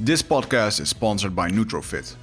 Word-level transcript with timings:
This 0.00 0.24
podcast 0.24 0.80
is 0.80 0.88
sponsored 0.88 1.36
by 1.36 1.48
Nutrofit, 1.50 2.16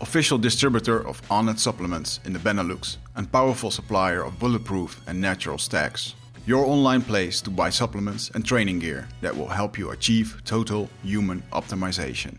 official 0.00 0.38
distributor 0.38 1.06
of 1.06 1.20
Onnit 1.28 1.58
supplements 1.58 2.20
in 2.24 2.32
the 2.32 2.38
Benelux 2.38 2.96
and 3.16 3.30
powerful 3.30 3.70
supplier 3.70 4.24
of 4.24 4.38
bulletproof 4.38 4.98
and 5.06 5.20
natural 5.20 5.58
stacks. 5.58 6.14
Your 6.46 6.64
online 6.64 7.02
place 7.02 7.42
to 7.42 7.50
buy 7.50 7.68
supplements 7.68 8.30
and 8.30 8.46
training 8.46 8.78
gear 8.78 9.06
that 9.20 9.36
will 9.36 9.46
help 9.46 9.76
you 9.76 9.90
achieve 9.90 10.40
total 10.46 10.88
human 11.02 11.42
optimization. 11.52 12.38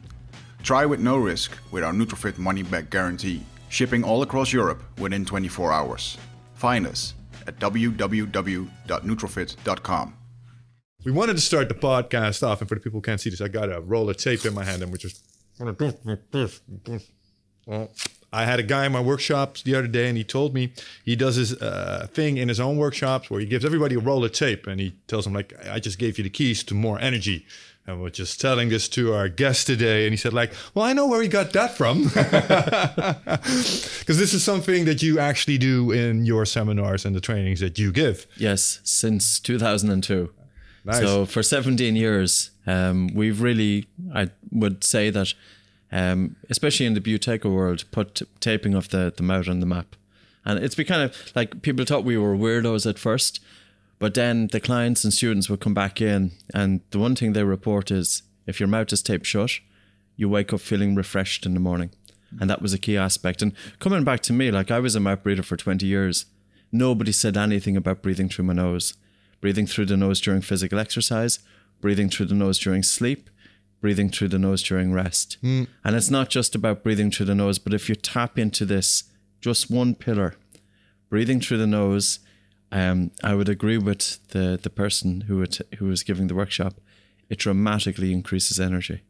Try 0.64 0.88
with 0.88 1.00
no 1.00 1.18
risk 1.18 1.52
with 1.70 1.84
our 1.84 1.94
Nutrofit 1.94 2.40
money 2.40 2.64
back 2.64 2.90
guarantee, 2.90 3.44
shipping 3.70 4.04
all 4.04 4.24
across 4.24 4.52
Europe 4.52 4.82
within 4.98 5.24
24 5.24 5.71
hours. 5.71 6.18
Find 6.56 6.88
us 6.88 7.14
at 7.46 7.60
www.nutrofit.com. 7.60 10.14
We 11.05 11.11
wanted 11.11 11.38
to 11.38 11.41
start 11.41 11.70
the 11.70 11.75
podcast 11.75 12.43
off, 12.45 12.59
and 12.59 12.68
for 12.68 12.75
the 12.75 12.82
people 12.82 12.97
who 12.97 13.02
can't 13.02 13.21
see 13.21 13.29
this, 13.29 13.39
I 13.39 13.47
got 13.47 13.71
a 13.71 13.79
roll 13.79 14.09
of 14.09 14.18
tape 14.18 14.45
in 14.45 14.54
my 14.54 14.65
hand, 14.65 14.82
and 14.84 14.91
we're 14.91 14.97
just. 14.97 15.23
I 18.32 18.46
had 18.46 18.60
a 18.60 18.64
guy 18.64 18.86
in 18.86 18.91
my 18.91 19.00
workshops 19.00 19.64
the 19.64 19.75
other 19.75 19.88
day, 19.88 20.07
and 20.07 20.18
he 20.18 20.24
told 20.24 20.54
me 20.54 20.74
he 21.04 21.15
does 21.15 21.36
his 21.36 21.54
uh, 21.61 22.07
thing 22.14 22.38
in 22.38 22.47
his 22.47 22.60
own 22.60 22.77
workshops 22.77 23.29
where 23.29 23.39
he 23.39 23.46
gives 23.46 23.64
everybody 23.65 23.96
a 23.96 24.00
roll 24.00 24.24
of 24.25 24.33
tape, 24.33 24.68
and 24.68 24.79
he 24.79 24.96
tells 25.07 25.24
them 25.24 25.33
like, 25.33 25.54
"I 25.68 25.79
just 25.79 26.00
gave 26.00 26.18
you 26.18 26.24
the 26.24 26.29
keys 26.29 26.64
to 26.65 26.74
more 26.74 27.00
energy." 27.00 27.46
And 27.88 28.02
we're 28.02 28.10
just 28.11 28.39
telling 28.39 28.69
this 28.69 28.88
to 28.89 29.13
our 29.13 29.29
guest 29.29 29.66
today, 29.68 30.05
and 30.05 30.11
he 30.13 30.18
said 30.18 30.33
like, 30.33 30.54
"Well, 30.74 30.86
I 30.86 30.93
know 30.93 31.07
where 31.07 31.21
he 31.21 31.27
got 31.27 31.54
that 31.54 31.75
from, 31.77 32.03
because 34.00 34.17
this 34.17 34.33
is 34.33 34.44
something 34.44 34.86
that 34.86 35.02
you 35.02 35.17
actually 35.17 35.58
do 35.58 35.91
in 35.91 36.25
your 36.25 36.45
seminars 36.45 37.05
and 37.05 37.16
the 37.16 37.22
trainings 37.22 37.61
that 37.61 37.80
you 37.80 37.91
give." 37.91 38.27
Yes, 38.38 38.80
since 38.83 39.39
2002. 39.39 40.31
Nice. 40.86 41.00
So 41.00 41.25
for 41.25 41.44
17 41.44 41.95
years, 41.95 42.52
um, 42.66 43.09
we've 43.14 43.42
really, 43.42 43.88
I 44.14 44.30
would 44.52 44.83
say 44.83 45.09
that, 45.09 45.33
um, 45.92 46.36
especially 46.50 46.86
in 46.86 46.94
the 46.94 47.02
Buteyko 47.02 47.53
world, 47.53 47.83
put 47.92 48.22
taping 48.39 48.75
of 48.75 48.89
the, 48.89 49.13
the 49.16 49.23
mouth 49.23 49.47
on 49.47 49.59
the 49.59 49.66
map. 49.66 49.95
And 50.45 50.63
it's 50.63 50.75
been 50.75 50.85
kind 50.85 51.03
of 51.03 51.31
like 51.35 51.61
people 51.61 51.85
thought 51.85 52.03
we 52.03 52.17
were 52.17 52.35
weirdos 52.35 52.89
at 52.89 52.97
first, 52.97 53.39
but 54.00 54.13
then 54.13 54.47
the 54.47 54.59
clients 54.59 55.03
and 55.03 55.13
students 55.13 55.50
would 55.50 55.59
come 55.59 55.73
back 55.73 56.02
in, 56.02 56.31
and 56.53 56.81
the 56.91 57.00
one 57.00 57.16
thing 57.16 57.33
they 57.33 57.44
report 57.44 57.91
is 57.91 58.23
if 58.47 58.59
your 58.59 58.69
mouth 58.69 58.91
is 58.94 59.02
taped 59.02 59.25
shut, 59.25 59.52
you 60.16 60.30
wake 60.30 60.53
up 60.53 60.61
feeling 60.61 60.95
refreshed 60.95 61.45
in 61.45 61.53
the 61.53 61.59
morning. 61.59 61.91
And 62.39 62.50
that 62.50 62.61
was 62.61 62.73
a 62.73 62.77
key 62.77 62.95
aspect. 62.95 63.41
And 63.41 63.53
coming 63.80 64.03
back 64.03 64.22
to 64.22 64.33
me, 64.33 64.52
like 64.52 64.69
I 64.69 64.80
was 64.80 64.95
a 64.95 65.00
mouth 65.00 65.23
breather 65.23 65.44
for 65.44 65.57
20 65.57 65.85
years. 65.85 66.25
Nobody 66.72 67.11
said 67.11 67.35
anything 67.35 67.75
about 67.75 68.03
breathing 68.03 68.30
through 68.30 68.45
my 68.45 68.53
nose 68.53 68.94
breathing 69.41 69.67
through 69.67 69.85
the 69.85 69.97
nose 69.97 70.19
during 70.21 70.41
physical 70.41 70.79
exercise, 70.79 71.39
breathing 71.81 72.09
through 72.09 72.25
the 72.27 72.35
nose 72.35 72.59
during 72.59 72.83
sleep, 72.83 73.29
breathing 73.81 74.09
through 74.09 74.27
the 74.27 74.39
nose 74.39 74.61
during 74.63 74.91
rest. 74.93 75.37
And 75.83 75.95
it's 75.95 76.09
not 76.09 76.29
just 76.29 76.55
about 76.55 76.83
breathing 76.83 77.11
through 77.11 77.27
the 77.27 77.35
nose, 77.35 77.59
but 77.59 77.73
if 77.73 77.87
you 77.89 77.95
tap 77.95 78.37
into 78.37 78.65
this, 78.65 79.03
just 79.41 79.71
one 79.71 79.95
pillar, 79.95 80.35
breathing 81.09 81.39
through 81.39 81.57
the 81.59 81.67
nose, 81.67 82.19
um, 82.71 83.11
I 83.23 83.33
would 83.35 83.49
agree 83.49 83.77
with 83.77 84.19
the, 84.29 84.59
the 84.61 84.69
person 84.69 85.21
who 85.21 85.37
would, 85.37 85.57
who 85.77 85.85
was 85.85 86.03
giving 86.03 86.27
the 86.27 86.35
workshop. 86.35 86.75
It 87.29 87.39
dramatically 87.39 88.11
increases 88.11 88.59
energy. 88.59 89.01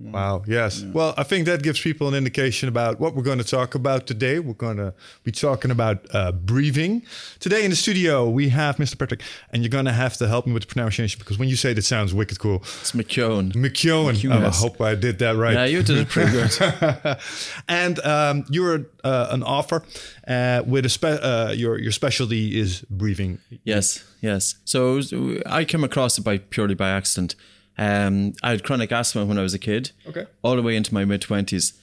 Wow. 0.00 0.44
Yes. 0.46 0.82
Well, 0.82 1.12
I 1.16 1.24
think 1.24 1.46
that 1.46 1.62
gives 1.62 1.80
people 1.80 2.06
an 2.08 2.14
indication 2.14 2.68
about 2.68 3.00
what 3.00 3.14
we're 3.16 3.22
going 3.24 3.38
to 3.38 3.44
talk 3.44 3.74
about 3.74 4.06
today. 4.06 4.38
We're 4.38 4.52
going 4.54 4.76
to 4.76 4.94
be 5.24 5.32
talking 5.32 5.70
about 5.72 6.06
uh, 6.14 6.30
breathing. 6.32 7.02
Today 7.40 7.64
in 7.64 7.70
the 7.70 7.76
studio, 7.76 8.28
we 8.30 8.48
have 8.50 8.76
Mr. 8.76 8.96
Patrick, 8.96 9.22
and 9.50 9.62
you're 9.62 9.70
going 9.70 9.86
to 9.86 9.92
have 9.92 10.16
to 10.18 10.28
help 10.28 10.46
me 10.46 10.52
with 10.52 10.62
the 10.62 10.72
pronunciation 10.72 11.18
because 11.18 11.36
when 11.38 11.48
you 11.48 11.56
say 11.56 11.72
it, 11.72 11.78
it 11.78 11.82
sounds 11.84 12.14
wicked 12.14 12.38
cool. 12.38 12.56
It's 12.80 12.92
McKeown. 12.92 13.52
McKeown. 13.54 14.14
McKeown, 14.14 14.42
Oh, 14.42 14.46
I 14.46 14.50
hope 14.50 14.80
I 14.80 14.94
did 14.94 15.18
that 15.18 15.34
right. 15.36 15.54
Yeah, 15.54 15.64
you 15.64 15.82
did 15.82 15.98
it 15.98 16.08
pretty 16.08 16.30
good. 16.30 17.18
and 17.68 17.98
um, 18.00 18.44
you're 18.50 18.86
uh, 19.02 19.28
an 19.30 19.42
author 19.42 19.82
uh, 20.28 20.62
with 20.64 20.86
a 20.86 20.88
spe- 20.88 21.04
uh, 21.22 21.52
your 21.56 21.78
your 21.78 21.92
specialty 21.92 22.58
is 22.58 22.82
breathing. 22.88 23.38
Yes, 23.64 24.04
yes. 24.20 24.54
So 24.64 25.00
I 25.46 25.64
came 25.64 25.82
across 25.82 26.18
it 26.18 26.22
by 26.22 26.38
purely 26.38 26.74
by 26.74 26.90
accident. 26.90 27.34
Um, 27.78 28.34
I 28.42 28.50
had 28.50 28.64
chronic 28.64 28.90
asthma 28.90 29.24
when 29.24 29.38
I 29.38 29.42
was 29.42 29.54
a 29.54 29.58
kid, 29.58 29.92
Okay. 30.06 30.26
all 30.42 30.56
the 30.56 30.62
way 30.62 30.74
into 30.76 30.92
my 30.92 31.04
mid 31.04 31.22
twenties. 31.22 31.74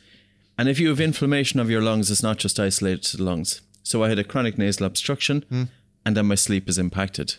And 0.57 0.67
if 0.69 0.79
you 0.79 0.89
have 0.89 0.99
inflammation 0.99 1.59
of 1.59 1.69
your 1.69 1.81
lungs, 1.81 2.11
it's 2.11 2.23
not 2.23 2.37
just 2.37 2.59
isolated 2.59 3.03
to 3.03 3.17
the 3.17 3.23
lungs. 3.23 3.61
So 3.83 4.03
I 4.03 4.09
had 4.09 4.19
a 4.19 4.23
chronic 4.23 4.57
nasal 4.57 4.85
obstruction, 4.85 5.69
and 6.05 6.17
then 6.17 6.25
my 6.25 6.35
sleep 6.35 6.67
is 6.69 6.77
impacted. 6.77 7.35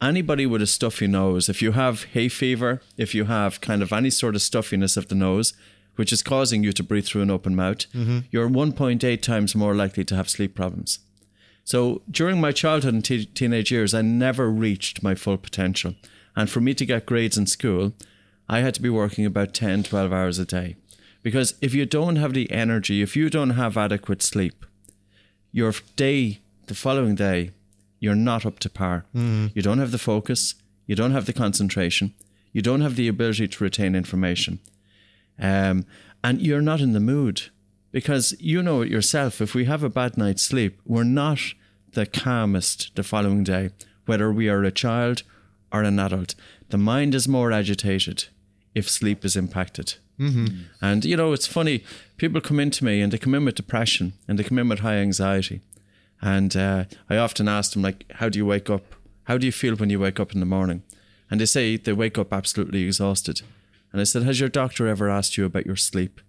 Anybody 0.00 0.46
with 0.46 0.62
a 0.62 0.66
stuffy 0.66 1.06
nose, 1.06 1.48
if 1.48 1.62
you 1.62 1.72
have 1.72 2.04
hay 2.12 2.28
fever, 2.28 2.82
if 2.96 3.14
you 3.14 3.24
have 3.24 3.60
kind 3.60 3.82
of 3.82 3.92
any 3.92 4.10
sort 4.10 4.34
of 4.36 4.42
stuffiness 4.42 4.96
of 4.96 5.08
the 5.08 5.14
nose, 5.14 5.54
which 5.96 6.12
is 6.12 6.22
causing 6.22 6.62
you 6.62 6.72
to 6.72 6.82
breathe 6.82 7.06
through 7.06 7.22
an 7.22 7.30
open 7.30 7.56
mouth, 7.56 7.86
you're 8.30 8.48
1.8 8.48 9.22
times 9.22 9.54
more 9.54 9.74
likely 9.74 10.04
to 10.04 10.14
have 10.16 10.28
sleep 10.28 10.54
problems. 10.54 10.98
So 11.64 12.02
during 12.10 12.40
my 12.40 12.52
childhood 12.52 12.94
and 12.94 13.04
te- 13.04 13.24
teenage 13.26 13.72
years, 13.72 13.94
I 13.94 14.02
never 14.02 14.50
reached 14.50 15.02
my 15.02 15.14
full 15.14 15.36
potential. 15.38 15.94
And 16.36 16.50
for 16.50 16.60
me 16.60 16.74
to 16.74 16.84
get 16.86 17.06
grades 17.06 17.38
in 17.38 17.46
school, 17.46 17.94
I 18.48 18.60
had 18.60 18.74
to 18.74 18.82
be 18.82 18.90
working 18.90 19.24
about 19.24 19.54
10, 19.54 19.84
12 19.84 20.12
hours 20.12 20.38
a 20.38 20.44
day. 20.44 20.76
Because 21.22 21.54
if 21.60 21.74
you 21.74 21.86
don't 21.86 22.16
have 22.16 22.34
the 22.34 22.50
energy, 22.52 23.02
if 23.02 23.16
you 23.16 23.30
don't 23.30 23.50
have 23.50 23.76
adequate 23.76 24.22
sleep, 24.22 24.64
your 25.50 25.72
day, 25.96 26.40
the 26.66 26.74
following 26.74 27.14
day, 27.14 27.50
you're 27.98 28.14
not 28.14 28.44
up 28.46 28.58
to 28.60 28.70
par. 28.70 29.06
You 29.54 29.62
don't 29.62 29.78
have 29.78 29.90
the 29.90 29.98
focus, 29.98 30.54
you 30.86 30.94
don't 30.94 31.12
have 31.12 31.26
the 31.26 31.32
concentration, 31.32 32.14
you 32.52 32.62
don't 32.62 32.82
have 32.82 32.96
the 32.96 33.08
ability 33.08 33.48
to 33.48 33.64
retain 33.64 33.94
information. 33.96 34.60
Um, 35.38 35.84
and 36.22 36.40
you're 36.40 36.60
not 36.60 36.80
in 36.80 36.92
the 36.92 37.00
mood 37.00 37.42
because 37.90 38.34
you 38.38 38.62
know 38.62 38.82
it 38.82 38.90
yourself. 38.90 39.40
If 39.40 39.54
we 39.54 39.64
have 39.64 39.82
a 39.82 39.88
bad 39.88 40.16
night's 40.16 40.42
sleep, 40.42 40.80
we're 40.84 41.04
not 41.04 41.40
the 41.92 42.06
calmest 42.06 42.94
the 42.94 43.02
following 43.02 43.42
day, 43.42 43.70
whether 44.04 44.30
we 44.30 44.48
are 44.48 44.62
a 44.62 44.70
child 44.70 45.22
or 45.72 45.82
an 45.82 45.98
adult. 45.98 46.34
The 46.70 46.78
mind 46.78 47.14
is 47.14 47.28
more 47.28 47.52
agitated 47.52 48.26
if 48.74 48.88
sleep 48.88 49.24
is 49.24 49.36
impacted. 49.36 49.94
Mm-hmm. 50.18 50.62
And 50.80 51.04
you 51.04 51.16
know, 51.16 51.32
it's 51.32 51.46
funny. 51.46 51.84
People 52.16 52.40
come 52.40 52.60
into 52.60 52.84
me 52.84 53.00
and 53.00 53.12
they 53.12 53.18
come 53.18 53.34
in 53.34 53.44
with 53.44 53.54
depression 53.54 54.14
and 54.26 54.38
they 54.38 54.44
come 54.44 54.58
in 54.58 54.68
with 54.68 54.80
high 54.80 54.96
anxiety. 54.96 55.60
And 56.20 56.56
uh, 56.56 56.84
I 57.10 57.16
often 57.16 57.48
ask 57.48 57.72
them, 57.72 57.82
like, 57.82 58.10
how 58.12 58.28
do 58.28 58.38
you 58.38 58.46
wake 58.46 58.70
up? 58.70 58.94
How 59.24 59.36
do 59.36 59.46
you 59.46 59.52
feel 59.52 59.76
when 59.76 59.90
you 59.90 60.00
wake 60.00 60.18
up 60.18 60.32
in 60.32 60.40
the 60.40 60.46
morning? 60.46 60.82
And 61.30 61.40
they 61.40 61.46
say 61.46 61.76
they 61.76 61.92
wake 61.92 62.16
up 62.16 62.32
absolutely 62.32 62.82
exhausted. 62.82 63.42
And 63.92 64.00
I 64.00 64.04
said, 64.04 64.22
Has 64.22 64.40
your 64.40 64.48
doctor 64.48 64.86
ever 64.86 65.10
asked 65.10 65.36
you 65.36 65.44
about 65.44 65.66
your 65.66 65.76
sleep? 65.76 66.20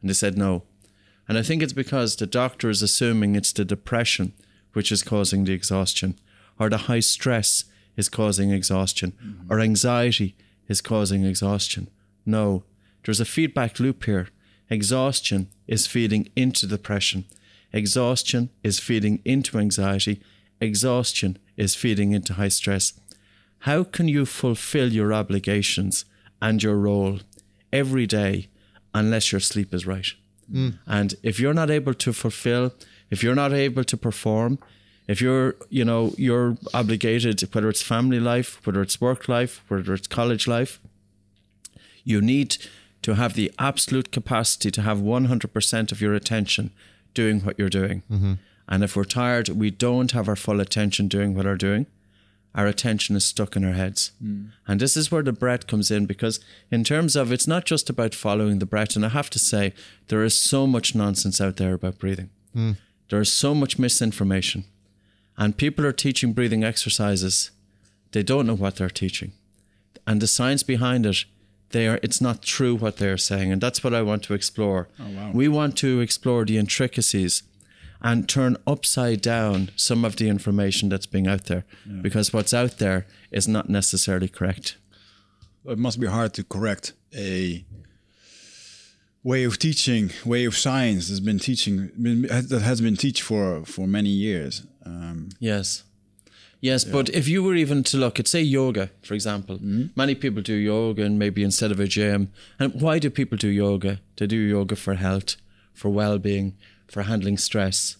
And 0.00 0.08
they 0.08 0.14
said, 0.14 0.38
No. 0.38 0.62
And 1.28 1.36
I 1.36 1.42
think 1.42 1.62
it's 1.62 1.72
because 1.72 2.16
the 2.16 2.26
doctor 2.26 2.70
is 2.70 2.82
assuming 2.82 3.34
it's 3.34 3.52
the 3.52 3.64
depression 3.64 4.32
which 4.72 4.92
is 4.92 5.02
causing 5.02 5.44
the 5.44 5.52
exhaustion, 5.52 6.18
or 6.58 6.68
the 6.68 6.76
high 6.76 7.00
stress 7.00 7.64
is 7.96 8.08
causing 8.08 8.50
exhaustion, 8.50 9.12
mm-hmm. 9.12 9.52
or 9.52 9.60
anxiety 9.60 10.36
is 10.68 10.80
causing 10.80 11.24
exhaustion. 11.24 11.88
No, 12.24 12.64
there's 13.04 13.20
a 13.20 13.24
feedback 13.24 13.78
loop 13.80 14.04
here. 14.04 14.28
Exhaustion 14.68 15.48
is 15.66 15.86
feeding 15.86 16.28
into 16.34 16.66
depression. 16.66 17.24
Exhaustion 17.72 18.50
is 18.62 18.80
feeding 18.80 19.20
into 19.24 19.58
anxiety. 19.58 20.20
Exhaustion 20.60 21.38
is 21.56 21.74
feeding 21.74 22.12
into 22.12 22.34
high 22.34 22.48
stress. 22.48 22.92
How 23.60 23.84
can 23.84 24.08
you 24.08 24.26
fulfill 24.26 24.92
your 24.92 25.12
obligations 25.12 26.04
and 26.40 26.62
your 26.62 26.76
role 26.76 27.20
every 27.72 28.06
day 28.06 28.48
unless 28.92 29.32
your 29.32 29.40
sleep 29.40 29.72
is 29.72 29.86
right? 29.86 30.08
Mm. 30.50 30.78
And 30.86 31.14
if 31.22 31.40
you're 31.40 31.54
not 31.54 31.70
able 31.70 31.94
to 31.94 32.12
fulfill, 32.12 32.72
if 33.10 33.22
you're 33.22 33.34
not 33.34 33.52
able 33.52 33.84
to 33.84 33.96
perform, 33.96 34.58
if 35.06 35.20
you're, 35.20 35.54
you 35.70 35.84
know, 35.84 36.12
you're 36.16 36.56
obligated, 36.74 37.40
whether 37.54 37.68
it's 37.68 37.82
family 37.82 38.20
life, 38.20 38.64
whether 38.66 38.82
it's 38.82 39.00
work 39.00 39.28
life, 39.28 39.62
whether 39.68 39.94
it's 39.94 40.06
college 40.06 40.46
life, 40.48 40.80
you 42.04 42.20
need 42.20 42.56
to 43.02 43.14
have 43.14 43.34
the 43.34 43.52
absolute 43.58 44.10
capacity 44.10 44.70
to 44.70 44.82
have 44.82 44.98
100% 44.98 45.92
of 45.92 46.00
your 46.00 46.14
attention 46.14 46.70
doing 47.14 47.40
what 47.40 47.58
you're 47.58 47.68
doing. 47.68 48.02
Mm-hmm. 48.10 48.34
And 48.68 48.82
if 48.82 48.96
we're 48.96 49.04
tired, 49.04 49.48
we 49.50 49.70
don't 49.70 50.10
have 50.12 50.28
our 50.28 50.36
full 50.36 50.60
attention 50.60 51.08
doing 51.08 51.34
what 51.34 51.46
we're 51.46 51.56
doing. 51.56 51.86
Our 52.54 52.66
attention 52.66 53.14
is 53.16 53.24
stuck 53.24 53.54
in 53.54 53.64
our 53.64 53.74
heads. 53.74 54.12
Mm. 54.22 54.50
And 54.66 54.80
this 54.80 54.96
is 54.96 55.12
where 55.12 55.22
the 55.22 55.32
breath 55.32 55.66
comes 55.66 55.90
in 55.90 56.06
because, 56.06 56.40
in 56.70 56.84
terms 56.84 57.14
of 57.14 57.30
it's 57.30 57.46
not 57.46 57.66
just 57.66 57.90
about 57.90 58.14
following 58.14 58.58
the 58.58 58.66
breath. 58.66 58.96
And 58.96 59.04
I 59.04 59.10
have 59.10 59.28
to 59.30 59.38
say, 59.38 59.74
there 60.08 60.24
is 60.24 60.40
so 60.40 60.66
much 60.66 60.94
nonsense 60.94 61.38
out 61.40 61.58
there 61.58 61.74
about 61.74 61.98
breathing. 61.98 62.30
Mm. 62.56 62.78
There 63.10 63.20
is 63.20 63.32
so 63.32 63.54
much 63.54 63.78
misinformation. 63.78 64.64
And 65.38 65.56
people 65.56 65.84
are 65.84 65.92
teaching 65.92 66.32
breathing 66.32 66.64
exercises. 66.64 67.50
They 68.12 68.22
don't 68.22 68.46
know 68.46 68.54
what 68.56 68.76
they're 68.76 68.88
teaching. 68.88 69.32
And 70.06 70.22
the 70.22 70.26
science 70.26 70.62
behind 70.62 71.04
it, 71.04 71.24
they 71.70 71.88
are 71.88 71.98
it's 72.02 72.20
not 72.20 72.42
true 72.42 72.76
what 72.76 72.96
they're 72.96 73.18
saying. 73.18 73.52
And 73.52 73.60
that's 73.60 73.82
what 73.82 73.92
I 73.92 74.02
want 74.02 74.22
to 74.24 74.34
explore. 74.34 74.88
Oh, 75.00 75.30
we 75.32 75.48
want 75.48 75.76
to 75.78 76.00
explore 76.00 76.44
the 76.44 76.58
intricacies 76.58 77.42
and 78.00 78.28
turn 78.28 78.56
upside 78.66 79.20
down 79.20 79.70
some 79.76 80.04
of 80.04 80.16
the 80.16 80.28
information 80.28 80.88
that's 80.88 81.06
being 81.06 81.26
out 81.26 81.44
there. 81.44 81.64
Because 82.02 82.32
what's 82.32 82.54
out 82.54 82.78
there 82.78 83.06
is 83.30 83.48
not 83.48 83.68
necessarily 83.68 84.28
correct. 84.28 84.76
It 85.64 85.78
must 85.78 85.98
be 85.98 86.06
hard 86.06 86.32
to 86.34 86.44
correct 86.44 86.92
a 87.14 87.64
way 89.24 89.42
of 89.42 89.58
teaching, 89.58 90.10
way 90.24 90.44
of 90.44 90.56
science 90.56 91.08
that's 91.08 91.20
been 91.20 91.40
teaching 91.40 91.90
that 91.96 92.62
has 92.62 92.80
been 92.80 92.96
teach 92.96 93.22
for 93.22 93.64
for 93.64 93.86
many 93.88 94.10
years. 94.10 94.62
Um, 94.86 95.28
Yes. 95.38 95.82
Yes, 96.60 96.84
but 96.84 97.10
if 97.10 97.28
you 97.28 97.42
were 97.42 97.54
even 97.54 97.82
to 97.84 97.98
look 97.98 98.18
at, 98.18 98.26
say, 98.26 98.40
yoga, 98.40 98.90
for 99.02 99.12
example, 99.14 99.58
many 99.94 100.14
people 100.14 100.42
do 100.42 100.54
yoga 100.54 101.02
and 101.02 101.18
maybe 101.18 101.42
instead 101.44 101.70
of 101.70 101.78
a 101.78 101.86
gym. 101.86 102.32
And 102.58 102.80
why 102.80 102.98
do 102.98 103.10
people 103.10 103.36
do 103.36 103.48
yoga? 103.48 104.00
They 104.16 104.26
do 104.26 104.36
yoga 104.36 104.74
for 104.74 104.94
health, 104.94 105.36
for 105.74 105.90
well 105.90 106.18
being, 106.18 106.56
for 106.88 107.02
handling 107.02 107.36
stress. 107.38 107.98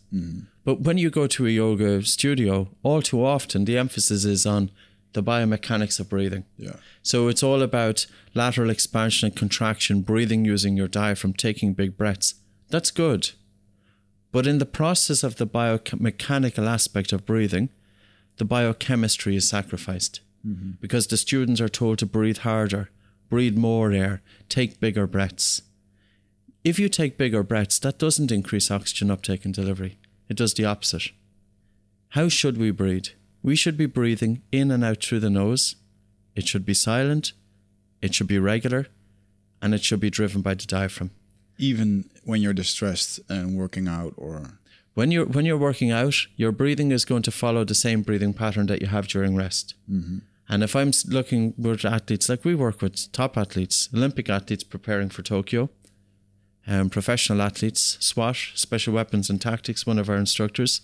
But 0.65 0.81
when 0.81 0.97
you 0.99 1.11
go 1.11 1.27
to 1.27 1.47
a 1.47 1.51
yoga 1.51 2.03
studio, 2.03 2.69
all 2.83 3.03
too 3.03 3.25
often 3.25 3.67
the 3.67 3.77
emphasis 3.79 4.25
is 4.25 4.47
on 4.47 4.71
the 5.13 5.23
biomechanics 5.23 6.01
of 6.01 6.09
breathing. 6.09 6.45
yeah, 6.57 6.77
So 7.03 7.29
it's 7.29 7.43
all 7.43 7.63
about 7.63 8.07
lateral 8.35 8.71
expansion 8.71 9.27
and 9.29 9.37
contraction, 9.37 10.01
breathing 10.01 10.45
using 10.45 10.77
your 10.77 10.89
diaphragm, 10.89 11.35
taking 11.35 11.75
big 11.75 11.97
breaths. 11.97 12.35
That's 12.71 12.91
good. 12.91 13.31
But 14.37 14.47
in 14.47 14.59
the 14.59 14.67
process 14.67 15.25
of 15.25 15.37
the 15.37 15.47
biomechanical 15.47 16.69
aspect 16.69 17.15
of 17.15 17.25
breathing, 17.25 17.71
the 18.37 18.45
biochemistry 18.45 19.35
is 19.35 19.49
sacrificed 19.49 20.21
mm-hmm. 20.47 20.73
because 20.79 21.07
the 21.07 21.17
students 21.17 21.59
are 21.59 21.71
told 21.71 21.99
to 22.01 22.05
breathe 22.05 22.37
harder, 22.41 22.91
breathe 23.31 23.57
more 23.57 23.93
air, 23.93 24.21
take 24.51 24.79
bigger 24.79 25.07
breaths. 25.07 25.63
If 26.65 26.79
you 26.79 26.91
take 26.91 27.17
bigger 27.17 27.43
breaths, 27.43 27.79
that 27.79 27.99
doesn't 27.99 28.31
increase 28.31 28.71
oxygen 28.71 29.11
uptake 29.11 29.47
and 29.47 29.55
delivery. 29.55 29.99
It 30.29 30.37
does 30.37 30.53
the 30.53 30.67
opposite. 30.67 31.13
How 32.11 32.29
should 32.29 32.59
we 32.59 32.71
breathe? 32.73 33.09
We 33.43 33.57
should 33.57 33.79
be 33.79 33.87
breathing 33.87 34.43
in 34.53 34.71
and 34.71 34.85
out 34.85 35.03
through 35.03 35.21
the 35.21 35.31
nose. 35.31 35.77
It 36.35 36.47
should 36.47 36.67
be 36.67 36.75
silent, 36.75 37.33
it 38.03 38.15
should 38.15 38.29
be 38.29 38.39
regular, 38.39 38.89
and 39.63 39.73
it 39.73 39.83
should 39.83 40.01
be 40.01 40.11
driven 40.11 40.43
by 40.43 40.53
the 40.53 40.67
diaphragm. 40.67 41.13
Even 41.59 42.09
when 42.25 42.41
you're 42.41 42.53
distressed 42.55 43.21
and 43.29 43.57
working 43.57 43.89
out, 43.89 44.15
or 44.17 44.59
When 44.95 45.11
you're 45.11 45.27
when 45.27 45.45
you're 45.45 45.59
working 45.59 45.91
out, 45.91 46.15
your 46.37 46.53
breathing 46.53 46.91
is 46.91 47.05
going 47.05 47.23
to 47.23 47.31
follow 47.31 47.65
the 47.65 47.75
same 47.75 48.03
breathing 48.03 48.33
pattern 48.33 48.67
that 48.67 48.81
you 48.81 48.89
have 48.89 49.07
during 49.09 49.37
rest. 49.37 49.75
Mm-hmm. 49.91 50.19
And 50.49 50.63
if 50.63 50.77
I'm 50.77 50.93
looking 51.09 51.55
with 51.59 51.85
athletes, 51.85 52.29
like 52.29 52.45
we 52.45 52.55
work 52.55 52.81
with 52.81 53.11
top 53.13 53.37
athletes, 53.37 53.89
Olympic 53.93 54.31
athletes 54.31 54.65
preparing 54.65 55.11
for 55.11 55.23
Tokyo, 55.23 55.69
um, 56.67 56.89
professional 56.89 57.43
athletes, 57.43 57.99
SWAT, 58.01 58.37
Special 58.55 58.95
Weapons 58.95 59.29
and 59.29 59.41
Tactics, 59.41 59.87
one 59.87 59.99
of 59.99 60.09
our 60.09 60.17
instructors, 60.17 60.83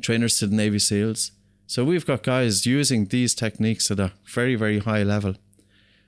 trainers 0.00 0.38
to 0.38 0.46
the 0.46 0.56
Navy 0.56 0.78
SEALs. 0.78 1.32
So 1.66 1.84
we've 1.84 2.06
got 2.06 2.22
guys 2.22 2.66
using 2.66 3.06
these 3.06 3.34
techniques 3.34 3.90
at 3.90 4.00
a 4.00 4.12
very, 4.24 4.54
very 4.54 4.78
high 4.78 5.02
level. 5.02 5.34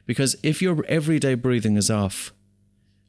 Because 0.07 0.37
if 0.43 0.63
your 0.63 0.85
everyday 0.87 1.35
breathing 1.35 1.77
is 1.77 1.91
off, 1.91 2.33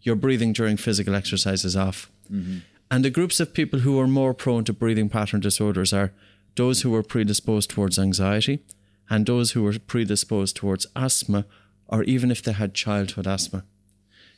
your 0.02 0.16
breathing 0.16 0.54
during 0.54 0.78
physical 0.78 1.16
exercise 1.16 1.64
is 1.64 1.76
off. 1.76 2.12
Mm-hmm. 2.32 2.60
And 2.90 3.06
the 3.06 3.10
groups 3.10 3.40
of 3.40 3.54
people 3.54 3.80
who 3.80 4.00
are 4.00 4.08
more 4.08 4.34
prone 4.34 4.64
to 4.66 4.74
breathing 4.74 5.10
pattern 5.10 5.40
disorders 5.40 5.94
are 5.94 6.12
those 6.56 6.82
who 6.82 6.94
are 6.96 7.04
predisposed 7.04 7.70
towards 7.70 7.98
anxiety 7.98 8.64
and 9.10 9.26
those 9.26 9.52
who 9.52 9.66
are 9.66 9.80
predisposed 9.80 10.56
towards 10.56 10.88
asthma 10.96 11.46
or 11.88 12.04
even 12.04 12.32
if 12.32 12.42
they 12.42 12.54
had 12.54 12.74
childhood 12.74 13.28
asthma. 13.28 13.64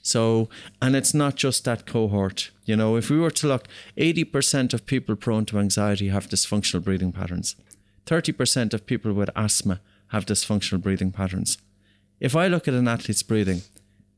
So, 0.01 0.50
and 0.81 0.95
it's 0.95 1.13
not 1.13 1.36
just 1.36 1.63
that 1.63 1.86
cohort. 1.86 2.51
You 2.65 2.75
know, 2.75 2.98
if 2.98 3.10
we 3.10 3.18
were 3.18 3.31
to 3.31 3.48
look, 3.48 3.68
80% 3.98 4.74
of 4.74 4.86
people 4.86 5.15
prone 5.15 5.45
to 5.45 5.60
anxiety 5.60 6.10
have 6.10 6.27
dysfunctional 6.27 6.83
breathing 6.83 7.13
patterns. 7.13 7.56
30% 8.06 8.74
of 8.74 8.86
people 8.86 9.13
with 9.13 9.30
asthma 9.36 9.80
have 10.07 10.25
dysfunctional 10.25 10.81
breathing 10.81 11.12
patterns. 11.12 11.57
If 12.19 12.36
I 12.36 12.48
look 12.48 12.68
at 12.68 12.74
an 12.74 12.88
athlete's 12.88 13.24
breathing 13.24 13.62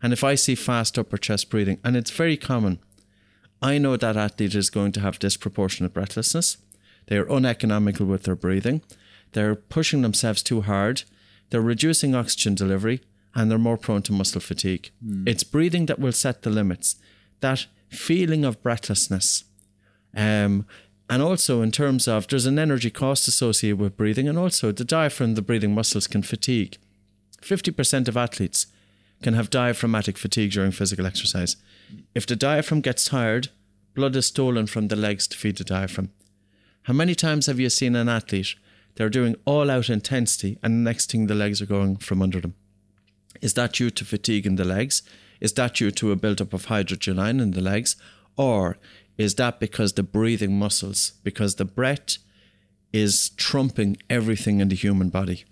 and 0.06 0.14
if 0.14 0.24
I 0.24 0.36
see 0.36 0.54
fast 0.54 1.00
upper 1.00 1.18
chest 1.18 1.50
breathing, 1.50 1.80
and 1.84 1.98
it's 1.98 2.12
very 2.12 2.38
common, 2.38 2.78
I 3.60 3.80
know 3.80 3.98
that 3.98 4.16
athlete 4.16 4.54
is 4.54 4.70
going 4.70 4.92
to 4.92 5.00
have 5.00 5.18
disproportionate 5.18 5.96
breathlessness. 5.96 6.58
They 7.08 7.18
are 7.18 7.28
uneconomical 7.28 8.06
with 8.06 8.22
their 8.22 8.36
breathing. 8.36 8.84
They're 9.32 9.56
pushing 9.56 10.04
themselves 10.04 10.44
too 10.44 10.62
hard. 10.62 11.02
They're 11.50 11.60
reducing 11.60 12.14
oxygen 12.14 12.54
delivery 12.54 13.02
and 13.34 13.50
they're 13.50 13.58
more 13.58 13.80
prone 13.80 14.04
to 14.04 14.14
muscle 14.14 14.42
fatigue. 14.42 14.92
It's 15.28 15.44
breathing 15.44 15.88
that 15.88 15.98
will 15.98 16.12
set 16.12 16.44
the 16.44 16.52
limits. 16.52 16.98
That 17.40 17.66
feeling 17.90 18.46
of 18.46 18.62
breathlessness. 18.62 19.46
Um, 20.16 20.68
and 21.10 21.24
also, 21.24 21.64
in 21.64 21.72
terms 21.72 22.08
of 22.08 22.28
there's 22.28 22.46
an 22.46 22.60
energy 22.60 22.92
cost 22.92 23.28
associated 23.28 23.80
with 23.80 23.98
breathing, 23.98 24.30
and 24.30 24.38
also 24.38 24.72
the 24.72 24.86
diaphragm, 24.86 25.34
the 25.34 25.42
breathing 25.42 25.74
muscles 25.74 26.06
can 26.06 26.22
fatigue. 26.22 26.78
50% 27.42 28.08
of 28.08 28.16
athletes 28.16 28.68
can 29.22 29.34
have 29.34 29.50
diaphragmatic 29.50 30.18
fatigue 30.18 30.52
during 30.52 30.72
physical 30.72 31.06
exercise. 31.06 31.56
If 32.14 32.26
the 32.26 32.36
diaphragm 32.36 32.82
gets 32.82 33.06
tired, 33.06 33.50
blood 33.94 34.16
is 34.16 34.28
stolen 34.28 34.68
from 34.68 34.88
the 34.88 34.96
legs 34.96 35.28
to 35.28 35.38
feed 35.38 35.58
the 35.58 35.64
diaphragm. 35.64 36.12
How 36.84 36.94
many 36.94 37.16
times 37.16 37.48
have 37.48 37.60
you 37.60 37.70
seen 37.70 37.96
an 37.96 38.10
athlete? 38.10 38.56
They're 38.96 39.10
doing 39.10 39.36
all 39.46 39.70
out 39.70 39.90
intensity, 39.90 40.58
and 40.64 40.74
the 40.74 40.90
next 40.90 41.12
thing 41.12 41.28
the 41.28 41.36
legs 41.36 41.62
are 41.62 41.66
going 41.66 41.98
from 41.98 42.22
under 42.22 42.40
them. 42.40 42.56
Is 43.42 43.54
that 43.56 43.74
due 43.74 43.90
to 43.90 44.06
fatigue 44.06 44.46
in 44.46 44.56
the 44.56 44.64
legs? 44.64 45.02
Is 45.42 45.54
that 45.54 45.76
due 45.76 45.92
to 45.92 46.12
a 46.12 46.16
buildup 46.16 46.54
of 46.54 46.66
hydrogen 46.66 47.20
ion 47.20 47.40
in 47.40 47.52
the 47.52 47.62
legs? 47.62 47.96
Or 48.38 48.78
is 49.18 49.36
that 49.36 49.60
because 49.60 49.94
the 49.94 50.04
breathing 50.04 50.58
muscles, 50.58 51.14
because 51.24 51.56
the 51.56 51.66
breath 51.66 52.18
is 52.94 53.30
trumping 53.32 53.98
everything 54.10 54.60
in 54.60 54.70
the 54.70 54.76
human 54.76 55.10
body? 55.10 55.44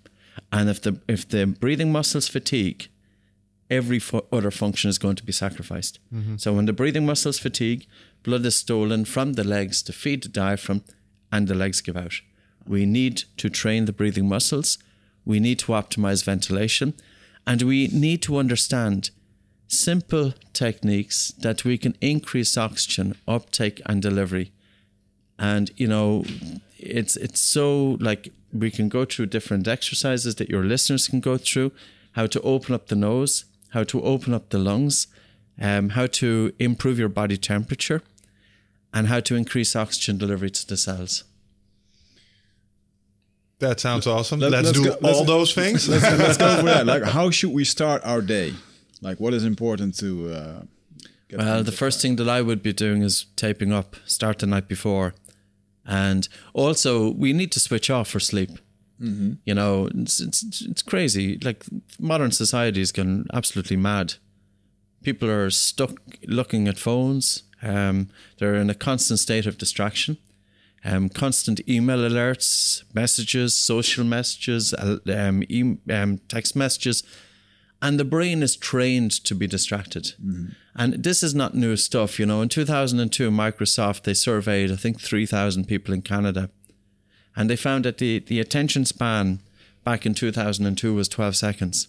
And 0.50 0.70
if 0.70 0.80
the 0.80 1.00
if 1.08 1.28
the 1.28 1.46
breathing 1.46 1.92
muscles 1.92 2.28
fatigue, 2.28 2.88
every 3.76 3.98
fu- 3.98 4.26
other 4.30 4.50
function 4.50 4.90
is 4.90 4.98
going 4.98 5.16
to 5.16 5.24
be 5.24 5.32
sacrificed. 5.32 5.98
Mm-hmm. 6.12 6.36
So 6.36 6.52
when 6.52 6.66
the 6.66 6.72
breathing 6.72 7.06
muscles 7.06 7.38
fatigue, 7.38 7.86
blood 8.22 8.46
is 8.46 8.56
stolen 8.56 9.04
from 9.04 9.34
the 9.34 9.44
legs 9.44 9.82
to 9.82 9.92
feed 9.92 10.22
the 10.22 10.28
diaphragm, 10.28 10.82
and 11.30 11.48
the 11.48 11.54
legs 11.54 11.80
give 11.80 11.96
out. 11.96 12.20
We 12.66 12.86
need 12.86 13.24
to 13.36 13.50
train 13.50 13.84
the 13.84 13.92
breathing 13.92 14.28
muscles. 14.28 14.78
We 15.24 15.40
need 15.40 15.58
to 15.60 15.72
optimize 15.72 16.24
ventilation, 16.24 16.94
and 17.46 17.62
we 17.62 17.88
need 17.88 18.22
to 18.22 18.38
understand 18.38 19.10
simple 19.66 20.34
techniques 20.52 21.32
that 21.38 21.64
we 21.64 21.78
can 21.78 21.96
increase 22.00 22.56
oxygen 22.56 23.16
uptake 23.26 23.80
and 23.86 24.00
delivery. 24.02 24.52
And 25.38 25.70
you 25.76 25.88
know, 25.88 26.24
it's 26.78 27.16
it's 27.16 27.40
so 27.40 27.96
like 28.00 28.32
we 28.52 28.70
can 28.70 28.88
go 28.88 29.04
through 29.04 29.26
different 29.26 29.66
exercises 29.66 30.36
that 30.36 30.48
your 30.48 30.64
listeners 30.64 31.08
can 31.08 31.20
go 31.20 31.36
through, 31.36 31.72
how 32.12 32.26
to 32.26 32.40
open 32.42 32.74
up 32.74 32.86
the 32.86 32.96
nose, 32.96 33.44
how 33.74 33.84
to 33.84 34.00
open 34.02 34.32
up 34.32 34.48
the 34.50 34.58
lungs, 34.58 35.08
um, 35.60 35.90
how 35.90 36.06
to 36.06 36.52
improve 36.58 36.98
your 36.98 37.08
body 37.08 37.36
temperature, 37.36 38.00
and 38.92 39.08
how 39.08 39.20
to 39.20 39.34
increase 39.34 39.76
oxygen 39.76 40.16
delivery 40.16 40.50
to 40.50 40.66
the 40.66 40.76
cells. 40.76 41.24
That 43.58 43.80
sounds 43.80 44.06
awesome. 44.06 44.40
Let- 44.40 44.52
let's, 44.52 44.66
let's 44.68 44.78
do 44.78 44.84
go- 44.84 44.98
let's- 45.00 45.18
all 45.18 45.24
those 45.24 45.52
things. 45.54 45.88
let's, 45.88 46.02
let's 46.04 46.36
go 46.38 46.56
for 46.56 46.62
that. 46.64 46.86
Like, 46.86 47.02
how 47.18 47.30
should 47.30 47.52
we 47.52 47.64
start 47.64 48.02
our 48.04 48.20
day? 48.22 48.54
Like, 49.00 49.20
what 49.20 49.34
is 49.34 49.44
important 49.44 49.96
to? 49.98 50.32
Uh, 50.32 50.62
get 51.28 51.38
Well, 51.38 51.62
the 51.62 51.72
first 51.72 52.00
thing 52.00 52.16
that 52.16 52.28
I 52.28 52.42
would 52.42 52.62
be 52.62 52.72
doing 52.72 53.02
is 53.02 53.26
taping 53.36 53.72
up, 53.72 53.96
start 54.06 54.38
the 54.38 54.46
night 54.46 54.68
before. 54.68 55.14
And 55.86 56.28
also, 56.54 57.10
we 57.10 57.32
need 57.32 57.52
to 57.52 57.60
switch 57.60 57.90
off 57.90 58.08
for 58.08 58.20
sleep. 58.20 58.50
Mm-hmm. 59.04 59.32
You 59.44 59.54
know, 59.54 59.88
it's, 59.94 60.20
it's, 60.20 60.62
it's 60.62 60.82
crazy. 60.82 61.38
Like, 61.42 61.64
modern 61.98 62.30
society 62.30 62.80
has 62.80 62.92
gone 62.92 63.26
absolutely 63.32 63.76
mad. 63.76 64.14
People 65.02 65.30
are 65.30 65.50
stuck 65.50 65.92
looking 66.26 66.68
at 66.68 66.78
phones. 66.78 67.42
Um, 67.62 68.08
they're 68.38 68.54
in 68.54 68.70
a 68.70 68.74
constant 68.74 69.20
state 69.20 69.46
of 69.46 69.58
distraction. 69.58 70.16
Um, 70.86 71.08
constant 71.08 71.66
email 71.68 71.98
alerts, 71.98 72.82
messages, 72.92 73.54
social 73.54 74.04
messages, 74.04 74.74
um, 74.74 75.42
e- 75.48 75.78
um, 75.90 76.18
text 76.28 76.54
messages 76.54 77.02
and 77.84 78.00
the 78.00 78.04
brain 78.04 78.42
is 78.42 78.56
trained 78.56 79.12
to 79.24 79.34
be 79.34 79.46
distracted. 79.46 80.14
And 80.74 80.94
this 80.94 81.22
is 81.22 81.34
not 81.34 81.54
new 81.54 81.76
stuff. 81.76 82.18
You 82.18 82.24
know, 82.24 82.40
in 82.40 82.48
2002, 82.48 83.30
Microsoft, 83.30 84.04
they 84.04 84.14
surveyed, 84.14 84.72
I 84.72 84.76
think, 84.76 85.02
3,000 85.02 85.66
people 85.66 85.92
in 85.92 86.00
Canada. 86.00 86.48
And 87.36 87.50
they 87.50 87.56
found 87.56 87.84
that 87.84 87.98
the, 87.98 88.20
the 88.20 88.40
attention 88.40 88.84
span 88.84 89.40
back 89.82 90.06
in 90.06 90.14
2002 90.14 90.94
was 90.94 91.08
12 91.08 91.36
seconds. 91.36 91.88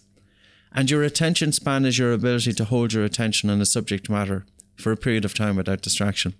And 0.72 0.90
your 0.90 1.02
attention 1.02 1.52
span 1.52 1.84
is 1.84 1.98
your 1.98 2.12
ability 2.12 2.52
to 2.54 2.64
hold 2.64 2.92
your 2.92 3.04
attention 3.04 3.48
on 3.48 3.60
a 3.60 3.66
subject 3.66 4.10
matter 4.10 4.44
for 4.76 4.92
a 4.92 4.96
period 4.96 5.24
of 5.24 5.34
time 5.34 5.56
without 5.56 5.80
distraction. 5.80 6.34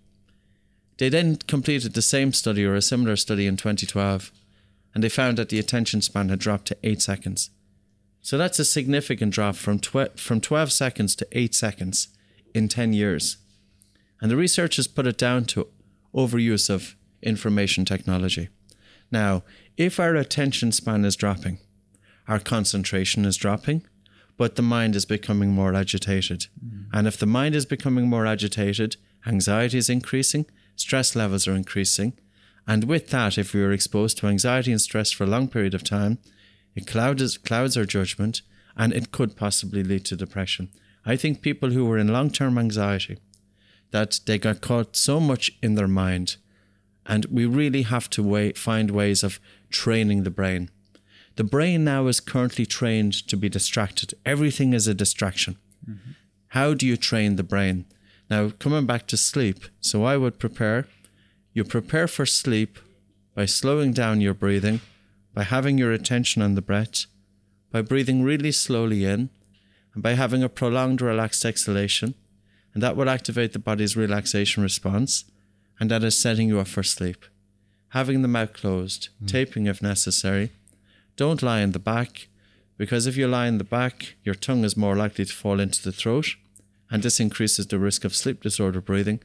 They 0.99 1.09
then 1.09 1.37
completed 1.37 1.95
the 1.95 2.03
same 2.03 2.33
study 2.33 2.65
or 2.65 2.75
a 2.75 2.83
similar 2.83 3.17
study 3.17 3.47
in 3.47 3.57
2012, 3.57 4.33
and 4.95 5.05
they 5.05 5.09
found 5.09 5.39
that 5.39 5.51
the 5.51 5.59
attention 5.59 6.03
span 6.03 6.29
had 6.29 6.39
dropped 6.39 6.67
to 6.67 6.77
eight 6.83 7.03
seconds. 7.03 7.51
So 8.27 8.37
that's 8.37 8.59
a 8.59 8.65
significant 8.65 9.33
drop 9.33 9.55
from 9.55 9.79
tw- 9.79 10.19
from 10.19 10.41
12 10.41 10.73
seconds 10.73 11.15
to 11.15 11.29
8 11.31 11.55
seconds 11.55 12.09
in 12.55 12.67
10 12.67 12.93
years. 12.93 13.37
And 14.21 14.31
the 14.31 14.37
researchers 14.37 14.89
put 14.89 15.07
it 15.07 15.17
down 15.17 15.45
to 15.45 15.69
overuse 16.13 16.69
of 16.69 16.97
information 17.23 17.85
technology. 17.85 18.49
Now, 19.11 19.45
if 19.77 20.01
our 20.01 20.15
attention 20.15 20.73
span 20.73 21.05
is 21.05 21.17
dropping, 21.17 21.59
our 22.29 22.39
concentration 22.39 23.25
is 23.25 23.37
dropping, 23.37 23.87
but 24.37 24.57
the 24.57 24.63
mind 24.63 24.97
is 24.97 25.05
becoming 25.05 25.51
more 25.53 25.75
agitated 25.75 26.47
mm. 26.65 26.87
And 26.93 27.07
if 27.07 27.17
the 27.17 27.27
mind 27.27 27.55
is 27.55 27.67
becoming 27.67 28.09
more 28.09 28.27
agitated, 28.27 28.97
anxiety 29.27 29.79
is 29.79 29.91
increasing, 29.91 30.47
stress 30.77 31.17
levels 31.17 31.47
are 31.49 31.55
increasing. 31.55 32.15
And 32.67 32.85
with 32.85 33.11
that, 33.11 33.39
if 33.39 33.55
we 33.55 33.63
are 33.63 33.73
exposed 33.73 34.19
to 34.19 34.27
anxiety 34.27 34.73
and 34.73 34.81
stress 34.81 35.13
for 35.13 35.25
a 35.25 35.29
long 35.29 35.49
period 35.49 35.75
of 35.75 35.85
time, 35.85 36.19
it 36.75 36.87
clouds, 36.87 37.39
clouds 37.39 37.77
our 37.77 37.85
judgment 37.85 38.43
and 38.77 38.93
it 38.93 39.11
could 39.13 39.37
possibly 39.37 39.83
lead 39.83 40.05
to 40.07 40.17
depression. 40.17 40.69
I 41.05 41.17
think 41.17 41.41
people 41.41 41.71
who 41.71 41.87
were 41.87 41.99
in 41.99 42.09
long 42.09 42.31
term 42.31 42.59
anxiety, 42.59 43.19
that 43.93 44.21
they 44.27 44.39
got 44.39 44.61
caught 44.61 44.97
so 44.97 45.21
much 45.21 45.53
in 45.63 45.77
their 45.77 45.89
mind, 45.89 46.37
and 47.07 47.25
we 47.27 47.47
really 47.47 47.83
have 47.83 48.11
to 48.11 48.23
way, 48.23 48.53
find 48.53 48.91
ways 48.91 49.23
of 49.23 49.41
training 49.71 50.25
the 50.25 50.31
brain. 50.31 50.71
The 51.37 51.45
brain 51.45 51.85
now 51.85 52.07
is 52.07 52.21
currently 52.21 52.67
trained 52.67 53.13
to 53.29 53.37
be 53.37 53.49
distracted. 53.49 54.15
Everything 54.25 54.73
is 54.73 54.87
a 54.87 54.95
distraction. 54.95 55.59
Mm-hmm. 55.89 56.11
How 56.49 56.75
do 56.75 56.87
you 56.87 56.97
train 56.97 57.37
the 57.37 57.43
brain? 57.43 57.85
Now, 58.31 58.51
coming 58.51 58.87
back 58.87 59.07
to 59.09 59.17
sleep, 59.17 59.67
so 59.81 60.05
I 60.05 60.17
would 60.17 60.39
prepare, 60.39 60.87
you 61.53 61.63
prepare 61.65 62.09
for 62.09 62.27
sleep 62.27 62.79
by 63.35 63.45
slowing 63.45 63.93
down 63.93 64.21
your 64.21 64.35
breathing, 64.35 64.81
by 65.35 65.45
having 65.45 65.79
your 65.79 65.93
attention 65.93 66.43
on 66.43 66.55
the 66.55 66.63
breath, 66.63 67.05
by 67.71 67.83
breathing 67.83 68.23
really 68.23 68.53
slowly 68.53 69.05
in, 69.05 69.29
and 69.95 70.03
by 70.03 70.15
having 70.15 70.43
a 70.43 70.49
prolonged 70.49 71.03
relaxed 71.03 71.45
exhalation, 71.45 72.15
and 72.73 72.83
that 72.83 72.97
will 72.97 73.09
activate 73.09 73.53
the 73.53 73.59
body's 73.59 73.97
relaxation 73.97 74.63
response, 74.63 75.25
and 75.79 75.91
that 75.91 76.05
is 76.05 76.19
setting 76.19 76.49
you 76.49 76.59
up 76.59 76.69
for 76.69 76.83
sleep. 76.83 77.25
Having 77.91 78.23
the 78.23 78.29
mouth 78.29 78.53
closed, 78.53 79.09
mm. 79.23 79.29
taping 79.29 79.67
if 79.67 79.81
necessary. 79.83 80.53
Don't 81.17 81.43
lie 81.43 81.61
in 81.61 81.73
the 81.73 81.79
back, 81.79 82.29
because 82.77 83.07
if 83.07 83.17
you 83.17 83.27
lie 83.27 83.47
in 83.47 83.59
the 83.59 83.65
back, 83.65 84.17
your 84.23 84.35
tongue 84.35 84.65
is 84.65 84.77
more 84.77 84.97
likely 84.97 85.25
to 85.25 85.33
fall 85.33 85.61
into 85.61 85.83
the 85.83 85.93
throat, 85.93 86.37
and 86.91 87.03
this 87.03 87.21
increases 87.21 87.67
the 87.67 87.79
risk 87.79 88.05
of 88.05 88.15
sleep 88.15 88.43
disorder 88.43 88.81
breathing, 88.81 89.21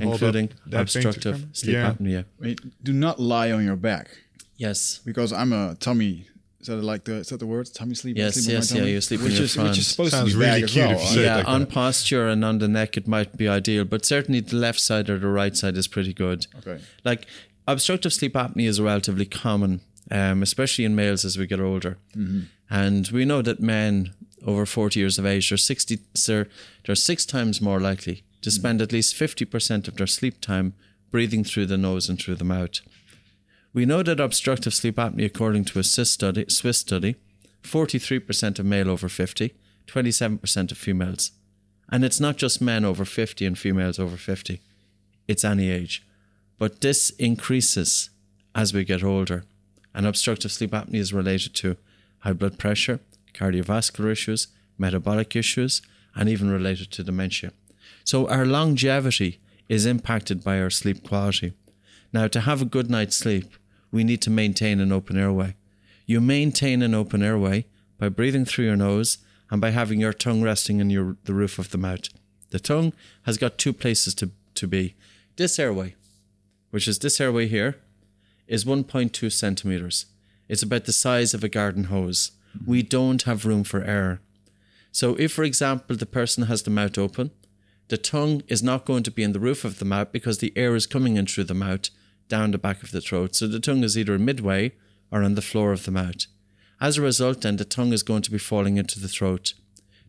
including 0.00 0.50
obstructive 0.72 1.46
sleep 1.52 1.74
yeah. 1.74 1.92
apnea. 1.92 2.24
Wait, 2.40 2.60
do 2.82 2.92
not 2.92 3.20
lie 3.20 3.50
on 3.50 3.64
your 3.64 3.76
back. 3.76 4.08
Yes. 4.56 5.00
Because 5.04 5.32
I'm 5.32 5.52
a 5.52 5.74
tummy 5.74 6.28
is 6.64 6.68
that 6.68 6.82
like 6.82 7.04
the 7.04 7.16
is 7.16 7.28
that 7.28 7.38
the 7.40 7.46
words 7.46 7.70
tummy 7.70 7.94
sleep? 7.94 8.16
Yes, 8.16 8.34
sleep 8.34 8.54
yes, 8.54 8.72
yeah. 8.72 8.82
You 8.84 9.00
sleep 9.00 9.20
which 9.20 9.30
in 9.32 9.36
your 9.36 9.44
is, 9.44 9.54
front. 9.54 9.68
Which 9.70 9.78
is 9.78 9.86
supposed 9.86 10.12
Sounds 10.12 10.32
to 10.32 10.38
be 10.38 10.44
really 10.44 10.62
cute 10.62 10.70
as 10.76 10.76
if 10.76 10.96
well. 10.96 11.00
you 11.00 11.14
say 11.14 11.20
it 11.20 11.24
yeah, 11.24 11.36
like 11.36 11.48
on 11.48 11.60
that. 11.60 11.68
posture 11.70 12.26
and 12.28 12.44
on 12.44 12.58
the 12.58 12.68
neck, 12.68 12.96
it 12.96 13.06
might 13.06 13.36
be 13.36 13.46
ideal, 13.48 13.84
but 13.84 14.04
certainly 14.04 14.40
the 14.40 14.56
left 14.56 14.80
side 14.80 15.10
or 15.10 15.18
the 15.18 15.28
right 15.28 15.54
side 15.56 15.76
is 15.76 15.86
pretty 15.86 16.14
good. 16.14 16.46
Okay. 16.60 16.80
Like 17.04 17.26
obstructive 17.68 18.12
sleep 18.12 18.34
apnea 18.34 18.68
is 18.68 18.80
relatively 18.80 19.26
common, 19.26 19.80
um, 20.10 20.42
especially 20.42 20.84
in 20.86 20.94
males 20.94 21.24
as 21.24 21.36
we 21.38 21.46
get 21.46 21.60
older. 21.60 21.98
Mm-hmm. 22.16 22.40
And 22.70 23.08
we 23.08 23.24
know 23.26 23.42
that 23.42 23.60
men 23.60 24.14
over 24.46 24.66
40 24.66 24.98
years 25.00 25.18
of 25.18 25.26
age 25.26 25.52
are 25.52 25.56
60, 25.56 25.98
sir, 26.14 26.46
they're 26.86 26.94
six 26.94 27.24
times 27.26 27.60
more 27.60 27.80
likely 27.80 28.16
to 28.42 28.50
Mm-hmm. 28.50 28.60
spend 28.60 28.82
at 28.82 28.92
least 28.92 29.14
50% 29.16 29.88
of 29.88 29.96
their 29.96 30.06
sleep 30.06 30.40
time 30.40 30.74
breathing 31.10 31.44
through 31.44 31.64
the 31.66 31.78
nose 31.78 32.08
and 32.10 32.18
through 32.20 32.34
the 32.34 32.44
mouth. 32.44 32.80
We 33.74 33.84
know 33.84 34.04
that 34.04 34.20
obstructive 34.20 34.72
sleep 34.72 34.96
apnea, 34.96 35.26
according 35.26 35.64
to 35.66 35.80
a 35.80 35.84
Swiss 35.84 36.12
study, 36.12 36.44
Swiss 36.48 36.78
study 36.78 37.16
43% 37.64 38.60
of 38.60 38.66
male 38.66 38.88
over 38.88 39.08
50, 39.08 39.52
27% 39.88 40.70
of 40.70 40.78
females. 40.78 41.32
And 41.90 42.04
it's 42.04 42.20
not 42.20 42.36
just 42.36 42.62
men 42.62 42.84
over 42.84 43.04
50 43.04 43.44
and 43.44 43.58
females 43.58 43.98
over 43.98 44.16
50, 44.16 44.60
it's 45.26 45.44
any 45.44 45.70
age. 45.70 46.06
But 46.56 46.82
this 46.82 47.10
increases 47.10 48.10
as 48.54 48.72
we 48.72 48.84
get 48.84 49.02
older. 49.02 49.44
And 49.92 50.06
obstructive 50.06 50.52
sleep 50.52 50.70
apnea 50.70 51.00
is 51.00 51.12
related 51.12 51.54
to 51.56 51.76
high 52.20 52.32
blood 52.32 52.58
pressure, 52.58 53.00
cardiovascular 53.32 54.12
issues, 54.12 54.48
metabolic 54.78 55.34
issues, 55.34 55.82
and 56.14 56.28
even 56.28 56.48
related 56.48 56.92
to 56.92 57.02
dementia. 57.02 57.52
So 58.04 58.28
our 58.28 58.46
longevity 58.46 59.40
is 59.68 59.84
impacted 59.84 60.44
by 60.44 60.60
our 60.60 60.70
sleep 60.70 61.02
quality. 61.06 61.54
Now, 62.12 62.28
to 62.28 62.40
have 62.40 62.62
a 62.62 62.66
good 62.66 62.88
night's 62.88 63.16
sleep, 63.16 63.52
we 63.94 64.02
need 64.02 64.20
to 64.20 64.28
maintain 64.28 64.80
an 64.80 64.90
open 64.90 65.16
airway. 65.16 65.54
You 66.04 66.20
maintain 66.20 66.82
an 66.82 66.94
open 66.94 67.22
airway 67.22 67.66
by 67.96 68.08
breathing 68.08 68.44
through 68.44 68.64
your 68.64 68.74
nose 68.74 69.18
and 69.52 69.60
by 69.60 69.70
having 69.70 70.00
your 70.00 70.12
tongue 70.12 70.42
resting 70.42 70.80
in 70.80 70.90
your, 70.90 71.16
the 71.26 71.32
roof 71.32 71.60
of 71.60 71.70
the 71.70 71.78
mouth. 71.78 72.08
The 72.50 72.58
tongue 72.58 72.92
has 73.22 73.38
got 73.38 73.56
two 73.56 73.72
places 73.72 74.12
to, 74.16 74.32
to 74.56 74.66
be. 74.66 74.96
This 75.36 75.60
airway, 75.60 75.94
which 76.72 76.88
is 76.88 76.98
this 76.98 77.20
airway 77.20 77.46
here, 77.46 77.76
is 78.48 78.64
1.2 78.64 79.30
centimeters. 79.30 80.06
It's 80.48 80.64
about 80.64 80.86
the 80.86 80.92
size 80.92 81.32
of 81.32 81.44
a 81.44 81.48
garden 81.48 81.84
hose. 81.84 82.32
We 82.66 82.82
don't 82.82 83.22
have 83.22 83.46
room 83.46 83.62
for 83.62 83.84
air. 83.84 84.20
So, 84.90 85.14
if, 85.20 85.32
for 85.32 85.44
example, 85.44 85.94
the 85.94 86.04
person 86.04 86.44
has 86.44 86.64
the 86.64 86.70
mouth 86.70 86.98
open, 86.98 87.30
the 87.86 87.96
tongue 87.96 88.42
is 88.48 88.60
not 88.60 88.86
going 88.86 89.04
to 89.04 89.12
be 89.12 89.22
in 89.22 89.32
the 89.32 89.38
roof 89.38 89.64
of 89.64 89.78
the 89.78 89.84
mouth 89.84 90.10
because 90.10 90.38
the 90.38 90.52
air 90.56 90.74
is 90.74 90.88
coming 90.88 91.16
in 91.16 91.26
through 91.26 91.44
the 91.44 91.54
mouth 91.54 91.90
down 92.28 92.50
the 92.50 92.58
back 92.58 92.82
of 92.82 92.90
the 92.90 93.00
throat. 93.00 93.34
So, 93.34 93.46
the 93.46 93.60
tongue 93.60 93.84
is 93.84 93.96
either 93.98 94.18
midway 94.18 94.72
or 95.10 95.22
on 95.22 95.34
the 95.34 95.42
floor 95.42 95.72
of 95.72 95.84
the 95.84 95.90
mouth. 95.90 96.26
As 96.80 96.98
a 96.98 97.02
result, 97.02 97.42
then, 97.42 97.56
the 97.56 97.64
tongue 97.64 97.92
is 97.92 98.02
going 98.02 98.22
to 98.22 98.30
be 98.30 98.38
falling 98.38 98.76
into 98.76 99.00
the 99.00 99.08
throat. 99.08 99.54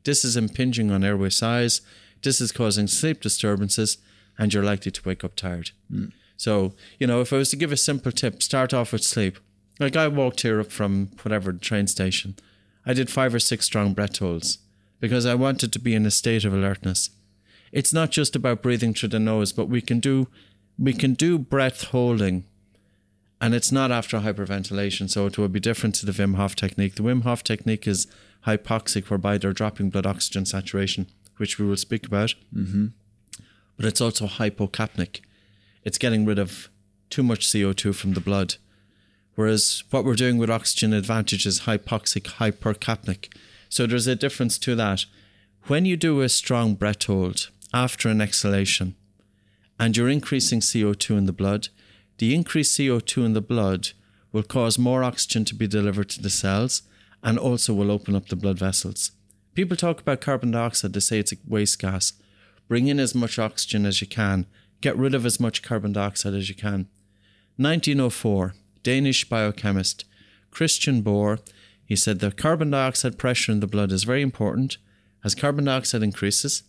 This 0.04 0.24
is 0.24 0.38
impinging 0.38 0.92
on 0.92 1.04
airway 1.04 1.30
size. 1.30 1.82
This 2.22 2.42
is 2.42 2.52
causing 2.52 2.88
sleep 2.88 3.22
disturbances, 3.22 3.98
and 4.38 4.54
you're 4.54 4.64
likely 4.64 4.92
to 4.92 5.02
wake 5.06 5.24
up 5.24 5.36
tired. 5.36 5.72
Hmm. 5.90 6.08
So, 6.38 6.74
you 7.00 7.08
know, 7.08 7.22
if 7.22 7.32
I 7.32 7.38
was 7.38 7.50
to 7.52 7.56
give 7.56 7.72
a 7.72 7.78
simple 7.78 8.12
tip, 8.12 8.44
start 8.44 8.74
off 8.74 8.92
with 8.92 9.04
sleep. 9.04 9.40
Like 9.80 9.96
I 9.96 10.08
walked 10.08 10.42
here 10.42 10.60
up 10.60 10.72
from 10.72 11.12
whatever 11.22 11.52
the 11.52 11.60
train 11.60 11.88
station. 11.88 12.36
I 12.86 12.94
did 12.94 13.10
five 13.10 13.34
or 13.34 13.40
six 13.40 13.66
strong 13.66 13.94
breath 13.94 14.18
holds 14.18 14.60
because 15.00 15.26
I 15.26 15.36
wanted 15.36 15.74
to 15.74 15.80
be 15.80 15.96
in 15.96 16.06
a 16.06 16.12
state 16.12 16.46
of 16.46 16.54
alertness. 16.54 17.10
It's 17.72 17.94
not 17.94 18.12
just 18.12 18.36
about 18.36 18.62
breathing 18.62 18.94
through 18.94 19.10
the 19.10 19.20
nose, 19.20 19.52
but 19.52 19.68
we 19.68 19.82
can 19.82 20.00
do 20.00 20.28
we 20.78 20.94
can 20.94 21.14
do 21.14 21.38
breath 21.38 21.86
holding 21.86 22.46
and 23.42 23.54
it's 23.54 23.72
not 23.72 23.92
after 23.92 24.20
hyperventilation, 24.20 25.10
so 25.10 25.26
it 25.26 25.38
will 25.38 25.50
be 25.50 25.60
different 25.60 25.96
to 25.96 26.06
the 26.06 26.12
Wim 26.12 26.36
Hof 26.36 26.56
technique. 26.56 26.96
The 26.96 27.04
Wim 27.04 27.24
Hof 27.24 27.44
technique 27.44 27.88
is 27.88 28.08
hypoxic, 28.48 29.10
whereby 29.10 29.38
they're 29.38 29.54
dropping 29.54 29.90
blood 29.90 30.06
oxygen 30.06 30.46
saturation, 30.46 31.08
which 31.38 31.60
we 31.60 31.66
will 31.66 31.78
speak 31.78 32.08
about. 32.08 32.34
Mm-hmm. 32.56 32.88
But 33.76 33.86
it's 33.86 34.02
also 34.02 34.28
hypocapnic. 34.28 35.20
It's 35.84 35.98
getting 35.98 36.26
rid 36.26 36.40
of 36.40 36.70
too 37.10 37.24
much 37.24 37.46
CO2 37.46 37.94
from 37.94 38.14
the 38.14 38.22
blood. 38.22 38.56
Whereas 39.36 39.84
what 39.90 40.06
we're 40.06 40.16
doing 40.16 40.38
with 40.38 40.50
oxygen 40.50 40.94
advantage 40.94 41.46
is 41.46 41.62
hypoxic, 41.62 42.24
hypercapnic. 42.24 43.36
So 43.68 43.86
there's 43.86 44.08
a 44.08 44.16
difference 44.16 44.58
to 44.60 44.76
that. 44.76 45.06
When 45.68 45.84
you 45.84 45.98
do 45.98 46.22
a 46.22 46.30
strong 46.30 46.76
breath 46.76 47.04
hold 47.04 47.50
after 47.74 48.08
an 48.08 48.22
exhalation 48.22 48.96
and 49.80 49.96
you're 49.96 50.10
increasing 50.10 50.60
CO2 50.60 51.18
in 51.18 51.26
the 51.26 51.34
blood, 51.34 51.70
the 52.18 52.34
increased 52.34 52.78
CO2 52.78 53.26
in 53.26 53.34
the 53.34 53.42
blood 53.42 53.90
will 54.32 54.44
cause 54.44 54.80
more 54.80 55.04
oxygen 55.04 55.46
to 55.46 55.56
be 55.56 55.68
delivered 55.68 56.10
to 56.10 56.22
the 56.22 56.30
cells 56.30 56.84
and 57.24 57.38
also 57.38 57.74
will 57.74 57.92
open 57.92 58.16
up 58.16 58.28
the 58.28 58.36
blood 58.36 58.60
vessels. 58.60 59.12
People 59.54 59.78
talk 59.78 60.02
about 60.02 60.22
carbon 60.22 60.52
dioxide, 60.52 60.94
they 60.94 61.00
say 61.00 61.20
it's 61.20 61.32
a 61.32 61.38
waste 61.48 61.80
gas. 61.80 62.14
Bring 62.68 62.88
in 62.88 63.00
as 63.00 63.16
much 63.16 63.40
oxygen 63.40 63.86
as 63.86 64.02
you 64.02 64.08
can, 64.08 64.46
get 64.82 64.98
rid 64.98 65.14
of 65.14 65.26
as 65.26 65.40
much 65.40 65.64
carbon 65.64 65.94
dioxide 65.94 66.34
as 66.34 66.50
you 66.50 66.56
can. 66.56 66.88
1904, 67.58 68.54
Danish 68.84 69.28
biochemist 69.30 70.06
Christian 70.52 71.02
Bohr, 71.02 71.40
he 71.86 71.96
said 71.96 72.20
the 72.20 72.32
carbon 72.32 72.72
dioxide 72.72 73.18
pressure 73.18 73.52
in 73.52 73.60
the 73.60 73.68
blood 73.68 73.92
is 73.92 74.04
very 74.04 74.22
important. 74.22 74.78
As 75.24 75.36
carbon 75.36 75.66
dioxide 75.66 76.04
increases, 76.04 76.64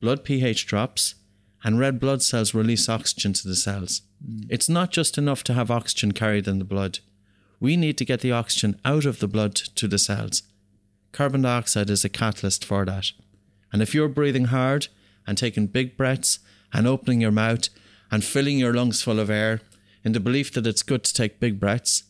blood 0.00 0.24
pH 0.24 0.66
drops, 0.66 1.14
and 1.64 1.78
red 1.78 2.00
blood 2.00 2.22
cells 2.22 2.54
release 2.54 2.88
oxygen 2.88 3.32
to 3.34 3.48
the 3.48 3.56
cells. 3.56 4.02
Mm. 4.26 4.46
It's 4.48 4.68
not 4.68 4.90
just 4.90 5.18
enough 5.18 5.44
to 5.44 5.54
have 5.54 5.70
oxygen 5.70 6.12
carried 6.12 6.48
in 6.48 6.58
the 6.58 6.64
blood. 6.64 6.98
We 7.60 7.76
need 7.76 7.96
to 7.98 8.04
get 8.04 8.20
the 8.20 8.32
oxygen 8.32 8.80
out 8.84 9.04
of 9.04 9.20
the 9.20 9.28
blood 9.28 9.54
to 9.54 9.86
the 9.86 9.98
cells. 9.98 10.42
Carbon 11.12 11.42
dioxide 11.42 11.90
is 11.90 12.04
a 12.04 12.08
catalyst 12.08 12.64
for 12.64 12.84
that. 12.86 13.12
And 13.72 13.80
if 13.80 13.94
you're 13.94 14.08
breathing 14.08 14.46
hard 14.46 14.88
and 15.26 15.38
taking 15.38 15.66
big 15.66 15.96
breaths 15.96 16.40
and 16.72 16.86
opening 16.86 17.20
your 17.20 17.30
mouth 17.30 17.68
and 18.10 18.24
filling 18.24 18.58
your 18.58 18.74
lungs 18.74 19.02
full 19.02 19.20
of 19.20 19.30
air 19.30 19.60
in 20.04 20.12
the 20.12 20.20
belief 20.20 20.52
that 20.52 20.66
it's 20.66 20.82
good 20.82 21.04
to 21.04 21.14
take 21.14 21.38
big 21.38 21.60
breaths, 21.60 22.04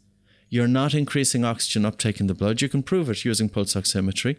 you're 0.48 0.68
not 0.68 0.94
increasing 0.94 1.44
oxygen 1.44 1.84
uptake 1.84 2.20
in 2.20 2.26
the 2.26 2.34
blood. 2.34 2.60
You 2.60 2.68
can 2.68 2.82
prove 2.82 3.10
it 3.10 3.24
using 3.24 3.48
pulse 3.48 3.74
oximetry. 3.74 4.36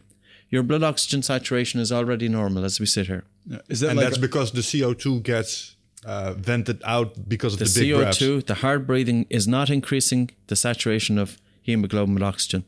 Your 0.49 0.63
blood 0.63 0.83
oxygen 0.83 1.23
saturation 1.23 1.79
is 1.79 1.91
already 1.91 2.29
normal 2.29 2.65
as 2.65 2.79
we 2.79 2.85
sit 2.85 3.07
here. 3.07 3.23
Is 3.69 3.81
that 3.81 3.89
and 3.89 3.97
like 3.97 4.05
that's 4.05 4.17
because 4.17 4.51
the 4.51 4.61
CO2 4.61 5.21
gets 5.23 5.75
uh, 6.05 6.33
vented 6.33 6.81
out 6.85 7.27
because 7.27 7.53
of 7.53 7.59
The 7.59 7.65
the, 7.65 7.91
big 7.91 7.95
breaths. 7.95 8.19
CO2, 8.19 8.45
the 8.45 8.55
hard 8.55 8.87
breathing, 8.87 9.25
is 9.29 9.47
not 9.47 9.69
increasing 9.69 10.31
the 10.47 10.55
saturation 10.55 11.17
of 11.17 11.39
hemoglobin 11.61 12.13
with 12.13 12.23
oxygen. 12.23 12.63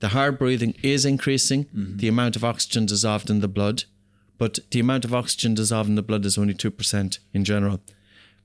The 0.00 0.08
hard 0.08 0.38
breathing 0.38 0.74
is 0.82 1.04
increasing 1.06 1.66
the 1.72 2.08
amount 2.08 2.36
of 2.36 2.44
oxygen 2.44 2.84
dissolved 2.84 3.30
in 3.30 3.40
the 3.40 3.48
blood, 3.48 3.84
but 4.36 4.58
the 4.70 4.80
amount 4.80 5.06
of 5.06 5.14
oxygen 5.14 5.54
dissolved 5.54 5.88
in 5.88 5.94
the 5.94 6.02
blood 6.02 6.26
is 6.26 6.36
only 6.36 6.52
2% 6.52 7.18
in 7.32 7.44
general. 7.44 7.80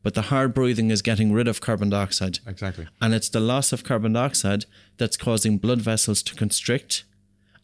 But 0.03 0.13
the 0.13 0.23
hard 0.23 0.53
breathing 0.53 0.89
is 0.91 1.01
getting 1.01 1.31
rid 1.33 1.47
of 1.47 1.59
carbon 1.61 1.89
dioxide. 1.89 2.39
Exactly. 2.47 2.87
And 3.01 3.13
it's 3.13 3.29
the 3.29 3.41
loss 3.41 3.73
of 3.73 3.83
carbon 3.83 4.13
dioxide 4.13 4.65
that's 4.97 5.17
causing 5.17 5.57
blood 5.57 5.81
vessels 5.81 6.23
to 6.23 6.35
constrict 6.35 7.03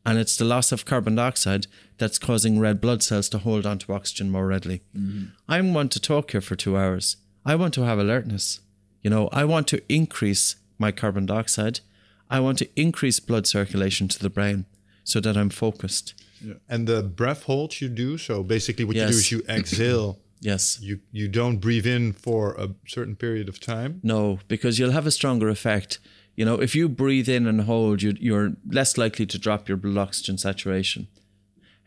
And 0.08 0.18
it's 0.18 0.38
the 0.38 0.46
loss 0.46 0.72
of 0.72 0.86
carbon 0.86 1.16
dioxide 1.16 1.68
that's 1.98 2.18
causing 2.18 2.60
red 2.60 2.80
blood 2.80 3.04
cells 3.04 3.28
to 3.30 3.40
hold 3.40 3.66
onto 3.66 3.92
oxygen 3.92 4.32
more 4.32 4.48
readily. 4.48 4.82
Mm-hmm. 4.96 5.26
I 5.50 5.60
want 5.60 5.92
to 5.92 6.00
talk 6.00 6.32
here 6.32 6.40
for 6.40 6.56
two 6.56 6.78
hours. 6.78 7.18
I 7.46 7.56
want 7.56 7.74
to 7.74 7.82
have 7.82 8.00
alertness. 8.00 8.62
You 9.02 9.10
know, 9.10 9.28
I 9.34 9.44
want 9.44 9.68
to 9.68 9.82
increase 9.94 10.56
my 10.80 10.94
carbon 10.94 11.26
dioxide. 11.26 11.82
I 12.30 12.40
want 12.40 12.58
to 12.60 12.70
increase 12.76 13.20
blood 13.20 13.48
circulation 13.48 14.08
to 14.08 14.20
the 14.20 14.30
brain 14.30 14.66
so 15.04 15.20
that 15.20 15.36
I'm 15.36 15.50
focused. 15.50 16.14
And 16.70 16.88
the 16.88 17.04
breath 17.04 17.44
holds 17.44 17.82
you 17.82 17.90
do. 17.90 18.18
So 18.18 18.44
basically, 18.44 18.86
what 18.86 18.96
you 18.96 19.04
do 19.04 19.10
is 19.10 19.32
you 19.32 19.42
exhale. 19.50 20.20
Yes. 20.40 20.80
You 20.82 21.00
you 21.12 21.28
don't 21.28 21.58
breathe 21.58 21.88
in 21.88 22.14
for 22.14 22.54
a 22.54 22.70
certain 22.88 23.16
period 23.16 23.50
of 23.50 23.60
time. 23.60 24.00
No, 24.04 24.40
because 24.48 24.80
you'll 24.80 24.92
have 24.92 25.08
a 25.08 25.12
stronger 25.12 25.50
effect. 25.50 26.00
You 26.38 26.46
know, 26.46 26.62
if 26.62 26.76
you 26.76 26.88
breathe 26.88 27.28
in 27.28 27.48
and 27.48 27.62
hold, 27.62 28.04
you, 28.04 28.16
you're 28.20 28.54
less 28.70 28.98
likely 28.98 29.26
to 29.26 29.40
drop 29.40 29.68
your 29.68 29.76
blood 29.76 29.98
oxygen 29.98 30.38
saturation. 30.38 31.08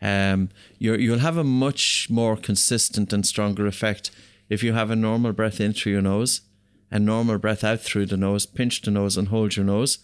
Um, 0.01 0.49
you'll 0.77 1.19
have 1.19 1.37
a 1.37 1.43
much 1.43 2.07
more 2.09 2.35
consistent 2.35 3.13
and 3.13 3.25
stronger 3.25 3.65
effect 3.65 4.11
if 4.49 4.61
you 4.61 4.73
have 4.73 4.91
a 4.91 4.95
normal 4.95 5.31
breath 5.31 5.61
in 5.61 5.71
through 5.73 5.93
your 5.93 6.01
nose 6.01 6.41
and 6.91 7.05
normal 7.05 7.37
breath 7.37 7.63
out 7.63 7.79
through 7.79 8.07
the 8.07 8.17
nose. 8.17 8.45
Pinch 8.45 8.81
the 8.81 8.91
nose 8.91 9.15
and 9.15 9.29
hold 9.29 9.55
your 9.55 9.65
nose, 9.65 9.99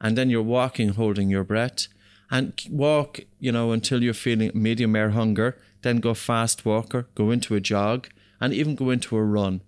and 0.00 0.18
then 0.18 0.30
you're 0.30 0.42
walking, 0.42 0.90
holding 0.90 1.30
your 1.30 1.44
breath, 1.44 1.86
and 2.28 2.60
walk. 2.68 3.20
You 3.38 3.52
know 3.52 3.70
until 3.70 4.02
you're 4.02 4.14
feeling 4.14 4.50
medium 4.52 4.96
air 4.96 5.10
hunger. 5.10 5.56
Then 5.82 5.98
go 5.98 6.14
fast 6.14 6.64
walker, 6.64 7.06
go 7.14 7.30
into 7.30 7.54
a 7.54 7.60
jog, 7.60 8.08
and 8.40 8.52
even 8.52 8.74
go 8.74 8.90
into 8.90 9.16
a 9.16 9.22
run 9.22 9.60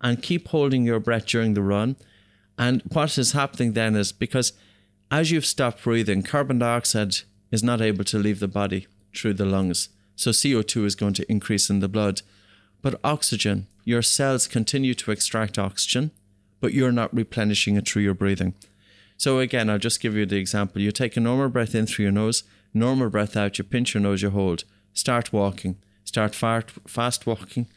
and 0.00 0.22
keep 0.22 0.48
holding 0.48 0.84
your 0.84 1.00
breath 1.00 1.26
during 1.26 1.54
the 1.54 1.62
run. 1.62 1.96
And 2.58 2.82
what 2.92 3.18
is 3.18 3.32
happening 3.32 3.72
then 3.72 3.96
is 3.96 4.12
because 4.12 4.52
as 5.10 5.30
you've 5.30 5.46
stopped 5.46 5.82
breathing, 5.82 6.22
carbon 6.22 6.58
dioxide 6.58 7.16
is 7.50 7.62
not 7.62 7.80
able 7.80 8.04
to 8.04 8.18
leave 8.18 8.40
the 8.40 8.48
body 8.48 8.86
through 9.14 9.34
the 9.34 9.44
lungs. 9.44 9.88
So 10.16 10.30
CO2 10.30 10.84
is 10.86 10.94
going 10.94 11.14
to 11.14 11.30
increase 11.30 11.68
in 11.70 11.80
the 11.80 11.88
blood. 11.88 12.22
But 12.80 13.00
oxygen, 13.04 13.66
your 13.84 14.02
cells 14.02 14.48
continue 14.48 14.94
to 14.94 15.10
extract 15.10 15.58
oxygen, 15.58 16.10
but 16.60 16.72
you're 16.72 16.92
not 16.92 17.14
replenishing 17.14 17.76
it 17.76 17.86
through 17.86 18.02
your 18.02 18.14
breathing. 18.14 18.54
So 19.16 19.38
again, 19.38 19.70
I'll 19.70 19.78
just 19.78 20.00
give 20.00 20.16
you 20.16 20.26
the 20.26 20.36
example. 20.36 20.80
You 20.80 20.90
take 20.92 21.16
a 21.16 21.20
normal 21.20 21.48
breath 21.48 21.74
in 21.74 21.86
through 21.86 22.04
your 22.04 22.12
nose, 22.12 22.42
normal 22.74 23.10
breath 23.10 23.36
out, 23.36 23.58
you 23.58 23.64
pinch 23.64 23.94
your 23.94 24.02
nose, 24.02 24.22
you 24.22 24.30
hold. 24.30 24.64
Start 24.94 25.32
walking. 25.32 25.76
Start 26.04 26.34
fast, 26.34 26.70
fast 26.86 27.26
walking, 27.26 27.68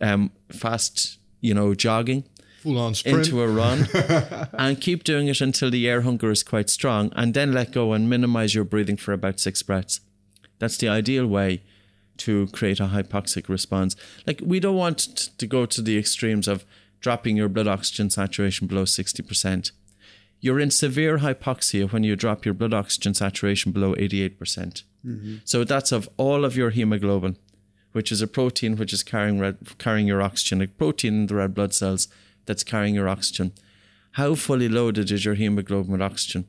um, 0.00 0.30
fast, 0.50 1.18
you 1.40 1.52
know, 1.52 1.74
jogging 1.74 2.24
Full 2.62 2.78
on 2.78 2.94
sprint. 2.94 3.26
into 3.26 3.42
a 3.42 3.48
run 3.48 3.88
and 4.52 4.80
keep 4.80 5.02
doing 5.02 5.28
it 5.28 5.40
until 5.40 5.70
the 5.70 5.88
air 5.88 6.02
hunger 6.02 6.30
is 6.30 6.42
quite 6.42 6.68
strong 6.68 7.10
and 7.16 7.32
then 7.32 7.52
let 7.52 7.72
go 7.72 7.92
and 7.94 8.10
minimize 8.10 8.54
your 8.54 8.64
breathing 8.64 8.98
for 8.98 9.12
about 9.12 9.40
six 9.40 9.62
breaths. 9.62 10.00
That's 10.58 10.76
the 10.76 10.88
ideal 10.88 11.26
way 11.26 11.62
to 12.18 12.48
create 12.48 12.80
a 12.80 12.88
hypoxic 12.88 13.48
response. 13.48 13.96
Like, 14.26 14.42
we 14.44 14.60
don't 14.60 14.76
want 14.76 14.98
to 15.38 15.46
go 15.46 15.64
to 15.64 15.80
the 15.80 15.96
extremes 15.98 16.46
of 16.46 16.66
dropping 17.00 17.36
your 17.36 17.48
blood 17.48 17.66
oxygen 17.66 18.10
saturation 18.10 18.66
below 18.66 18.84
60%. 18.84 19.72
You're 20.40 20.60
in 20.60 20.70
severe 20.70 21.18
hypoxia 21.18 21.90
when 21.90 22.04
you 22.04 22.14
drop 22.16 22.44
your 22.44 22.54
blood 22.54 22.74
oxygen 22.74 23.14
saturation 23.14 23.72
below 23.72 23.94
88%. 23.94 24.38
percent 24.38 24.82
mm-hmm. 25.04 25.36
So 25.44 25.64
that's 25.64 25.92
of 25.92 26.08
all 26.18 26.44
of 26.44 26.56
your 26.56 26.70
hemoglobin, 26.70 27.36
which 27.92 28.12
is 28.12 28.20
a 28.20 28.26
protein 28.26 28.76
which 28.76 28.92
is 28.92 29.02
carrying 29.02 29.38
red, 29.38 29.56
carrying 29.78 30.06
your 30.06 30.20
oxygen, 30.22 30.60
a 30.60 30.68
protein 30.68 31.14
in 31.14 31.26
the 31.26 31.34
red 31.34 31.54
blood 31.54 31.72
cells 31.72 32.08
that's 32.50 32.64
carrying 32.64 32.96
your 32.96 33.08
oxygen. 33.08 33.52
How 34.14 34.34
fully 34.34 34.68
loaded 34.68 35.12
is 35.12 35.24
your 35.24 35.36
hemoglobin 35.36 35.92
with 35.92 36.02
oxygen? 36.02 36.46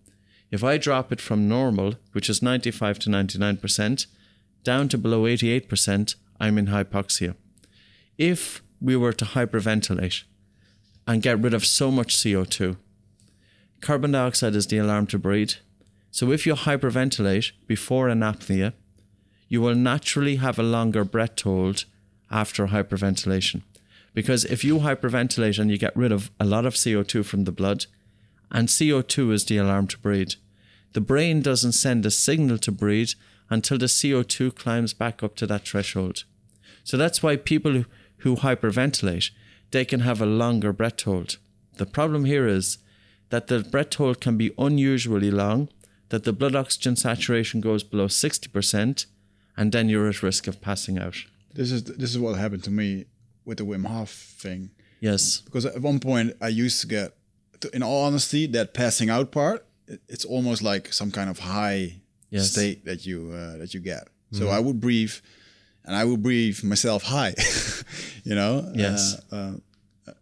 If 0.50 0.63
I 0.63 0.79
drop 0.79 1.12
it 1.12 1.22
from 1.22 1.48
normal, 1.48 1.93
which 2.12 2.27
is 2.27 2.41
95 2.41 2.98
to 3.00 3.10
99%, 3.12 4.08
down 4.63 4.89
to 4.89 4.98
below 4.98 5.25
88%, 5.25 6.15
I'm 6.39 6.58
in 6.58 6.65
hypoxia. 6.65 7.36
If 8.17 8.63
we 8.81 8.96
were 8.96 9.13
to 9.13 9.25
hyperventilate 9.25 10.24
and 11.06 11.21
get 11.21 11.39
rid 11.39 11.54
of 11.54 11.67
so 11.67 11.91
much 11.91 12.15
CO2, 12.15 12.78
carbon 13.80 14.13
dioxide 14.13 14.56
is 14.56 14.65
the 14.65 14.80
alarm 14.80 15.06
to 15.08 15.19
breathe. 15.19 15.54
So 16.10 16.32
if 16.32 16.47
you 16.47 16.56
hyperventilate 16.56 17.52
before 17.67 18.10
an 18.10 18.21
apnea, 18.21 18.73
you 19.49 19.62
will 19.62 19.75
naturally 19.75 20.38
have 20.38 20.58
a 20.58 20.63
longer 20.63 21.06
breath 21.06 21.41
hold 21.41 21.86
after 22.32 22.67
hyperventilation. 22.67 23.62
Because 24.13 24.45
if 24.45 24.63
you 24.63 24.80
hyperventilate 24.80 25.60
and 25.60 25.71
you 25.71 25.78
get 25.78 25.95
rid 25.95 26.12
of 26.12 26.32
a 26.39 26.45
lot 26.45 26.65
of 26.65 26.74
CO2 26.74 27.26
from 27.26 27.45
the 27.45 27.52
blood, 27.52 27.86
and 28.52 28.67
CO2 28.67 29.32
is 29.32 29.45
the 29.45 29.58
alarm 29.58 29.88
to 29.88 29.97
breathe, 30.00 30.34
the 30.93 31.02
brain 31.02 31.41
doesn't 31.41 31.71
send 31.71 32.06
a 32.06 32.12
signal 32.12 32.58
to 32.60 32.71
breathe 32.71 33.12
until 33.50 33.78
the 33.78 33.86
CO2 33.86 34.56
climbs 34.56 34.93
back 34.93 35.24
up 35.24 35.36
to 35.38 35.47
that 35.47 35.67
threshold. 35.67 36.26
So 36.84 36.97
that's 36.97 37.24
why 37.24 37.38
people 37.38 37.86
who, 38.17 38.36
hyperventilate, 38.36 39.32
they 39.71 39.86
can 39.86 40.02
have 40.02 40.21
a 40.21 40.26
longer 40.26 40.74
breath 40.74 41.02
hold. 41.02 41.38
The 41.78 41.86
problem 41.86 42.26
here 42.26 42.47
is 42.47 42.78
that 43.30 43.47
the 43.47 43.60
breath 43.60 43.93
hold 43.93 44.19
can 44.19 44.38
be 44.38 44.52
unusually 44.58 45.32
long, 45.32 45.69
that 46.10 46.26
the 46.26 46.34
blood 46.34 46.56
oxygen 46.56 46.97
saturation 46.97 47.62
goes 47.62 47.84
below 47.84 48.08
60%, 48.08 49.06
and 49.56 49.71
then 49.71 49.89
you're 49.89 50.10
at 50.10 50.24
risk 50.24 50.47
of 50.47 50.62
passing 50.62 51.00
out. 51.00 51.15
This 51.54 51.71
is 51.71 51.84
this 51.84 52.12
is 52.12 52.19
what 52.19 52.38
happened 52.38 52.63
to 52.63 52.71
me 52.71 53.06
with 53.45 53.58
the 53.58 53.63
Wim 53.65 53.86
Hof 53.86 54.10
thing. 54.12 54.69
Yes. 54.99 55.41
Because 55.41 55.65
at 55.65 55.82
one 55.82 55.99
point 55.99 56.34
I 56.41 56.47
used 56.49 56.82
to 56.82 56.88
get, 56.88 57.13
in 57.73 57.84
all 57.84 58.06
honesty, 58.06 58.47
that 58.47 58.73
passing 58.73 59.10
out 59.10 59.32
part, 59.32 59.65
it's 60.08 60.25
almost 60.25 60.62
like 60.62 60.93
some 60.93 61.12
kind 61.12 61.30
of 61.30 61.39
high 61.39 61.97
Yes. 62.30 62.51
state 62.51 62.86
that 62.86 63.06
you 63.06 63.30
uh, 63.34 63.58
that 63.58 63.73
you 63.73 63.82
get. 63.82 64.08
So 64.32 64.47
I 64.47 64.60
would 64.60 64.80
breathe, 64.80 65.12
and 65.84 65.93
I 65.93 66.06
would 66.06 66.23
breathe 66.23 66.63
myself 66.63 67.04
high. 67.04 67.36
you 68.23 68.36
know. 68.36 68.71
Yes. 68.73 69.19
Uh, 69.30 69.36
uh, 70.08 70.13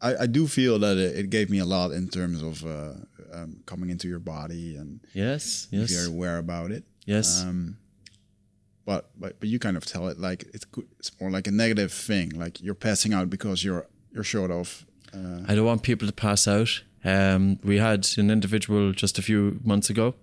I, 0.00 0.16
I 0.22 0.26
do 0.26 0.46
feel 0.46 0.78
that 0.78 0.96
it, 0.98 1.18
it 1.18 1.30
gave 1.30 1.50
me 1.50 1.58
a 1.58 1.64
lot 1.64 1.90
in 1.90 2.08
terms 2.08 2.42
of 2.42 2.64
uh, 2.64 2.92
um, 3.32 3.56
coming 3.66 3.90
into 3.90 4.06
your 4.06 4.20
body 4.20 4.76
and 4.76 5.00
Yes. 5.14 5.66
if 5.72 5.90
you're 5.90 6.06
aware 6.06 6.38
about 6.38 6.70
it. 6.70 6.84
Yes. 7.06 7.42
Um, 7.42 7.76
but 8.86 9.10
but 9.20 9.38
but 9.40 9.48
you 9.50 9.58
kind 9.58 9.76
of 9.76 9.84
tell 9.84 10.08
it 10.08 10.18
like 10.18 10.44
it's 10.54 10.64
good- 10.64 10.88
it's 10.98 11.10
more 11.20 11.30
like 11.30 11.46
a 11.46 11.52
negative 11.52 11.92
thing. 11.92 12.30
Like 12.30 12.62
you're 12.62 12.74
passing 12.88 13.12
out 13.12 13.28
because 13.28 13.62
you're 13.62 13.86
you're 14.12 14.24
short 14.24 14.50
of. 14.50 14.86
Uh, 15.14 15.42
I 15.46 15.54
don't 15.54 15.66
want 15.66 15.82
people 15.82 16.06
to 16.08 16.14
pass 16.14 16.48
out. 16.48 16.82
Um, 17.04 17.58
we 17.62 17.78
had 17.78 18.08
an 18.18 18.30
individual 18.30 18.92
just 18.92 19.18
a 19.18 19.22
few 19.22 19.60
months 19.62 19.90
ago, 19.90 20.14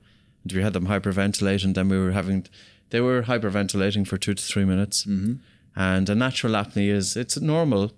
and 0.44 0.52
we 0.52 0.62
had 0.62 0.74
them 0.74 0.88
hyperventilate, 0.88 1.64
and 1.64 1.76
then 1.76 1.88
we 1.88 1.98
were 1.98 2.12
having, 2.12 2.46
they 2.90 3.00
were 3.00 3.24
hyperventilating 3.24 4.06
for 4.06 4.18
two 4.18 4.34
to 4.34 4.44
three 4.44 4.66
minutes. 4.66 5.06
Mm-hmm. 5.06 5.36
And 5.76 6.10
a 6.10 6.16
natural 6.16 6.54
apnea 6.54 6.94
is 6.94 7.16
it's 7.16 7.40
normal 7.40 7.94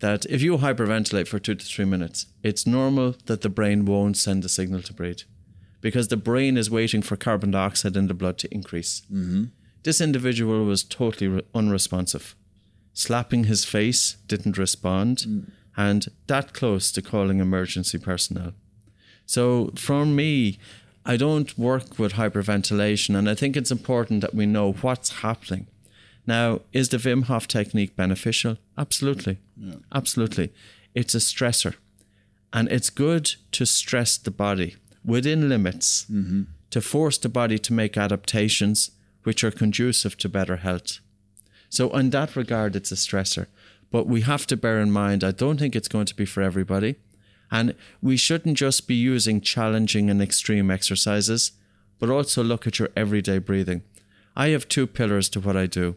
that 0.00 0.26
if 0.26 0.42
you 0.42 0.58
hyperventilate 0.58 1.28
for 1.28 1.38
two 1.38 1.54
to 1.54 1.64
three 1.64 1.84
minutes, 1.84 2.26
it's 2.42 2.66
normal 2.66 3.14
that 3.26 3.42
the 3.42 3.48
brain 3.48 3.84
won't 3.84 4.16
send 4.16 4.44
a 4.44 4.48
signal 4.48 4.82
to 4.82 4.92
breathe, 4.92 5.22
because 5.80 6.08
the 6.08 6.16
brain 6.16 6.56
is 6.56 6.70
waiting 6.70 7.02
for 7.02 7.16
carbon 7.16 7.52
dioxide 7.52 7.96
in 7.96 8.08
the 8.08 8.14
blood 8.14 8.38
to 8.38 8.52
increase. 8.52 9.02
Mm-hmm. 9.12 9.44
This 9.88 10.02
individual 10.02 10.66
was 10.66 10.84
totally 10.84 11.28
re- 11.28 11.42
unresponsive 11.54 12.36
slapping 12.92 13.44
his 13.44 13.64
face, 13.64 14.18
didn't 14.26 14.58
respond, 14.58 15.16
mm. 15.26 15.50
and 15.78 16.08
that 16.26 16.52
close 16.52 16.92
to 16.92 17.00
calling 17.00 17.40
emergency 17.40 17.96
personnel. 17.96 18.52
So 19.24 19.72
for 19.76 20.04
me, 20.04 20.58
I 21.06 21.16
don't 21.16 21.56
work 21.56 21.98
with 21.98 22.12
hyperventilation, 22.20 23.16
and 23.16 23.30
I 23.30 23.34
think 23.34 23.56
it's 23.56 23.70
important 23.70 24.20
that 24.20 24.34
we 24.34 24.44
know 24.44 24.72
what's 24.72 25.22
happening. 25.22 25.68
Now, 26.26 26.60
is 26.74 26.90
the 26.90 26.98
Wim 26.98 27.22
Hof 27.24 27.48
technique 27.48 27.96
beneficial? 27.96 28.58
Absolutely. 28.76 29.38
Absolutely. 29.94 30.52
It's 30.94 31.14
a 31.14 31.24
stressor, 31.32 31.76
and 32.52 32.70
it's 32.70 32.90
good 32.90 33.36
to 33.52 33.64
stress 33.64 34.18
the 34.18 34.30
body 34.30 34.76
within 35.02 35.48
limits 35.48 36.04
mm-hmm. 36.12 36.42
to 36.72 36.82
force 36.82 37.16
the 37.16 37.30
body 37.30 37.58
to 37.60 37.72
make 37.72 37.96
adaptations 37.96 38.90
which 39.28 39.44
are 39.44 39.50
conducive 39.50 40.16
to 40.16 40.26
better 40.26 40.56
health. 40.56 41.00
So, 41.68 41.94
in 41.94 42.08
that 42.16 42.34
regard, 42.34 42.74
it's 42.74 42.90
a 42.90 42.94
stressor. 42.94 43.46
But 43.90 44.06
we 44.06 44.22
have 44.22 44.46
to 44.46 44.56
bear 44.56 44.80
in 44.80 44.90
mind, 44.90 45.22
I 45.22 45.32
don't 45.32 45.58
think 45.58 45.76
it's 45.76 45.94
going 45.94 46.06
to 46.06 46.16
be 46.16 46.24
for 46.24 46.42
everybody. 46.42 46.96
And 47.50 47.74
we 48.00 48.16
shouldn't 48.16 48.56
just 48.56 48.88
be 48.88 48.94
using 48.94 49.42
challenging 49.42 50.08
and 50.08 50.22
extreme 50.22 50.70
exercises, 50.70 51.52
but 51.98 52.08
also 52.08 52.42
look 52.42 52.66
at 52.66 52.78
your 52.78 52.88
everyday 52.96 53.36
breathing. 53.36 53.82
I 54.34 54.48
have 54.48 54.66
two 54.66 54.86
pillars 54.86 55.28
to 55.30 55.40
what 55.40 55.58
I 55.58 55.66
do. 55.66 55.96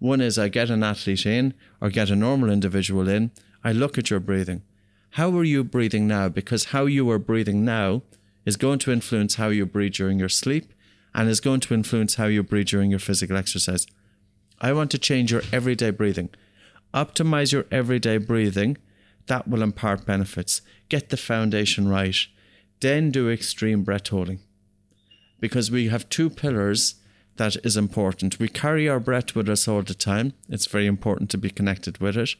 One 0.00 0.20
is 0.20 0.36
I 0.36 0.48
get 0.48 0.68
an 0.68 0.82
athlete 0.82 1.24
in 1.24 1.54
or 1.80 1.88
get 1.88 2.10
a 2.10 2.16
normal 2.16 2.50
individual 2.50 3.08
in, 3.08 3.30
I 3.62 3.70
look 3.70 3.96
at 3.96 4.10
your 4.10 4.18
breathing. 4.18 4.62
How 5.10 5.30
are 5.38 5.44
you 5.44 5.62
breathing 5.62 6.08
now? 6.08 6.28
Because 6.28 6.72
how 6.74 6.86
you 6.86 7.08
are 7.12 7.20
breathing 7.20 7.64
now 7.64 8.02
is 8.44 8.56
going 8.56 8.80
to 8.80 8.90
influence 8.90 9.36
how 9.36 9.50
you 9.50 9.66
breathe 9.66 9.92
during 9.92 10.18
your 10.18 10.28
sleep 10.28 10.72
and 11.14 11.28
is 11.28 11.40
going 11.40 11.60
to 11.60 11.74
influence 11.74 12.14
how 12.16 12.26
you 12.26 12.42
breathe 12.42 12.68
during 12.68 12.90
your 12.90 13.00
physical 13.00 13.36
exercise. 13.36 13.86
I 14.60 14.72
want 14.72 14.90
to 14.92 14.98
change 14.98 15.32
your 15.32 15.42
everyday 15.52 15.90
breathing. 15.90 16.30
Optimize 16.94 17.52
your 17.52 17.66
everyday 17.70 18.18
breathing. 18.18 18.78
That 19.26 19.46
will 19.48 19.62
impart 19.62 20.06
benefits. 20.06 20.62
Get 20.88 21.08
the 21.10 21.16
foundation 21.16 21.88
right. 21.88 22.16
Then 22.80 23.10
do 23.10 23.30
extreme 23.30 23.82
breath 23.84 24.08
holding. 24.08 24.40
because 25.40 25.70
we 25.72 25.88
have 25.88 26.08
two 26.08 26.30
pillars 26.30 26.94
that 27.36 27.56
is 27.64 27.76
important. 27.76 28.38
We 28.38 28.48
carry 28.48 28.88
our 28.88 29.00
breath 29.00 29.34
with 29.34 29.48
us 29.48 29.66
all 29.66 29.82
the 29.82 29.94
time. 29.94 30.34
It's 30.48 30.66
very 30.66 30.86
important 30.86 31.30
to 31.30 31.38
be 31.38 31.50
connected 31.50 31.98
with 31.98 32.16
it. 32.16 32.34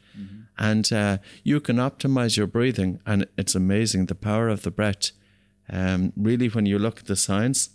And 0.57 0.93
uh, 0.93 1.17
you 1.43 1.59
can 1.59 1.77
optimize 1.77 2.37
your 2.37 2.47
breathing, 2.47 2.99
and 3.05 3.25
it's 3.37 3.55
amazing 3.55 4.05
the 4.05 4.15
power 4.15 4.47
of 4.49 4.61
the 4.61 4.71
breath. 4.71 5.11
Um, 5.69 6.13
really, 6.15 6.47
when 6.47 6.65
you 6.65 6.79
look 6.79 6.99
at 6.99 7.07
the 7.07 7.15
science, 7.15 7.71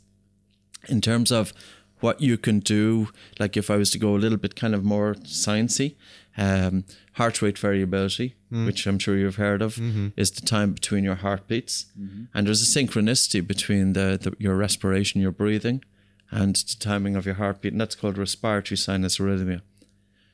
in 0.89 1.01
terms 1.01 1.33
of 1.33 1.53
what 2.01 2.21
you 2.21 2.39
can 2.39 2.61
do, 2.61 3.09
like 3.39 3.57
if 3.57 3.71
I 3.71 3.77
was 3.77 3.91
to 3.91 3.99
go 3.99 4.15
a 4.15 4.19
little 4.19 4.39
bit 4.39 4.55
kind 4.55 4.75
of 4.75 4.85
more 4.85 5.15
sciencey, 5.15 5.97
um, 6.37 6.85
heart 7.15 7.43
rate 7.43 7.59
variability, 7.59 8.37
hmm. 8.51 8.67
which 8.67 8.87
I'm 8.87 8.99
sure 8.99 9.17
you've 9.17 9.37
heard 9.37 9.61
of, 9.61 9.75
mm-hmm. 9.75 10.09
is 10.17 10.31
the 10.31 10.43
time 10.43 10.73
between 10.73 11.03
your 11.03 11.17
heartbeats, 11.17 11.87
mm-hmm. 11.99 12.25
and 12.33 12.47
there's 12.47 12.63
a 12.63 12.79
synchronicity 12.79 13.45
between 13.45 13.95
the, 13.95 14.19
the 14.21 14.37
your 14.39 14.57
respiration, 14.57 15.21
your 15.21 15.33
breathing, 15.33 15.83
and 16.31 16.55
the 16.55 16.77
timing 16.79 17.17
of 17.17 17.27
your 17.27 17.35
heartbeat, 17.35 17.73
and 17.73 17.81
that's 17.81 17.97
called 17.97 18.17
respiratory 18.17 18.77
sinus 18.77 19.19
arrhythmia. 19.19 19.63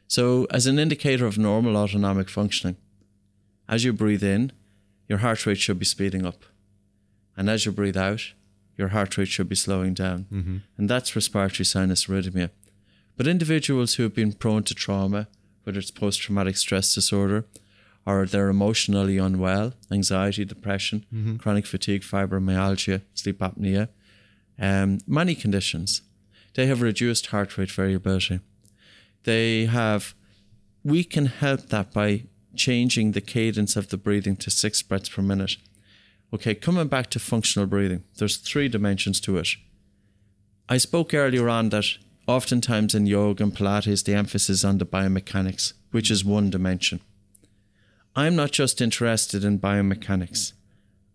So, 0.07 0.47
as 0.51 0.67
an 0.67 0.79
indicator 0.79 1.27
of 1.27 1.39
normal 1.39 1.77
autonomic 1.77 2.29
functioning, 2.29 2.77
as 3.67 3.85
you 3.85 3.95
breathe 3.95 4.23
in, 4.23 4.53
your 5.09 5.19
heart 5.19 5.47
rate 5.47 5.59
should 5.59 5.79
be 5.79 5.87
speeding 5.87 6.27
up. 6.27 6.45
And 7.37 7.49
as 7.49 7.65
you 7.65 7.73
breathe 7.73 7.97
out, 7.97 8.33
your 8.77 8.89
heart 8.89 9.17
rate 9.17 9.29
should 9.29 9.49
be 9.49 9.55
slowing 9.55 9.95
down. 9.95 10.27
And 10.77 10.89
that's 10.91 11.15
respiratory 11.15 11.65
sinus 11.65 12.07
arrhythmia. 12.07 12.51
But 13.17 13.27
individuals 13.29 13.95
who 13.95 14.03
have 14.03 14.15
been 14.15 14.33
prone 14.33 14.65
to 14.65 14.75
trauma, 14.75 15.29
whether 15.63 15.79
it's 15.79 15.91
post 15.93 16.21
traumatic 16.21 16.57
stress 16.57 16.93
disorder 16.95 17.45
or 18.07 18.27
they're 18.27 18.49
emotionally 18.51 19.17
unwell, 19.19 19.73
anxiety, 19.91 20.45
depression, 20.45 21.05
chronic 21.41 21.67
fatigue, 21.67 22.03
fibromyalgia, 22.03 23.03
sleep 23.15 23.39
apnea, 23.39 23.89
um, 24.59 24.99
many 25.07 25.35
conditions, 25.35 26.03
they 26.55 26.67
have 26.67 26.83
reduced 26.83 27.27
heart 27.27 27.57
rate 27.57 27.71
variability. 27.71 28.41
They 29.25 29.67
have, 29.67 30.15
we 30.85 31.03
can 31.05 31.27
help 31.27 31.69
that 31.71 31.93
by 31.93 32.25
changing 32.57 33.13
the 33.13 33.21
cadence 33.21 33.75
of 33.77 33.89
the 33.89 33.97
breathing 33.97 34.37
to 34.37 34.51
six 34.51 34.83
breaths 34.83 35.09
per 35.09 35.23
minute. 35.23 35.57
Okay, 36.35 36.57
coming 36.57 36.89
back 36.89 37.11
to 37.11 37.21
functional 37.21 37.69
breathing, 37.69 38.03
there's 38.17 38.39
three 38.39 38.67
dimensions 38.67 39.21
to 39.21 39.39
it. 39.39 39.51
I 40.69 40.79
spoke 40.79 41.15
earlier 41.15 41.49
on 41.49 41.69
that 41.69 41.87
oftentimes 42.27 42.93
in 42.93 43.07
yoga 43.07 43.45
and 43.45 43.55
Pilates, 43.55 44.03
the 44.03 44.15
emphasis 44.15 44.65
on 44.65 44.79
the 44.79 44.85
biomechanics, 44.85 45.75
which 45.93 46.11
is 46.11 46.25
one 46.25 46.51
dimension. 46.51 47.01
I'm 48.17 48.35
not 48.35 48.51
just 48.51 48.81
interested 48.81 49.45
in 49.45 49.61
biomechanics. 49.61 50.55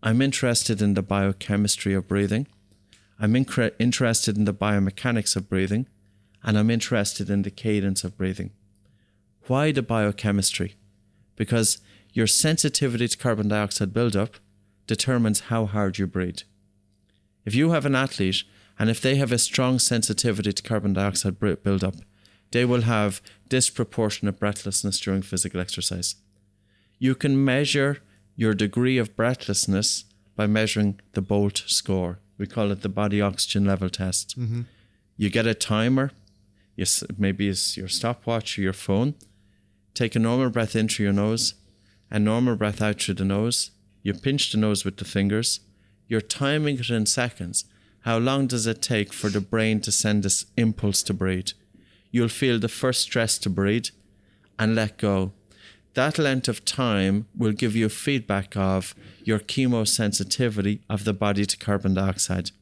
I'm 0.02 0.22
interested 0.22 0.80
in 0.80 0.94
the 0.94 1.02
biochemistry 1.02 1.92
of 1.92 2.08
breathing. 2.08 2.46
I'm 3.18 3.34
incre- 3.34 3.74
interested 3.78 4.38
in 4.38 4.46
the 4.46 4.54
biomechanics 4.54 5.36
of 5.36 5.50
breathing. 5.50 5.86
And 6.42 6.56
I'm 6.56 6.70
interested 6.70 7.28
in 7.28 7.42
the 7.42 7.50
cadence 7.50 8.04
of 8.04 8.16
breathing. 8.16 8.52
Why 9.48 9.72
the 9.72 9.82
biochemistry? 9.82 10.76
Because 11.36 11.76
your 12.14 12.26
sensitivity 12.26 13.08
to 13.08 13.18
carbon 13.18 13.48
dioxide 13.48 13.92
buildup 13.92 14.36
determines 14.90 15.46
how 15.52 15.66
hard 15.66 15.98
you 15.98 16.06
breathe. 16.08 16.40
If 17.44 17.54
you 17.54 17.70
have 17.70 17.86
an 17.86 17.94
athlete 17.94 18.42
and 18.76 18.90
if 18.90 19.00
they 19.00 19.14
have 19.14 19.30
a 19.30 19.38
strong 19.38 19.78
sensitivity 19.78 20.52
to 20.52 20.62
carbon 20.64 20.94
dioxide 20.94 21.38
buildup, 21.38 21.94
they 22.50 22.64
will 22.64 22.80
have 22.80 23.22
disproportionate 23.48 24.40
breathlessness 24.40 24.98
during 24.98 25.22
physical 25.22 25.60
exercise. 25.60 26.16
You 26.98 27.14
can 27.14 27.44
measure 27.44 27.98
your 28.34 28.52
degree 28.52 28.98
of 28.98 29.14
breathlessness 29.14 30.06
by 30.34 30.48
measuring 30.48 30.98
the 31.12 31.22
BOLT 31.22 31.62
score. 31.68 32.18
We 32.36 32.48
call 32.48 32.72
it 32.72 32.82
the 32.82 32.88
body 32.88 33.20
oxygen 33.20 33.64
level 33.66 33.90
test. 33.90 34.36
Mm-hmm. 34.40 34.62
You 35.16 35.30
get 35.30 35.46
a 35.46 35.54
timer, 35.54 36.10
you 36.74 36.84
maybe 37.16 37.48
it's 37.48 37.76
your 37.76 37.86
stopwatch 37.86 38.58
or 38.58 38.62
your 38.62 38.72
phone. 38.72 39.14
Take 39.94 40.16
a 40.16 40.18
normal 40.18 40.50
breath 40.50 40.74
in 40.74 40.88
through 40.88 41.04
your 41.04 41.12
nose, 41.12 41.54
a 42.10 42.18
normal 42.18 42.56
breath 42.56 42.82
out 42.82 43.00
through 43.00 43.14
the 43.14 43.24
nose. 43.24 43.70
You 44.02 44.14
pinch 44.14 44.52
the 44.52 44.58
nose 44.58 44.84
with 44.84 44.96
the 44.96 45.04
fingers. 45.04 45.60
You're 46.08 46.20
timing 46.20 46.78
it 46.78 46.90
in 46.90 47.06
seconds. 47.06 47.64
How 48.00 48.18
long 48.18 48.46
does 48.46 48.66
it 48.66 48.80
take 48.80 49.12
for 49.12 49.28
the 49.28 49.40
brain 49.40 49.80
to 49.82 49.92
send 49.92 50.22
this 50.22 50.46
impulse 50.56 51.02
to 51.04 51.14
breathe? 51.14 51.50
You'll 52.10 52.28
feel 52.28 52.58
the 52.58 52.68
first 52.68 53.02
stress 53.02 53.38
to 53.38 53.50
breathe 53.50 53.86
and 54.58 54.74
let 54.74 54.98
go. 54.98 55.32
That 55.94 56.18
length 56.18 56.48
of 56.48 56.64
time 56.64 57.26
will 57.36 57.52
give 57.52 57.76
you 57.76 57.88
feedback 57.88 58.56
of 58.56 58.94
your 59.24 59.38
chemosensitivity 59.38 60.80
of 60.88 61.04
the 61.04 61.12
body 61.12 61.44
to 61.44 61.56
carbon 61.56 61.94
dioxide. 61.94 62.52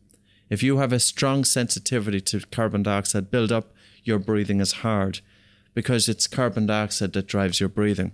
If 0.50 0.62
you 0.62 0.78
have 0.78 0.92
a 0.92 0.98
strong 0.98 1.44
sensitivity 1.44 2.20
to 2.22 2.40
carbon 2.50 2.82
dioxide 2.82 3.30
buildup, 3.30 3.72
your 4.02 4.18
breathing 4.18 4.60
is 4.60 4.72
hard 4.72 5.20
because 5.78 6.08
it's 6.08 6.26
carbon 6.26 6.66
dioxide 6.66 7.12
that 7.12 7.28
drives 7.28 7.60
your 7.60 7.68
breathing. 7.68 8.10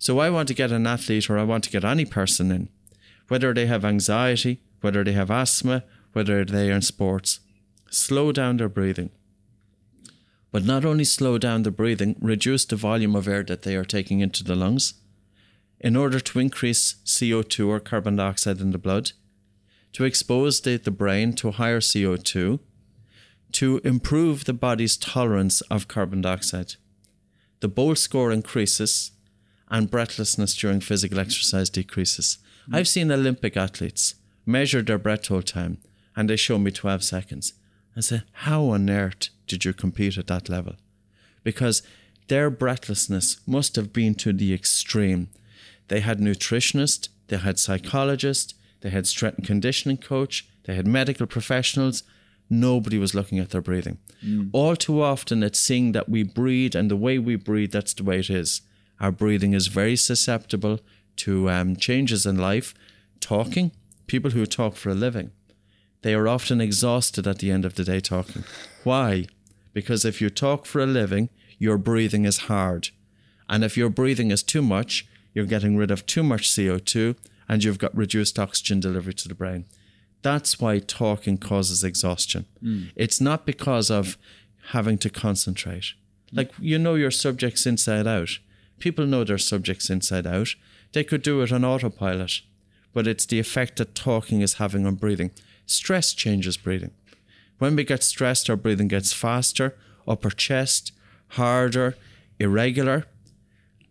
So 0.00 0.18
I 0.18 0.30
want 0.30 0.48
to 0.48 0.54
get 0.54 0.72
an 0.72 0.84
athlete 0.84 1.30
or 1.30 1.38
I 1.38 1.44
want 1.44 1.62
to 1.62 1.70
get 1.70 1.84
any 1.84 2.04
person 2.04 2.50
in, 2.50 2.68
whether 3.28 3.54
they 3.54 3.66
have 3.66 3.84
anxiety, 3.84 4.62
whether 4.80 5.04
they 5.04 5.12
have 5.12 5.30
asthma, 5.30 5.84
whether 6.12 6.44
they 6.44 6.72
are 6.72 6.74
in 6.74 6.82
sports, 6.82 7.38
slow 7.88 8.32
down 8.32 8.56
their 8.56 8.68
breathing. 8.68 9.10
But 10.50 10.64
not 10.64 10.84
only 10.84 11.04
slow 11.04 11.38
down 11.38 11.62
the 11.62 11.70
breathing, 11.70 12.16
reduce 12.20 12.64
the 12.64 12.74
volume 12.74 13.14
of 13.14 13.28
air 13.28 13.44
that 13.44 13.62
they 13.62 13.76
are 13.76 13.84
taking 13.84 14.18
into 14.18 14.42
the 14.42 14.56
lungs 14.56 14.94
in 15.78 15.94
order 15.94 16.18
to 16.18 16.40
increase 16.40 16.96
CO2 17.06 17.68
or 17.68 17.78
carbon 17.78 18.16
dioxide 18.16 18.60
in 18.60 18.72
the 18.72 18.78
blood, 18.86 19.12
to 19.92 20.02
expose 20.02 20.62
the, 20.62 20.78
the 20.78 20.90
brain 20.90 21.32
to 21.34 21.52
higher 21.52 21.78
CO2, 21.78 22.58
to 23.52 23.80
improve 23.84 24.46
the 24.46 24.52
body's 24.52 24.96
tolerance 24.96 25.60
of 25.70 25.86
carbon 25.86 26.20
dioxide. 26.20 26.74
The 27.64 27.68
BOLT 27.68 27.96
score 27.96 28.30
increases 28.30 29.12
and 29.70 29.90
breathlessness 29.90 30.54
during 30.54 30.80
physical 30.80 31.18
exercise 31.18 31.70
decreases. 31.70 32.36
Hmm. 32.66 32.74
I've 32.74 32.88
seen 32.88 33.10
Olympic 33.10 33.56
athletes 33.56 34.16
measure 34.44 34.82
their 34.82 34.98
breath 34.98 35.28
hold 35.28 35.46
time 35.46 35.78
and 36.14 36.28
they 36.28 36.36
show 36.36 36.58
me 36.58 36.70
12 36.70 37.02
seconds. 37.02 37.54
I 37.96 38.00
say, 38.00 38.22
How 38.32 38.64
on 38.64 38.90
earth 38.90 39.30
did 39.46 39.64
you 39.64 39.72
compete 39.72 40.18
at 40.18 40.26
that 40.26 40.50
level? 40.50 40.74
Because 41.42 41.82
their 42.28 42.50
breathlessness 42.50 43.40
must 43.46 43.76
have 43.76 43.94
been 43.94 44.14
to 44.16 44.34
the 44.34 44.52
extreme. 44.52 45.30
They 45.88 46.00
had 46.00 46.18
nutritionists, 46.18 47.08
they 47.28 47.38
had 47.38 47.58
psychologists, 47.58 48.52
they 48.82 48.90
had 48.90 49.06
strength 49.06 49.38
and 49.38 49.46
conditioning 49.46 49.96
coach, 49.96 50.46
they 50.64 50.74
had 50.74 50.86
medical 50.86 51.26
professionals. 51.26 52.02
Nobody 52.50 52.98
was 52.98 53.14
looking 53.14 53.38
at 53.38 53.50
their 53.50 53.60
breathing. 53.62 53.98
All 54.52 54.76
too 54.76 55.02
often, 55.02 55.42
it's 55.42 55.58
seeing 55.60 55.92
that 55.92 56.08
we 56.08 56.22
breathe, 56.22 56.74
and 56.74 56.90
the 56.90 56.96
way 56.96 57.18
we 57.18 57.36
breathe, 57.36 57.72
that's 57.72 57.94
the 57.94 58.04
way 58.04 58.20
it 58.20 58.30
is. 58.30 58.62
Our 59.00 59.10
breathing 59.10 59.54
is 59.54 59.66
very 59.66 59.96
susceptible 59.96 60.80
to 61.16 61.50
um, 61.50 61.76
changes 61.76 62.26
in 62.26 62.36
life. 62.38 62.74
Talking, 63.20 63.72
people 64.06 64.32
who 64.32 64.46
talk 64.46 64.76
for 64.76 64.90
a 64.90 64.94
living, 64.94 65.30
they 66.02 66.14
are 66.14 66.28
often 66.28 66.60
exhausted 66.60 67.26
at 67.26 67.38
the 67.38 67.50
end 67.50 67.64
of 67.64 67.74
the 67.74 67.84
day 67.84 68.00
talking. 68.00 68.44
Why? 68.84 69.26
Because 69.72 70.04
if 70.04 70.20
you 70.20 70.30
talk 70.30 70.66
for 70.66 70.80
a 70.80 70.86
living, 70.86 71.30
your 71.58 71.78
breathing 71.78 72.24
is 72.26 72.48
hard. 72.48 72.90
And 73.48 73.64
if 73.64 73.76
your 73.76 73.88
breathing 73.88 74.30
is 74.30 74.42
too 74.42 74.62
much, 74.62 75.06
you're 75.32 75.46
getting 75.46 75.76
rid 75.76 75.90
of 75.90 76.06
too 76.06 76.22
much 76.22 76.48
CO2 76.48 77.16
and 77.48 77.64
you've 77.64 77.78
got 77.78 77.96
reduced 77.96 78.38
oxygen 78.38 78.80
delivery 78.80 79.14
to 79.14 79.28
the 79.28 79.34
brain. 79.34 79.64
That's 80.24 80.58
why 80.58 80.78
talking 80.78 81.36
causes 81.36 81.84
exhaustion. 81.84 82.46
Mm. 82.62 82.92
It's 82.96 83.20
not 83.20 83.44
because 83.44 83.90
of 83.90 84.16
having 84.70 84.96
to 84.98 85.10
concentrate. 85.10 85.92
Like, 86.32 86.50
you 86.58 86.78
know 86.78 86.94
your 86.94 87.10
subjects 87.10 87.66
inside 87.66 88.06
out. 88.06 88.38
People 88.78 89.04
know 89.04 89.22
their 89.24 89.36
subjects 89.36 89.90
inside 89.90 90.26
out. 90.26 90.48
They 90.94 91.04
could 91.04 91.20
do 91.20 91.42
it 91.42 91.52
on 91.52 91.62
autopilot, 91.62 92.40
but 92.94 93.06
it's 93.06 93.26
the 93.26 93.38
effect 93.38 93.76
that 93.76 93.94
talking 93.94 94.40
is 94.40 94.54
having 94.54 94.86
on 94.86 94.94
breathing. 94.94 95.30
Stress 95.66 96.14
changes 96.14 96.56
breathing. 96.56 96.92
When 97.58 97.76
we 97.76 97.84
get 97.84 98.02
stressed, 98.02 98.48
our 98.48 98.56
breathing 98.56 98.88
gets 98.88 99.12
faster, 99.12 99.76
upper 100.08 100.30
chest, 100.30 100.92
harder, 101.32 101.98
irregular. 102.40 103.04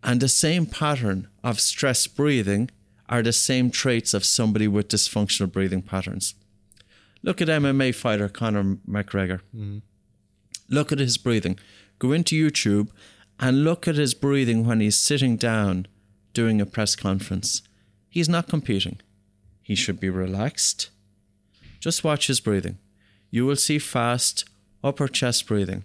And 0.02 0.20
the 0.20 0.28
same 0.28 0.66
pattern 0.66 1.28
of 1.44 1.60
stress 1.60 2.08
breathing 2.08 2.70
are 3.08 3.22
the 3.22 3.32
same 3.32 3.70
traits 3.70 4.14
of 4.14 4.24
somebody 4.24 4.68
with 4.68 4.88
dysfunctional 4.88 5.50
breathing 5.50 5.82
patterns. 5.82 6.34
Look 7.22 7.40
at 7.40 7.48
MMA 7.48 7.94
fighter 7.94 8.28
Conor 8.28 8.76
McGregor. 8.88 9.40
Mm-hmm. 9.56 9.78
Look 10.68 10.92
at 10.92 10.98
his 10.98 11.16
breathing. 11.18 11.58
Go 11.98 12.12
into 12.12 12.36
YouTube 12.36 12.88
and 13.38 13.64
look 13.64 13.86
at 13.88 13.96
his 13.96 14.14
breathing 14.14 14.66
when 14.66 14.80
he's 14.80 14.98
sitting 14.98 15.36
down 15.36 15.86
doing 16.32 16.60
a 16.60 16.66
press 16.66 16.96
conference. 16.96 17.62
He's 18.08 18.28
not 18.28 18.48
competing. 18.48 19.00
He 19.62 19.74
should 19.74 19.98
be 19.98 20.10
relaxed. 20.10 20.90
Just 21.80 22.04
watch 22.04 22.26
his 22.26 22.40
breathing. 22.40 22.78
You 23.30 23.46
will 23.46 23.56
see 23.56 23.78
fast 23.78 24.44
upper 24.82 25.08
chest 25.08 25.46
breathing. 25.46 25.84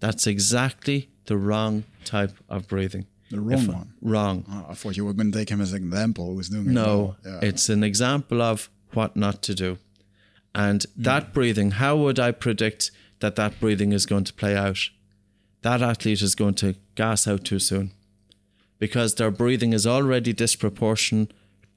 That's 0.00 0.26
exactly 0.26 1.08
the 1.26 1.36
wrong 1.36 1.84
type 2.04 2.32
of 2.48 2.68
breathing. 2.68 3.06
The 3.34 3.40
wrong 3.40 3.58
If- 3.62 3.68
one. 3.68 3.92
Wrong. 4.00 4.44
Oh, 4.48 4.66
I 4.70 4.74
thought 4.74 4.96
you 4.96 5.04
were 5.04 5.12
going 5.12 5.32
to 5.32 5.38
take 5.38 5.48
him 5.48 5.60
as 5.60 5.72
an 5.72 5.82
example 5.84 6.34
who's 6.34 6.48
doing 6.48 6.66
it. 6.66 6.72
No, 6.72 7.16
well. 7.24 7.40
Yeah. 7.42 7.48
it's 7.48 7.68
an 7.68 7.82
example 7.82 8.40
of 8.40 8.70
what 8.92 9.16
not 9.16 9.42
to 9.42 9.54
do. 9.54 9.78
And 10.54 10.86
that 10.96 11.32
breathing, 11.34 11.72
how 11.72 11.96
would 11.96 12.20
I 12.20 12.30
predict 12.30 12.92
that 13.18 13.34
that 13.36 13.58
breathing 13.58 13.92
is 13.92 14.06
going 14.06 14.24
to 14.24 14.32
play 14.32 14.56
out? 14.56 14.78
That 15.62 15.82
athlete 15.82 16.22
is 16.22 16.34
going 16.36 16.54
to 16.54 16.76
gas 16.94 17.26
out 17.26 17.44
too 17.44 17.58
soon 17.58 17.90
because 18.78 19.14
their 19.16 19.30
breathing 19.32 19.72
is 19.72 19.86
already 19.86 20.32
disproportion, 20.32 21.28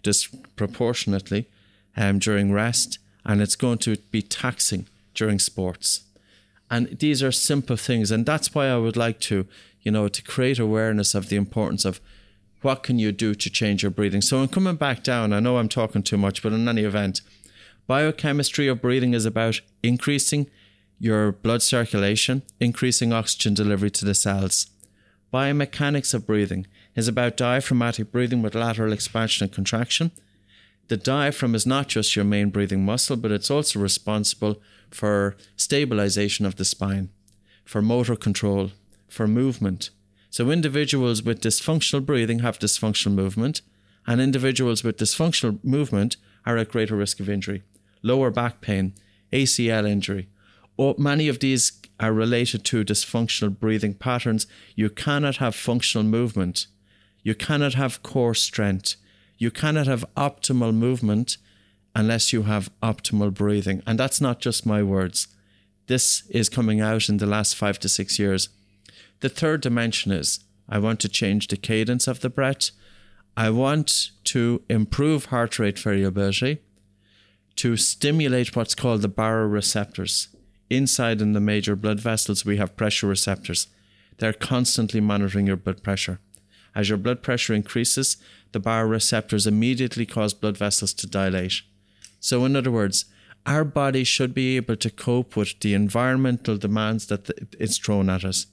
disproportionately 0.04 1.48
um, 1.96 2.20
during 2.20 2.52
rest, 2.52 3.00
and 3.26 3.42
it's 3.42 3.56
going 3.56 3.80
to 3.80 3.96
be 4.12 4.22
taxing 4.22 4.88
during 5.16 5.40
sports. 5.40 6.02
And 6.70 7.00
these 7.00 7.24
are 7.24 7.32
simple 7.32 7.78
things, 7.78 8.12
and 8.12 8.26
that's 8.26 8.54
why 8.54 8.68
I 8.68 8.78
would 8.78 8.98
like 8.98 9.20
to, 9.22 9.48
you 9.88 9.92
know, 9.92 10.10
to 10.10 10.22
create 10.22 10.60
awareness 10.60 11.16
of 11.16 11.30
the 11.30 11.38
importance 11.38 11.86
of 11.86 12.02
what 12.62 12.84
can 12.84 13.00
you 13.00 13.14
do 13.14 13.34
to 13.34 13.50
change 13.50 13.84
your 13.84 13.90
breathing. 13.90 14.22
So, 14.22 14.42
in 14.42 14.50
coming 14.50 14.76
back 14.76 15.02
down, 15.02 15.32
I 15.32 15.40
know 15.40 15.56
I'm 15.56 15.70
talking 15.70 16.04
too 16.04 16.18
much, 16.18 16.44
but 16.44 16.52
in 16.52 16.68
any 16.68 16.84
event, 16.84 17.22
biochemistry 17.88 18.68
of 18.68 18.82
breathing 18.82 19.14
is 19.14 19.26
about 19.26 19.62
increasing 19.82 20.50
your 21.00 21.32
blood 21.32 21.62
circulation, 21.62 22.42
increasing 22.60 23.14
oxygen 23.14 23.54
delivery 23.54 23.90
to 23.92 24.04
the 24.04 24.14
cells. 24.14 24.68
Biomechanics 25.34 26.14
of 26.14 26.28
breathing 26.28 26.68
is 26.94 27.08
about 27.08 27.38
diaphragmatic 27.38 28.12
breathing 28.12 28.42
with 28.42 28.56
lateral 28.56 28.92
expansion 28.92 29.46
and 29.46 29.54
contraction. 29.54 30.12
The 30.90 30.98
diaphragm 30.98 31.56
is 31.56 31.66
not 31.66 31.88
just 31.88 32.14
your 32.14 32.26
main 32.26 32.50
breathing 32.50 32.84
muscle, 32.84 33.16
but 33.16 33.32
it's 33.32 33.50
also 33.50 33.80
responsible 33.80 34.62
for 34.92 35.38
stabilization 35.56 36.46
of 36.46 36.58
the 36.58 36.66
spine, 36.66 37.08
for 37.64 37.82
motor 37.82 38.18
control, 38.18 38.72
for 39.08 39.28
movement. 39.28 39.90
So, 40.30 40.52
individuals 40.52 41.24
with 41.24 41.42
dysfunctional 41.42 42.06
breathing 42.06 42.40
have 42.40 42.60
dysfunctional 42.60 43.14
movement, 43.14 43.62
and 44.06 44.22
individuals 44.22 44.84
with 44.84 44.98
dysfunctional 44.98 45.64
movement 45.64 46.18
are 46.46 46.58
at 46.58 46.70
greater 46.70 46.96
risk 46.96 47.20
of 47.20 47.30
injury, 47.30 47.64
lower 48.02 48.32
back 48.32 48.62
pain, 48.62 48.94
ACL 49.32 49.88
injury. 49.88 50.30
Or 50.78 50.96
many 50.98 51.28
of 51.28 51.40
these 51.40 51.74
are 52.00 52.14
related 52.14 52.64
to 52.66 52.86
dysfunctional 52.86 53.58
breathing 53.58 53.96
patterns. 53.96 54.48
You 54.76 54.90
cannot 54.90 55.38
have 55.38 55.56
functional 55.56 56.06
movement. 56.06 56.68
You 57.24 57.34
cannot 57.36 57.74
have 57.74 58.04
core 58.04 58.36
strength. 58.36 58.96
You 59.38 59.52
cannot 59.52 59.88
have 59.88 60.06
optimal 60.16 60.74
movement 60.74 61.38
unless 61.96 62.32
you 62.32 62.44
have 62.44 62.70
optimal 62.82 63.34
breathing. 63.34 63.82
And 63.88 64.00
that's 64.00 64.22
not 64.22 64.40
just 64.40 64.66
my 64.66 64.84
words. 64.84 65.28
This 65.88 66.28
is 66.30 66.50
coming 66.50 66.80
out 66.80 67.10
in 67.10 67.18
the 67.18 67.26
last 67.26 67.56
five 67.56 67.80
to 67.80 67.90
six 67.90 68.20
years. 68.20 68.50
The 69.20 69.30
third 69.30 69.62
dimension 69.62 70.12
is 70.12 70.42
I 70.70 70.80
want 70.80 71.00
to 71.02 71.10
change 71.10 71.48
the 71.48 71.58
cadence 71.58 72.08
of 72.08 72.20
the 72.20 72.30
breath. 72.30 72.72
I 73.36 73.50
want 73.50 74.12
to 74.26 74.62
improve 74.70 75.26
heart 75.26 75.60
rate 75.60 75.80
variability, 75.80 76.60
to 77.58 77.76
stimulate 77.78 78.56
what's 78.56 78.76
called 78.76 79.02
the 79.02 79.10
baroreceptors. 79.10 80.28
Inside 80.70 81.22
in 81.22 81.34
the 81.34 81.40
major 81.40 81.76
blood 81.76 82.00
vessels, 82.00 82.46
we 82.46 82.58
have 82.58 82.76
pressure 82.76 83.08
receptors. 83.08 83.68
They're 84.18 84.34
constantly 84.34 85.02
monitoring 85.02 85.48
your 85.48 85.56
blood 85.56 85.84
pressure. 85.84 86.20
As 86.76 86.90
your 86.90 86.98
blood 86.98 87.24
pressure 87.24 87.54
increases, 87.54 88.18
the 88.52 88.60
baroreceptors 88.60 89.48
immediately 89.48 90.06
cause 90.06 90.34
blood 90.34 90.58
vessels 90.58 90.94
to 90.96 91.08
dilate. 91.08 91.62
So, 92.20 92.46
in 92.46 92.56
other 92.56 92.72
words, 92.72 93.06
our 93.46 93.64
body 93.64 94.04
should 94.04 94.34
be 94.34 94.58
able 94.58 94.76
to 94.76 94.90
cope 94.90 95.36
with 95.36 95.60
the 95.60 95.74
environmental 95.74 96.58
demands 96.58 97.08
that 97.08 97.30
it's 97.60 97.78
thrown 97.78 98.10
at 98.10 98.26
us. 98.26 98.48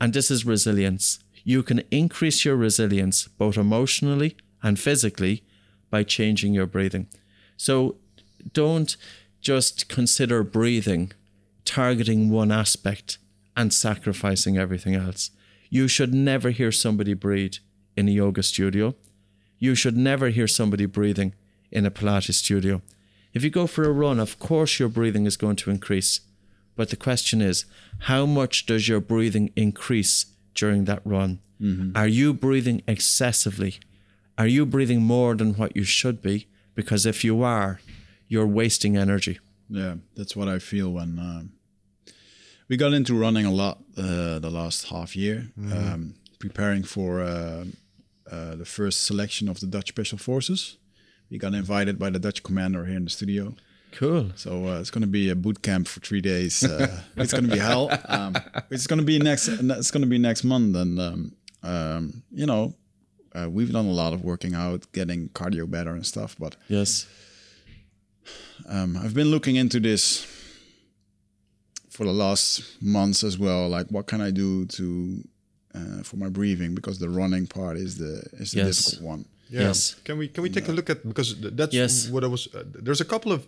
And 0.00 0.12
this 0.12 0.30
is 0.30 0.44
resilience. 0.44 1.18
You 1.44 1.62
can 1.62 1.82
increase 1.90 2.44
your 2.44 2.56
resilience 2.56 3.28
both 3.28 3.56
emotionally 3.56 4.36
and 4.62 4.78
physically 4.78 5.42
by 5.90 6.02
changing 6.02 6.54
your 6.54 6.66
breathing. 6.66 7.06
So, 7.56 7.96
don't 8.52 8.96
just 9.40 9.88
consider 9.88 10.42
breathing 10.42 11.12
targeting 11.64 12.30
one 12.30 12.50
aspect 12.50 13.18
and 13.56 13.74
sacrificing 13.74 14.56
everything 14.56 14.94
else. 14.94 15.30
You 15.68 15.86
should 15.86 16.14
never 16.14 16.50
hear 16.50 16.72
somebody 16.72 17.12
breathe 17.12 17.56
in 17.96 18.08
a 18.08 18.12
yoga 18.12 18.42
studio. 18.42 18.94
You 19.58 19.74
should 19.74 19.96
never 19.96 20.28
hear 20.30 20.46
somebody 20.46 20.86
breathing 20.86 21.34
in 21.70 21.84
a 21.84 21.90
Pilates 21.90 22.34
studio. 22.34 22.80
If 23.34 23.44
you 23.44 23.50
go 23.50 23.66
for 23.66 23.84
a 23.84 23.92
run, 23.92 24.18
of 24.18 24.38
course 24.38 24.78
your 24.78 24.88
breathing 24.88 25.26
is 25.26 25.36
going 25.36 25.56
to 25.56 25.70
increase. 25.70 26.20
But 26.78 26.90
the 26.90 26.96
question 26.96 27.42
is, 27.42 27.64
how 28.02 28.24
much 28.24 28.64
does 28.64 28.86
your 28.86 29.00
breathing 29.00 29.50
increase 29.56 30.26
during 30.54 30.84
that 30.84 31.02
run? 31.04 31.40
Mm-hmm. 31.60 31.96
Are 31.96 32.06
you 32.06 32.32
breathing 32.32 32.82
excessively? 32.86 33.80
Are 34.38 34.46
you 34.46 34.64
breathing 34.64 35.02
more 35.02 35.34
than 35.34 35.54
what 35.54 35.74
you 35.74 35.82
should 35.82 36.22
be? 36.22 36.46
Because 36.76 37.04
if 37.04 37.24
you 37.24 37.42
are, 37.42 37.80
you're 38.28 38.46
wasting 38.46 38.96
energy. 38.96 39.40
Yeah, 39.68 39.96
that's 40.14 40.36
what 40.36 40.46
I 40.46 40.60
feel 40.60 40.92
when 40.92 41.18
um, 41.18 41.50
we 42.68 42.76
got 42.76 42.92
into 42.92 43.18
running 43.18 43.44
a 43.44 43.52
lot 43.52 43.78
uh, 43.96 44.38
the 44.38 44.50
last 44.50 44.86
half 44.86 45.16
year, 45.16 45.48
mm-hmm. 45.58 45.72
um, 45.72 46.14
preparing 46.38 46.84
for 46.84 47.20
uh, 47.20 47.64
uh, 48.30 48.54
the 48.54 48.64
first 48.64 49.02
selection 49.02 49.48
of 49.48 49.58
the 49.58 49.66
Dutch 49.66 49.88
Special 49.88 50.16
Forces. 50.16 50.76
We 51.28 51.38
got 51.38 51.54
invited 51.54 51.98
by 51.98 52.10
the 52.10 52.20
Dutch 52.20 52.44
commander 52.44 52.84
here 52.84 52.98
in 52.98 53.04
the 53.04 53.10
studio. 53.10 53.56
Cool. 53.92 54.30
So 54.36 54.68
uh, 54.68 54.80
it's 54.80 54.90
going 54.90 55.02
to 55.02 55.08
be 55.08 55.30
a 55.30 55.34
boot 55.34 55.62
camp 55.62 55.88
for 55.88 56.00
three 56.00 56.20
days. 56.20 56.62
Uh, 56.62 57.02
it's 57.16 57.32
going 57.32 57.44
to 57.44 57.50
be 57.50 57.58
hell. 57.58 57.90
Um, 58.08 58.36
it's 58.70 58.86
going 58.86 59.00
to 59.00 59.04
be 59.04 59.18
next. 59.18 59.48
It's 59.48 59.90
going 59.90 60.02
to 60.02 60.08
be 60.08 60.18
next 60.18 60.44
month, 60.44 60.76
and 60.76 61.00
um, 61.00 61.32
um, 61.62 62.22
you 62.30 62.46
know, 62.46 62.74
uh, 63.34 63.48
we've 63.50 63.72
done 63.72 63.86
a 63.86 63.92
lot 63.92 64.12
of 64.12 64.22
working 64.22 64.54
out, 64.54 64.90
getting 64.92 65.28
cardio 65.30 65.68
better 65.70 65.90
and 65.90 66.06
stuff. 66.06 66.36
But 66.38 66.56
yes, 66.68 67.06
um, 68.68 68.96
I've 68.96 69.14
been 69.14 69.30
looking 69.30 69.56
into 69.56 69.80
this 69.80 70.26
for 71.90 72.04
the 72.04 72.12
last 72.12 72.62
months 72.80 73.24
as 73.24 73.38
well. 73.38 73.68
Like, 73.68 73.88
what 73.88 74.06
can 74.06 74.20
I 74.20 74.30
do 74.30 74.66
to 74.66 75.24
uh, 75.74 76.02
for 76.02 76.16
my 76.16 76.28
breathing? 76.28 76.74
Because 76.74 76.98
the 76.98 77.08
running 77.08 77.46
part 77.46 77.76
is 77.76 77.98
the 77.98 78.22
is 78.34 78.52
the 78.52 78.64
yes. 78.64 78.84
difficult 78.84 79.08
one. 79.08 79.24
Yeah. 79.50 79.62
Yes. 79.62 79.94
Can 80.04 80.18
we 80.18 80.28
can 80.28 80.42
we 80.42 80.50
take 80.50 80.68
a 80.68 80.72
look 80.72 80.90
at 80.90 81.06
because 81.06 81.40
that's 81.40 81.74
yes. 81.74 82.08
what 82.08 82.22
I 82.22 82.26
was. 82.26 82.48
Uh, 82.54 82.64
there's 82.66 83.00
a 83.00 83.04
couple 83.04 83.32
of 83.32 83.46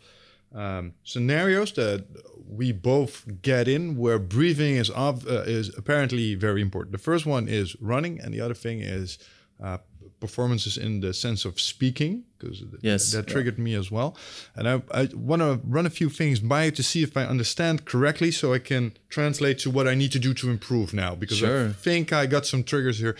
um, 0.55 0.95
scenarios 1.05 1.73
that 1.73 2.05
we 2.49 2.73
both 2.73 3.25
get 3.43 3.69
in 3.69 3.97
where 3.97 4.19
breathing 4.19 4.77
is 4.77 4.91
of, 4.91 5.27
uh, 5.27 5.43
is 5.43 5.77
apparently 5.77 6.35
very 6.35 6.61
important. 6.61 6.93
The 6.93 6.99
first 6.99 7.27
one 7.27 7.49
is 7.49 7.77
running, 7.81 8.21
and 8.21 8.35
the 8.35 8.41
other 8.41 8.55
thing 8.55 8.81
is 8.81 9.19
uh, 9.63 9.79
performances 10.21 10.77
in 10.77 11.01
the 11.01 11.15
sense 11.15 11.45
of 11.45 11.59
speaking 11.61 12.25
because 12.39 12.63
yes. 12.83 13.11
that, 13.11 13.27
that 13.27 13.33
triggered 13.33 13.57
yeah. 13.57 13.65
me 13.65 13.75
as 13.75 13.91
well 13.91 14.15
and 14.55 14.69
i, 14.69 14.83
I 14.93 15.09
want 15.15 15.41
to 15.41 15.61
run 15.65 15.87
a 15.87 15.91
few 15.91 16.11
things 16.11 16.41
by 16.41 16.69
to 16.71 16.83
see 16.83 17.03
if 17.03 17.17
i 17.17 17.25
understand 17.25 17.87
correctly 17.87 18.31
so 18.31 18.53
i 18.53 18.59
can 18.59 18.93
translate 19.09 19.59
to 19.61 19.71
what 19.71 19.89
i 19.89 19.95
need 19.95 20.13
to 20.13 20.19
do 20.19 20.35
to 20.35 20.51
improve 20.51 20.93
now 20.93 21.15
because 21.15 21.39
sure. 21.39 21.69
i 21.69 21.73
think 21.73 22.13
i 22.13 22.27
got 22.27 22.47
some 22.47 22.63
triggers 22.63 22.99
here 22.99 23.17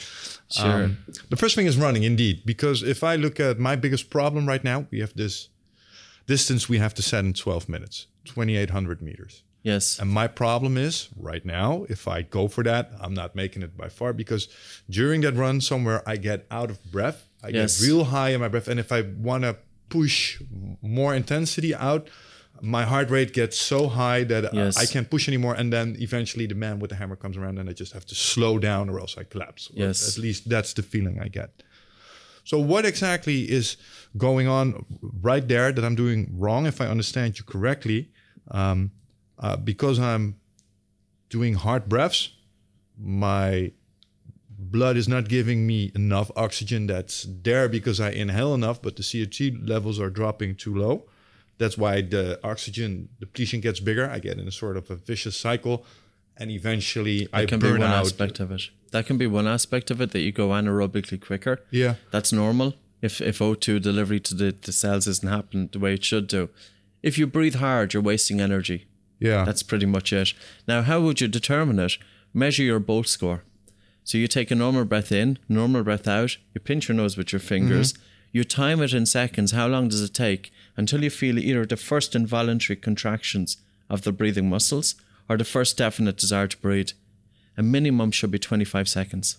sure. 0.51 0.85
Um, 0.85 0.99
the 1.31 1.37
first 1.37 1.57
thing 1.57 1.67
is 1.67 1.79
running 1.79 2.03
indeed 2.03 2.43
because 2.45 2.83
if 2.83 3.03
i 3.03 3.17
look 3.17 3.41
at 3.41 3.59
my 3.59 3.77
biggest 3.77 4.11
problem 4.11 4.47
right 4.47 4.63
now 4.63 4.87
we 4.91 5.01
have 5.01 5.15
this 5.15 5.49
distance 6.35 6.69
we 6.73 6.79
have 6.79 6.95
to 6.95 7.03
set 7.03 7.25
in 7.25 7.33
12 7.33 7.69
minutes 7.69 8.07
2800 8.25 9.03
meters 9.03 9.43
Yes. 9.63 9.99
And 9.99 10.11
my 10.11 10.27
problem 10.27 10.79
is 10.79 11.09
right 11.17 11.45
now, 11.45 11.85
if 11.89 12.09
I 12.09 12.23
go 12.23 12.49
for 12.49 12.65
that, 12.65 12.93
I'm 13.01 13.15
not 13.15 13.35
making 13.35 13.63
it 13.63 13.77
by 13.77 13.89
far 13.89 14.13
because 14.13 14.49
during 14.89 15.21
that 15.23 15.35
run 15.35 15.61
somewhere, 15.61 16.03
I 16.07 16.17
get 16.17 16.47
out 16.51 16.71
of 16.71 16.83
breath. 16.91 17.29
I 17.43 17.49
yes. 17.49 17.81
get 17.81 17.87
real 17.87 18.05
high 18.05 18.31
in 18.31 18.41
my 18.41 18.49
breath. 18.49 18.69
And 18.69 18.81
if 18.81 18.91
I 18.91 19.03
want 19.03 19.45
to 19.45 19.57
push 19.89 20.41
more 20.81 21.15
intensity 21.15 21.75
out, 21.75 22.09
my 22.63 22.85
heart 22.85 23.11
rate 23.11 23.33
gets 23.33 23.57
so 23.59 23.89
high 23.89 24.25
that 24.25 24.45
uh, 24.47 24.51
yes. 24.53 24.79
I, 24.79 24.83
I, 24.83 24.87
can't 24.87 25.11
push 25.11 25.29
anymore. 25.29 25.55
And 25.55 25.73
then 25.73 25.97
eventually 25.99 26.47
the 26.47 26.55
man 26.55 26.79
with 26.79 26.91
the 26.91 26.97
hammer 26.97 27.17
comes 27.17 27.37
around 27.37 27.59
and 27.59 27.69
I 27.69 27.73
just 27.73 27.93
have 27.93 28.07
to 28.07 28.15
slow 28.15 28.59
down 28.59 28.89
or 28.89 29.01
else 29.01 29.17
I 29.19 29.25
collapse. 29.25 29.71
Yes. 29.73 30.17
At 30.17 30.23
least 30.23 30.49
that's 30.49 30.73
the 30.75 30.83
feeling 30.83 31.21
I 31.21 31.29
get. 31.29 31.63
So, 32.45 32.59
what 32.59 32.85
exactly 32.85 33.51
is 33.51 33.77
going 34.17 34.49
on 34.49 34.85
right 35.23 35.47
there 35.47 35.73
that 35.73 35.85
I'm 35.85 35.95
doing 35.95 36.31
wrong, 36.33 36.67
if 36.67 36.81
I 36.81 36.87
understand 36.87 37.39
you 37.39 37.45
correctly? 37.45 38.11
Um, 38.51 38.93
uh, 39.39 39.57
because 39.57 39.99
I'm 39.99 40.37
doing 41.29 41.55
hard 41.55 41.89
breaths, 41.89 42.31
my 42.99 43.73
blood 44.61 44.97
is 44.97 45.09
not 45.09 45.29
giving 45.29 45.67
me 45.67 45.91
enough 45.95 46.31
oxygen 46.37 46.87
that's 46.87 47.27
there 47.43 47.69
because 47.69 47.99
I 48.01 48.11
inhale 48.11 48.55
enough, 48.55 48.83
but 48.83 48.97
the 48.97 49.03
CO2 49.03 49.67
levels 49.67 49.99
are 49.99 50.11
dropping 50.11 50.57
too 50.57 50.75
low. 50.75 51.07
That's 51.59 51.79
why 51.79 52.03
the 52.03 52.39
oxygen 52.45 53.09
depletion 53.19 53.61
gets 53.61 53.81
bigger. 53.81 54.09
I 54.09 54.19
get 54.19 54.39
in 54.39 54.47
a 54.47 54.53
sort 54.53 54.77
of 54.77 54.91
a 54.91 54.97
vicious 54.97 55.37
cycle, 55.37 55.85
and 56.37 56.51
eventually 56.51 57.27
that 57.27 57.35
I 57.35 57.47
can 57.47 57.61
burn 57.61 57.75
be 57.75 57.81
one 57.81 57.91
out. 57.91 58.07
aspect 58.07 58.41
of 58.41 58.51
it. 58.51 58.63
That 58.93 59.07
can 59.07 59.19
be 59.19 59.27
one 59.27 59.47
aspect 59.47 59.91
of 59.91 60.01
it 60.01 60.11
that 60.13 60.21
you 60.21 60.33
go 60.33 60.49
anaerobically 60.49 61.21
quicker. 61.21 61.61
Yeah, 61.71 61.95
that's 62.11 62.33
normal. 62.33 62.75
If 63.03 63.21
if 63.21 63.39
O2 63.39 63.81
delivery 63.81 64.21
to 64.21 64.35
the, 64.35 64.55
the 64.61 64.73
cells 64.73 65.07
isn't 65.07 65.29
happening 65.29 65.69
the 65.73 65.79
way 65.79 65.95
it 65.95 66.05
should 66.05 66.27
do, 66.27 66.51
if 67.03 67.19
you 67.19 67.27
breathe 67.27 67.57
hard, 67.57 67.95
you're 67.95 68.03
wasting 68.03 68.41
energy. 68.41 68.87
Yeah. 69.19 69.45
That's 69.45 69.63
pretty 69.63 69.87
much 69.87 70.13
it. 70.13 70.33
Now, 70.67 70.83
how 70.83 71.01
would 71.01 71.21
you 71.21 71.29
determine 71.29 71.79
it? 71.79 71.99
Measure 72.33 72.63
your 72.63 72.81
Bolt 72.81 73.07
score. 73.07 73.45
So 74.03 74.17
you 74.17 74.27
take 74.27 74.51
a 74.51 74.55
normal 74.55 74.87
breath 74.87 75.13
in, 75.13 75.39
normal 75.47 75.83
breath 75.85 76.09
out, 76.09 76.39
you 76.55 76.61
pinch 76.61 76.89
your 76.89 76.97
nose 76.97 77.19
with 77.19 77.33
your 77.33 77.41
fingers, 77.41 77.93
mm-hmm. 77.93 78.03
You 78.33 78.45
time 78.45 78.81
it 78.81 78.95
in 78.95 79.07
seconds. 79.07 79.53
How 79.53 79.67
long 79.67 79.89
does 79.89 80.03
it 80.03 80.15
take 80.15 80.53
until 80.77 81.03
you 81.03 81.11
feel 81.11 81.39
either 81.39 81.67
the 81.67 81.77
first 81.77 82.15
involuntary 82.15 82.77
contractions 82.77 83.57
of 83.89 84.03
the 84.03 84.13
breathing 84.13 84.49
muscles 84.49 84.95
or 85.31 85.37
the 85.37 85.45
first 85.45 85.77
definite 85.77 86.17
desire 86.17 86.49
to 86.49 86.59
breathe? 86.59 86.91
A 87.57 87.63
minimum 87.63 88.11
should 88.11 88.33
be 88.33 88.39
25 88.39 88.89
seconds. 88.89 89.39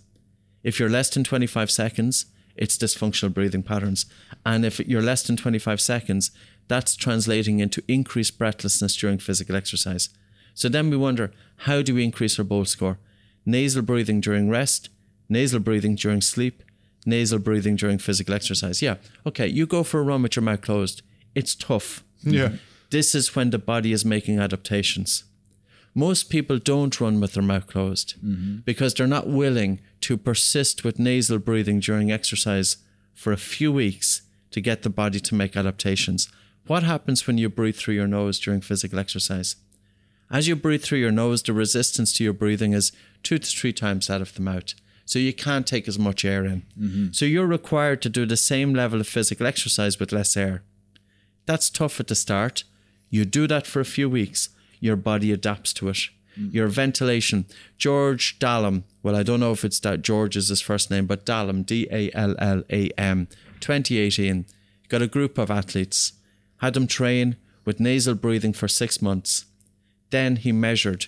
If 0.64 0.80
you're 0.80 0.90
less 0.90 1.10
than 1.10 1.26
25 1.26 1.70
seconds, 1.70 2.28
it's 2.56 2.78
dysfunctional 2.78 3.34
breathing 3.34 3.62
patterns. 3.62 4.06
And 4.46 4.64
if 4.64 4.80
you're 4.80 5.02
less 5.02 5.24
than 5.24 5.36
25 5.36 5.82
seconds, 5.82 6.32
that's 6.70 6.96
translating 6.96 7.60
into 7.60 7.84
increased 7.90 8.38
breathlessness 8.38 8.96
during 8.96 9.18
physical 9.18 9.56
exercise. 9.56 10.10
So 10.54 10.70
then 10.70 10.90
we 10.90 10.96
wonder 10.96 11.32
how 11.58 11.82
do 11.82 11.94
we 11.94 12.06
increase 12.06 12.40
our 12.40 12.46
BOLT 12.46 12.70
score? 12.70 12.98
Nasal 13.46 13.82
breathing 13.82 14.22
during 14.22 14.50
rest, 14.50 14.90
nasal 15.28 15.60
breathing 15.60 15.96
during 15.96 16.22
sleep, 16.22 16.64
nasal 17.06 17.40
breathing 17.40 17.76
during 17.76 17.98
physical 17.98 18.34
exercise. 18.34 18.82
Yeah, 18.82 18.96
okay, 19.26 19.48
you 19.48 19.66
go 19.66 19.84
for 19.84 20.00
a 20.00 20.04
run 20.04 20.22
with 20.22 20.38
your 20.38 20.44
mouth 20.44 20.62
closed. 20.62 21.02
It's 21.36 21.56
tough. 21.56 22.04
Yeah. 22.22 22.54
This 22.92 23.16
is 23.16 23.36
when 23.36 23.50
the 23.50 23.58
body 23.58 23.92
is 23.92 24.06
making 24.06 24.40
adaptations. 24.40 25.24
Most 25.94 26.30
people 26.30 26.58
don't 26.58 27.00
run 27.02 27.20
with 27.20 27.34
their 27.34 27.44
mouth 27.44 27.68
closed 27.68 28.16
mm-hmm. 28.24 28.58
because 28.66 28.94
they're 28.94 29.08
not 29.08 29.28
willing 29.28 29.82
to 30.02 30.18
persist 30.18 30.84
with 30.84 31.00
nasal 31.00 31.38
breathing 31.38 31.80
during 31.80 32.12
exercise 32.12 32.78
for 33.14 33.34
a 33.34 33.38
few 33.38 33.72
weeks 33.72 34.22
to 34.52 34.62
get 34.62 34.84
the 34.84 34.90
body 34.90 35.20
to 35.20 35.36
make 35.36 35.58
adaptations. 35.58 36.30
What 36.68 36.84
happens 36.84 37.28
when 37.28 37.38
you 37.38 37.50
breathe 37.50 37.76
through 37.76 37.96
your 37.96 38.08
nose 38.08 38.40
during 38.40 38.62
physical 38.62 39.00
exercise? 39.00 39.56
As 40.30 40.48
you 40.48 40.56
breathe 40.56 40.82
through 40.82 41.00
your 41.00 41.12
nose, 41.12 41.44
the 41.44 41.52
resistance 41.52 42.14
to 42.14 42.24
your 42.24 42.34
breathing 42.34 42.72
is 42.72 42.94
two 43.22 43.38
to 43.38 43.48
three 43.48 43.74
times 43.74 44.08
that 44.08 44.22
of 44.22 44.34
the 44.34 44.42
mouth. 44.42 44.74
So 45.06 45.20
you 45.20 45.34
can't 45.34 45.68
take 45.68 45.90
as 45.90 46.00
much 46.00 46.24
air 46.24 46.46
in. 46.46 46.64
Mm-hmm. 46.80 47.12
So 47.12 47.26
you're 47.26 47.46
required 47.46 48.02
to 48.04 48.10
do 48.10 48.26
the 48.26 48.38
same 48.38 48.74
level 48.74 49.02
of 49.02 49.08
physical 49.08 49.46
exercise 49.46 50.00
with 50.00 50.14
less 50.14 50.38
air. 50.38 50.64
That's 51.46 51.70
tough 51.70 52.00
at 52.00 52.08
the 52.08 52.16
start. 52.16 52.64
You 53.10 53.26
do 53.26 53.46
that 53.48 53.68
for 53.68 53.82
a 53.82 53.86
few 53.86 54.10
weeks, 54.10 54.50
your 54.82 54.98
body 54.98 55.32
adapts 55.32 55.72
to 55.74 55.88
it. 55.88 56.10
Mm. 56.38 56.54
Your 56.54 56.68
ventilation. 56.68 57.46
George 57.78 58.38
Dallam, 58.40 58.84
well, 59.04 59.16
I 59.16 59.24
don't 59.24 59.40
know 59.40 59.54
if 59.54 59.64
it's 59.64 59.80
that 59.82 60.02
George 60.02 60.36
is 60.36 60.50
his 60.50 60.60
first 60.60 60.92
name, 60.92 61.06
but 61.06 61.26
Dallam, 61.26 61.66
D 61.66 61.88
A 61.92 62.12
L 62.14 62.36
L 62.40 62.64
A 62.70 62.90
M, 62.98 63.28
2018, 63.62 64.46
got 64.90 65.02
a 65.02 65.08
group 65.08 65.38
of 65.38 65.50
athletes, 65.50 66.14
had 66.58 66.74
them 66.74 66.88
train 66.88 67.38
with 67.64 67.80
nasal 67.80 68.16
breathing 68.16 68.54
for 68.54 68.68
six 68.68 69.02
months. 69.02 69.46
Then 70.10 70.38
he 70.38 70.52
measured 70.52 71.06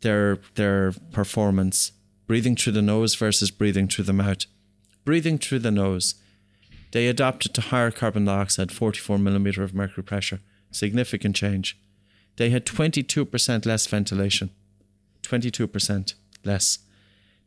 their 0.00 0.38
their 0.54 0.92
performance, 1.12 1.92
breathing 2.26 2.56
through 2.56 2.74
the 2.74 2.82
nose 2.82 3.14
versus 3.14 3.50
breathing 3.50 3.88
through 3.88 4.04
the 4.04 4.12
mouth. 4.12 4.46
Breathing 5.04 5.36
through 5.38 5.58
the 5.58 5.70
nose, 5.70 6.14
they 6.92 7.08
adapted 7.08 7.52
to 7.54 7.60
higher 7.60 7.90
carbon 7.90 8.24
dioxide, 8.24 8.70
44 8.70 9.18
millimeter 9.18 9.62
of 9.62 9.74
mercury 9.74 10.04
pressure, 10.04 10.40
significant 10.70 11.34
change. 11.34 11.76
They 12.36 12.50
had 12.50 12.66
22% 12.66 13.66
less 13.66 13.86
ventilation, 13.86 14.50
22% 15.22 16.14
less. 16.44 16.78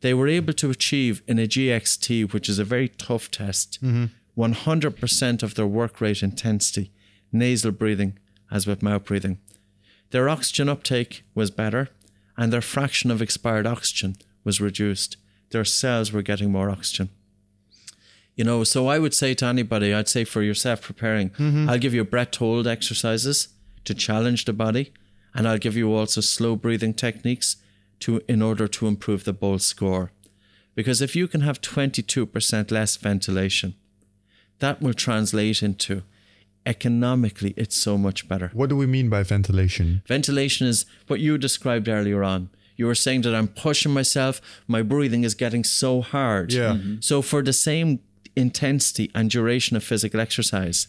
They 0.00 0.14
were 0.14 0.28
able 0.28 0.52
to 0.54 0.70
achieve 0.70 1.22
in 1.26 1.38
a 1.38 1.46
GXT, 1.46 2.32
which 2.32 2.48
is 2.48 2.58
a 2.58 2.64
very 2.64 2.88
tough 2.88 3.30
test, 3.30 3.82
mm-hmm. 3.82 4.06
100% 4.40 5.42
of 5.42 5.54
their 5.54 5.66
work 5.66 6.00
rate 6.00 6.22
intensity, 6.22 6.92
nasal 7.32 7.72
breathing 7.72 8.18
as 8.50 8.66
with 8.66 8.82
mouth 8.82 9.04
breathing. 9.04 9.38
Their 10.10 10.28
oxygen 10.28 10.68
uptake 10.68 11.24
was 11.34 11.50
better, 11.50 11.88
and 12.36 12.52
their 12.52 12.62
fraction 12.62 13.10
of 13.10 13.20
expired 13.20 13.66
oxygen 13.66 14.16
was 14.44 14.60
reduced. 14.60 15.16
Their 15.50 15.64
cells 15.64 16.12
were 16.12 16.22
getting 16.22 16.52
more 16.52 16.70
oxygen. 16.70 17.10
You 18.36 18.44
know, 18.44 18.62
so 18.62 18.86
I 18.86 19.00
would 19.00 19.14
say 19.14 19.34
to 19.34 19.46
anybody, 19.46 19.92
I'd 19.92 20.08
say 20.08 20.24
for 20.24 20.42
yourself 20.42 20.80
preparing, 20.80 21.30
mm-hmm. 21.30 21.68
I'll 21.68 21.78
give 21.78 21.92
you 21.92 22.04
breath 22.04 22.36
hold 22.36 22.68
exercises 22.68 23.48
to 23.84 23.94
challenge 23.94 24.44
the 24.44 24.52
body, 24.52 24.92
and 25.34 25.46
I'll 25.46 25.58
give 25.58 25.76
you 25.76 25.94
also 25.94 26.20
slow 26.20 26.56
breathing 26.56 26.94
techniques 26.94 27.56
to 28.00 28.20
in 28.28 28.42
order 28.42 28.68
to 28.68 28.86
improve 28.86 29.24
the 29.24 29.32
BOLT 29.32 29.62
score. 29.62 30.12
Because 30.74 31.02
if 31.02 31.16
you 31.16 31.26
can 31.26 31.40
have 31.40 31.60
22% 31.60 32.70
less 32.70 32.96
ventilation, 32.96 33.74
that 34.60 34.80
will 34.80 34.94
translate 34.94 35.62
into 35.62 36.02
economically 36.66 37.54
it's 37.56 37.76
so 37.76 37.96
much 37.98 38.28
better. 38.28 38.50
What 38.52 38.68
do 38.68 38.76
we 38.76 38.86
mean 38.86 39.08
by 39.08 39.22
ventilation? 39.22 40.02
Ventilation 40.06 40.66
is 40.66 40.84
what 41.06 41.20
you 41.20 41.38
described 41.38 41.88
earlier 41.88 42.22
on. 42.22 42.50
You 42.76 42.86
were 42.86 42.94
saying 42.94 43.22
that 43.22 43.34
I'm 43.34 43.48
pushing 43.48 43.92
myself, 43.92 44.40
my 44.68 44.82
breathing 44.82 45.24
is 45.24 45.34
getting 45.34 45.64
so 45.64 46.00
hard. 46.00 46.52
Yeah. 46.52 46.74
Mhm. 46.74 47.02
So, 47.02 47.22
for 47.22 47.42
the 47.42 47.52
same 47.52 47.98
intensity 48.36 49.10
and 49.14 49.30
duration 49.30 49.76
of 49.76 49.82
physical 49.82 50.20
exercise, 50.20 50.86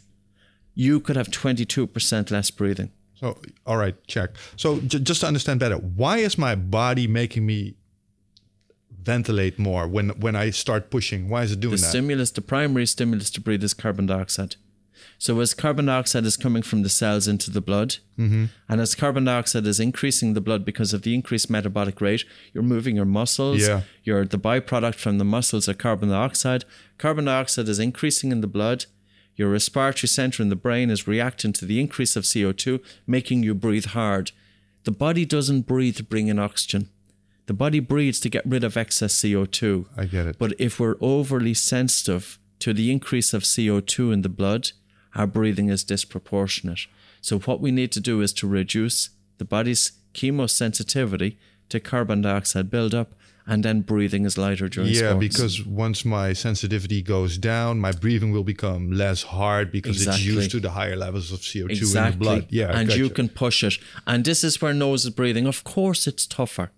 you 0.85 0.99
could 1.05 1.17
have 1.21 1.27
22% 1.29 2.31
less 2.31 2.49
breathing. 2.59 2.89
So, 3.19 3.27
all 3.65 3.77
right, 3.83 3.95
check. 4.07 4.29
So, 4.55 4.79
j- 4.91 4.99
just 5.09 5.19
to 5.21 5.27
understand 5.27 5.59
better, 5.59 5.75
why 6.01 6.15
is 6.27 6.37
my 6.37 6.53
body 6.55 7.05
making 7.05 7.45
me 7.45 7.59
ventilate 9.03 9.57
more 9.59 9.87
when 9.87 10.09
when 10.25 10.35
I 10.35 10.51
start 10.51 10.89
pushing? 10.89 11.29
Why 11.29 11.43
is 11.43 11.51
it 11.51 11.59
doing 11.59 11.75
The 11.75 11.81
that? 11.81 11.89
stimulus, 11.89 12.31
the 12.31 12.41
primary 12.41 12.85
stimulus 12.85 13.29
to 13.31 13.41
breathe 13.41 13.63
is 13.63 13.73
carbon 13.73 14.05
dioxide. 14.05 14.55
So 15.17 15.39
as 15.41 15.53
carbon 15.53 15.85
dioxide 15.85 16.25
is 16.25 16.37
coming 16.37 16.63
from 16.63 16.83
the 16.83 16.89
cells 16.89 17.27
into 17.27 17.51
the 17.51 17.61
blood, 17.61 17.97
Mm-hmm. 18.17 18.45
and 18.69 18.81
as 18.81 18.95
carbon 18.95 19.25
dioxide 19.25 19.65
is 19.67 19.79
increasing 19.79 20.33
the 20.33 20.41
blood 20.41 20.63
because 20.65 20.93
of 20.93 21.01
the 21.01 21.13
increased 21.13 21.49
metabolic 21.49 21.99
rate, 22.01 22.23
you're 22.53 22.63
moving 22.75 22.95
your 22.95 23.05
muscles. 23.19 23.65
Yeah. 23.67 23.81
You're 24.03 24.25
the 24.25 24.37
byproduct 24.39 24.95
from 24.95 25.17
the 25.17 25.25
muscles 25.25 25.67
are 25.69 25.73
carbon 25.73 26.09
dioxide. 26.09 26.63
Carbon 26.97 27.25
dioxide 27.25 27.67
is 27.69 27.79
increasing 27.79 28.31
in 28.31 28.41
the 28.41 28.47
blood. 28.57 28.85
Your 29.39 29.47
respiratory 29.47 30.09
center 30.09 30.43
in 30.43 30.49
the 30.49 30.57
brain 30.57 30.89
is 30.89 31.07
reacting 31.07 31.53
to 31.53 31.65
the 31.65 31.79
increase 31.79 32.17
of 32.17 32.25
CO2, 32.25 32.83
making 33.07 33.41
you 33.41 33.55
breathe 33.55 33.85
hard. 33.85 34.33
The 34.83 34.91
body 34.91 35.23
doesn't 35.23 35.61
breathe 35.61 35.95
to 35.95 36.03
bring 36.03 36.27
in 36.27 36.37
oxygen. 36.37 36.89
The 37.45 37.53
body 37.53 37.79
breathes 37.79 38.19
to 38.19 38.29
get 38.29 38.45
rid 38.45 38.65
of 38.65 38.75
excess 38.75 39.15
CO2. 39.15 39.85
I 39.95 40.07
get 40.07 40.27
it. 40.27 40.37
But 40.37 40.59
if 40.59 40.77
we're 40.77 40.97
overly 40.99 41.53
sensitive 41.53 42.37
to 42.59 42.73
the 42.73 42.91
increase 42.91 43.33
of 43.33 43.43
CO2 43.43 44.11
in 44.11 44.23
the 44.23 44.27
blood, 44.27 44.71
our 45.15 45.25
breathing 45.25 45.69
is 45.69 45.85
disproportionate. 45.85 46.87
So, 47.21 47.39
what 47.39 47.61
we 47.61 47.71
need 47.71 47.93
to 47.93 48.01
do 48.01 48.19
is 48.19 48.33
to 48.33 48.47
reduce 48.47 49.11
the 49.37 49.45
body's 49.45 49.93
chemosensitivity 50.13 51.37
to 51.69 51.79
carbon 51.79 52.23
dioxide 52.23 52.69
buildup, 52.69 53.13
and 53.49 53.65
then 53.65 53.81
breathing 53.81 54.25
is 54.25 54.37
lighter 54.37 54.69
during 54.69 54.91
yeah, 54.91 55.09
sports. 55.09 55.19
because 55.19 55.65
once 55.65 56.05
my 56.05 56.33
sensitivity 56.33 57.01
goes 57.01 57.35
down, 57.39 57.79
my 57.79 57.91
breathing 57.91 58.31
will 58.31 58.43
become 58.43 58.91
less 58.91 59.23
hard 59.23 59.71
because 59.71 59.97
Exactly. 59.97 60.23
it's 60.23 60.35
used 60.35 60.51
to 60.51 60.59
the 60.59 60.69
higher 60.69 60.95
levels 60.95 61.31
of 61.31 61.39
CO2 61.39 61.95
in 61.95 62.11
the 62.11 62.17
blood. 62.17 62.45
Yeah, 62.49 62.77
and 62.79 62.93
you 62.93 63.09
can 63.09 63.27
push 63.27 63.63
it. 63.63 63.79
And 64.05 64.23
this 64.23 64.43
is 64.43 64.61
where 64.61 64.71
nose 64.71 65.03
is 65.05 65.09
breathing. 65.09 65.47
Of 65.47 65.63
course, 65.63 66.05
it's 66.05 66.27
tougher. 66.27 66.69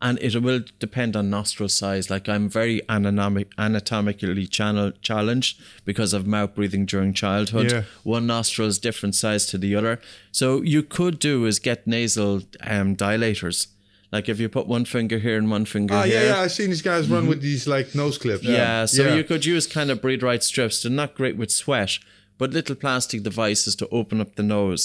And 0.00 0.18
it 0.20 0.36
will 0.40 0.60
depend 0.78 1.16
on 1.16 1.30
nostril 1.30 1.68
size. 1.68 2.10
Like 2.10 2.28
I'm 2.28 2.48
very 2.48 2.82
anatomic, 2.88 3.48
anatomically 3.58 4.46
channel, 4.46 4.92
challenged 5.00 5.60
because 5.84 6.12
of 6.12 6.26
mouth 6.26 6.54
breathing 6.54 6.84
during 6.86 7.12
childhood. 7.14 7.72
Yeah. 7.72 7.82
One 8.04 8.26
nostril 8.26 8.68
is 8.68 8.78
different 8.78 9.14
size 9.14 9.46
to 9.46 9.58
the 9.58 9.74
other. 9.74 10.00
So 10.30 10.60
you 10.62 10.82
could 10.82 11.18
do 11.18 11.46
is 11.46 11.58
get 11.58 11.86
nasal 11.86 12.42
um, 12.60 12.94
dilators. 12.96 13.68
Like 14.14 14.28
if 14.32 14.38
you 14.42 14.48
put 14.48 14.66
one 14.76 14.84
finger 14.84 15.18
here 15.18 15.36
and 15.40 15.50
one 15.50 15.64
finger 15.64 15.94
here. 16.02 16.14
yeah, 16.14 16.28
yeah. 16.30 16.40
I've 16.42 16.52
seen 16.58 16.70
these 16.70 16.82
guys 16.92 17.04
run 17.14 17.26
with 17.26 17.40
these 17.48 17.66
like 17.66 17.94
nose 17.94 18.16
clips. 18.22 18.44
Mm-hmm. 18.44 18.52
Yeah, 18.60 18.84
so 18.86 19.02
Yeah. 19.02 19.14
you 19.16 19.24
could 19.24 19.44
use 19.44 19.66
kind 19.66 19.90
of 19.90 20.00
breathe 20.00 20.22
right 20.22 20.42
strips. 20.42 20.82
They're 20.82 20.92
not 21.02 21.10
great 21.20 21.36
with 21.36 21.50
sweat, 21.50 21.98
but 22.38 22.52
little 22.58 22.76
plastic 22.76 23.22
devices 23.30 23.74
to 23.80 23.88
open 23.88 24.20
up 24.20 24.30
the 24.36 24.42
nose. 24.56 24.82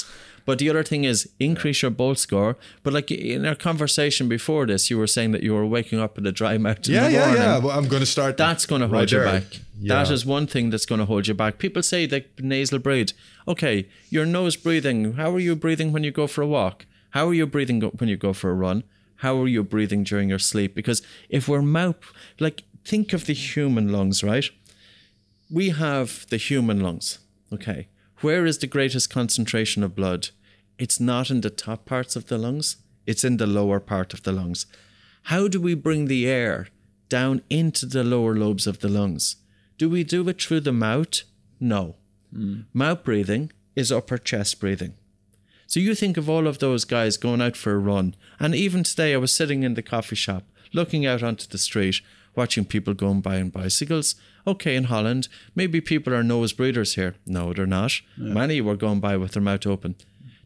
But 0.48 0.58
the 0.58 0.70
other 0.72 0.84
thing 0.92 1.04
is 1.04 1.30
increase 1.40 1.80
your 1.84 1.92
bolt 1.92 2.18
score. 2.18 2.58
But 2.84 2.94
like 2.94 3.12
in 3.12 3.46
our 3.46 3.54
conversation 3.56 4.28
before 4.28 4.66
this, 4.66 4.90
you 4.90 4.98
were 4.98 5.12
saying 5.16 5.32
that 5.34 5.44
you 5.44 5.54
were 5.54 5.66
waking 5.78 6.00
up 6.00 6.16
with 6.16 6.26
a 6.26 6.32
dry 6.32 6.58
mouth 6.58 6.88
Yeah, 6.88 7.08
the 7.08 7.12
yeah, 7.14 7.20
morning. 7.26 7.42
yeah. 7.44 7.58
Well, 7.60 7.78
I'm 7.78 7.88
going 7.88 8.00
to 8.08 8.12
start. 8.18 8.36
That's 8.38 8.66
going 8.66 8.82
to 8.82 8.88
hold 8.88 9.00
right 9.00 9.12
you 9.12 9.20
there. 9.20 9.32
back. 9.42 9.48
Yeah. 9.80 9.94
That 10.04 10.12
is 10.12 10.26
one 10.26 10.48
thing 10.48 10.72
that's 10.72 10.88
going 10.88 11.00
to 11.00 11.06
hold 11.06 11.28
you 11.28 11.36
back. 11.36 11.60
People 11.60 11.84
say 11.84 12.08
that 12.08 12.24
nasal 12.56 12.80
breathe. 12.80 13.12
Okay, 13.48 13.88
your 14.10 14.26
nose 14.26 14.56
breathing. 14.56 15.14
How 15.14 15.30
are 15.36 15.40
you 15.48 15.56
breathing 15.56 15.94
when 15.94 16.04
you 16.04 16.12
go 16.12 16.26
for 16.28 16.42
a 16.42 16.48
walk? 16.48 16.86
How 17.12 17.28
are 17.30 17.34
you 17.34 17.46
breathing 17.48 17.80
go- 17.80 17.94
when 18.00 18.10
you 18.10 18.18
go 18.18 18.34
for 18.34 18.50
a 18.50 18.54
run? 18.68 18.84
How 19.20 19.42
are 19.42 19.48
you 19.48 19.64
breathing 19.64 20.04
during 20.04 20.30
your 20.30 20.40
sleep? 20.40 20.74
Because 20.74 21.02
if 21.30 21.48
we're 21.48 21.62
mouth, 21.62 21.98
like, 22.40 22.64
think 22.86 23.12
of 23.12 23.26
the 23.26 23.34
human 23.34 23.92
lungs, 23.92 24.24
right? 24.24 24.46
We 25.52 25.70
have 25.72 26.26
the 26.30 26.38
human 26.38 26.80
lungs. 26.80 27.20
Okay. 27.52 27.90
Where 28.22 28.46
is 28.46 28.60
the 28.60 28.68
greatest 28.68 29.10
concentration 29.10 29.84
of 29.84 29.96
blood? 29.96 30.30
It's 30.78 31.02
not 31.02 31.30
in 31.30 31.42
the 31.42 31.50
top 31.50 31.86
parts 31.86 32.16
of 32.16 32.28
the 32.28 32.38
lungs, 32.38 32.78
it's 33.06 33.26
in 33.26 33.38
the 33.38 33.48
lower 33.48 33.82
part 33.82 34.14
of 34.14 34.24
the 34.24 34.32
lungs. 34.32 34.66
How 35.24 35.50
do 35.50 35.60
we 35.60 35.74
bring 35.74 36.06
the 36.06 36.26
air 36.26 36.68
down 37.10 37.42
into 37.50 37.86
the 37.86 38.06
lower 38.06 38.36
lobes 38.36 38.68
of 38.68 38.80
the 38.80 38.88
lungs? 38.88 39.36
Do 39.78 39.90
we 39.90 40.06
do 40.06 40.28
it 40.30 40.42
through 40.42 40.62
the 40.62 40.72
mouth? 40.72 41.24
No. 41.60 41.98
Hmm. 42.34 42.62
Mouth 42.74 43.04
breathing 43.04 43.52
is 43.76 43.92
upper 43.92 44.18
chest 44.18 44.62
breathing. 44.62 44.94
So 45.70 45.80
you 45.80 45.94
think 45.94 46.18
of 46.18 46.28
all 46.28 46.48
of 46.48 46.58
those 46.58 46.84
guys 46.84 47.16
going 47.16 47.44
out 47.44 47.56
for 47.56 47.74
a 47.74 47.78
run, 47.78 48.16
and 48.40 48.56
even 48.56 48.82
today 48.82 49.14
I 49.14 49.18
was 49.18 49.32
sitting 49.32 49.62
in 49.62 49.76
the 49.76 49.84
coffee 49.84 50.16
shop 50.16 50.44
looking 50.74 51.06
out 51.06 51.22
onto 51.22 51.46
the 51.46 51.60
street 51.60 52.02
watching 52.36 52.66
people 52.66 52.96
going 52.96 53.22
by 53.22 53.40
on 53.40 53.50
bicycles. 53.50 54.16
Okay, 54.48 54.76
in 54.76 54.86
Holland, 54.86 55.28
maybe 55.54 55.80
people 55.80 56.12
are 56.12 56.24
nose 56.24 56.54
breeders 56.54 56.96
here. 56.96 57.14
No, 57.28 57.54
they're 57.54 57.68
not. 57.68 58.02
Many 58.18 58.62
were 58.62 58.76
going 58.76 59.00
by 59.00 59.16
with 59.16 59.34
their 59.34 59.44
mouth 59.44 59.68
open. 59.68 59.94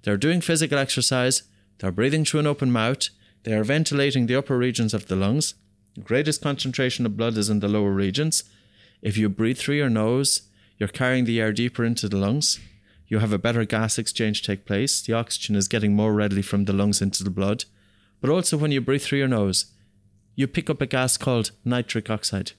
They're 0.01 0.17
doing 0.17 0.41
physical 0.41 0.77
exercise, 0.77 1.43
they're 1.77 1.93
breathing 1.93 2.25
through 2.25 2.41
an 2.41 2.47
open 2.47 2.69
mouth, 2.69 3.07
they 3.43 3.53
are 3.53 3.63
ventilating 3.63 4.25
the 4.25 4.35
upper 4.35 4.57
regions 4.57 4.93
of 4.93 5.07
the 5.07 5.15
lungs. 5.15 5.55
The 5.95 6.01
greatest 6.01 6.41
concentration 6.41 7.05
of 7.05 7.15
blood 7.15 7.37
is 7.37 7.49
in 7.49 7.61
the 7.61 7.69
lower 7.69 7.91
regions. 7.91 8.43
If 9.01 9.15
you 9.15 9.29
breathe 9.29 9.57
through 9.57 9.75
your 9.75 9.89
nose, 9.89 10.41
you're 10.77 10.89
carrying 10.89 11.23
the 11.23 11.39
air 11.39 11.53
deeper 11.53 11.85
into 11.85 12.09
the 12.09 12.17
lungs. 12.17 12.59
You 13.13 13.19
have 13.19 13.31
a 13.31 13.37
better 13.37 13.63
gas 13.63 13.99
exchange 13.99 14.41
take 14.41 14.65
place. 14.65 14.99
The 14.99 15.13
oxygen 15.13 15.55
is 15.55 15.67
getting 15.67 15.95
more 15.95 16.15
readily 16.15 16.41
from 16.41 16.65
the 16.65 16.73
lungs 16.73 16.99
into 16.99 17.23
the 17.23 17.29
blood. 17.29 17.65
But 18.19 18.31
also 18.31 18.57
when 18.57 18.71
you 18.71 18.81
breathe 18.81 19.03
through 19.03 19.19
your 19.19 19.27
nose, 19.27 19.67
you 20.33 20.47
pick 20.47 20.67
up 20.67 20.81
a 20.81 20.87
gas 20.87 21.15
called 21.15 21.51
nitric 21.63 22.09
oxide. 22.09 22.53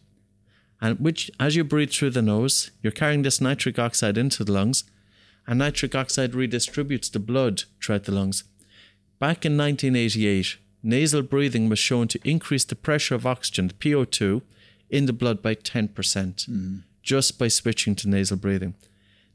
And 0.80 1.00
which 1.00 1.28
as 1.40 1.56
you 1.56 1.64
breathe 1.64 1.90
through 1.90 2.10
the 2.10 2.22
nose, 2.22 2.70
you're 2.82 2.92
carrying 2.92 3.22
this 3.22 3.40
nitric 3.40 3.80
oxide 3.80 4.16
into 4.16 4.44
the 4.44 4.52
lungs, 4.52 4.84
and 5.44 5.58
nitric 5.58 5.96
oxide 5.96 6.34
redistributes 6.34 7.10
the 7.10 7.18
blood 7.18 7.64
throughout 7.82 8.04
the 8.04 8.12
lungs. 8.12 8.44
Back 9.18 9.44
in 9.44 9.58
1988, 9.58 10.56
nasal 10.84 11.22
breathing 11.22 11.68
was 11.68 11.80
shown 11.80 12.06
to 12.06 12.20
increase 12.22 12.64
the 12.64 12.76
pressure 12.76 13.16
of 13.16 13.26
oxygen, 13.26 13.66
the 13.66 13.74
PO2, 13.74 14.40
in 14.88 15.06
the 15.06 15.12
blood 15.12 15.42
by 15.42 15.56
10%, 15.56 16.46
hmm. 16.46 16.76
just 17.02 17.40
by 17.40 17.48
switching 17.48 17.96
to 17.96 18.08
nasal 18.08 18.36
breathing. 18.36 18.76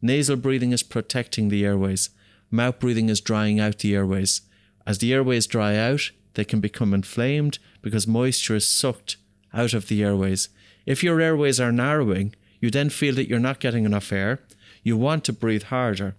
Nasal 0.01 0.35
breathing 0.35 0.71
is 0.71 0.83
protecting 0.83 1.49
the 1.49 1.65
airways. 1.65 2.09
Mouth 2.51 2.79
breathing 2.79 3.09
is 3.09 3.21
drying 3.21 3.59
out 3.59 3.79
the 3.79 3.95
airways. 3.95 4.41
As 4.85 4.97
the 4.99 5.13
airways 5.13 5.45
dry 5.45 5.75
out, 5.75 6.11
they 6.33 6.45
can 6.45 6.59
become 6.59 6.93
inflamed 6.93 7.59
because 7.81 8.07
moisture 8.07 8.55
is 8.55 8.67
sucked 8.67 9.17
out 9.53 9.73
of 9.73 9.87
the 9.87 10.03
airways. 10.03 10.49
If 10.85 11.03
your 11.03 11.21
airways 11.21 11.59
are 11.59 11.71
narrowing, 11.71 12.33
you 12.59 12.69
then 12.69 12.89
feel 12.89 13.15
that 13.15 13.27
you're 13.27 13.39
not 13.39 13.59
getting 13.59 13.85
enough 13.85 14.11
air. 14.11 14.39
You 14.83 14.97
want 14.97 15.23
to 15.25 15.33
breathe 15.33 15.63
harder. 15.63 16.15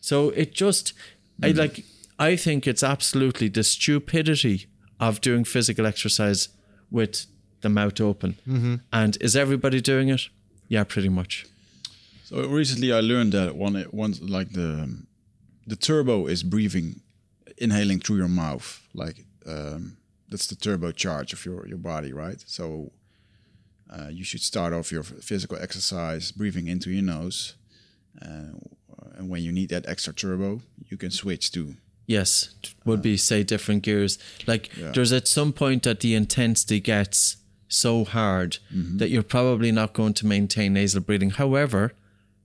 So 0.00 0.30
it 0.30 0.54
just, 0.54 0.92
I 1.42 1.48
mm-hmm. 1.48 1.58
like, 1.58 1.84
I 2.18 2.36
think 2.36 2.66
it's 2.66 2.82
absolutely 2.82 3.48
the 3.48 3.62
stupidity 3.62 4.66
of 4.98 5.20
doing 5.20 5.44
physical 5.44 5.86
exercise 5.86 6.48
with 6.90 7.26
the 7.60 7.68
mouth 7.68 8.00
open. 8.00 8.36
Mm-hmm. 8.48 8.74
And 8.92 9.16
is 9.20 9.36
everybody 9.36 9.80
doing 9.80 10.08
it? 10.08 10.22
Yeah, 10.68 10.84
pretty 10.84 11.08
much. 11.08 11.46
So 12.30 12.46
recently, 12.46 12.92
I 12.92 13.00
learned 13.00 13.32
that 13.32 13.56
one, 13.56 13.84
once 13.90 14.20
like 14.22 14.52
the 14.52 15.02
the 15.66 15.74
turbo 15.74 16.26
is 16.26 16.44
breathing, 16.44 17.00
inhaling 17.58 17.98
through 17.98 18.18
your 18.18 18.28
mouth. 18.28 18.80
Like 18.94 19.24
um, 19.46 19.96
that's 20.28 20.46
the 20.46 20.54
turbo 20.54 20.92
charge 20.92 21.32
of 21.32 21.44
your 21.44 21.66
your 21.66 21.78
body, 21.78 22.12
right? 22.12 22.40
So 22.46 22.92
uh, 23.90 24.10
you 24.12 24.22
should 24.22 24.42
start 24.42 24.72
off 24.72 24.92
your 24.92 25.02
physical 25.02 25.58
exercise 25.60 26.30
breathing 26.30 26.68
into 26.68 26.92
your 26.92 27.02
nose, 27.02 27.56
uh, 28.22 28.52
and 29.16 29.28
when 29.28 29.42
you 29.42 29.50
need 29.50 29.70
that 29.70 29.88
extra 29.88 30.12
turbo, 30.12 30.60
you 30.88 30.96
can 30.96 31.10
switch 31.10 31.50
to 31.50 31.74
Yes, 32.06 32.54
would 32.84 33.02
be 33.02 33.16
say 33.16 33.42
different 33.42 33.82
gears. 33.82 34.18
Like 34.46 34.70
there's 34.92 35.12
at 35.12 35.26
some 35.26 35.52
point 35.52 35.82
that 35.82 35.98
the 35.98 36.14
intensity 36.14 36.78
gets 36.78 37.38
so 37.66 38.04
hard 38.04 38.58
that 38.98 39.10
you're 39.10 39.22
probably 39.24 39.72
not 39.72 39.94
going 39.94 40.14
to 40.14 40.26
maintain 40.26 40.74
nasal 40.74 41.00
breathing. 41.00 41.30
However, 41.30 41.92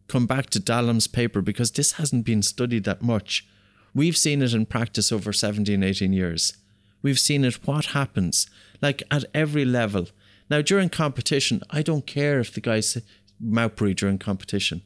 come 0.07 0.25
back 0.25 0.49
to 0.51 0.59
Dallam's 0.59 1.07
paper 1.07 1.41
because 1.41 1.71
this 1.71 1.93
hasn't 1.93 2.25
been 2.25 2.41
studied 2.41 2.83
that 2.83 3.01
much. 3.01 3.47
We've 3.93 4.17
seen 4.17 4.41
it 4.41 4.53
in 4.53 4.65
practice 4.65 5.11
over 5.11 5.31
17, 5.31 5.81
18 5.81 6.13
years. 6.13 6.57
We've 7.01 7.19
seen 7.19 7.45
it 7.45 7.65
what 7.67 7.87
happens, 7.87 8.49
like 8.81 9.03
at 9.09 9.25
every 9.33 9.65
level. 9.65 10.07
Now, 10.49 10.61
during 10.61 10.89
competition, 10.89 11.61
I 11.69 11.81
don't 11.81 12.05
care 12.05 12.39
if 12.39 12.53
the 12.53 12.61
guys 12.61 12.97
breathe 13.39 13.97
during 13.97 14.17
competition. 14.17 14.81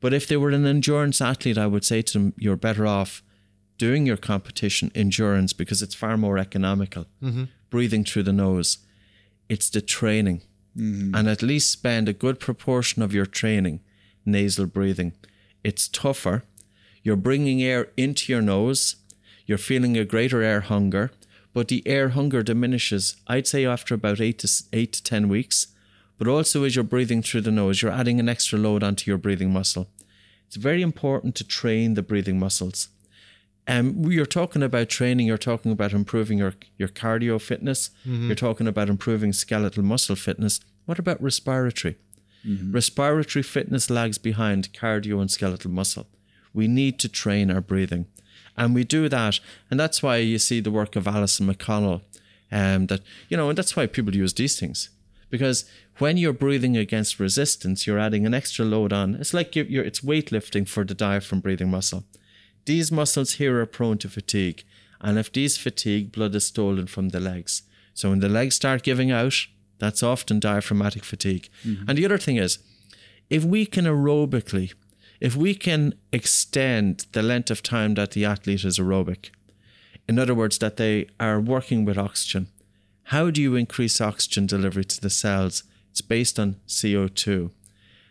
But 0.00 0.12
if 0.12 0.26
they 0.28 0.36
were 0.36 0.50
an 0.50 0.66
endurance 0.66 1.20
athlete, 1.20 1.58
I 1.58 1.66
would 1.66 1.84
say 1.84 2.02
to 2.02 2.12
them, 2.12 2.34
you're 2.36 2.56
better 2.56 2.86
off 2.86 3.22
doing 3.78 4.06
your 4.06 4.16
competition 4.16 4.92
endurance 4.94 5.52
because 5.52 5.82
it's 5.82 5.94
far 5.94 6.16
more 6.16 6.38
economical. 6.38 7.06
Mm-hmm. 7.22 7.44
Breathing 7.70 8.04
through 8.04 8.24
the 8.24 8.32
nose. 8.32 8.78
It's 9.48 9.68
the 9.68 9.80
training. 9.80 10.42
Mm-hmm. 10.76 11.14
And 11.14 11.28
at 11.28 11.42
least 11.42 11.70
spend 11.70 12.08
a 12.08 12.12
good 12.12 12.38
proportion 12.38 13.02
of 13.02 13.14
your 13.14 13.26
training 13.26 13.80
nasal 14.24 14.66
breathing. 14.66 15.12
It's 15.62 15.88
tougher. 15.88 16.44
You're 17.02 17.16
bringing 17.16 17.62
air 17.62 17.88
into 17.96 18.32
your 18.32 18.42
nose. 18.42 18.96
You're 19.46 19.58
feeling 19.58 19.96
a 19.96 20.04
greater 20.04 20.42
air 20.42 20.60
hunger, 20.60 21.10
but 21.52 21.68
the 21.68 21.86
air 21.86 22.10
hunger 22.10 22.42
diminishes, 22.42 23.16
I'd 23.26 23.46
say, 23.46 23.66
after 23.66 23.94
about 23.94 24.20
eight 24.20 24.38
to, 24.40 24.50
eight 24.72 24.92
to 24.94 25.02
10 25.02 25.28
weeks. 25.28 25.68
But 26.18 26.28
also, 26.28 26.64
as 26.64 26.76
you're 26.76 26.84
breathing 26.84 27.22
through 27.22 27.42
the 27.42 27.50
nose, 27.50 27.82
you're 27.82 27.90
adding 27.90 28.20
an 28.20 28.28
extra 28.28 28.58
load 28.58 28.82
onto 28.82 29.10
your 29.10 29.18
breathing 29.18 29.52
muscle. 29.52 29.88
It's 30.46 30.56
very 30.56 30.82
important 30.82 31.34
to 31.36 31.44
train 31.44 31.94
the 31.94 32.02
breathing 32.02 32.38
muscles. 32.38 32.88
Um, 33.66 34.04
you're 34.10 34.26
talking 34.26 34.62
about 34.62 34.88
training, 34.90 35.26
you're 35.26 35.38
talking 35.38 35.72
about 35.72 35.92
improving 35.92 36.38
your, 36.38 36.54
your 36.76 36.88
cardio 36.88 37.40
fitness, 37.40 37.90
you're 38.04 38.34
talking 38.36 38.66
about 38.68 38.88
improving 38.90 39.32
skeletal 39.32 39.82
muscle 39.82 40.16
fitness. 40.16 40.60
What 40.84 40.98
about 40.98 41.22
respiratory? 41.22 41.96
Respiratory 42.44 43.42
fitness 43.42 43.88
lags 43.90 44.18
behind 44.18 44.72
cardio 44.72 45.20
and 45.20 45.30
skeletal 45.30 45.70
muscle. 45.70 46.06
We 46.52 46.68
need 46.68 46.98
to 47.00 47.08
train 47.08 47.50
our 47.50 47.60
breathing. 47.60 48.06
And 48.56 48.74
we 48.74 48.84
do 48.84 49.08
that. 49.08 49.40
And 49.70 49.80
that's 49.80 50.02
why 50.02 50.18
you 50.18 50.38
see 50.38 50.60
the 50.60 50.70
work 50.70 50.94
of 50.96 51.08
Alison 51.08 51.46
McConnell. 51.46 52.02
Um, 52.52 52.86
that 52.86 53.00
you 53.28 53.36
know, 53.36 53.48
and 53.48 53.58
that's 53.58 53.74
why 53.74 53.86
people 53.86 54.14
use 54.14 54.34
these 54.34 54.58
things. 54.58 54.90
Because 55.30 55.64
when 55.98 56.16
you're 56.16 56.32
breathing 56.32 56.76
against 56.76 57.18
resistance, 57.18 57.86
you're 57.86 57.98
adding 57.98 58.26
an 58.26 58.34
extra 58.34 58.64
load 58.64 58.92
on. 58.92 59.16
It's 59.16 59.34
like 59.34 59.56
you're, 59.56 59.64
you're 59.64 59.84
it's 59.84 60.00
weightlifting 60.00 60.68
for 60.68 60.84
the 60.84 60.94
diaphragm 60.94 61.40
breathing 61.40 61.70
muscle. 61.70 62.04
These 62.66 62.92
muscles 62.92 63.32
here 63.34 63.60
are 63.60 63.66
prone 63.66 63.98
to 63.98 64.08
fatigue. 64.08 64.62
And 65.00 65.18
if 65.18 65.32
these 65.32 65.56
fatigue, 65.56 66.12
blood 66.12 66.34
is 66.34 66.46
stolen 66.46 66.86
from 66.86 67.08
the 67.08 67.20
legs. 67.20 67.62
So 67.94 68.10
when 68.10 68.20
the 68.20 68.28
legs 68.28 68.54
start 68.54 68.82
giving 68.82 69.10
out, 69.10 69.34
that's 69.78 70.02
often 70.02 70.40
diaphragmatic 70.40 71.04
fatigue. 71.04 71.48
Mm-hmm. 71.64 71.88
And 71.88 71.98
the 71.98 72.04
other 72.04 72.18
thing 72.18 72.36
is, 72.36 72.58
if 73.30 73.44
we 73.44 73.66
can 73.66 73.84
aerobically, 73.84 74.72
if 75.20 75.36
we 75.36 75.54
can 75.54 75.94
extend 76.12 77.06
the 77.12 77.22
length 77.22 77.50
of 77.50 77.62
time 77.62 77.94
that 77.94 78.12
the 78.12 78.24
athlete 78.24 78.64
is 78.64 78.78
aerobic, 78.78 79.30
in 80.06 80.18
other 80.18 80.34
words, 80.34 80.58
that 80.58 80.76
they 80.76 81.08
are 81.18 81.40
working 81.40 81.84
with 81.84 81.96
oxygen, 81.96 82.48
how 83.04 83.30
do 83.30 83.40
you 83.40 83.54
increase 83.56 84.00
oxygen 84.00 84.46
delivery 84.46 84.84
to 84.84 85.00
the 85.00 85.10
cells? 85.10 85.64
It's 85.90 86.00
based 86.00 86.38
on 86.38 86.56
CO2. 86.66 87.50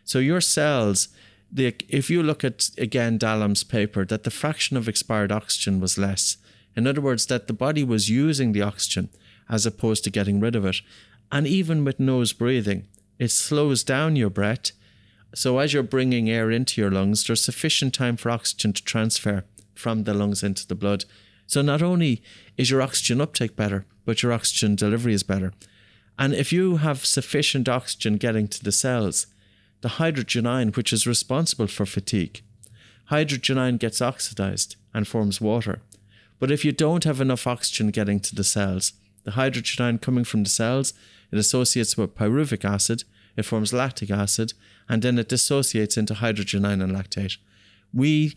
So 0.03 0.19
your 0.19 0.41
cells, 0.41 1.09
the, 1.51 1.75
if 1.89 2.09
you 2.09 2.23
look 2.23 2.43
at 2.43 2.69
again 2.77 3.17
Dallam's 3.17 3.63
paper, 3.63 4.05
that 4.05 4.23
the 4.23 4.31
fraction 4.31 4.77
of 4.77 4.87
expired 4.87 5.31
oxygen 5.31 5.79
was 5.79 5.97
less. 5.97 6.37
In 6.75 6.87
other 6.87 7.01
words, 7.01 7.27
that 7.27 7.47
the 7.47 7.53
body 7.53 7.83
was 7.83 8.09
using 8.09 8.51
the 8.51 8.61
oxygen 8.61 9.09
as 9.49 9.65
opposed 9.65 10.03
to 10.03 10.09
getting 10.09 10.39
rid 10.39 10.55
of 10.55 10.65
it. 10.65 10.77
And 11.33 11.47
even 11.47 11.83
with 11.83 11.99
nose 11.99 12.31
breathing, 12.31 12.85
it 13.17 13.31
slows 13.31 13.83
down 13.83 14.15
your 14.15 14.29
breath. 14.29 14.71
So 15.33 15.57
as 15.57 15.73
you're 15.73 15.81
bringing 15.81 16.29
air 16.29 16.51
into 16.51 16.79
your 16.79 16.91
lungs, 16.91 17.25
there's 17.25 17.43
sufficient 17.43 17.95
time 17.95 18.17
for 18.17 18.29
oxygen 18.29 18.71
to 18.73 18.83
transfer 18.83 19.43
from 19.73 20.03
the 20.03 20.13
lungs 20.13 20.43
into 20.43 20.67
the 20.67 20.75
blood. 20.75 21.05
So 21.47 21.63
not 21.63 21.81
only 21.81 22.21
is 22.55 22.69
your 22.69 22.83
oxygen 22.83 23.19
uptake 23.19 23.55
better, 23.55 23.87
but 24.05 24.21
your 24.21 24.31
oxygen 24.31 24.75
delivery 24.75 25.15
is 25.15 25.23
better. 25.23 25.53
And 26.19 26.35
if 26.35 26.53
you 26.53 26.77
have 26.77 27.03
sufficient 27.03 27.67
oxygen 27.67 28.17
getting 28.17 28.47
to 28.49 28.63
the 28.63 28.71
cells, 28.71 29.25
the 29.81 29.97
hydrogen 29.97 30.45
ion, 30.45 30.69
which 30.73 30.93
is 30.93 31.07
responsible 31.07 31.65
for 31.65 31.87
fatigue, 31.87 32.43
hydrogen 33.05 33.57
ion 33.57 33.77
gets 33.77 34.03
oxidized 34.03 34.75
and 34.93 35.07
forms 35.07 35.41
water. 35.41 35.81
But 36.37 36.51
if 36.51 36.63
you 36.63 36.71
don't 36.71 37.05
have 37.05 37.19
enough 37.19 37.47
oxygen 37.47 37.89
getting 37.89 38.19
to 38.19 38.35
the 38.35 38.43
cells, 38.43 38.93
the 39.23 39.31
hydrogen 39.31 39.83
ion 39.83 39.97
coming 39.97 40.25
from 40.25 40.43
the 40.43 40.51
cells, 40.51 40.93
it 41.33 41.39
associates 41.39 41.97
with 41.97 42.15
pyruvic 42.15 42.63
acid, 42.63 43.03
it 43.35 43.43
forms 43.43 43.73
lactic 43.73 44.11
acid, 44.11 44.53
and 44.87 45.01
then 45.01 45.17
it 45.17 45.29
dissociates 45.29 45.97
into 45.97 46.13
hydrogen 46.13 46.63
ion 46.63 46.81
and 46.81 46.95
lactate. 46.95 47.37
We 47.91 48.35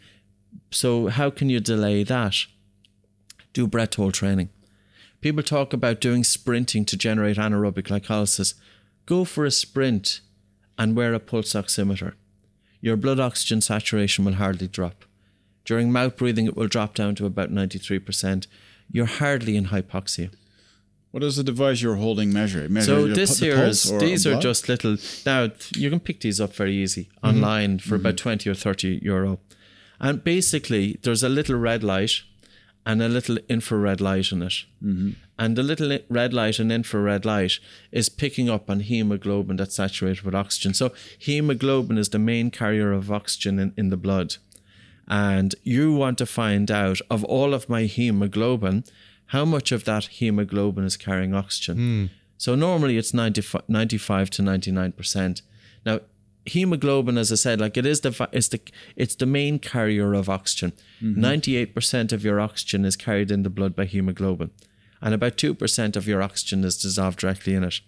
so 0.71 1.09
how 1.09 1.29
can 1.29 1.51
you 1.51 1.61
delay 1.61 2.03
that? 2.05 2.37
Do 3.53 3.67
breath 3.67 3.95
hold 3.97 4.15
training. 4.15 4.49
People 5.21 5.43
talk 5.43 5.75
about 5.75 6.01
doing 6.01 6.25
sprinting 6.25 6.87
to 6.87 6.97
generate 6.97 7.37
anaerobic 7.37 7.89
glycolysis. 7.89 8.55
Go 9.05 9.25
for 9.25 9.45
a 9.45 9.51
sprint 9.51 10.21
and 10.79 10.97
wear 10.97 11.13
a 11.13 11.21
pulse 11.21 11.53
oximeter. 11.53 12.15
Your 12.81 12.97
blood 12.97 13.21
oxygen 13.21 13.61
saturation 13.61 14.25
will 14.25 14.35
hardly 14.35 14.69
drop. 14.69 15.05
During 15.65 15.93
mouth 15.93 16.17
breathing, 16.17 16.47
it 16.47 16.57
will 16.57 16.69
drop 16.69 16.95
down 16.95 17.15
to 17.17 17.27
about 17.27 17.51
93%. 17.53 18.47
You're 18.91 19.07
hardly 19.07 19.57
in 19.57 19.67
hypoxia. 19.67 20.33
What 21.17 21.25
is 21.25 21.37
the 21.37 21.45
device 21.45 21.81
you're 21.81 21.97
holding 21.97 22.31
measure? 22.31 22.69
measure 22.69 22.85
So 22.85 23.05
your 23.07 23.15
this 23.15 23.39
here 23.39 23.57
is 23.65 23.91
these 24.01 24.27
are 24.27 24.39
just 24.39 24.69
little. 24.69 24.99
Now 25.25 25.49
you 25.75 25.89
can 25.89 25.99
pick 25.99 26.21
these 26.21 26.43
up 26.43 26.53
very 26.53 26.75
easy 26.75 27.09
online 27.25 27.79
for 27.79 27.95
about 27.95 28.19
twenty 28.19 28.51
or 28.51 28.55
thirty 28.55 29.01
euro, 29.03 29.39
and 29.99 30.23
basically 30.23 30.99
there's 31.03 31.23
a 31.23 31.31
little 31.31 31.57
red 31.57 31.83
light, 31.83 32.21
and 32.85 33.01
a 33.01 33.09
little 33.09 33.39
infrared 33.49 34.03
light 34.03 34.31
in 34.31 34.43
it. 34.43 34.67
Mm-hmm. 34.85 35.13
And 35.39 35.57
the 35.57 35.63
little 35.63 35.99
red 36.11 36.35
light 36.35 36.59
and 36.59 36.71
infrared 36.71 37.25
light 37.25 37.61
is 37.91 38.11
picking 38.11 38.51
up 38.51 38.69
on 38.69 38.81
hemoglobin 38.81 39.57
that's 39.57 39.77
saturated 39.77 40.21
with 40.23 40.35
oxygen. 40.35 40.75
So, 40.75 40.93
hemoglobin 41.19 41.97
is 41.97 42.11
the 42.11 42.19
main 42.19 42.51
carrier 42.51 42.93
of 42.93 43.11
oxygen 43.11 43.59
in, 43.59 43.73
in 43.79 43.89
the 43.89 43.97
blood. 43.97 44.37
And 45.09 45.55
you 45.63 45.95
want 45.95 46.19
to 46.19 46.27
find 46.27 46.71
out 46.71 47.01
of 47.09 47.25
all 47.25 47.55
of 47.55 47.71
my 47.71 47.85
hemoglobin, 47.85 48.85
how 49.27 49.45
much 49.45 49.73
of 49.73 49.85
that 49.85 50.05
hemoglobin 50.07 50.85
is 50.85 50.97
carrying 50.97 51.35
oxygen. 51.35 51.77
Hmm. 51.77 52.05
So, 52.39 52.55
normally 52.55 52.99
it's 52.99 53.15
95, 53.15 53.63
95 53.69 54.31
to 54.31 54.43
99%. 54.43 55.43
Now, 55.85 56.01
hemoglobin, 56.47 57.19
as 57.19 57.33
I 57.33 57.35
said, 57.35 57.61
like 57.61 57.77
it 57.77 57.85
is 57.85 58.01
the 58.01 58.29
it's 58.33 58.49
the 58.49 58.61
it's 58.95 59.15
the 59.15 59.27
main 59.27 59.59
carrier 59.59 60.15
of 60.15 60.29
oxygen. 60.29 60.73
Mm-hmm. 61.03 61.21
98 61.21 61.75
percent 61.75 62.13
of 62.13 62.25
your 62.25 62.41
oxygen 62.41 62.85
is 62.85 62.97
carried 62.97 63.31
in 63.31 63.43
the 63.43 63.51
blood 63.51 63.75
by 63.75 63.85
hemoglobin, 63.85 64.51
and 65.03 65.15
about 65.15 65.37
two 65.37 65.55
percent 65.55 65.97
of 65.97 66.07
your 66.07 66.23
oxygen 66.23 66.65
is 66.65 66.81
dissolved 66.81 67.19
directly 67.19 67.55
in 67.55 67.65
it. 67.65 67.81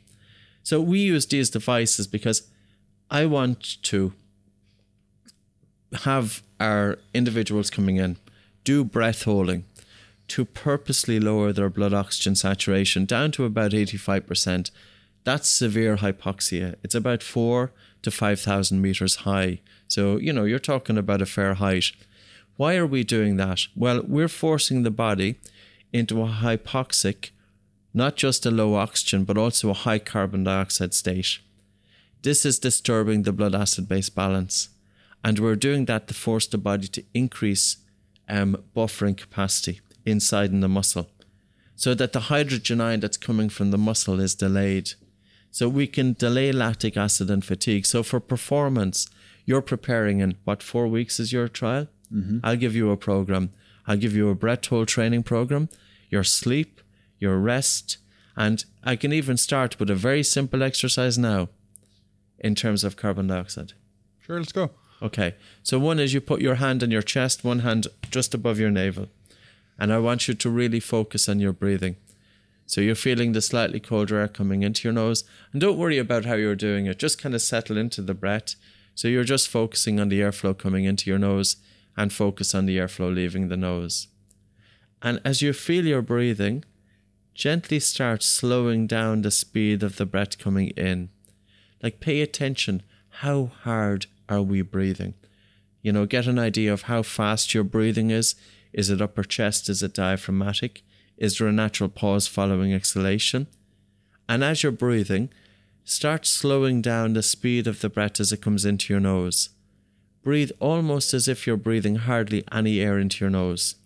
So 0.63 0.81
we 0.81 0.99
use 0.99 1.27
these 1.27 1.51
devices 1.51 2.07
because 2.07 2.49
I 3.11 3.27
want 3.27 3.83
to 3.85 4.13
have 6.03 6.43
our 6.61 6.99
individuals 7.15 7.71
coming 7.71 7.97
in 7.97 8.19
do 8.65 8.85
breath 8.85 9.23
holding 9.23 9.65
to 10.29 10.45
purposely 10.45 11.19
lower 11.19 11.53
their 11.53 11.71
blood 11.71 11.95
oxygen 11.95 12.35
saturation 12.35 13.07
down 13.07 13.33
to 13.33 13.45
about 13.45 13.73
85%. 13.73 14.71
That's 15.25 15.49
severe 15.49 15.97
hypoxia. 15.97 16.77
It's 16.83 16.95
about 16.95 17.23
four 17.23 17.73
to 18.03 18.11
5,000 18.11 18.81
meters 18.81 19.17
high. 19.17 19.61
So, 19.89 20.17
you 20.19 20.33
know, 20.33 20.45
you're 20.45 20.59
talking 20.59 20.99
about 20.99 21.23
a 21.23 21.27
fair 21.27 21.55
height. 21.55 21.93
Why 22.57 22.77
are 22.77 22.87
we 22.87 23.05
doing 23.05 23.37
that? 23.37 23.67
Well, 23.75 24.03
we're 24.07 24.29
forcing 24.29 24.83
the 24.83 24.91
body 24.91 25.41
into 25.93 26.23
a 26.23 26.29
hypoxic, 26.29 27.31
not 27.95 28.17
just 28.17 28.45
a 28.45 28.51
low 28.51 28.75
oxygen, 28.75 29.25
but 29.25 29.39
also 29.39 29.71
a 29.71 29.75
high 29.75 29.99
carbon 29.99 30.45
dioxide 30.45 30.93
state. 30.95 31.39
This 32.23 32.45
is 32.45 32.59
disturbing 32.59 33.23
the 33.23 33.33
blood 33.33 33.55
acid 33.55 33.89
base 33.89 34.11
balance. 34.11 34.69
And 35.25 35.39
we're 35.39 35.57
doing 35.57 35.87
that 35.87 36.07
to 36.09 36.15
force 36.15 36.47
the 36.47 36.59
body 36.59 36.89
to 36.89 37.05
increase 37.15 37.79
um, 38.29 38.63
buffering 38.77 39.17
capacity 39.17 39.81
inside 40.11 40.51
in 40.51 40.61
the 40.61 40.69
muscle 40.69 41.09
so 41.79 41.95
that 41.95 42.13
the 42.13 42.21
hydrogen 42.23 42.81
ion 42.81 42.99
that's 42.99 43.17
coming 43.17 43.49
from 43.49 43.71
the 43.71 43.79
muscle 43.79 44.19
is 44.19 44.35
delayed. 44.35 44.91
So 45.53 45.69
we 45.69 45.87
can 45.87 46.15
delay 46.15 46.51
lactic 46.51 46.97
acid 46.97 47.31
and 47.31 47.45
fatigue. 47.45 47.87
So 47.87 48.03
for 48.03 48.19
performance, 48.19 49.09
you're 49.45 49.63
preparing 49.63 50.19
in 50.19 50.37
what, 50.43 50.61
four 50.61 50.89
weeks 50.89 51.21
is 51.21 51.33
your 51.33 51.47
trial? 51.47 51.87
Mm-hmm. 52.13 52.41
I'll 52.43 52.57
give 52.57 52.75
you 52.75 52.91
a 52.91 52.97
program. 52.97 53.53
I'll 53.87 53.97
give 53.97 54.15
you 54.15 54.29
a 54.29 54.35
breath 54.35 54.67
hold 54.67 54.89
training 54.89 55.23
program, 55.23 55.69
your 56.11 56.25
sleep, 56.25 56.81
your 57.21 57.39
rest, 57.39 57.99
and 58.37 58.65
I 58.83 58.97
can 58.97 59.13
even 59.13 59.37
start 59.37 59.79
with 59.79 59.89
a 59.89 59.95
very 59.95 60.25
simple 60.25 60.65
exercise 60.65 61.17
now 61.17 61.49
in 62.41 62.57
terms 62.57 62.83
of 62.83 62.97
carbon 62.97 63.29
dioxide. 63.29 63.73
Sure, 64.19 64.39
let's 64.39 64.53
go. 64.53 64.71
Okay. 65.01 65.37
So 65.63 65.79
one 65.79 66.01
is 66.01 66.13
you 66.13 66.21
put 66.21 66.41
your 66.41 66.57
hand 66.57 66.83
on 66.83 66.91
your 66.91 67.03
chest, 67.03 67.45
one 67.45 67.61
hand 67.61 67.87
just 68.11 68.35
above 68.35 68.59
your 68.59 68.71
navel. 68.71 69.09
And 69.79 69.93
I 69.93 69.99
want 69.99 70.27
you 70.27 70.35
to 70.35 70.51
really 70.51 70.81
focus 70.81 71.29
on 71.29 71.41
your 71.41 71.53
breathing. 71.53 71.97
So 72.67 72.81
you're 72.81 72.95
feeling 72.95 73.33
the 73.33 73.41
slightly 73.41 73.81
colder 73.81 74.19
air 74.19 74.29
coming 74.29 74.63
into 74.63 74.87
your 74.87 74.93
nose. 74.93 75.25
And 75.53 75.61
don't 75.61 75.79
worry 75.79 75.99
about 75.99 76.27
how 76.27 76.35
you're 76.35 76.55
doing 76.55 76.87
it. 76.87 76.99
Just 76.99 77.21
kind 77.21 77.35
of 77.35 77.41
settle 77.41 77.79
into 77.79 78.03
the 78.03 78.15
breath. 78.15 78.57
So 78.95 79.09
you're 79.09 79.25
just 79.25 79.49
focusing 79.49 79.99
on 79.99 80.09
the 80.09 80.21
airflow 80.21 80.59
coming 80.59 80.85
into 80.85 81.09
your 81.09 81.19
nose 81.19 81.57
and 81.97 82.13
focus 82.13 82.55
on 82.55 82.67
the 82.67 82.77
airflow 82.77 83.15
leaving 83.15 83.49
the 83.49 83.57
nose. 83.57 84.09
And 85.01 85.21
as 85.25 85.41
you 85.41 85.53
feel 85.53 85.87
your 85.87 86.03
breathing, 86.03 86.65
gently 87.35 87.81
start 87.81 88.23
slowing 88.23 88.87
down 88.87 89.23
the 89.23 89.31
speed 89.31 89.83
of 89.83 89.97
the 89.97 90.07
breath 90.07 90.39
coming 90.39 90.69
in. 90.71 91.09
Like 91.83 92.01
pay 92.01 92.21
attention. 92.21 92.83
How 93.09 93.53
hard 93.63 94.07
are 94.29 94.43
we 94.43 94.61
breathing? 94.63 95.15
You 95.81 95.93
know, 95.93 96.05
get 96.05 96.27
an 96.27 96.39
idea 96.39 96.73
of 96.73 96.83
how 96.83 97.03
fast 97.03 97.55
your 97.55 97.65
breathing 97.65 98.11
is. 98.11 98.35
Is 98.73 98.91
it 98.91 99.03
upper 99.03 99.25
chest? 99.25 99.69
Is 99.69 99.83
it 99.83 99.95
diaphragmatic? 99.95 100.83
Is 101.17 101.39
there 101.39 101.49
a 101.49 101.53
natural 101.53 101.89
pause 101.89 102.27
following 102.27 102.73
exhalation? 102.73 103.47
And 104.29 104.45
as 104.45 104.63
you're 104.63 104.73
breathing, 104.73 105.31
start 105.85 106.27
slowing 106.27 106.83
down 106.83 107.15
the 107.15 107.23
speed 107.23 107.67
of 107.67 107.81
the 107.81 107.89
breath 107.89 108.21
as 108.21 108.33
it 108.33 108.43
comes 108.43 108.65
into 108.65 108.93
your 108.93 109.01
nose. 109.01 109.51
Breathe 110.23 110.51
almost 110.61 111.15
as 111.15 111.29
if 111.29 111.47
you're 111.47 111.57
breathing 111.57 111.97
hardly 111.97 112.45
any 112.53 112.81
air 112.81 112.99
into 112.99 113.25
your 113.25 113.31
nose. 113.31 113.77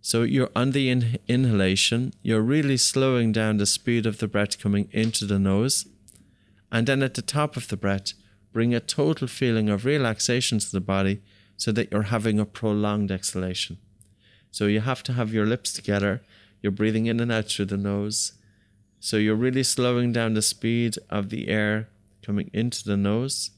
So 0.00 0.22
you're 0.22 0.50
on 0.56 0.70
the 0.70 0.88
in- 0.88 1.18
inhalation, 1.28 2.14
you're 2.22 2.40
really 2.40 2.78
slowing 2.78 3.32
down 3.32 3.58
the 3.58 3.66
speed 3.66 4.06
of 4.06 4.18
the 4.18 4.28
breath 4.28 4.58
coming 4.58 4.88
into 4.92 5.26
the 5.26 5.38
nose. 5.38 5.86
And 6.72 6.86
then 6.86 7.02
at 7.02 7.14
the 7.14 7.22
top 7.22 7.56
of 7.56 7.68
the 7.68 7.76
breath, 7.76 8.14
bring 8.52 8.74
a 8.74 8.80
total 8.80 9.28
feeling 9.28 9.68
of 9.68 9.84
relaxation 9.84 10.58
to 10.58 10.72
the 10.72 10.80
body 10.80 11.20
so 11.56 11.70
that 11.72 11.92
you're 11.92 12.04
having 12.04 12.40
a 12.40 12.46
prolonged 12.46 13.10
exhalation. 13.10 13.76
So 14.50 14.66
you 14.66 14.80
have 14.80 15.02
to 15.04 15.12
have 15.12 15.32
your 15.32 15.46
lips 15.46 15.72
together, 15.72 16.22
you're 16.62 16.72
breathing 16.72 17.06
in 17.06 17.20
and 17.20 17.32
out 17.32 17.46
through 17.46 17.66
the 17.66 17.76
nose. 17.76 18.32
So 18.98 19.16
you're 19.16 19.34
really 19.34 19.62
slowing 19.62 20.12
down 20.12 20.34
the 20.34 20.42
speed 20.42 20.98
of 21.08 21.30
the 21.30 21.48
air 21.48 21.88
coming 22.22 22.50
into 22.52 22.84
the 22.84 22.96
nose. 22.96 23.50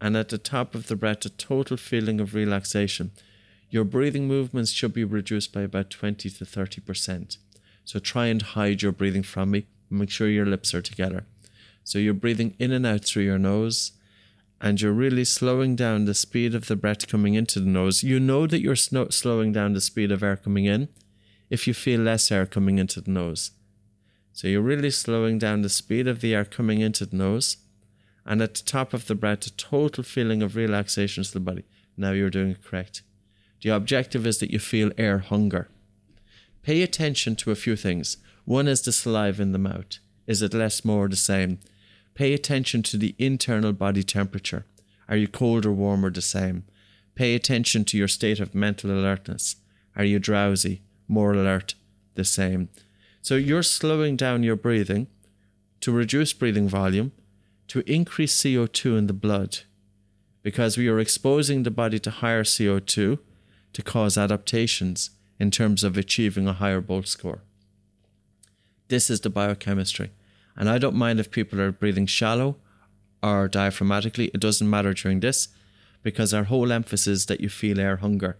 And 0.00 0.16
at 0.16 0.28
the 0.28 0.38
top 0.38 0.74
of 0.74 0.86
the 0.86 0.96
breath, 0.96 1.24
a 1.26 1.30
total 1.30 1.76
feeling 1.76 2.20
of 2.20 2.34
relaxation. 2.34 3.10
Your 3.68 3.84
breathing 3.84 4.26
movements 4.26 4.70
should 4.70 4.94
be 4.94 5.04
reduced 5.04 5.52
by 5.52 5.62
about 5.62 5.90
20 5.90 6.30
to 6.30 6.44
30%. 6.44 7.36
So 7.84 7.98
try 7.98 8.26
and 8.26 8.40
hide 8.40 8.82
your 8.82 8.92
breathing 8.92 9.22
from 9.22 9.50
me. 9.50 9.66
Make 9.90 10.10
sure 10.10 10.28
your 10.28 10.46
lips 10.46 10.72
are 10.74 10.82
together. 10.82 11.24
So 11.82 11.98
you're 11.98 12.14
breathing 12.14 12.54
in 12.58 12.72
and 12.72 12.86
out 12.86 13.04
through 13.04 13.24
your 13.24 13.38
nose, 13.38 13.92
and 14.60 14.80
you're 14.80 14.92
really 14.92 15.24
slowing 15.24 15.74
down 15.74 16.04
the 16.04 16.14
speed 16.14 16.54
of 16.54 16.66
the 16.66 16.76
breath 16.76 17.08
coming 17.08 17.34
into 17.34 17.60
the 17.60 17.68
nose. 17.68 18.02
You 18.02 18.20
know 18.20 18.46
that 18.46 18.60
you're 18.60 18.76
slowing 18.76 19.52
down 19.52 19.72
the 19.72 19.80
speed 19.80 20.12
of 20.12 20.22
air 20.22 20.36
coming 20.36 20.66
in 20.66 20.88
if 21.48 21.66
you 21.66 21.74
feel 21.74 22.00
less 22.00 22.30
air 22.30 22.46
coming 22.46 22.78
into 22.78 23.00
the 23.00 23.10
nose. 23.10 23.52
So 24.32 24.48
you're 24.48 24.60
really 24.60 24.90
slowing 24.90 25.38
down 25.38 25.62
the 25.62 25.68
speed 25.68 26.06
of 26.06 26.20
the 26.20 26.34
air 26.34 26.44
coming 26.44 26.80
into 26.80 27.06
the 27.06 27.16
nose, 27.16 27.56
and 28.24 28.40
at 28.42 28.54
the 28.54 28.62
top 28.62 28.94
of 28.94 29.06
the 29.06 29.14
breath, 29.14 29.46
a 29.46 29.50
total 29.50 30.04
feeling 30.04 30.42
of 30.42 30.56
relaxation 30.56 31.24
to 31.24 31.32
the 31.32 31.40
body. 31.40 31.64
Now 31.96 32.12
you're 32.12 32.30
doing 32.30 32.50
it 32.50 32.64
correct. 32.64 33.02
The 33.62 33.70
objective 33.70 34.26
is 34.26 34.38
that 34.38 34.50
you 34.50 34.58
feel 34.58 34.92
air 34.96 35.18
hunger. 35.18 35.68
Pay 36.62 36.82
attention 36.82 37.34
to 37.36 37.50
a 37.50 37.56
few 37.56 37.76
things. 37.76 38.18
One 38.44 38.68
is 38.68 38.82
the 38.82 38.92
saliva 38.92 39.42
in 39.42 39.52
the 39.52 39.58
mouth. 39.58 39.98
Is 40.26 40.42
it 40.42 40.54
less, 40.54 40.84
more, 40.84 41.08
the 41.08 41.16
same? 41.16 41.58
Pay 42.14 42.32
attention 42.32 42.82
to 42.84 42.96
the 42.96 43.14
internal 43.18 43.72
body 43.72 44.02
temperature. 44.02 44.66
Are 45.08 45.16
you 45.16 45.28
cold 45.28 45.66
or 45.66 45.72
warm 45.72 46.04
or 46.04 46.10
the 46.10 46.22
same? 46.22 46.64
Pay 47.14 47.34
attention 47.34 47.84
to 47.86 47.98
your 47.98 48.08
state 48.08 48.40
of 48.40 48.54
mental 48.54 48.90
alertness. 48.90 49.56
Are 49.96 50.04
you 50.04 50.18
drowsy, 50.18 50.82
more 51.08 51.32
alert, 51.32 51.74
the 52.14 52.24
same? 52.24 52.68
So 53.22 53.34
you're 53.34 53.62
slowing 53.62 54.16
down 54.16 54.42
your 54.42 54.56
breathing 54.56 55.08
to 55.80 55.92
reduce 55.92 56.32
breathing 56.32 56.68
volume, 56.68 57.12
to 57.68 57.80
increase 57.90 58.40
CO2 58.40 58.98
in 58.98 59.06
the 59.06 59.12
blood, 59.12 59.60
because 60.42 60.76
we 60.76 60.88
are 60.88 61.00
exposing 61.00 61.62
the 61.62 61.70
body 61.70 61.98
to 61.98 62.10
higher 62.10 62.44
CO2 62.44 63.18
to 63.72 63.82
cause 63.82 64.18
adaptations 64.18 65.10
in 65.38 65.50
terms 65.50 65.84
of 65.84 65.96
achieving 65.96 66.46
a 66.48 66.52
higher 66.54 66.80
Bolt 66.80 67.08
score. 67.08 67.42
This 68.88 69.08
is 69.08 69.20
the 69.20 69.30
biochemistry. 69.30 70.10
And 70.60 70.68
I 70.68 70.76
don't 70.76 70.94
mind 70.94 71.18
if 71.18 71.30
people 71.30 71.58
are 71.58 71.72
breathing 71.72 72.04
shallow 72.04 72.56
or 73.22 73.48
diaphragmatically, 73.48 74.30
it 74.34 74.40
doesn't 74.40 74.68
matter 74.68 74.92
during 74.92 75.20
this 75.20 75.48
because 76.02 76.34
our 76.34 76.44
whole 76.44 76.70
emphasis 76.70 77.06
is 77.06 77.26
that 77.26 77.40
you 77.40 77.48
feel 77.48 77.80
air 77.80 77.96
hunger. 77.96 78.36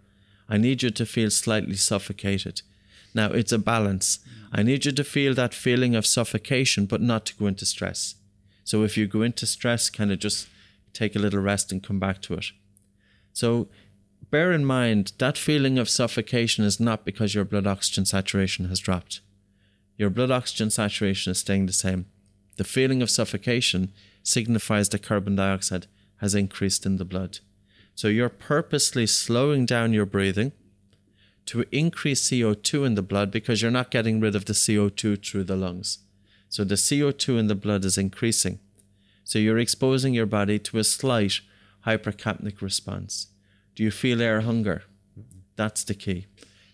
I 0.47 0.59
need 0.59 0.83
you 0.83 0.91
to 0.91 1.07
feel 1.07 1.31
slightly 1.31 1.77
suffocated. 1.77 2.61
Now, 3.15 3.31
it's 3.31 3.53
a 3.53 3.59
balance. 3.59 4.19
I 4.53 4.63
need 4.63 4.85
you 4.85 4.93
to 4.93 5.03
feel 5.03 5.33
that 5.33 5.55
feeling 5.55 5.97
of 5.97 6.05
suffocation, 6.05 6.85
but 6.85 7.01
not 7.01 7.25
to 7.25 7.37
go 7.37 7.47
into 7.47 7.65
stress. 7.65 8.17
So, 8.65 8.83
if 8.83 8.99
you 8.99 9.07
go 9.07 9.23
into 9.23 9.47
stress, 9.47 9.89
kind 9.89 10.13
of 10.13 10.19
just 10.19 10.47
take 10.93 11.17
a 11.17 11.19
little 11.19 11.41
rest 11.41 11.73
and 11.73 11.83
come 11.83 11.99
back 11.99 12.21
to 12.23 12.35
it. 12.35 12.47
So, 13.33 13.69
bear 14.31 14.53
in 14.53 14.67
mind 14.67 15.13
that 15.17 15.39
feeling 15.39 15.79
of 15.79 15.89
suffocation 15.89 16.67
is 16.67 16.79
not 16.79 17.07
because 17.07 17.35
your 17.35 17.47
blood 17.47 17.67
oxygen 17.67 18.05
saturation 18.05 18.69
has 18.69 18.79
dropped. 18.79 19.23
Your 20.01 20.09
blood 20.09 20.31
oxygen 20.31 20.71
saturation 20.71 21.33
is 21.33 21.41
staying 21.41 21.67
the 21.67 21.75
same. 21.75 22.07
The 22.57 22.65
feeling 22.65 23.03
of 23.03 23.11
suffocation 23.11 23.93
signifies 24.23 24.89
that 24.89 25.03
carbon 25.03 25.37
dioxide 25.37 25.89
has 26.23 26.35
increased 26.35 26.87
in 26.87 26.97
the 26.97 27.05
blood. 27.05 27.41
So 27.95 28.09
you're 28.09 28.31
purposely 28.31 29.07
slowing 29.07 29.67
down 29.67 29.93
your 29.93 30.07
breathing 30.07 30.53
to 31.45 31.67
increase 31.71 32.31
CO2 32.31 32.87
in 32.87 32.95
the 32.95 33.03
blood 33.03 33.31
because 33.31 33.61
you're 33.61 33.71
not 33.71 33.91
getting 33.91 34.21
rid 34.21 34.35
of 34.35 34.47
the 34.47 34.55
CO2 34.55 35.23
through 35.23 35.45
the 35.45 35.55
lungs. 35.55 35.99
So 36.49 36.65
the 36.65 36.77
CO2 36.77 37.39
in 37.39 37.49
the 37.49 37.55
blood 37.55 37.85
is 37.85 37.99
increasing. 37.99 38.59
So 39.23 39.39
you're 39.39 39.59
exposing 39.59 40.15
your 40.15 40.25
body 40.25 40.59
to 40.61 40.79
a 40.79 40.85
slight 40.85 41.41
hypercapnic 41.87 42.63
response. 42.63 43.27
Do 43.75 43.83
you 43.83 43.91
feel 43.91 44.23
air 44.23 44.41
hunger? 44.41 44.85
That's 45.57 45.85
the 45.85 45.95
key. 45.95 46.25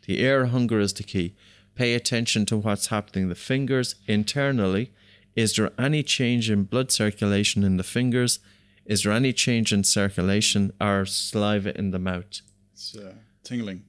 The 0.06 0.20
air 0.20 0.46
hunger 0.46 0.78
is 0.78 0.92
the 0.92 1.02
key. 1.02 1.34
Pay 1.76 1.94
attention 1.94 2.46
to 2.46 2.56
what's 2.56 2.88
happening 2.88 3.28
the 3.28 3.34
fingers 3.34 3.94
internally. 4.06 4.92
Is 5.36 5.54
there 5.54 5.70
any 5.78 6.02
change 6.02 6.50
in 6.50 6.64
blood 6.64 6.90
circulation 6.90 7.62
in 7.62 7.76
the 7.76 7.84
fingers? 7.84 8.40
Is 8.86 9.02
there 9.02 9.12
any 9.12 9.32
change 9.32 9.72
in 9.72 9.84
circulation 9.84 10.72
or 10.80 11.06
saliva 11.06 11.76
in 11.78 11.90
the 11.90 11.98
mouth? 11.98 12.40
It's 12.72 12.96
uh, 12.96 13.12
tingling 13.44 13.84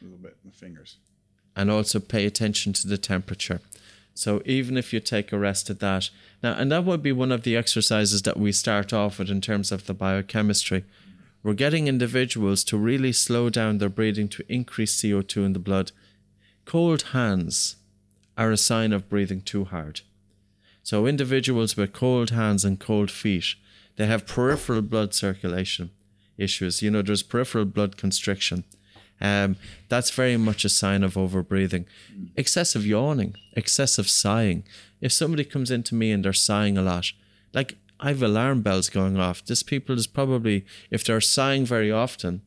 a 0.00 0.04
little 0.04 0.18
bit 0.18 0.36
in 0.44 0.50
the 0.50 0.56
fingers. 0.56 0.96
and 1.56 1.70
also 1.70 1.98
pay 2.00 2.24
attention 2.26 2.72
to 2.72 2.86
the 2.86 2.98
temperature. 2.98 3.60
So 4.14 4.42
even 4.44 4.76
if 4.76 4.92
you 4.92 5.00
take 5.00 5.32
a 5.32 5.38
rest 5.38 5.70
at 5.70 5.80
that, 5.80 6.10
now, 6.42 6.54
and 6.54 6.70
that 6.72 6.84
would 6.84 7.02
be 7.02 7.12
one 7.12 7.32
of 7.32 7.42
the 7.42 7.56
exercises 7.56 8.22
that 8.22 8.36
we 8.36 8.52
start 8.52 8.92
off 8.92 9.18
with 9.18 9.30
in 9.30 9.40
terms 9.40 9.70
of 9.70 9.86
the 9.86 9.94
biochemistry. 9.94 10.84
We're 11.42 11.54
getting 11.54 11.86
individuals 11.86 12.64
to 12.64 12.76
really 12.76 13.12
slow 13.12 13.48
down 13.48 13.78
their 13.78 13.88
breathing 13.88 14.28
to 14.30 14.44
increase 14.52 15.00
CO2 15.00 15.46
in 15.46 15.52
the 15.52 15.60
blood. 15.60 15.92
Cold 16.68 17.00
hands 17.14 17.76
are 18.36 18.50
a 18.50 18.58
sign 18.58 18.92
of 18.92 19.08
breathing 19.08 19.40
too 19.40 19.64
hard. 19.64 20.02
So 20.82 21.06
individuals 21.06 21.78
with 21.78 21.94
cold 21.94 22.28
hands 22.28 22.62
and 22.62 22.78
cold 22.78 23.10
feet, 23.10 23.54
they 23.96 24.04
have 24.04 24.26
peripheral 24.26 24.82
blood 24.82 25.14
circulation 25.14 25.92
issues. 26.36 26.82
You 26.82 26.90
know, 26.90 27.00
there's 27.00 27.22
peripheral 27.22 27.64
blood 27.64 27.96
constriction. 27.96 28.64
Um, 29.18 29.56
that's 29.88 30.10
very 30.10 30.36
much 30.36 30.62
a 30.66 30.68
sign 30.68 31.02
of 31.02 31.14
overbreathing. 31.14 31.86
Excessive 32.36 32.84
yawning, 32.84 33.34
excessive 33.54 34.10
sighing. 34.10 34.62
If 35.00 35.10
somebody 35.10 35.44
comes 35.44 35.70
into 35.70 35.94
me 35.94 36.12
and 36.12 36.22
they're 36.22 36.34
sighing 36.34 36.76
a 36.76 36.82
lot, 36.82 37.12
like 37.54 37.78
I 37.98 38.08
have 38.08 38.22
alarm 38.22 38.60
bells 38.60 38.90
going 38.90 39.18
off. 39.18 39.42
This 39.42 39.62
people 39.62 39.96
is 39.96 40.06
probably, 40.06 40.66
if 40.90 41.02
they're 41.02 41.22
sighing 41.22 41.64
very 41.64 41.90
often, 41.90 42.42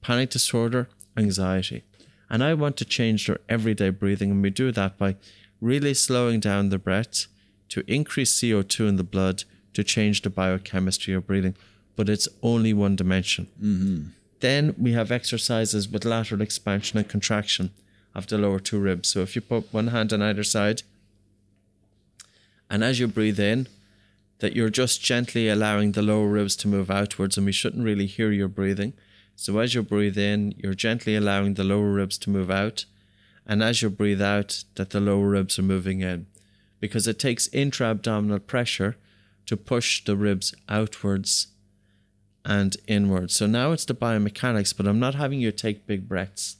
panic 0.00 0.30
disorder, 0.30 0.88
anxiety. 1.16 1.84
And 2.30 2.44
I 2.44 2.54
want 2.54 2.76
to 2.76 2.84
change 2.84 3.26
their 3.26 3.40
everyday 3.48 3.90
breathing, 3.90 4.30
and 4.30 4.42
we 4.42 4.50
do 4.50 4.70
that 4.72 4.96
by 4.96 5.16
really 5.60 5.94
slowing 5.94 6.40
down 6.40 6.68
the 6.68 6.78
breath 6.78 7.26
to 7.70 7.84
increase 7.86 8.38
CO2 8.38 8.88
in 8.88 8.96
the 8.96 9.04
blood 9.04 9.44
to 9.74 9.84
change 9.84 10.22
the 10.22 10.30
biochemistry 10.30 11.12
of 11.12 11.26
breathing. 11.26 11.56
But 11.96 12.08
it's 12.08 12.28
only 12.42 12.72
one 12.72 12.96
dimension. 12.96 13.48
Mm-hmm. 13.60 14.02
Then 14.40 14.74
we 14.78 14.92
have 14.92 15.10
exercises 15.10 15.88
with 15.88 16.04
lateral 16.04 16.40
expansion 16.40 16.98
and 16.98 17.08
contraction 17.08 17.72
of 18.14 18.26
the 18.26 18.38
lower 18.38 18.58
two 18.58 18.78
ribs. 18.78 19.08
So 19.08 19.20
if 19.20 19.34
you 19.34 19.42
put 19.42 19.72
one 19.72 19.88
hand 19.88 20.12
on 20.12 20.22
either 20.22 20.44
side, 20.44 20.82
and 22.70 22.84
as 22.84 23.00
you 23.00 23.08
breathe 23.08 23.40
in, 23.40 23.66
that 24.38 24.56
you're 24.56 24.70
just 24.70 25.02
gently 25.02 25.48
allowing 25.48 25.92
the 25.92 26.02
lower 26.02 26.26
ribs 26.26 26.56
to 26.56 26.68
move 26.68 26.90
outwards, 26.90 27.36
and 27.36 27.44
we 27.44 27.52
shouldn't 27.52 27.84
really 27.84 28.06
hear 28.06 28.30
your 28.30 28.48
breathing. 28.48 28.94
So 29.40 29.58
as 29.58 29.74
you 29.74 29.82
breathe 29.82 30.18
in, 30.18 30.52
you're 30.58 30.74
gently 30.74 31.16
allowing 31.16 31.54
the 31.54 31.64
lower 31.64 31.90
ribs 31.90 32.18
to 32.18 32.30
move 32.30 32.50
out, 32.50 32.84
and 33.46 33.62
as 33.62 33.80
you 33.80 33.88
breathe 33.88 34.20
out, 34.20 34.64
that 34.74 34.90
the 34.90 35.00
lower 35.00 35.30
ribs 35.30 35.58
are 35.58 35.62
moving 35.62 36.02
in, 36.02 36.26
because 36.78 37.08
it 37.08 37.18
takes 37.18 37.48
intra 37.48 37.86
abdominal 37.86 38.40
pressure 38.40 38.98
to 39.46 39.56
push 39.56 40.04
the 40.04 40.14
ribs 40.14 40.54
outwards 40.68 41.46
and 42.44 42.76
inwards. 42.86 43.34
So 43.34 43.46
now 43.46 43.72
it's 43.72 43.86
the 43.86 43.94
biomechanics, 43.94 44.76
but 44.76 44.86
I'm 44.86 45.00
not 45.00 45.14
having 45.14 45.40
you 45.40 45.52
take 45.52 45.86
big 45.86 46.06
breaths. 46.06 46.58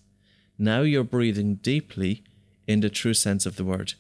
Now 0.59 0.81
you're 0.81 1.05
breathing 1.05 1.57
deeply 1.57 2.25
in 2.67 2.81
the 2.81 2.89
true 2.89 3.13
sense 3.13 3.45
of 3.45 3.57
the 3.57 3.65
word. 3.65 3.93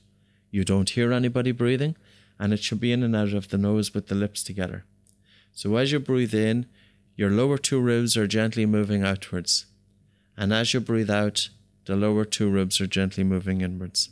You 0.50 0.64
don't 0.64 0.88
hear 0.88 1.12
anybody 1.12 1.52
breathing, 1.52 1.96
and 2.38 2.54
it 2.54 2.60
should 2.60 2.80
be 2.80 2.92
in 2.92 3.02
and 3.02 3.14
out 3.14 3.34
of 3.34 3.50
the 3.50 3.58
nose 3.58 3.92
with 3.92 4.06
the 4.06 4.14
lips 4.14 4.42
together. 4.42 4.86
So 5.52 5.76
as 5.76 5.92
you 5.92 5.98
breathe 5.98 6.32
in, 6.32 6.64
your 7.20 7.30
lower 7.30 7.58
two 7.58 7.78
ribs 7.78 8.16
are 8.16 8.26
gently 8.26 8.64
moving 8.64 9.04
outwards. 9.04 9.66
And 10.38 10.54
as 10.54 10.72
you 10.72 10.80
breathe 10.80 11.10
out, 11.10 11.50
the 11.84 11.94
lower 11.94 12.24
two 12.24 12.48
ribs 12.48 12.80
are 12.80 12.86
gently 12.86 13.24
moving 13.24 13.60
inwards. 13.60 14.08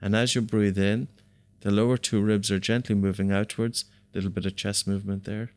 And 0.00 0.14
as 0.14 0.36
you 0.36 0.40
breathe 0.40 0.78
in, 0.78 1.08
the 1.62 1.72
lower 1.72 1.96
two 1.96 2.22
ribs 2.22 2.48
are 2.52 2.60
gently 2.60 2.94
moving 2.94 3.32
outwards, 3.32 3.86
little 4.14 4.30
bit 4.30 4.46
of 4.46 4.54
chest 4.54 4.86
movement 4.86 5.24
there. 5.24 5.50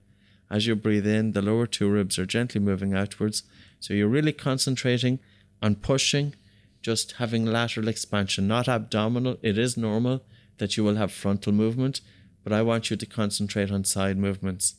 As 0.49 0.65
you 0.65 0.75
breathe 0.75 1.05
in, 1.05 1.33
the 1.33 1.43
lower 1.43 1.67
two 1.67 1.87
ribs 1.91 2.17
are 2.17 2.25
gently 2.25 2.59
moving 2.59 2.95
outwards. 2.95 3.43
So 3.79 3.93
you're 3.93 4.07
really 4.07 4.33
concentrating 4.33 5.19
on 5.61 5.75
pushing, 5.75 6.33
just 6.81 7.11
having 7.17 7.45
lateral 7.45 7.87
expansion, 7.87 8.47
not 8.47 8.67
abdominal. 8.67 9.37
It 9.43 9.59
is 9.59 9.77
normal 9.77 10.23
that 10.57 10.75
you 10.75 10.83
will 10.83 10.95
have 10.95 11.11
frontal 11.11 11.53
movement, 11.53 12.01
but 12.43 12.51
I 12.51 12.63
want 12.63 12.89
you 12.89 12.97
to 12.97 13.05
concentrate 13.05 13.69
on 13.69 13.83
side 13.83 14.17
movements. 14.17 14.73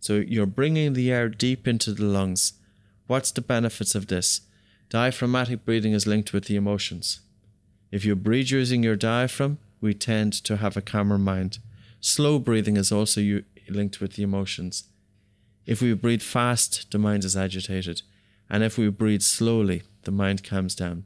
So 0.00 0.16
you're 0.16 0.46
bringing 0.46 0.94
the 0.94 1.12
air 1.12 1.28
deep 1.28 1.68
into 1.68 1.92
the 1.92 2.04
lungs. 2.04 2.54
What's 3.06 3.30
the 3.30 3.42
benefits 3.42 3.94
of 3.94 4.06
this? 4.06 4.40
Diaphragmatic 4.88 5.64
breathing 5.64 5.92
is 5.92 6.06
linked 6.06 6.32
with 6.32 6.46
the 6.46 6.56
emotions. 6.56 7.20
If 7.92 8.04
you 8.04 8.16
breathe 8.16 8.50
using 8.50 8.82
your 8.82 8.96
diaphragm, 8.96 9.58
we 9.80 9.94
tend 9.94 10.32
to 10.44 10.56
have 10.56 10.76
a 10.76 10.82
calmer 10.82 11.18
mind. 11.18 11.58
Slow 12.00 12.38
breathing 12.38 12.76
is 12.76 12.90
also 12.90 13.40
linked 13.68 14.00
with 14.00 14.14
the 14.14 14.22
emotions. 14.22 14.84
If 15.66 15.82
we 15.82 15.92
breathe 15.94 16.22
fast, 16.22 16.90
the 16.90 16.98
mind 16.98 17.24
is 17.24 17.36
agitated. 17.36 18.02
And 18.48 18.64
if 18.64 18.78
we 18.78 18.88
breathe 18.88 19.22
slowly, 19.22 19.82
the 20.02 20.10
mind 20.10 20.42
calms 20.42 20.74
down. 20.74 21.04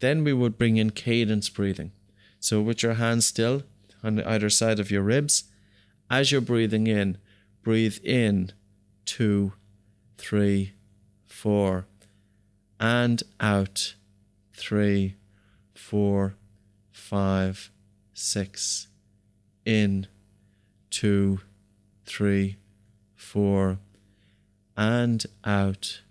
Then 0.00 0.24
we 0.24 0.32
would 0.32 0.58
bring 0.58 0.76
in 0.76 0.90
cadence 0.90 1.48
breathing. 1.48 1.92
So, 2.40 2.60
with 2.60 2.82
your 2.82 2.94
hands 2.94 3.26
still 3.26 3.62
on 4.02 4.20
either 4.20 4.50
side 4.50 4.78
of 4.78 4.90
your 4.90 5.02
ribs, 5.02 5.44
as 6.10 6.30
you're 6.30 6.42
breathing 6.42 6.86
in, 6.86 7.16
breathe 7.64 7.96
in. 8.04 8.52
Two, 9.06 9.54
three, 10.18 10.74
four, 11.24 11.86
and 12.78 13.22
out. 13.40 13.94
Three, 14.52 15.16
four, 15.74 16.36
five, 16.92 17.70
six, 18.12 18.88
in. 19.64 20.06
Two, 20.90 21.40
three, 22.04 22.58
four, 23.16 23.78
and 24.76 25.24
out. 25.44 26.02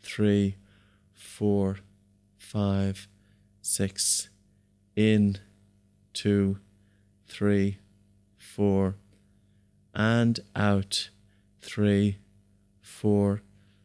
Three, 0.00 0.56
four, 1.12 1.78
five, 2.38 3.08
six, 3.60 4.28
in. 4.94 5.38
Two, 6.14 6.58
three, 7.26 7.78
four, 8.36 8.94
and 9.92 10.40
out 10.52 11.10
three, 11.60 12.18
four, 12.80 13.42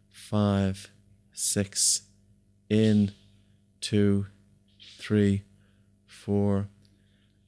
five, 0.09 0.91
six, 1.31 2.03
in 2.67 3.11
two, 3.79 4.25
three, 4.97 5.43
four, 6.05 6.67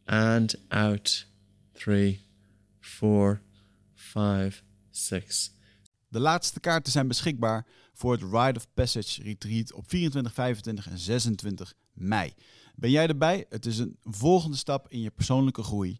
and 0.05 0.55
out 0.69 1.25
three, 1.73 2.19
four, 2.79 3.41
five, 3.95 4.61
six. 4.91 5.51
De 6.09 6.19
laatste 6.19 6.59
kaarten 6.59 6.91
zijn 6.91 7.07
beschikbaar 7.07 7.65
voor 7.93 8.11
het 8.11 8.21
Rite 8.21 8.59
of 8.59 8.67
Passage 8.73 9.23
Retreat 9.23 9.73
op 9.73 9.89
24, 9.89 10.33
25 10.33 10.89
en 10.89 10.97
26 10.97 11.73
mei. 11.93 12.33
Ben 12.75 12.89
jij 12.89 13.07
erbij? 13.07 13.45
Het 13.49 13.65
is 13.65 13.77
een 13.77 13.97
volgende 14.03 14.57
stap 14.57 14.89
in 14.89 15.01
je 15.01 15.11
persoonlijke 15.11 15.63
groei. 15.63 15.99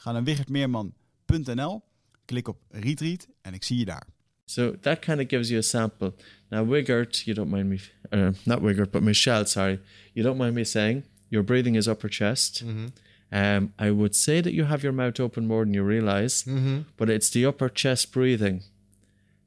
Ga 0.00 0.12
naar 0.12 0.24
wichertmeerman.nl, 0.24 1.82
klik 2.24 2.48
op 2.48 2.58
Retreat 2.70 3.26
en 3.42 3.54
ik 3.54 3.64
zie 3.64 3.78
je 3.78 3.84
daar. 3.84 4.06
So 4.44 4.76
that 4.80 4.98
kind 5.00 5.20
of 5.20 5.26
gives 5.28 5.48
you 5.48 5.58
a 5.58 5.62
sample. 5.62 6.12
Now, 6.50 6.68
Wichert, 6.70 7.24
you 7.24 7.34
don't 7.34 7.50
mind 7.50 7.68
me, 7.68 7.78
uh, 8.12 8.28
not 8.44 8.60
Wichert, 8.60 8.90
but 8.90 9.02
Michelle, 9.02 9.44
sorry, 9.46 9.80
you 10.12 10.24
don't 10.26 10.38
mind 10.38 10.54
me 10.54 10.64
saying 10.64 11.04
your 11.28 11.44
breathing 11.44 11.76
is 11.76 11.88
upper 11.88 12.08
chest. 12.10 12.62
Mm-hmm. 12.64 12.86
Um, 13.32 13.72
I 13.78 13.90
would 13.90 14.14
say 14.14 14.40
that 14.40 14.52
you 14.52 14.64
have 14.66 14.84
your 14.84 14.92
mouth 14.94 15.18
open 15.20 15.46
more 15.46 15.64
than 15.64 15.74
you 15.74 15.82
realize, 15.88 16.44
Mm-hmm. 16.44 16.78
but 16.96 17.08
it's 17.08 17.28
the 17.30 17.44
upper 17.48 17.68
chest 17.68 18.12
breathing 18.12 18.62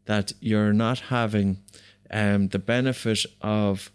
that 0.06 0.34
you're 0.42 0.74
not 0.74 1.00
having 1.10 1.58
um, 2.12 2.50
the 2.50 2.60
benefit 2.60 3.26
of 3.40 3.92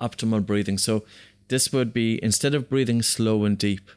optimal 0.00 0.44
breathing. 0.44 0.78
So, 0.78 1.04
this 1.48 1.72
would 1.72 1.92
be 1.94 2.18
instead 2.22 2.54
of 2.54 2.68
breathing 2.68 3.02
slow 3.02 3.44
and 3.46 3.56
deep, 3.56 3.90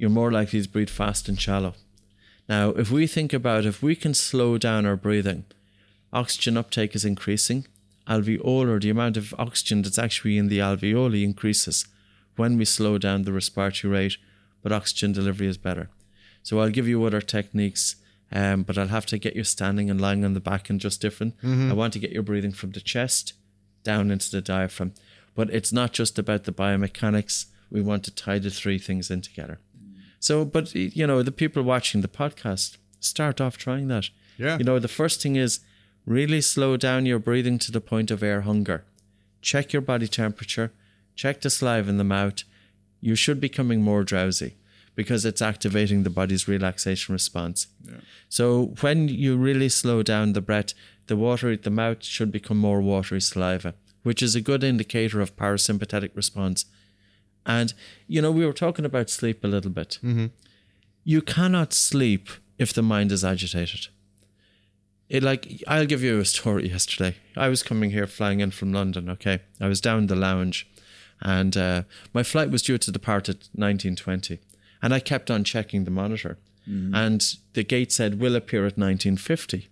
you're 0.00 0.08
more 0.08 0.32
likely 0.32 0.62
to 0.62 0.68
breathe 0.68 0.88
fast 0.88 1.28
and 1.28 1.38
shallow. 1.38 1.74
Now, 2.48 2.70
if 2.70 2.90
we 2.90 3.06
think 3.06 3.34
about 3.34 3.66
if 3.66 3.82
we 3.82 3.94
can 3.94 4.14
slow 4.14 4.56
down 4.56 4.86
our 4.86 4.96
breathing, 4.96 5.44
oxygen 6.10 6.56
uptake 6.56 6.94
is 6.94 7.04
increasing, 7.04 7.66
alveolar, 8.08 8.80
the 8.80 8.88
amount 8.88 9.18
of 9.18 9.34
oxygen 9.38 9.82
that's 9.82 9.98
actually 9.98 10.38
in 10.38 10.48
the 10.48 10.58
alveoli 10.58 11.22
increases 11.22 11.86
when 12.36 12.56
we 12.56 12.64
slow 12.64 12.96
down 12.96 13.24
the 13.24 13.32
respiratory 13.32 13.92
rate, 13.92 14.16
but 14.62 14.72
oxygen 14.72 15.12
delivery 15.12 15.46
is 15.48 15.58
better. 15.58 15.90
So 16.42 16.60
I'll 16.60 16.70
give 16.70 16.88
you 16.88 17.04
other 17.04 17.20
techniques, 17.20 17.96
um, 18.32 18.62
but 18.62 18.78
I'll 18.78 18.88
have 18.88 19.04
to 19.06 19.18
get 19.18 19.36
you 19.36 19.44
standing 19.44 19.90
and 19.90 20.00
lying 20.00 20.24
on 20.24 20.32
the 20.32 20.40
back 20.40 20.70
and 20.70 20.80
just 20.80 21.02
different. 21.02 21.34
I 21.70 21.74
want 21.74 21.92
to 21.92 21.98
get 21.98 22.10
your 22.12 22.22
breathing 22.22 22.52
from 22.52 22.70
the 22.70 22.80
chest 22.80 23.34
down 23.84 24.10
into 24.10 24.30
the 24.30 24.40
diaphragm. 24.40 24.94
But 25.34 25.50
it's 25.50 25.72
not 25.74 25.92
just 25.92 26.18
about 26.18 26.44
the 26.44 26.52
biomechanics. 26.52 27.46
We 27.70 27.82
want 27.82 28.02
to 28.04 28.10
tie 28.10 28.38
the 28.38 28.50
three 28.50 28.78
things 28.78 29.10
in 29.10 29.20
together. 29.20 29.58
So, 30.20 30.44
but 30.44 30.74
you 30.74 31.06
know, 31.06 31.22
the 31.22 31.32
people 31.32 31.62
watching 31.62 32.02
the 32.02 32.08
podcast, 32.08 32.76
start 33.00 33.40
off 33.40 33.56
trying 33.56 33.88
that. 33.88 34.10
Yeah. 34.36 34.58
You 34.58 34.64
know, 34.64 34.78
the 34.78 34.88
first 34.88 35.20
thing 35.22 35.36
is 35.36 35.60
really 36.06 36.40
slow 36.40 36.76
down 36.76 37.06
your 37.06 37.18
breathing 37.18 37.58
to 37.58 37.72
the 37.72 37.80
point 37.80 38.10
of 38.10 38.22
air 38.22 38.42
hunger. 38.42 38.84
Check 39.42 39.72
your 39.72 39.82
body 39.82 40.06
temperature, 40.06 40.72
check 41.16 41.40
the 41.40 41.50
saliva 41.50 41.88
in 41.88 41.96
the 41.96 42.04
mouth. 42.04 42.44
You 43.00 43.14
should 43.14 43.40
be 43.40 43.48
becoming 43.48 43.82
more 43.82 44.04
drowsy 44.04 44.56
because 44.94 45.24
it's 45.24 45.40
activating 45.40 46.02
the 46.02 46.10
body's 46.10 46.46
relaxation 46.46 47.14
response. 47.14 47.68
Yeah. 47.88 48.00
So 48.28 48.74
when 48.80 49.08
you 49.08 49.36
really 49.36 49.70
slow 49.70 50.02
down 50.02 50.34
the 50.34 50.42
breath, 50.42 50.74
the 51.06 51.16
water 51.16 51.56
the 51.56 51.70
mouth 51.70 52.04
should 52.04 52.30
become 52.30 52.58
more 52.58 52.82
watery 52.82 53.20
saliva, 53.22 53.74
which 54.02 54.22
is 54.22 54.34
a 54.34 54.40
good 54.42 54.62
indicator 54.62 55.22
of 55.22 55.36
parasympathetic 55.36 56.10
response. 56.14 56.66
And 57.46 57.72
you 58.06 58.20
know, 58.22 58.30
we 58.30 58.44
were 58.46 58.52
talking 58.52 58.84
about 58.84 59.10
sleep 59.10 59.42
a 59.44 59.48
little 59.48 59.70
bit. 59.70 59.98
You 61.04 61.22
cannot 61.22 61.72
sleep 61.72 62.28
if 62.58 62.72
the 62.72 62.82
mind 62.82 63.10
is 63.12 63.24
agitated. 63.24 63.88
It 65.08 65.22
like 65.22 65.62
I'll 65.66 65.86
give 65.86 66.02
you 66.04 66.20
a 66.20 66.24
story 66.24 66.68
yesterday. 66.68 67.16
I 67.36 67.48
was 67.48 67.62
coming 67.62 67.90
here 67.90 68.06
flying 68.06 68.40
in 68.40 68.50
from 68.52 68.72
London, 68.72 69.08
okay? 69.10 69.40
I 69.60 69.66
was 69.66 69.80
down 69.80 70.06
the 70.06 70.14
lounge 70.16 70.68
and 71.20 71.56
uh, 71.56 71.82
my 72.14 72.22
flight 72.22 72.50
was 72.50 72.62
due 72.62 72.78
to 72.78 72.92
depart 72.92 73.28
at 73.28 73.36
1920 73.54 74.38
and 74.82 74.94
I 74.94 75.00
kept 75.00 75.30
on 75.30 75.42
checking 75.44 75.84
the 75.84 75.90
monitor 75.90 76.38
and 76.94 77.20
the 77.54 77.64
gate 77.64 77.90
said 77.90 78.20
will 78.20 78.36
appear 78.36 78.60
at 78.60 78.78
1950. 78.78 79.68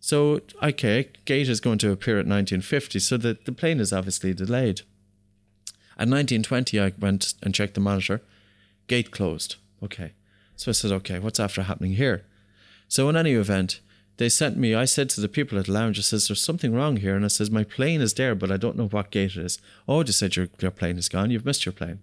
So 0.00 0.40
okay, 0.62 1.10
gate 1.24 1.48
is 1.48 1.60
going 1.60 1.78
to 1.78 1.92
appear 1.92 2.14
at 2.16 2.26
1950 2.26 2.98
so 2.98 3.16
the, 3.16 3.38
the 3.44 3.52
plane 3.52 3.78
is 3.78 3.92
obviously 3.92 4.34
delayed. 4.34 4.80
At 5.96 6.08
1920 6.08 6.80
I 6.80 6.92
went 6.98 7.34
and 7.42 7.54
checked 7.54 7.74
the 7.74 7.80
monitor. 7.80 8.22
Gate 8.86 9.10
closed. 9.10 9.56
Okay. 9.82 10.12
So 10.56 10.70
I 10.70 10.72
said, 10.72 10.92
okay, 10.92 11.18
what's 11.18 11.40
after 11.40 11.62
happening 11.62 11.94
here? 11.94 12.24
So 12.88 13.08
in 13.08 13.16
any 13.16 13.32
event, 13.32 13.80
they 14.16 14.28
sent 14.28 14.56
me, 14.56 14.74
I 14.74 14.84
said 14.84 15.10
to 15.10 15.20
the 15.20 15.28
people 15.28 15.58
at 15.58 15.66
the 15.66 15.72
lounge, 15.72 15.98
I 15.98 16.02
says, 16.02 16.28
there's 16.28 16.42
something 16.42 16.74
wrong 16.74 16.98
here. 16.98 17.16
And 17.16 17.24
I 17.24 17.28
says, 17.28 17.50
my 17.50 17.64
plane 17.64 18.00
is 18.00 18.14
there, 18.14 18.34
but 18.34 18.52
I 18.52 18.56
don't 18.56 18.76
know 18.76 18.86
what 18.86 19.10
gate 19.10 19.36
it 19.36 19.44
is. 19.44 19.58
Oh, 19.88 20.02
they 20.02 20.12
said, 20.12 20.36
your, 20.36 20.48
your 20.60 20.70
plane 20.70 20.98
is 20.98 21.08
gone. 21.08 21.30
You've 21.30 21.44
missed 21.44 21.66
your 21.66 21.72
plane. 21.72 22.00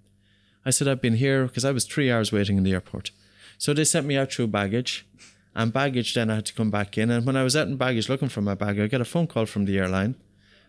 I 0.66 0.70
said, 0.72 0.88
I've 0.88 1.02
been 1.02 1.16
here 1.16 1.46
because 1.46 1.66
I 1.66 1.72
was 1.72 1.86
three 1.86 2.12
hours 2.12 2.32
waiting 2.32 2.58
in 2.58 2.64
the 2.64 2.74
airport. 2.74 3.12
So 3.58 3.74
they 3.74 3.86
sent 3.86 4.06
me 4.06 4.18
out 4.18 4.32
through 4.32 4.48
baggage. 4.48 5.08
And 5.56 5.74
baggage, 5.74 6.14
then 6.14 6.30
I 6.30 6.36
had 6.36 6.46
to 6.48 6.54
come 6.54 6.72
back 6.72 6.98
in. 6.98 7.10
And 7.10 7.26
when 7.26 7.36
I 7.36 7.44
was 7.44 7.56
out 7.56 7.68
in 7.68 7.78
baggage 7.78 8.10
looking 8.10 8.30
for 8.30 8.42
my 8.42 8.56
bag, 8.56 8.80
I 8.80 8.88
got 8.88 9.02
a 9.02 9.06
phone 9.06 9.28
call 9.28 9.46
from 9.46 9.66
the 9.66 9.78
airline. 9.78 10.16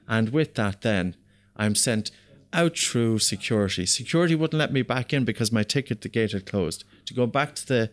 And 0.08 0.30
with 0.30 0.54
that, 0.54 0.82
then 0.82 1.16
I'm 1.56 1.74
sent 1.74 2.10
out 2.52 2.76
through 2.78 3.18
security. 3.18 3.86
Security 3.86 4.34
wouldn't 4.34 4.58
let 4.58 4.72
me 4.72 4.82
back 4.82 5.12
in 5.12 5.24
because 5.24 5.50
my 5.52 5.62
ticket, 5.62 6.00
the 6.02 6.08
gate 6.08 6.32
had 6.32 6.46
closed. 6.46 6.84
To 7.06 7.14
go 7.14 7.26
back 7.26 7.54
to 7.56 7.66
the 7.66 7.90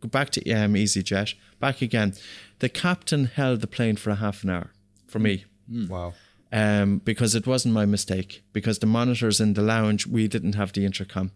go 0.00 0.08
back 0.08 0.30
to 0.30 0.50
um, 0.52 0.74
EasyJet, 0.74 1.34
back 1.60 1.80
again. 1.82 2.14
The 2.58 2.68
captain 2.68 3.26
held 3.26 3.60
the 3.60 3.66
plane 3.66 3.96
for 3.96 4.10
a 4.10 4.16
half 4.16 4.42
an 4.44 4.50
hour 4.50 4.70
for 5.06 5.18
me 5.20 5.44
Wow. 5.88 6.14
um, 6.52 6.98
because 6.98 7.34
it 7.34 7.46
wasn't 7.46 7.74
my 7.74 7.86
mistake. 7.86 8.42
Because 8.52 8.80
the 8.80 8.86
monitors 8.86 9.40
in 9.40 9.54
the 9.54 9.62
lounge, 9.62 10.06
we 10.06 10.26
didn't 10.28 10.54
have 10.54 10.72
the 10.72 10.84
intercom. 10.84 11.30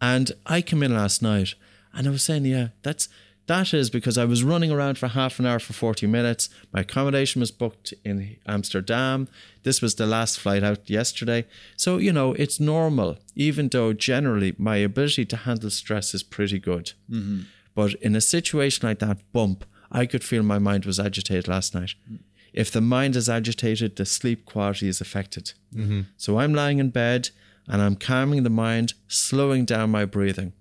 And 0.00 0.32
I 0.46 0.62
came 0.62 0.82
in 0.82 0.94
last 0.94 1.22
night 1.22 1.54
and 1.92 2.06
I 2.06 2.10
was 2.10 2.22
saying, 2.22 2.44
yeah, 2.46 2.68
that's 2.82 3.08
that 3.46 3.72
is 3.72 3.90
because 3.90 4.18
I 4.18 4.24
was 4.24 4.42
running 4.42 4.72
around 4.72 4.98
for 4.98 5.08
half 5.08 5.38
an 5.38 5.46
hour 5.46 5.58
for 5.58 5.72
40 5.72 6.06
minutes. 6.06 6.48
My 6.72 6.80
accommodation 6.80 7.40
was 7.40 7.50
booked 7.50 7.94
in 8.04 8.36
Amsterdam. 8.46 9.28
This 9.62 9.80
was 9.80 9.94
the 9.94 10.06
last 10.06 10.40
flight 10.40 10.64
out 10.64 10.90
yesterday. 10.90 11.46
So, 11.76 11.98
you 11.98 12.12
know, 12.12 12.32
it's 12.34 12.58
normal, 12.58 13.18
even 13.34 13.68
though 13.68 13.92
generally 13.92 14.54
my 14.58 14.76
ability 14.76 15.26
to 15.26 15.36
handle 15.36 15.70
stress 15.70 16.12
is 16.12 16.22
pretty 16.22 16.58
good. 16.58 16.92
Mm-hmm. 17.10 17.42
But 17.74 17.94
in 17.94 18.16
a 18.16 18.20
situation 18.20 18.88
like 18.88 18.98
that 18.98 19.18
bump, 19.32 19.64
I 19.92 20.06
could 20.06 20.24
feel 20.24 20.42
my 20.42 20.58
mind 20.58 20.84
was 20.84 20.98
agitated 20.98 21.46
last 21.46 21.74
night. 21.74 21.94
Mm. 22.10 22.18
If 22.52 22.72
the 22.72 22.80
mind 22.80 23.14
is 23.16 23.28
agitated, 23.28 23.96
the 23.96 24.06
sleep 24.06 24.46
quality 24.46 24.88
is 24.88 25.00
affected. 25.00 25.52
Mm-hmm. 25.74 26.02
So 26.16 26.38
I'm 26.38 26.54
lying 26.54 26.78
in 26.78 26.90
bed 26.90 27.28
and 27.68 27.82
I'm 27.82 27.96
calming 27.96 28.42
the 28.42 28.50
mind, 28.50 28.94
slowing 29.08 29.64
down 29.66 29.90
my 29.90 30.04
breathing. 30.06 30.54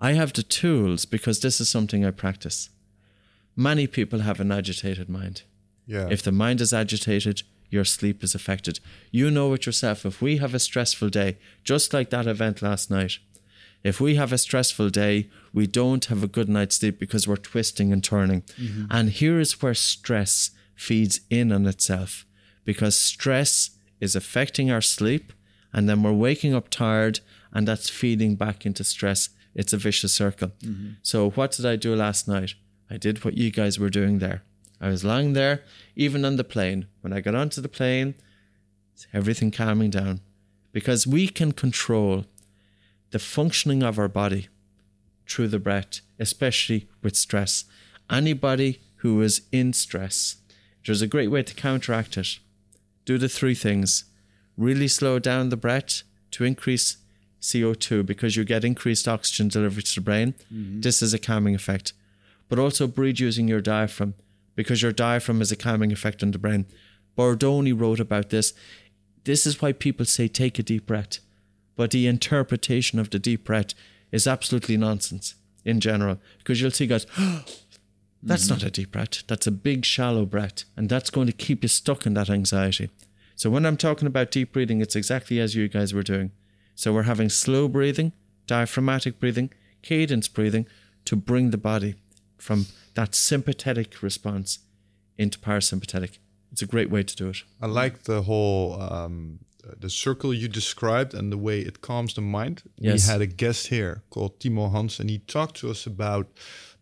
I 0.00 0.12
have 0.12 0.32
the 0.32 0.42
tools 0.42 1.04
because 1.04 1.40
this 1.40 1.60
is 1.60 1.68
something 1.68 2.04
I 2.04 2.10
practice. 2.10 2.70
Many 3.56 3.86
people 3.86 4.20
have 4.20 4.40
an 4.40 4.50
agitated 4.50 5.08
mind. 5.08 5.42
Yeah. 5.86 6.08
If 6.10 6.22
the 6.22 6.32
mind 6.32 6.60
is 6.60 6.72
agitated, 6.72 7.42
your 7.70 7.84
sleep 7.84 8.22
is 8.22 8.34
affected. 8.34 8.80
You 9.10 9.30
know 9.30 9.52
it 9.52 9.66
yourself. 9.66 10.04
If 10.04 10.20
we 10.20 10.38
have 10.38 10.54
a 10.54 10.58
stressful 10.58 11.10
day, 11.10 11.38
just 11.62 11.92
like 11.92 12.10
that 12.10 12.26
event 12.26 12.62
last 12.62 12.90
night, 12.90 13.18
if 13.82 14.00
we 14.00 14.14
have 14.14 14.32
a 14.32 14.38
stressful 14.38 14.90
day, 14.90 15.28
we 15.52 15.66
don't 15.66 16.04
have 16.06 16.22
a 16.22 16.28
good 16.28 16.48
night's 16.48 16.76
sleep 16.76 16.98
because 16.98 17.28
we're 17.28 17.36
twisting 17.36 17.92
and 17.92 18.02
turning. 18.02 18.42
Mm-hmm. 18.58 18.86
And 18.90 19.10
here 19.10 19.38
is 19.38 19.60
where 19.60 19.74
stress 19.74 20.50
feeds 20.74 21.20
in 21.30 21.52
on 21.52 21.66
itself 21.66 22.24
because 22.64 22.96
stress 22.96 23.70
is 24.00 24.16
affecting 24.16 24.70
our 24.70 24.80
sleep 24.80 25.32
and 25.72 25.88
then 25.88 26.02
we're 26.02 26.12
waking 26.12 26.54
up 26.54 26.68
tired 26.70 27.20
and 27.52 27.68
that's 27.68 27.90
feeding 27.90 28.36
back 28.36 28.64
into 28.64 28.84
stress. 28.84 29.28
It's 29.54 29.72
a 29.72 29.76
vicious 29.76 30.12
circle. 30.12 30.52
Mm-hmm. 30.62 30.90
So, 31.02 31.30
what 31.30 31.52
did 31.52 31.66
I 31.66 31.76
do 31.76 31.94
last 31.94 32.26
night? 32.26 32.54
I 32.90 32.96
did 32.96 33.24
what 33.24 33.36
you 33.36 33.50
guys 33.50 33.78
were 33.78 33.90
doing 33.90 34.18
there. 34.18 34.42
I 34.80 34.88
was 34.88 35.04
lying 35.04 35.32
there, 35.32 35.62
even 35.96 36.24
on 36.24 36.36
the 36.36 36.44
plane. 36.44 36.86
When 37.00 37.12
I 37.12 37.20
got 37.20 37.34
onto 37.34 37.60
the 37.60 37.68
plane, 37.68 38.14
everything 39.12 39.50
calming 39.50 39.90
down 39.90 40.20
because 40.72 41.06
we 41.06 41.28
can 41.28 41.52
control 41.52 42.26
the 43.12 43.18
functioning 43.18 43.82
of 43.82 43.98
our 43.98 44.08
body 44.08 44.48
through 45.26 45.48
the 45.48 45.60
breath, 45.60 46.00
especially 46.18 46.88
with 47.00 47.16
stress. 47.16 47.64
Anybody 48.10 48.82
who 48.96 49.22
is 49.22 49.42
in 49.52 49.72
stress, 49.72 50.36
there's 50.84 51.00
a 51.00 51.06
great 51.06 51.30
way 51.30 51.44
to 51.44 51.54
counteract 51.54 52.16
it. 52.16 52.40
Do 53.04 53.18
the 53.18 53.28
three 53.28 53.54
things 53.54 54.04
really 54.56 54.88
slow 54.88 55.18
down 55.18 55.48
the 55.48 55.56
breath 55.56 56.02
to 56.32 56.44
increase 56.44 56.96
CO2 57.44 58.04
because 58.04 58.36
you 58.36 58.44
get 58.44 58.64
increased 58.64 59.06
oxygen 59.06 59.48
delivery 59.48 59.82
to 59.82 59.94
the 59.94 60.00
brain. 60.00 60.34
Mm-hmm. 60.52 60.80
This 60.80 61.02
is 61.02 61.12
a 61.12 61.18
calming 61.18 61.54
effect. 61.54 61.92
But 62.48 62.58
also 62.58 62.86
breathe 62.86 63.20
using 63.20 63.48
your 63.48 63.60
diaphragm 63.60 64.14
because 64.54 64.82
your 64.82 64.92
diaphragm 64.92 65.38
has 65.38 65.52
a 65.52 65.56
calming 65.56 65.92
effect 65.92 66.22
on 66.22 66.30
the 66.30 66.38
brain. 66.38 66.66
Bordoni 67.16 67.78
wrote 67.78 68.00
about 68.00 68.30
this. 68.30 68.54
This 69.24 69.46
is 69.46 69.60
why 69.60 69.72
people 69.72 70.06
say 70.06 70.26
take 70.26 70.58
a 70.58 70.62
deep 70.62 70.86
breath. 70.86 71.18
But 71.76 71.90
the 71.90 72.06
interpretation 72.06 72.98
of 72.98 73.10
the 73.10 73.18
deep 73.18 73.44
breath 73.44 73.74
is 74.10 74.26
absolutely 74.26 74.76
nonsense 74.76 75.34
in 75.64 75.80
general 75.80 76.18
because 76.38 76.60
you'll 76.60 76.70
see 76.70 76.86
guys, 76.86 77.06
that's 78.22 78.48
not 78.48 78.58
mm-hmm. 78.58 78.68
a 78.68 78.70
deep 78.70 78.92
breath. 78.92 79.26
That's 79.26 79.46
a 79.46 79.52
big, 79.52 79.84
shallow 79.84 80.24
breath. 80.24 80.64
And 80.76 80.88
that's 80.88 81.10
going 81.10 81.26
to 81.26 81.32
keep 81.32 81.62
you 81.62 81.68
stuck 81.68 82.06
in 82.06 82.14
that 82.14 82.30
anxiety. 82.30 82.90
So 83.36 83.50
when 83.50 83.66
I'm 83.66 83.76
talking 83.76 84.06
about 84.06 84.30
deep 84.30 84.52
breathing, 84.52 84.80
it's 84.80 84.96
exactly 84.96 85.40
as 85.40 85.54
you 85.54 85.68
guys 85.68 85.92
were 85.92 86.02
doing. 86.02 86.30
So 86.74 86.92
we're 86.92 87.04
having 87.04 87.28
slow 87.28 87.68
breathing, 87.68 88.12
diaphragmatic 88.46 89.18
breathing, 89.20 89.50
cadence 89.82 90.28
breathing 90.28 90.66
to 91.04 91.16
bring 91.16 91.50
the 91.50 91.58
body 91.58 91.94
from 92.38 92.66
that 92.94 93.14
sympathetic 93.14 94.02
response 94.02 94.60
into 95.16 95.38
parasympathetic. 95.38 96.18
It's 96.52 96.62
a 96.62 96.66
great 96.66 96.90
way 96.90 97.02
to 97.02 97.16
do 97.16 97.28
it. 97.28 97.38
I 97.60 97.66
like 97.66 98.04
the 98.04 98.22
whole 98.22 98.80
um, 98.80 99.40
the 99.80 99.90
circle 99.90 100.34
you 100.34 100.48
described 100.48 101.14
and 101.14 101.32
the 101.32 101.38
way 101.38 101.60
it 101.60 101.80
calms 101.80 102.14
the 102.14 102.20
mind. 102.20 102.62
Yes. 102.78 103.06
We 103.06 103.12
had 103.12 103.20
a 103.22 103.26
guest 103.26 103.68
here 103.68 104.02
called 104.10 104.38
Timo 104.38 104.70
Hans, 104.70 105.00
and 105.00 105.10
he 105.10 105.18
talked 105.18 105.56
to 105.56 105.70
us 105.70 105.86
about 105.86 106.28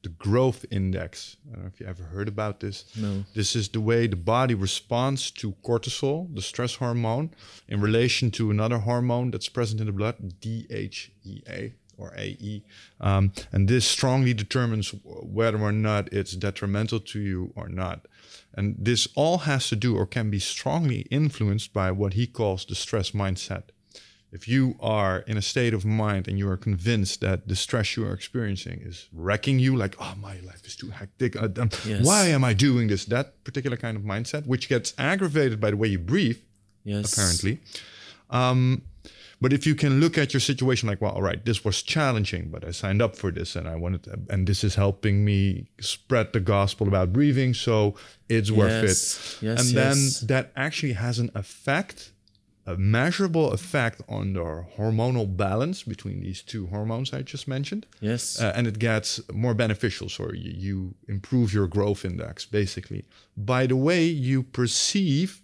the 0.03 0.09
growth 0.09 0.65
index. 0.71 1.37
I 1.49 1.55
don't 1.55 1.63
know 1.63 1.71
if 1.73 1.81
you 1.81 1.87
ever 1.87 2.03
heard 2.03 2.29
about 2.29 2.61
this. 2.61 2.85
No. 2.97 3.25
This 3.35 3.55
is 3.55 3.69
the 3.69 3.81
way 3.81 4.07
the 4.07 4.17
body 4.17 4.55
responds 4.55 5.31
to 5.33 5.53
cortisol, 5.65 6.35
the 6.35 6.43
stress 6.43 6.77
hormone, 6.77 7.31
in 7.69 7.81
relation 7.81 8.31
to 8.33 8.51
another 8.51 8.79
hormone 8.79 9.31
that's 9.31 9.49
present 9.49 9.81
in 9.81 9.87
the 9.87 9.93
blood, 9.93 10.17
DHEA 10.41 11.75
or 11.97 12.13
AE. 12.17 12.65
Um, 13.01 13.33
and 13.53 13.69
this 13.69 13.87
strongly 13.87 14.35
determines 14.35 14.95
whether 15.05 15.61
or 15.61 15.73
not 15.73 16.13
it's 16.13 16.33
detrimental 16.33 17.01
to 17.01 17.21
you 17.21 17.53
or 17.55 17.69
not. 17.69 18.07
And 18.55 18.77
this 18.79 19.09
all 19.15 19.39
has 19.39 19.69
to 19.69 19.77
do 19.77 19.97
or 19.97 20.07
can 20.07 20.31
be 20.31 20.39
strongly 20.39 21.03
influenced 21.11 21.73
by 21.73 21.91
what 21.91 22.15
he 22.15 22.27
calls 22.27 22.65
the 22.65 22.75
stress 22.75 23.13
mindset. 23.13 23.65
If 24.33 24.49
you 24.49 24.77
are 24.81 25.19
in 25.27 25.37
a 25.37 25.43
state 25.43 25.75
of 25.75 25.85
mind 25.85 26.27
and 26.27 26.39
you 26.39 26.49
are 26.49 26.57
convinced 26.57 27.21
that 27.21 27.49
the 27.49 27.55
stress 27.55 27.97
you 27.97 28.07
are 28.07 28.15
experiencing 28.15 28.81
is 28.83 29.09
wrecking 29.13 29.59
you, 29.59 29.77
like, 29.77 29.95
oh, 30.01 30.15
my 30.21 30.37
life 30.41 30.67
is 30.67 30.75
too 30.75 30.89
hectic. 30.91 31.37
Uh, 31.37 31.49
um, 31.61 31.69
Yes. 31.87 32.05
Why 32.07 32.29
am 32.29 32.43
I 32.43 32.55
doing 32.55 32.89
this? 32.89 33.05
That 33.05 33.45
particular 33.45 33.77
kind 33.77 33.95
of 33.97 34.03
mindset, 34.05 34.47
which 34.47 34.69
gets 34.71 34.95
aggravated 34.97 35.61
by 35.61 35.71
the 35.71 35.77
way 35.77 35.89
you 35.89 35.99
breathe, 35.99 36.39
Yes. 36.83 37.13
apparently. 37.13 37.61
Um, 38.31 38.83
but 39.43 39.53
if 39.53 39.67
you 39.67 39.75
can 39.75 40.01
look 40.01 40.17
at 40.17 40.33
your 40.33 40.41
situation 40.41 40.89
like, 40.89 41.03
well, 41.03 41.13
all 41.13 41.21
right, 41.23 41.45
this 41.45 41.63
was 41.65 41.83
challenging, 41.83 42.49
but 42.51 42.65
I 42.65 42.71
signed 42.71 43.03
up 43.03 43.17
for 43.17 43.31
this 43.33 43.55
and 43.57 43.69
I 43.69 43.75
wanted, 43.77 44.05
to, 44.05 44.19
and 44.31 44.47
this 44.47 44.65
is 44.65 44.77
helping 44.77 45.25
me 45.25 45.67
spread 45.81 46.33
the 46.33 46.41
gospel 46.41 46.89
about 46.89 47.13
breathing, 47.13 47.53
so 47.53 47.97
it's 48.31 48.51
worth 48.51 48.83
Yes. 48.83 49.39
it. 49.43 49.45
Yes, 49.47 49.61
and 49.69 49.77
then 49.77 50.29
that 50.29 50.53
actually 50.57 50.93
has 50.95 51.19
an 51.19 51.31
effect, 51.35 52.13
a 52.67 52.77
measurable 52.77 53.51
effect 53.53 54.01
on 54.09 54.35
the 54.35 54.65
hormonal 54.77 55.27
balance 55.37 55.83
between 55.83 56.21
these 56.21 56.43
two 56.43 56.67
hormones 56.69 57.13
I 57.13 57.23
just 57.23 57.49
mentioned. 57.49 57.87
Yes. 58.01 58.41
Uh, 58.41 58.53
and 58.55 58.67
it 58.69 58.79
gets 58.79 59.21
more 59.33 59.55
beneficial. 59.55 60.09
So 60.09 60.33
you, 60.33 60.53
you 60.57 60.95
improve 61.09 61.53
your 61.53 61.67
growth 61.67 62.05
index, 62.05 62.47
basically, 62.47 63.05
by 63.37 63.67
the 63.67 63.77
way 63.77 64.05
you 64.05 64.43
perceive 64.45 65.43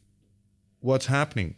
what's 0.81 1.07
happening. 1.07 1.57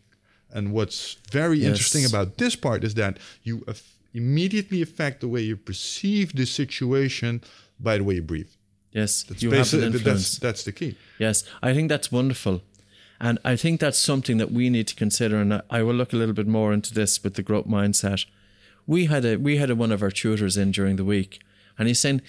And 0.53 0.73
what's 0.73 1.17
very 1.31 1.59
Yes. 1.59 1.69
interesting 1.69 2.05
about 2.07 2.39
this 2.39 2.57
part 2.57 2.83
is 2.83 2.95
that 2.95 3.19
you 3.45 3.63
aff- 3.69 3.97
immediately 4.15 4.83
affect 4.83 5.21
the 5.21 5.29
way 5.29 5.43
you 5.43 5.57
perceive 5.57 6.35
the 6.35 6.47
situation 6.47 7.41
by 7.79 7.99
the 7.99 8.05
way 8.05 8.15
you 8.17 8.23
breathe. 8.23 8.51
yes. 8.93 9.23
That's 9.23 9.43
you 9.43 9.51
have 9.53 9.73
an 9.75 9.93
that's, 10.03 10.39
that's 10.39 10.65
the 10.65 10.73
key. 10.73 10.97
Yes, 11.19 11.45
I 11.63 11.73
think 11.75 11.89
that's 11.89 12.11
wonderful. 12.11 12.63
And 13.21 13.39
I 13.45 13.55
think 13.57 13.81
that's 13.81 13.99
something 13.99 14.39
that 14.39 14.51
we 14.51 14.71
need 14.71 14.89
to 14.89 14.95
consider. 14.95 15.37
And 15.37 15.63
I- 15.69 15.83
will 15.83 15.95
look 15.95 16.13
a 16.13 16.17
little 16.17 16.35
bit 16.35 16.47
more 16.47 16.73
into 16.73 16.95
this 16.95 17.23
with 17.23 17.35
the 17.35 17.43
growth 17.43 17.67
mindset. 17.67 18.25
We 18.87 19.07
had 19.07 19.25
a 19.25 19.37
we 19.37 19.59
had 19.59 19.71
a, 19.71 19.77
one 19.77 19.93
of 19.93 20.03
our 20.03 20.11
tutors 20.11 20.57
in 20.57 20.73
during 20.73 20.97
the 20.97 21.05
week, 21.05 21.41
and 21.79 21.87
he's 21.87 22.01
saying 22.01 22.23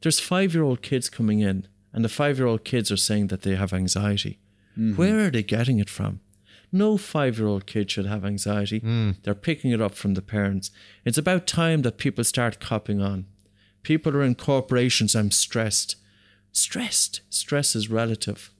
there's 0.00 0.20
five 0.20 0.54
year 0.54 0.62
old 0.64 0.82
kids 0.82 1.10
coming 1.10 1.40
in, 1.40 1.68
and 1.92 2.04
the 2.04 2.08
five 2.08 2.38
year 2.38 2.46
old 2.46 2.64
kids 2.64 2.90
are 2.90 2.96
saying 2.96 3.28
that 3.28 3.42
they 3.42 3.56
have 3.56 3.72
anxiety. 3.72 4.38
Mm-hmm. 4.72 4.96
Where 4.96 5.26
are 5.26 5.30
they 5.30 5.42
getting 5.42 5.78
it 5.78 5.90
from? 5.90 6.20
No 6.72 6.96
five 6.96 7.38
year 7.38 7.48
old 7.48 7.66
kid 7.66 7.90
should 7.90 8.06
have 8.06 8.24
anxiety. 8.24 8.80
Mm. 8.80 9.16
They're 9.22 9.34
picking 9.34 9.70
it 9.70 9.80
up 9.80 9.94
from 9.94 10.14
the 10.14 10.22
parents. 10.22 10.70
It's 11.04 11.18
about 11.18 11.46
time 11.46 11.82
that 11.82 11.98
people 11.98 12.24
start 12.24 12.60
copying 12.60 13.02
on. 13.02 13.26
People 13.82 14.14
are 14.16 14.22
in 14.22 14.34
corporations, 14.34 15.14
I'm 15.14 15.30
stressed. 15.30 15.96
Stressed. 16.52 17.20
Stress 17.30 17.76
is 17.76 17.90
relative. 17.90 18.50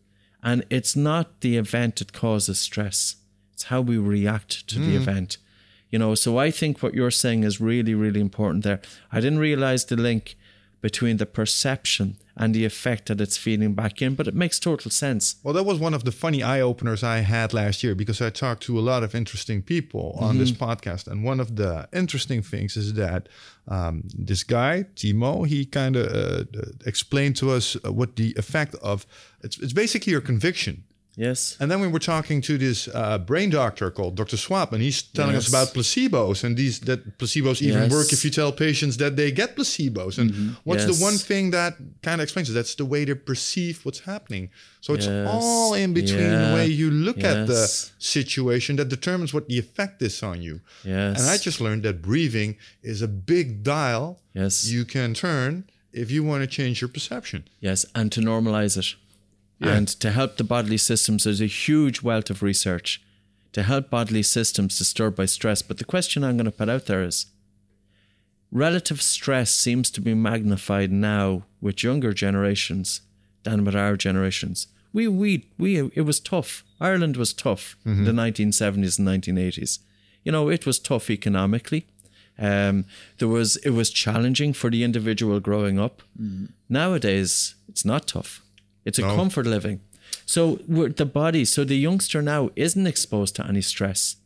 And 0.43 0.65
it's 0.71 0.95
not 0.95 1.41
the 1.41 1.57
event 1.57 1.97
that 1.97 2.13
causes 2.13 2.59
stress, 2.59 3.17
it's 3.53 3.65
how 3.65 3.81
we 3.81 3.99
react 3.99 4.67
to 4.69 4.79
the 4.79 4.97
hmm. 4.97 5.03
event. 5.03 5.39
You 5.91 5.99
know, 5.99 6.15
so 6.15 6.39
I 6.39 6.51
think 6.51 6.83
what 6.83 6.95
you're 6.95 7.11
saying 7.11 7.45
is 7.45 7.61
really, 7.61 7.95
really 7.95 8.21
important 8.21 8.63
there. 8.63 8.81
I 9.11 9.21
didn't 9.21 9.39
realize 9.39 9.87
the 9.87 9.97
link 9.97 10.37
between 10.81 11.17
the 11.17 11.27
perception 11.27 12.17
and 12.37 12.55
the 12.55 12.65
effect 12.65 13.07
that 13.07 13.21
it's 13.21 13.37
feeding 13.37 13.75
back 13.75 14.01
in, 14.01 14.15
but 14.15 14.29
it 14.29 14.35
makes 14.35 14.61
total 14.61 14.91
sense. 14.91 15.37
Well, 15.43 15.55
that 15.55 15.65
was 15.65 15.81
one 15.81 15.93
of 15.93 16.05
the 16.05 16.13
funny 16.13 16.41
eye 16.43 16.61
openers 16.61 17.03
I 17.03 17.19
had 17.19 17.53
last 17.53 17.83
year 17.83 17.97
because 17.97 18.23
I 18.23 18.31
talked 18.31 18.63
to 18.65 18.79
a 18.79 18.81
lot 18.81 19.03
of 19.03 19.15
interesting 19.15 19.61
people 19.61 20.17
on 20.21 20.39
this 20.39 20.53
podcast. 20.53 21.09
And 21.09 21.25
one 21.25 21.41
of 21.41 21.57
the 21.57 21.89
interesting 21.93 22.43
things 22.43 22.77
is 22.77 22.95
that 22.95 23.29
um, 23.67 24.05
this 24.17 24.45
guy, 24.45 24.87
Timo, 24.95 25.47
he 25.47 25.67
kind 25.67 25.97
of 25.97 26.07
uh, 26.07 26.45
explained 26.87 27.35
to 27.37 27.51
us 27.51 27.77
uh, 27.85 27.93
what 27.93 28.15
the 28.15 28.35
effect 28.37 28.77
of 28.77 29.05
it's, 29.43 29.59
it's 29.59 29.73
basically 29.73 30.13
your 30.13 30.21
conviction. 30.21 30.85
Yes. 31.19 31.57
And 31.61 31.69
then 31.71 31.81
we 31.81 31.89
were 31.89 31.99
talking 32.15 32.41
to 32.43 32.57
this 32.57 32.87
uh, 32.95 33.19
brain 33.19 33.51
doctor 33.51 33.91
called 33.91 34.15
Dr. 34.15 34.37
Swaab, 34.37 34.73
and 34.73 34.81
he's 34.81 35.03
telling 35.03 35.35
us 35.35 35.49
about 35.49 35.69
placebos, 35.75 36.45
and 36.45 36.57
these 36.57 36.79
that 36.89 37.19
placebos 37.19 37.61
even 37.61 37.83
Yes. 37.83 37.91
work 37.91 38.13
if 38.13 38.25
you 38.25 38.31
tell 38.31 38.53
patients 38.53 38.97
that 38.99 39.17
they 39.17 39.31
get 39.33 39.57
placebos. 39.57 40.19
And 40.19 40.29
what's 40.63 40.85
the 40.93 40.95
one 41.09 41.19
thing 41.19 41.51
that 41.51 41.73
kind 42.07 42.21
of 42.21 42.25
explains 42.27 42.49
it? 42.51 42.53
That's 42.53 42.77
the 42.77 42.85
way 42.85 43.05
they 43.05 43.15
perceive 43.15 43.85
what's 43.85 44.03
happening. 44.13 44.51
So 44.81 44.95
it's 44.95 45.07
Yes. 45.07 45.29
all 45.29 45.75
in 45.75 45.93
between 45.93 46.21
Yeah. 46.31 46.49
the 46.51 46.55
way 46.55 46.67
you 46.69 46.89
look 46.91 47.25
at 47.25 47.49
the 47.49 47.67
situation 47.99 48.77
that 48.77 48.89
determines 48.89 49.35
what 49.35 49.49
the 49.49 49.59
effect 49.59 50.01
is 50.03 50.23
on 50.23 50.41
you. 50.41 50.61
Yes. 50.85 51.19
And 51.21 51.29
I 51.29 51.37
just 51.39 51.61
learned 51.61 51.83
that 51.83 52.01
breathing 52.01 52.57
is 52.83 53.03
a 53.03 53.09
big 53.09 53.65
dial 53.65 54.21
Yes. 54.35 54.67
you 54.75 54.85
can 54.85 55.15
turn 55.15 55.65
if 55.93 56.13
you 56.13 56.23
want 56.23 56.41
to 56.45 56.47
change 56.47 56.81
your 56.81 56.89
perception. 56.97 57.41
Yes, 57.61 57.85
and 57.95 58.13
to 58.13 58.21
normalize 58.21 58.77
it. 58.79 58.95
And 59.61 59.89
to 59.89 60.11
help 60.11 60.37
the 60.37 60.45
bodily 60.45 60.77
systems, 60.79 61.25
there's 61.25 61.41
a 61.41 61.47
huge 61.47 62.03
wealth 62.03 62.31
of 62.31 62.43
research 62.43 63.03
to 63.53 63.63
help 63.63 63.91
bodily 63.91 64.23
systems 64.23 64.79
disturbed 64.79 65.17
by 65.17 65.27
stress. 65.27 65.63
But 65.63 65.79
the 65.79 65.85
question 65.85 66.23
I'm 66.23 66.37
going 66.37 66.45
to 66.45 66.53
put 66.53 66.69
out 66.69 66.87
there 66.87 67.03
is 67.03 67.27
relative 68.53 69.03
stress 69.03 69.53
seems 69.53 69.91
to 69.91 70.01
be 70.01 70.15
magnified 70.15 70.93
now 70.93 71.45
with 71.61 71.83
younger 71.83 72.13
generations 72.13 73.01
than 73.43 73.65
with 73.65 73.75
our 73.75 73.97
generations. 73.97 74.69
We, 74.93 75.09
we, 75.09 75.49
we, 75.59 75.91
it 75.95 76.03
was 76.07 76.21
tough. 76.21 76.65
Ireland 76.81 77.17
was 77.17 77.33
tough 77.33 77.77
in 77.85 78.05
the 78.05 78.13
1970s 78.13 78.99
and 78.99 79.09
1980s. 79.09 79.81
You 80.25 80.33
know, 80.33 80.49
it 80.49 80.67
was 80.67 80.79
tough 80.79 81.11
economically. 81.11 81.87
Um, 82.39 82.85
there 83.19 83.27
was 83.29 83.57
it 83.57 83.71
was 83.71 83.91
challenging 83.91 84.53
for 84.53 84.71
the 84.71 84.85
individual 84.85 85.41
growing 85.41 85.79
up. 85.81 86.03
Nowadays, 86.69 87.57
it's 87.69 87.85
not 87.85 88.07
tough. 88.07 88.43
It's 88.85 88.99
a 88.99 89.03
No. 89.03 89.15
comfort 89.17 89.47
living. 89.47 89.81
So 90.25 90.61
we're, 90.67 90.89
the 90.89 91.07
body, 91.07 91.45
so 91.45 91.65
the 91.65 91.77
youngster 91.77 92.23
now 92.23 92.51
isn't 92.57 92.87
exposed 92.87 93.37
to 93.37 93.47
any 93.47 93.61
stress. 93.63 94.17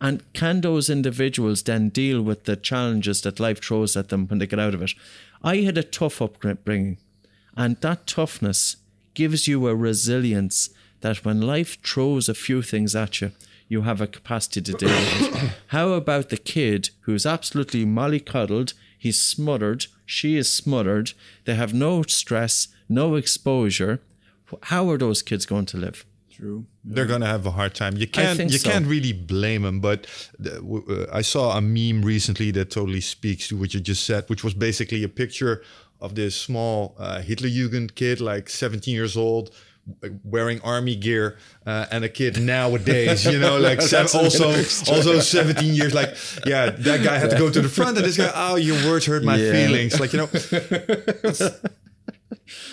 And 0.00 0.22
can 0.34 0.60
those 0.60 0.90
individuals 0.90 1.62
then 1.62 1.88
deal 1.88 2.20
with 2.22 2.44
the 2.44 2.56
challenges 2.56 3.22
that 3.22 3.40
life 3.40 3.62
throws 3.62 3.96
at 3.96 4.08
them 4.08 4.26
when 4.28 4.38
they 4.38 4.46
get 4.46 4.58
out 4.58 4.74
of 4.74 4.82
it? 4.82 4.92
I 5.42 5.56
had 5.58 5.78
a 5.78 5.82
tough 5.82 6.20
upbringing, 6.20 6.98
and 7.56 7.76
that 7.80 8.06
toughness 8.06 8.76
gives 9.14 9.48
you 9.48 9.66
a 9.66 9.74
resilience 9.74 10.70
that 11.00 11.24
when 11.24 11.40
life 11.40 11.78
throws 11.82 12.28
a 12.28 12.34
few 12.34 12.60
things 12.62 12.94
at 12.94 13.20
you, 13.20 13.32
you 13.68 13.82
have 13.82 14.00
a 14.00 14.06
capacity 14.06 14.60
to 14.62 14.72
deal 14.74 14.88
with 14.90 15.42
it. 15.44 15.50
How 15.68 15.90
about 15.92 16.28
the 16.28 16.36
kid 16.36 16.90
who's 17.00 17.26
absolutely 17.26 17.84
mollycoddled? 17.84 18.74
He's 18.98 19.20
smothered, 19.20 19.86
she 20.04 20.36
is 20.36 20.52
smothered, 20.52 21.12
they 21.44 21.54
have 21.54 21.74
no 21.74 22.02
stress, 22.02 22.68
no 22.88 23.14
exposure. 23.16 24.00
How 24.62 24.88
are 24.90 24.98
those 24.98 25.22
kids 25.22 25.46
going 25.46 25.66
to 25.66 25.76
live? 25.76 26.04
True. 26.30 26.66
they're 26.84 27.06
gonna 27.06 27.26
have 27.26 27.46
a 27.46 27.50
hard 27.50 27.74
time. 27.74 27.96
You 27.96 28.06
can't 28.06 28.38
you 28.38 28.58
so. 28.58 28.70
can't 28.70 28.86
really 28.86 29.14
blame 29.14 29.62
them. 29.62 29.80
But 29.80 30.06
the- 30.38 30.60
uh, 31.10 31.16
I 31.20 31.22
saw 31.22 31.56
a 31.56 31.62
meme 31.62 32.02
recently 32.04 32.50
that 32.52 32.70
totally 32.70 33.00
speaks 33.00 33.48
to 33.48 33.56
what 33.56 33.72
you 33.72 33.80
just 33.80 34.04
said, 34.04 34.28
which 34.28 34.44
was 34.44 34.52
basically 34.52 35.02
a 35.02 35.08
picture 35.08 35.62
of 35.98 36.14
this 36.14 36.36
small 36.36 36.94
uh, 36.98 37.22
Hitlerjugend 37.26 37.94
kid, 37.94 38.20
like 38.20 38.50
17 38.50 38.94
years 38.94 39.16
old. 39.16 39.50
Wearing 40.24 40.60
army 40.62 40.96
gear 40.96 41.38
uh, 41.64 41.86
and 41.92 42.02
a 42.04 42.08
kid 42.08 42.40
nowadays, 42.42 43.24
you 43.24 43.38
know, 43.38 43.56
like 43.56 43.80
seven, 43.94 44.20
also 44.20 44.48
also 44.92 45.20
seventeen 45.20 45.74
years. 45.74 45.94
Like, 45.94 46.16
yeah, 46.44 46.70
that 46.70 47.04
guy 47.04 47.18
had 47.18 47.30
to 47.30 47.38
go 47.38 47.50
to 47.50 47.60
the 47.62 47.68
front, 47.68 47.96
and 47.96 48.04
this 48.04 48.16
guy, 48.16 48.32
oh, 48.34 48.56
your 48.56 48.74
words 48.90 49.06
hurt 49.06 49.22
my 49.22 49.36
Yeah. 49.36 49.52
feelings. 49.52 50.00
Like, 50.00 50.12
you 50.12 50.18
know, 50.18 50.26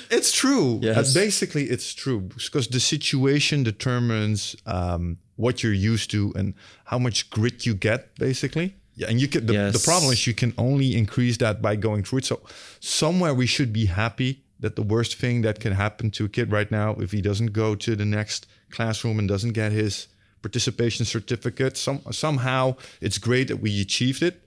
it's 0.10 0.32
true. 0.32 0.80
Yes. 0.82 1.16
Uh, 1.16 1.20
basically, 1.20 1.66
it's 1.66 1.94
true 1.94 2.22
because 2.22 2.68
the 2.68 2.80
situation 2.80 3.64
determines 3.64 4.56
um, 4.66 5.18
what 5.36 5.64
you're 5.64 5.74
used 5.74 6.12
to 6.12 6.34
and 6.36 6.54
how 6.86 7.00
much 7.00 7.30
grit 7.30 7.66
you 7.66 7.74
get. 7.74 8.16
Basically, 8.16 8.76
yeah. 8.96 9.08
And 9.10 9.20
you 9.20 9.28
can. 9.28 9.46
The, 9.46 9.72
the 9.72 9.82
problem 9.84 10.12
is 10.12 10.28
you 10.28 10.34
can 10.34 10.54
only 10.58 10.96
increase 10.96 11.38
that 11.38 11.62
by 11.62 11.76
going 11.76 12.04
through 12.04 12.20
it. 12.20 12.26
So 12.26 12.42
somewhere 12.80 13.34
we 13.34 13.48
should 13.48 13.74
be 13.74 13.86
happy 13.86 14.44
that 14.60 14.76
the 14.76 14.84
worst 14.84 15.18
thing 15.18 15.42
that 15.42 15.60
can 15.60 15.74
happen 15.74 16.10
to 16.12 16.26
a 16.26 16.30
kid 16.30 16.52
right 16.52 16.72
now, 16.72 16.96
if 16.96 17.12
he 17.12 17.22
doesn't 17.22 17.52
go 17.54 17.76
to 17.76 17.96
the 17.96 18.06
next 18.06 18.48
classroom 18.72 19.20
and 19.20 19.28
doesn't 19.28 19.52
get 19.52 19.72
his 19.72 20.08
participation 20.42 21.06
certificate, 21.06 21.76
some 21.78 22.02
somehow 22.12 22.76
it's 23.02 23.18
great 23.18 23.48
that 23.48 23.58
we 23.58 23.82
achieved 23.82 24.22
it. 24.22 24.42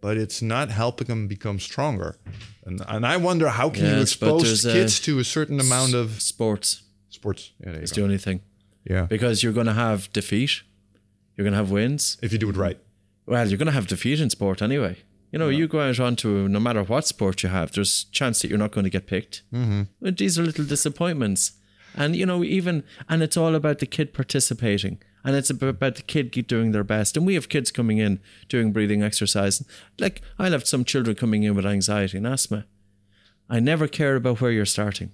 But 0.00 0.16
it's 0.16 0.40
not 0.40 0.70
helping 0.70 1.08
them 1.08 1.26
become 1.26 1.58
stronger, 1.58 2.16
and 2.64 2.80
and 2.86 3.04
I 3.04 3.16
wonder 3.16 3.48
how 3.48 3.68
can 3.70 3.84
you 3.84 4.00
expose 4.00 4.62
kids 4.62 5.00
to 5.00 5.18
a 5.18 5.24
certain 5.24 5.58
amount 5.60 5.94
of 5.94 6.20
Sports 6.22 6.82
sports. 7.10 7.52
Yeah, 7.58 7.70
there 7.72 7.76
you 7.80 7.82
is 7.84 7.90
go. 7.90 7.96
the 7.96 8.02
only 8.04 8.18
thing. 8.18 8.40
Yeah, 8.84 9.06
Because 9.06 9.42
you're 9.42 9.52
going 9.52 9.66
to 9.66 9.72
have 9.74 10.10
defeat, 10.12 10.62
you're 11.36 11.44
going 11.44 11.52
to 11.52 11.58
have 11.58 11.70
wins. 11.70 12.16
if 12.22 12.32
you 12.32 12.38
do 12.38 12.48
it 12.48 12.56
right. 12.56 12.78
Well, 13.26 13.46
you're 13.48 13.58
going 13.58 13.66
to 13.66 13.72
have 13.72 13.86
defeat 13.88 14.20
in 14.20 14.30
sport 14.30 14.62
anyway. 14.62 14.96
You 15.32 15.38
know, 15.38 15.48
you 15.50 15.66
go 15.68 15.80
out 15.80 16.00
onto 16.00 16.48
no 16.48 16.58
matter 16.60 16.82
what 16.82 17.06
sport 17.06 17.42
you 17.42 17.50
have, 17.50 17.72
there's 17.72 18.04
chance 18.12 18.40
that 18.40 18.48
you're 18.48 18.56
not 18.58 18.70
going 18.70 18.84
to 18.84 18.90
get 18.90 19.06
picked. 19.06 19.42
Mm-hmm. 19.52 20.10
These 20.14 20.38
are 20.38 20.42
little 20.44 20.64
disappointments, 20.64 21.52
and 21.94 22.14
you 22.16 22.24
know, 22.24 22.42
even 22.44 22.82
and 23.08 23.22
it's 23.22 23.36
all 23.36 23.54
about 23.54 23.78
the 23.80 23.86
kid 23.86 24.14
participating, 24.14 25.02
and 25.24 25.36
it's 25.36 25.50
about 25.50 25.96
the 25.96 26.02
kid 26.02 26.32
keep 26.32 26.46
doing 26.46 26.72
their 26.72 26.84
best. 26.84 27.16
And 27.16 27.26
we 27.26 27.34
have 27.34 27.48
kids 27.48 27.70
coming 27.70 27.98
in 27.98 28.20
doing 28.48 28.72
breathing 28.72 29.02
exercise. 29.02 29.64
Like 29.98 30.22
I'll 30.38 30.52
have 30.52 30.66
some 30.66 30.84
children 30.84 31.16
coming 31.16 31.42
in 31.42 31.54
with 31.54 31.66
anxiety 31.66 32.18
and 32.18 32.26
asthma. 32.26 32.66
I 33.50 33.60
never 33.60 33.88
care 33.88 34.16
about 34.16 34.40
where 34.40 34.50
you're 34.50 34.66
starting, 34.66 35.10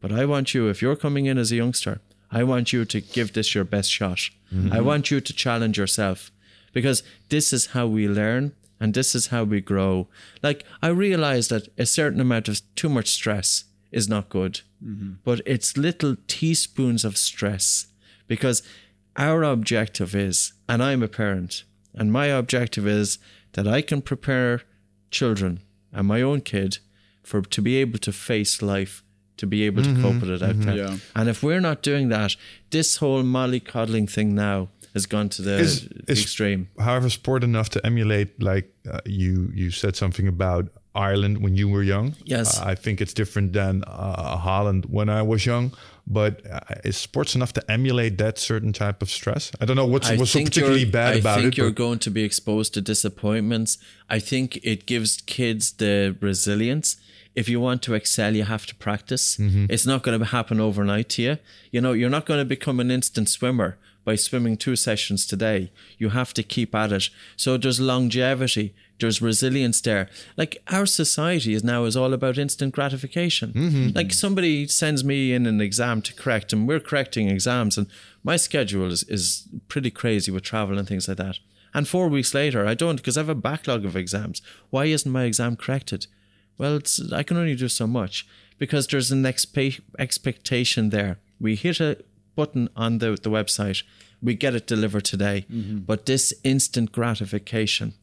but 0.00 0.12
I 0.12 0.24
want 0.24 0.54
you 0.54 0.68
if 0.68 0.82
you're 0.82 0.96
coming 0.96 1.26
in 1.26 1.38
as 1.38 1.52
a 1.52 1.56
youngster, 1.56 2.00
I 2.30 2.44
want 2.44 2.72
you 2.72 2.84
to 2.84 3.00
give 3.00 3.32
this 3.32 3.54
your 3.54 3.64
best 3.64 3.90
shot. 3.90 4.18
Mm-hmm. 4.52 4.72
I 4.72 4.80
want 4.80 5.10
you 5.10 5.20
to 5.20 5.32
challenge 5.32 5.78
yourself 5.78 6.30
because 6.72 7.02
this 7.28 7.52
is 7.52 7.66
how 7.66 7.86
we 7.86 8.08
learn 8.08 8.52
and 8.80 8.94
this 8.94 9.14
is 9.14 9.28
how 9.28 9.44
we 9.44 9.60
grow. 9.60 10.08
Like 10.42 10.64
I 10.82 10.88
realize 10.88 11.48
that 11.48 11.68
a 11.78 11.86
certain 11.86 12.20
amount 12.20 12.48
of 12.48 12.60
too 12.74 12.88
much 12.88 13.08
stress 13.08 13.64
is 13.90 14.08
not 14.08 14.28
good, 14.28 14.60
mm-hmm. 14.84 15.14
but 15.24 15.40
it's 15.46 15.76
little 15.76 16.16
teaspoons 16.26 17.04
of 17.04 17.16
stress 17.16 17.86
because 18.26 18.62
our 19.16 19.42
objective 19.42 20.14
is, 20.14 20.52
and 20.68 20.82
I'm 20.82 21.02
a 21.02 21.08
parent, 21.08 21.64
and 21.94 22.12
my 22.12 22.26
objective 22.26 22.86
is 22.86 23.18
that 23.52 23.66
I 23.66 23.82
can 23.82 24.02
prepare 24.02 24.62
children 25.10 25.60
and 25.92 26.06
my 26.06 26.22
own 26.22 26.40
kid 26.42 26.78
for 27.22 27.42
to 27.42 27.62
be 27.62 27.76
able 27.76 27.98
to 28.00 28.12
face 28.12 28.62
life, 28.62 29.02
to 29.38 29.46
be 29.46 29.64
able 29.64 29.82
to 29.82 29.94
cope 30.02 30.20
with 30.20 30.30
it 30.30 30.42
out 30.42 30.60
there. 30.60 30.76
Yeah. 30.76 30.96
And 31.14 31.28
if 31.28 31.42
we're 31.42 31.60
not 31.60 31.82
doing 31.82 32.08
that, 32.10 32.36
this 32.70 32.96
whole 32.96 33.22
mollycoddling 33.22 34.08
thing 34.10 34.34
now 34.34 34.68
has 34.94 35.06
gone 35.06 35.28
to 35.30 35.42
the, 35.42 35.58
Is- 35.58 35.88
the 35.88 36.12
is- 36.12 36.22
extreme. 36.22 36.68
However, 36.78 37.08
sport 37.10 37.44
enough 37.44 37.68
to 37.70 37.84
emulate, 37.86 38.40
like 38.42 38.72
uh, 38.90 39.00
you 39.04 39.50
you 39.54 39.70
said 39.70 39.96
something 39.96 40.26
about 40.28 40.68
Ireland 40.94 41.42
when 41.42 41.56
you 41.56 41.68
were 41.68 41.82
young. 41.82 42.16
Yes. 42.24 42.58
I 42.60 42.74
think 42.74 43.00
it's 43.00 43.14
different 43.14 43.52
than 43.52 43.84
uh, 43.86 44.36
Holland 44.36 44.86
when 44.86 45.08
I 45.08 45.22
was 45.22 45.46
young. 45.46 45.72
But 46.10 46.40
uh, 46.50 46.60
is 46.84 46.96
sports 46.96 47.34
enough 47.34 47.52
to 47.52 47.70
emulate 47.70 48.16
that 48.16 48.38
certain 48.38 48.72
type 48.72 49.02
of 49.02 49.10
stress? 49.10 49.52
I 49.60 49.66
don't 49.66 49.76
know 49.76 49.84
what's 49.84 50.10
what's 50.10 50.30
so 50.30 50.42
particularly 50.42 50.86
bad 50.86 51.16
I 51.16 51.18
about 51.18 51.36
it. 51.36 51.40
I 51.40 51.42
think 51.42 51.56
you're 51.58 51.70
going 51.70 51.98
to 51.98 52.10
be 52.10 52.24
exposed 52.24 52.72
to 52.74 52.80
disappointments. 52.80 53.76
I 54.08 54.18
think 54.18 54.58
it 54.62 54.86
gives 54.86 55.20
kids 55.20 55.72
the 55.72 56.16
resilience. 56.20 56.96
If 57.34 57.48
you 57.48 57.60
want 57.60 57.82
to 57.82 57.94
excel, 57.94 58.34
you 58.34 58.44
have 58.44 58.64
to 58.66 58.74
practice. 58.74 59.36
Mm-hmm. 59.36 59.66
It's 59.68 59.86
not 59.86 60.02
going 60.02 60.18
to 60.18 60.24
happen 60.24 60.60
overnight 60.60 61.10
to 61.10 61.22
you. 61.22 61.38
You 61.70 61.82
know, 61.82 61.92
you're 61.92 62.10
not 62.10 62.24
going 62.24 62.40
to 62.40 62.46
become 62.46 62.80
an 62.80 62.90
instant 62.90 63.28
swimmer 63.28 63.76
by 64.04 64.16
swimming 64.16 64.56
two 64.56 64.74
sessions 64.74 65.26
today. 65.26 65.70
You 65.98 66.08
have 66.08 66.32
to 66.34 66.42
keep 66.42 66.74
at 66.74 66.90
it. 66.92 67.10
So 67.36 67.58
there's 67.58 67.78
longevity, 67.78 68.74
there's 69.00 69.22
resilience 69.22 69.80
there. 69.80 70.08
Like 70.36 70.62
our 70.68 70.86
society 70.86 71.54
is 71.54 71.64
now 71.64 71.84
is 71.84 71.96
all 71.96 72.12
about 72.12 72.38
instant 72.38 72.74
gratification. 72.74 73.52
Mm-hmm. 73.52 73.96
Like 73.96 74.12
somebody 74.12 74.66
sends 74.66 75.04
me 75.04 75.32
in 75.32 75.46
an 75.46 75.60
exam 75.60 76.02
to 76.02 76.14
correct, 76.14 76.52
and 76.52 76.66
we're 76.66 76.80
correcting 76.80 77.28
exams, 77.28 77.78
and 77.78 77.86
my 78.24 78.36
schedule 78.36 78.90
is, 78.90 79.04
is 79.04 79.48
pretty 79.68 79.90
crazy 79.90 80.30
with 80.30 80.42
travel 80.42 80.78
and 80.78 80.88
things 80.88 81.08
like 81.08 81.18
that. 81.18 81.38
And 81.74 81.86
four 81.86 82.08
weeks 82.08 82.34
later, 82.34 82.66
I 82.66 82.74
don't 82.74 82.96
because 82.96 83.16
I 83.16 83.20
have 83.20 83.28
a 83.28 83.34
backlog 83.34 83.84
of 83.84 83.96
exams. 83.96 84.42
Why 84.70 84.86
isn't 84.86 85.10
my 85.10 85.24
exam 85.24 85.56
corrected? 85.56 86.06
Well, 86.56 86.76
it's 86.76 87.12
I 87.12 87.22
can 87.22 87.36
only 87.36 87.54
do 87.54 87.68
so 87.68 87.86
much 87.86 88.26
because 88.58 88.86
there's 88.86 89.12
an 89.12 89.22
expe- 89.22 89.80
expectation 89.98 90.90
there. 90.90 91.18
We 91.40 91.54
hit 91.54 91.80
a 91.80 91.98
button 92.34 92.68
on 92.76 92.98
the, 92.98 93.10
the 93.10 93.30
website, 93.30 93.82
we 94.22 94.34
get 94.34 94.54
it 94.54 94.66
delivered 94.66 95.04
today. 95.04 95.46
But 95.48 96.06
this 96.06 96.32
instant 96.44 96.92
gratification, 96.92 97.94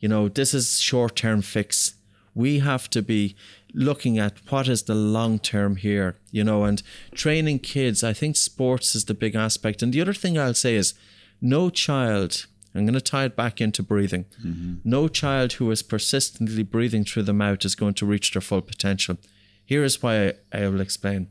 you 0.00 0.08
know, 0.08 0.28
this 0.28 0.54
is 0.54 0.80
short 0.80 1.14
term 1.16 1.42
fix. 1.42 1.94
We 2.34 2.60
have 2.60 2.88
to 2.90 3.02
be 3.02 3.36
looking 3.74 4.18
at 4.18 4.38
what 4.50 4.68
is 4.68 4.84
the 4.84 4.94
long 4.94 5.38
term 5.38 5.76
here, 5.76 6.16
you 6.30 6.42
know, 6.42 6.64
and 6.64 6.82
training 7.12 7.60
kids. 7.60 8.02
I 8.02 8.12
think 8.12 8.36
sports 8.36 8.94
is 8.94 9.04
the 9.04 9.14
big 9.14 9.36
aspect. 9.36 9.82
And 9.82 9.92
the 9.92 10.00
other 10.00 10.14
thing 10.14 10.38
I'll 10.38 10.54
say 10.54 10.74
is 10.74 10.94
no 11.40 11.70
child, 11.70 12.46
I'm 12.74 12.84
going 12.84 12.94
to 12.94 13.00
tie 13.00 13.24
it 13.24 13.36
back 13.36 13.60
into 13.60 13.82
breathing. 13.82 14.26
Mm-hmm. 14.44 14.74
No 14.84 15.08
child 15.08 15.54
who 15.54 15.70
is 15.70 15.82
persistently 15.82 16.62
breathing 16.62 17.04
through 17.04 17.24
the 17.24 17.32
mouth 17.32 17.64
is 17.64 17.74
going 17.74 17.94
to 17.94 18.06
reach 18.06 18.32
their 18.32 18.42
full 18.42 18.62
potential. 18.62 19.18
Here 19.64 19.84
is 19.84 20.02
why 20.02 20.28
I, 20.28 20.32
I 20.52 20.68
will 20.68 20.80
explain. 20.80 21.28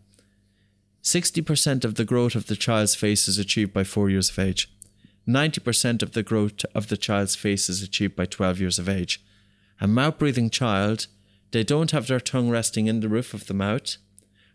60% 1.03 1.85
of 1.85 1.95
the 1.95 2.05
growth 2.05 2.35
of 2.35 2.47
the 2.47 2.55
child's 2.55 2.95
face 2.95 3.27
is 3.27 3.37
achieved 3.37 3.73
by 3.73 3.83
four 3.83 4.09
years 4.09 4.29
of 4.29 4.37
age. 4.37 4.69
90% 5.29 6.01
of 6.01 6.13
the 6.13 6.23
growth 6.23 6.65
of 6.73 6.87
the 6.87 6.97
child's 6.97 7.35
face 7.35 7.69
is 7.69 7.83
achieved 7.83 8.15
by 8.15 8.25
12 8.25 8.59
years 8.59 8.79
of 8.79 8.89
age. 8.89 9.23
A 9.79 9.87
mouth 9.87 10.17
breathing 10.17 10.49
child, 10.49 11.05
they 11.51 11.63
don't 11.63 11.91
have 11.91 12.07
their 12.07 12.19
tongue 12.19 12.49
resting 12.49 12.87
in 12.87 12.99
the 12.99 13.09
roof 13.09 13.35
of 13.35 13.45
the 13.45 13.53
mouth, 13.53 13.97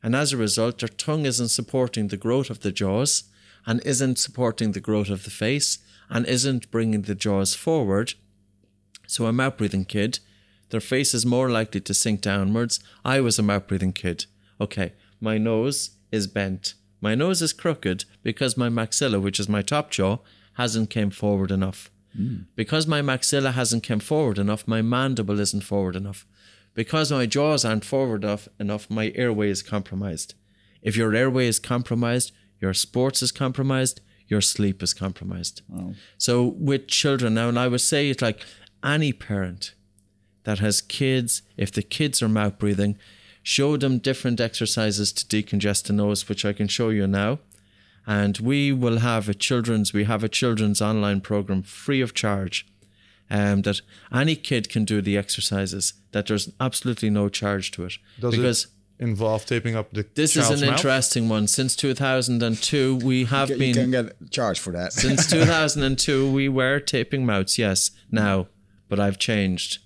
and 0.03 0.17
as 0.17 0.33
a 0.33 0.37
result, 0.37 0.81
their 0.81 0.89
tongue 0.89 1.27
isn't 1.27 1.49
supporting 1.49 2.09
the 2.09 2.17
growth 2.17 2.51
of 2.51 2.61
the 2.61 2.73
jaws, 2.73 3.25
and 3.67 3.81
isn't 3.87 4.19
supporting 4.19 4.73
the 4.73 4.81
growth 4.81 5.09
of 5.09 5.23
the 5.23 5.31
face, 5.31 5.79
and 6.11 6.27
isn't 6.27 6.71
bringing 6.73 7.03
the 7.03 7.15
jaws 7.15 7.55
forward. 7.55 8.15
So, 9.07 9.27
a 9.27 9.33
mouth 9.33 9.57
breathing 9.57 9.85
kid, 9.85 10.19
their 10.71 10.81
face 10.81 11.15
is 11.15 11.25
more 11.25 11.49
likely 11.49 11.81
to 11.83 11.95
sink 11.95 12.21
downwards. 12.21 12.81
I 13.05 13.21
was 13.21 13.39
a 13.39 13.43
mouth 13.43 13.69
breathing 13.69 13.93
kid. 13.93 14.27
Okay, 14.61 14.93
my 15.21 15.39
nose 15.39 15.91
is 16.11 16.27
bent. 16.27 16.75
My 17.01 17.15
nose 17.15 17.43
is 17.43 17.53
crooked 17.53 18.07
because 18.23 18.57
my 18.57 18.69
maxilla, 18.69 19.23
which 19.23 19.39
is 19.39 19.49
my 19.49 19.63
top 19.63 19.91
jaw, 19.91 20.19
hasn't 20.55 20.91
came 20.91 21.11
forward 21.11 21.51
enough. 21.51 21.91
Hmm. 22.17 22.43
Because 22.55 22.87
my 22.87 23.01
maxilla 23.01 23.53
hasn't 23.53 23.87
come 23.87 24.01
forward 24.01 24.39
enough, 24.39 24.67
my 24.67 24.83
mandible 24.83 25.41
isn't 25.41 25.63
forward 25.63 25.97
enough. 25.97 26.27
Because 26.75 27.13
my 27.13 27.27
jaws 27.27 27.65
aren't 27.65 27.85
forward 27.85 28.25
enough, 28.25 28.49
enough, 28.59 28.91
my 28.91 29.13
airway 29.15 29.49
is 29.51 29.63
compromised. 29.63 30.35
If 30.83 30.97
your 30.97 31.15
airway 31.15 31.47
is 31.47 31.59
compromised, 31.59 32.33
your 32.61 32.75
sports 32.75 33.23
is 33.23 33.33
compromised, 33.33 34.01
your 34.27 34.41
sleep 34.41 34.83
is 34.83 34.95
compromised. 34.95 35.63
So 36.19 36.45
with 36.59 36.89
children 36.89 37.35
now, 37.35 37.49
and 37.49 37.59
I 37.59 37.69
would 37.69 37.81
say 37.81 38.09
it's 38.11 38.23
like 38.23 38.45
any 38.83 39.13
parent 39.13 39.75
that 40.45 40.59
has 40.59 40.81
kids, 40.81 41.43
if 41.57 41.73
the 41.73 41.83
kids 41.83 42.23
are 42.23 42.29
mouth 42.29 42.59
breathing, 42.59 42.99
show 43.43 43.77
them 43.77 43.99
different 43.99 44.41
exercises 44.41 45.13
to 45.13 45.25
decongest 45.27 45.85
the 45.85 45.93
nose, 45.93 46.29
which 46.29 46.45
I 46.45 46.53
can 46.53 46.69
show 46.69 46.91
you 46.91 47.07
now. 47.07 47.39
And 48.07 48.39
we 48.39 48.71
will 48.73 48.99
have 48.99 49.29
a 49.29 49.35
children's, 49.35 49.93
we 49.93 50.05
have 50.05 50.23
a 50.23 50.29
children's 50.29 50.83
online 50.83 51.21
program 51.21 51.63
free 51.63 52.01
of 52.03 52.13
charge. 52.15 52.67
Um, 53.31 53.63
that 53.63 53.81
any 54.13 54.37
kid 54.37 54.69
can 54.69 54.85
do 54.85 55.01
the 55.01 55.17
exercises, 55.17 55.95
that 56.13 56.27
there's 56.27 56.51
absolutely 56.61 57.09
no 57.09 57.31
charge 57.31 57.71
to 57.73 57.85
it. 57.87 57.95
Does 58.21 58.37
because 58.37 58.65
it 58.65 59.03
involve 59.03 59.47
taping 59.47 59.75
up 59.75 59.91
the 59.93 60.07
this 60.15 60.37
is 60.37 60.51
an 60.51 60.61
mouth? 60.61 60.77
interesting 60.77 61.29
one. 61.31 61.47
Since 61.49 61.75
2002, 61.77 62.97
we 62.97 63.25
have 63.25 63.49
You 63.51 63.57
been 63.59 63.75
can 63.75 63.91
get 63.91 64.31
charged 64.31 64.61
for 64.61 64.73
that. 64.73 64.93
since 64.93 65.27
2002 65.31 66.31
we 66.31 66.49
were 66.49 66.79
taping 66.81 67.25
mouths 67.27 67.59
yes 67.59 67.91
now 68.11 68.47
but 68.89 69.01
i've 69.01 69.19
changed 69.19 69.79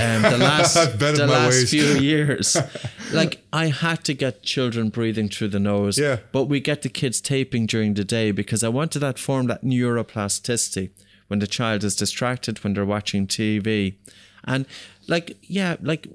um, 0.00 0.22
the 0.22 0.38
last 0.50 0.74
the 0.98 1.14
my 1.18 1.24
last 1.26 1.68
few 1.68 1.84
years 2.12 2.56
like 3.12 3.42
i 3.52 3.66
had 3.66 4.02
to 4.04 4.14
get 4.14 4.42
children 4.42 4.88
breathing 4.88 5.28
through 5.28 5.48
the 5.48 5.60
nose 5.60 5.98
Yeah. 5.98 6.18
but 6.32 6.44
we 6.44 6.60
get 6.60 6.82
the 6.82 6.88
kids 6.88 7.20
taping 7.20 7.66
during 7.66 7.94
the 7.94 8.04
day 8.04 8.30
because 8.32 8.64
i 8.64 8.68
wanted 8.68 9.00
that 9.00 9.18
form 9.18 9.46
that 9.48 9.62
neuroplasticity 9.64 10.90
when 11.28 11.38
the 11.40 11.46
child 11.46 11.84
is 11.84 11.94
distracted 11.96 12.62
when 12.64 12.74
they're 12.74 12.84
watching 12.86 13.26
tv 13.26 13.96
and 14.44 14.66
like 15.08 15.36
yeah 15.42 15.76
like 15.82 16.06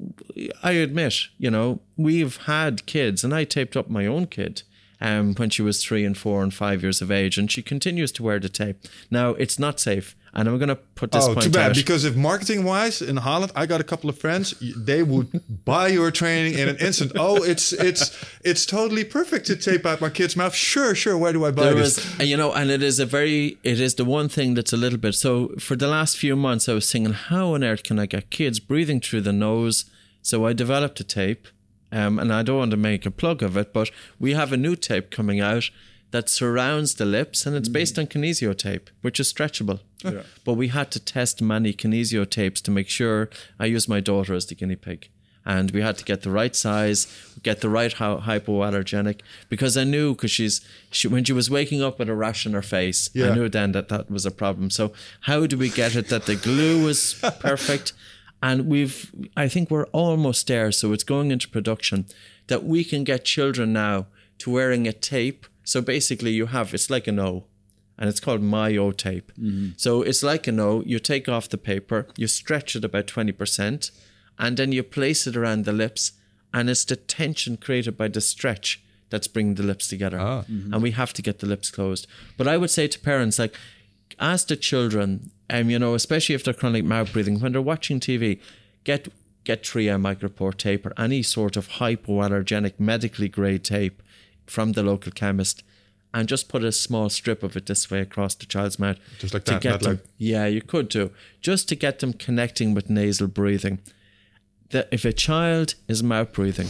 i 0.64 0.72
admit 0.72 1.28
you 1.38 1.52
know 1.52 1.80
we've 1.98 2.38
had 2.46 2.86
kids 2.86 3.24
and 3.24 3.34
i 3.34 3.44
taped 3.44 3.78
up 3.78 3.90
my 3.90 4.06
own 4.06 4.26
kid 4.26 4.64
um, 5.00 5.36
when 5.36 5.52
she 5.52 5.62
was 5.62 5.84
three 5.84 6.04
and 6.04 6.18
four 6.18 6.42
and 6.42 6.52
five 6.52 6.82
years 6.82 7.04
of 7.04 7.12
age, 7.12 7.38
and 7.38 7.52
she 7.52 7.62
continues 7.62 8.12
to 8.14 8.24
wear 8.24 8.40
the 8.40 8.50
tape. 8.50 8.78
Now 9.12 9.36
it's 9.36 9.60
not 9.60 9.80
safe, 9.80 10.16
and 10.38 10.48
I'm 10.48 10.58
going 10.60 10.70
to 10.70 10.76
put 10.76 11.12
this 11.12 11.26
Oh, 11.26 11.34
point 11.34 11.44
too 11.48 11.50
bad. 11.50 11.72
out. 11.72 11.76
Because 11.76 12.06
if 12.06 12.16
marketing 12.16 12.64
wise 12.64 13.02
in 13.02 13.18
Holland, 13.18 13.52
I 13.56 13.66
got 13.66 13.82
a 13.82 13.84
couple 13.84 14.10
of 14.10 14.18
friends, 14.18 14.54
they 14.78 15.02
would 15.04 15.28
buy 15.66 15.88
your 15.88 16.12
training 16.12 16.54
in 16.60 16.70
an 16.70 16.78
instant. 16.78 17.12
Oh, 17.16 17.44
it's 17.44 17.74
it's 17.74 18.16
it's 18.44 18.66
totally 18.66 19.04
perfect 19.04 19.48
to 19.48 19.56
tape 19.56 19.86
out 19.86 20.00
my 20.00 20.10
kid's 20.10 20.36
mouth. 20.36 20.54
Sure, 20.56 20.96
sure. 20.96 21.18
Where 21.18 21.34
do 21.34 21.44
I 21.44 21.52
buy 21.52 21.64
there 21.64 21.74
this? 21.74 21.98
was, 22.20 22.30
you 22.30 22.38
know, 22.38 22.54
and 22.54 22.70
it 22.70 22.82
is 22.84 23.00
a 23.00 23.06
very, 23.06 23.58
it 23.64 23.80
is 23.80 23.96
the 23.96 24.06
one 24.06 24.30
thing 24.30 24.54
that's 24.54 24.72
a 24.72 24.78
little 24.78 25.00
bit. 25.00 25.16
So 25.16 25.50
for 25.60 25.76
the 25.76 25.88
last 25.88 26.18
few 26.18 26.36
months, 26.36 26.70
I 26.70 26.74
was 26.74 26.90
thinking, 26.92 27.14
how 27.14 27.54
on 27.56 27.64
earth 27.64 27.84
can 27.84 27.98
I 28.00 28.06
get 28.06 28.30
kids 28.30 28.60
breathing 28.60 29.02
through 29.02 29.22
the 29.22 29.34
nose? 29.34 29.86
So 30.22 30.46
I 30.46 30.54
developed 30.54 31.00
a 31.00 31.04
tape, 31.04 31.48
um, 31.92 32.20
and 32.20 32.32
I 32.32 32.44
don't 32.44 32.58
want 32.60 32.72
to 32.72 32.78
make 32.78 33.06
a 33.06 33.12
plug 33.12 33.42
of 33.42 33.58
it, 33.58 33.74
but 33.74 33.90
we 34.20 34.34
have 34.34 34.54
a 34.54 34.58
new 34.58 34.76
tape 34.76 35.10
coming 35.10 35.40
out 35.40 35.70
that 36.12 36.30
surrounds 36.30 36.96
the 36.96 37.06
lips, 37.06 37.46
and 37.46 37.56
it's 37.56 37.70
based 37.70 37.96
mm. 37.96 38.00
on 38.00 38.08
kinesio 38.08 38.58
tape, 38.58 38.90
which 39.02 39.20
is 39.20 39.32
stretchable. 39.32 39.80
But 40.46 40.54
we 40.54 40.70
had 40.70 40.92
to 40.92 41.00
test 41.00 41.42
many 41.42 41.74
kinesio 41.74 42.30
tapes 42.30 42.62
to 42.62 42.72
make 42.72 42.90
sure. 42.90 43.30
I 43.60 43.66
used 43.66 43.90
my 43.90 44.00
daughter 44.00 44.34
as 44.34 44.46
the 44.46 44.56
guinea 44.56 44.76
pig. 44.76 45.10
And 45.46 45.72
we 45.72 45.82
had 45.82 45.98
to 45.98 46.04
get 46.04 46.24
the 46.24 46.30
right 46.30 46.54
size, 46.54 47.08
get 47.42 47.62
the 47.62 47.70
right 47.70 47.94
hy- 47.94 48.18
hypoallergenic, 48.18 49.22
because 49.48 49.78
I 49.78 49.86
knew 49.86 50.14
because 50.14 50.30
she's 50.30 50.60
she, 50.92 51.08
when 51.08 51.24
she 51.24 51.32
was 51.32 51.50
waking 51.50 51.82
up 51.82 52.00
with 52.00 52.10
a 52.10 52.14
rash 52.14 52.46
on 52.46 52.52
her 52.52 52.62
face, 52.62 53.10
I 53.16 53.34
knew 53.34 53.48
then 53.48 53.72
that 53.72 53.88
that 53.88 54.12
was 54.12 54.26
a 54.26 54.32
problem. 54.32 54.70
So 54.70 54.92
how 55.22 55.48
do 55.48 55.58
we 55.58 55.70
get 55.70 55.96
it 55.96 56.10
that 56.10 56.26
the 56.26 56.36
glue 56.36 56.84
was 56.84 57.14
perfect? 57.40 57.94
And 58.44 58.68
we've, 58.68 59.10
I 59.38 59.48
think 59.48 59.72
we're 59.72 59.88
almost 59.88 60.48
there. 60.48 60.72
So 60.74 60.92
it's 60.92 61.06
going 61.06 61.32
into 61.32 61.48
production 61.48 62.08
that 62.48 62.66
we 62.66 62.84
can 62.84 63.06
get 63.06 63.24
children 63.24 63.72
now 63.72 64.08
to 64.40 64.52
wearing 64.52 64.86
a 64.86 64.94
tape. 64.94 65.48
So 65.68 65.82
basically, 65.82 66.32
you 66.32 66.46
have 66.46 66.74
it's 66.74 66.90
like 66.90 67.08
an 67.08 67.20
O, 67.20 67.44
and 68.00 68.08
it's 68.08 68.22
called 68.22 68.42
My 68.42 68.78
O 68.78 68.94
tape. 68.94 69.34
Mm-hmm. 69.34 69.72
So 69.76 70.02
it's 70.02 70.24
like 70.24 70.48
an 70.48 70.62
O. 70.62 70.82
You 70.86 70.98
take 70.98 71.28
off 71.28 71.50
the 71.50 71.58
paper, 71.58 72.08
you 72.16 72.28
stretch 72.28 72.78
it 72.78 72.86
about 72.86 73.08
twenty 73.08 73.34
percent, 73.34 73.92
and 74.40 74.56
then 74.56 74.72
you 74.72 74.82
place 74.82 75.28
it 75.28 75.36
around 75.36 75.66
the 75.66 75.74
lips, 75.74 76.14
and 76.54 76.70
it's 76.70 76.86
the 76.86 76.96
tension 76.96 77.58
created 77.58 77.98
by 77.98 78.08
the 78.08 78.22
stretch 78.22 78.82
that's 79.10 79.28
bringing 79.28 79.56
the 79.56 79.64
lips 79.64 79.90
together. 79.90 80.18
Ah. 80.18 80.46
And 80.48 80.72
mm-hmm. 80.72 80.82
we 80.82 80.92
have 80.92 81.12
to 81.14 81.22
get 81.22 81.40
the 81.40 81.48
lips 81.48 81.70
closed. 81.70 82.08
But 82.38 82.48
I 82.48 82.56
would 82.56 82.70
say 82.70 82.88
to 82.88 83.00
parents, 83.00 83.38
like, 83.38 83.54
ask 84.22 84.48
the 84.48 84.56
children, 84.56 85.32
um, 85.50 85.70
you 85.70 85.80
know, 85.80 85.96
especially 85.96 86.36
if 86.36 86.46
they're 86.46 86.54
chronic 86.54 86.86
mouth 86.86 87.12
breathing, 87.12 87.42
when 87.42 87.52
they're 87.52 87.62
watching 87.62 88.00
TV, 88.00 88.40
get 88.86 89.10
get 89.44 89.64
3M 89.64 90.02
micropore 90.02 90.56
tape 90.56 90.86
or 90.86 90.94
any 90.98 91.24
sort 91.24 91.58
of 91.58 91.70
hypoallergenic 91.82 92.80
medically 92.80 93.30
grade 93.30 93.66
tape 93.66 94.02
from 94.48 94.72
the 94.74 94.84
local 94.84 95.12
chemist 95.12 95.64
and 96.14 96.28
just 96.28 96.48
put 96.50 96.64
a 96.64 96.72
small 96.72 97.10
strip 97.10 97.44
of 97.44 97.56
it 97.56 97.66
this 97.66 97.92
way 97.92 98.00
across 98.00 98.34
the 98.34 98.46
child's 98.46 98.80
mouth. 98.80 98.98
Just 99.20 99.34
like 99.34 99.44
to 99.46 99.54
that, 99.54 99.62
get 99.62 99.80
them, 99.82 99.92
like- 99.94 100.06
Yeah, 100.18 100.46
you 100.48 100.62
could 100.62 100.90
do. 100.90 101.12
Just 101.42 101.68
to 101.70 101.76
get 101.76 102.00
them 102.00 102.14
connecting 102.14 102.74
with 102.74 102.90
nasal 102.90 103.28
breathing. 103.28 103.80
That 104.72 104.88
if 104.92 105.06
a 105.06 105.14
child 105.14 105.76
is 105.88 106.02
mouth 106.04 106.34
breathing, 106.34 106.68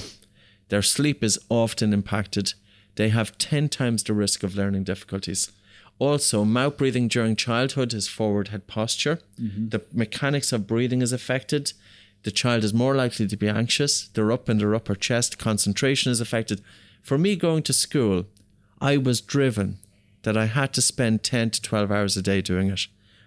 their 0.69 0.81
sleep 0.81 1.23
is 1.23 1.39
often 1.49 1.93
impacted. 1.93 2.53
They 2.95 3.09
have 3.09 3.37
10 3.37 3.69
times 3.69 4.03
the 4.03 4.13
risk 4.13 4.43
of 4.43 4.55
learning 4.55 4.83
difficulties. 4.83 5.51
Also, 5.99 6.43
mouth 6.45 6.77
breathing 6.77 7.07
during 7.07 7.35
childhood 7.35 7.93
is 7.93 8.07
forward 8.07 8.49
head 8.49 8.67
posture. 8.67 9.19
Mm-hmm. 9.41 9.69
The 9.69 9.81
mechanics 9.93 10.51
of 10.51 10.67
breathing 10.67 11.01
is 11.01 11.11
affected. 11.11 11.73
The 12.23 12.31
child 12.31 12.63
is 12.63 12.73
more 12.73 12.95
likely 12.95 13.27
to 13.27 13.37
be 13.37 13.47
anxious. 13.47 14.07
They're 14.09 14.31
up 14.31 14.49
in 14.49 14.57
their 14.57 14.75
upper 14.75 14.95
chest. 14.95 15.37
Concentration 15.39 16.11
is 16.11 16.19
affected. 16.21 16.61
For 17.07 17.17
me, 17.17 17.37
going 17.37 17.63
to 17.63 17.71
school, 17.71 18.25
I 18.81 18.97
was 18.97 19.21
driven 19.21 19.77
that 20.23 20.35
I 20.35 20.47
had 20.47 20.73
to 20.73 20.81
spend 20.81 21.23
10 21.23 21.51
to 21.51 21.61
12 21.61 21.89
hours 21.89 22.17
a 22.17 22.21
day 22.21 22.41
doing 22.41 22.69
it. 22.69 22.81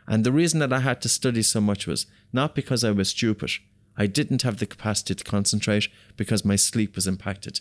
And 0.06 0.22
the 0.22 0.32
reason 0.32 0.60
that 0.60 0.70
I 0.70 0.80
had 0.80 1.00
to 1.00 1.08
study 1.08 1.40
so 1.40 1.62
much 1.62 1.86
was 1.86 2.04
not 2.30 2.54
because 2.54 2.84
I 2.84 2.90
was 2.90 3.08
stupid. 3.08 3.52
I 3.96 4.04
didn't 4.04 4.42
have 4.42 4.58
the 4.58 4.66
capacity 4.66 5.14
to 5.14 5.24
concentrate 5.24 5.88
because 6.18 6.44
my 6.44 6.56
sleep 6.56 6.94
was 6.94 7.06
impacted. 7.06 7.60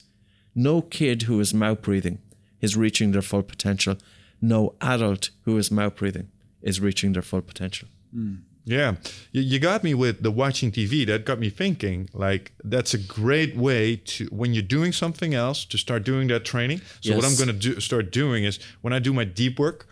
No 0.53 0.82
kid 0.82 1.22
who 1.22 1.39
is 1.39 1.53
mouth 1.53 1.82
breathing 1.84 2.20
is 2.59 2.76
reaching 2.76 3.13
their 3.13 3.22
full 3.22 3.43
potential. 3.43 3.95
No 4.41 4.76
adult 4.82 5.30
who 5.45 5.57
is 5.57 5.72
mouth 5.72 5.95
breathing 5.95 6.32
is 6.61 6.82
reaching 6.82 7.13
their 7.13 7.22
full 7.22 7.43
potential. 7.43 7.88
Hmm. 8.13 8.36
Yeah, 8.70 8.95
you, 9.32 9.41
you 9.41 9.59
got 9.59 9.84
me 9.84 9.95
with 9.95 10.22
the 10.22 10.30
watching 10.30 10.72
TV. 10.72 11.05
That 11.07 11.26
got 11.26 11.39
me 11.39 11.49
thinking. 11.49 12.07
Like 12.13 12.51
that's 12.63 12.93
a 12.93 12.99
great 12.99 13.55
way 13.55 13.95
to 13.95 14.26
when 14.28 14.53
you're 14.53 14.61
doing 14.78 14.91
something 14.93 15.34
else 15.34 15.65
to 15.65 15.78
start 15.78 16.03
doing 16.03 16.28
that 16.28 16.45
training. 16.45 16.82
So 17.01 17.15
what 17.15 17.26
I'm 17.26 17.36
going 17.36 17.47
to 17.47 17.53
do 17.67 17.80
start 17.80 18.11
doing 18.11 18.43
is 18.43 18.59
when 18.82 18.93
I 18.93 18.99
do 18.99 19.11
my 19.11 19.26
deep 19.26 19.57
work. 19.59 19.88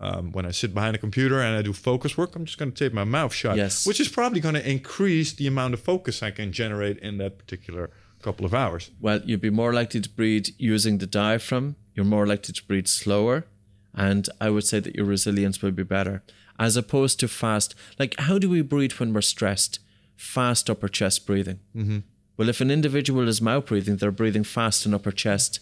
Um, 0.00 0.32
when 0.32 0.44
I 0.46 0.50
sit 0.50 0.74
behind 0.74 0.96
a 0.96 0.98
computer 0.98 1.40
and 1.40 1.54
I 1.56 1.62
do 1.62 1.72
focus 1.72 2.18
work, 2.18 2.34
I'm 2.34 2.44
just 2.44 2.58
going 2.58 2.72
to 2.72 2.76
tape 2.76 2.92
my 2.92 3.04
mouth 3.04 3.32
shut, 3.32 3.56
Yes. 3.56 3.86
which 3.86 4.00
is 4.00 4.08
probably 4.08 4.40
going 4.40 4.56
to 4.56 4.68
increase 4.68 5.32
the 5.32 5.46
amount 5.46 5.74
of 5.74 5.80
focus 5.80 6.24
I 6.24 6.32
can 6.32 6.50
generate 6.50 6.98
in 6.98 7.18
that 7.18 7.38
particular 7.38 7.88
couple 8.20 8.44
of 8.44 8.52
hours. 8.52 8.90
Well, 9.00 9.20
you'd 9.24 9.40
be 9.40 9.50
more 9.50 9.72
likely 9.72 10.00
to 10.00 10.08
breathe 10.08 10.48
using 10.58 10.98
the 10.98 11.06
diaphragm. 11.06 11.76
You're 11.94 12.04
more 12.16 12.26
likely 12.26 12.52
to 12.52 12.64
breathe 12.66 12.88
slower. 12.88 13.44
And 13.94 14.28
I 14.40 14.50
would 14.50 14.64
say 14.64 14.80
that 14.80 14.96
your 14.96 15.04
resilience 15.04 15.62
will 15.62 15.70
be 15.70 15.84
better 15.84 16.24
as 16.62 16.76
opposed 16.76 17.18
to 17.20 17.28
fast. 17.28 17.74
Like, 17.98 18.14
how 18.26 18.38
do 18.38 18.48
we 18.48 18.62
breathe 18.62 18.92
when 19.00 19.12
we're 19.12 19.30
stressed? 19.34 19.80
Fast 20.16 20.70
upper 20.70 20.88
chest 20.98 21.26
breathing. 21.26 21.58
Mm-hmm. 21.74 21.98
Well, 22.36 22.48
if 22.48 22.60
an 22.60 22.70
individual 22.70 23.28
is 23.28 23.40
mouth 23.42 23.66
breathing, 23.66 23.96
they're 23.96 24.12
breathing 24.22 24.44
fast 24.44 24.86
in 24.86 24.94
upper 24.94 25.12
chest. 25.24 25.60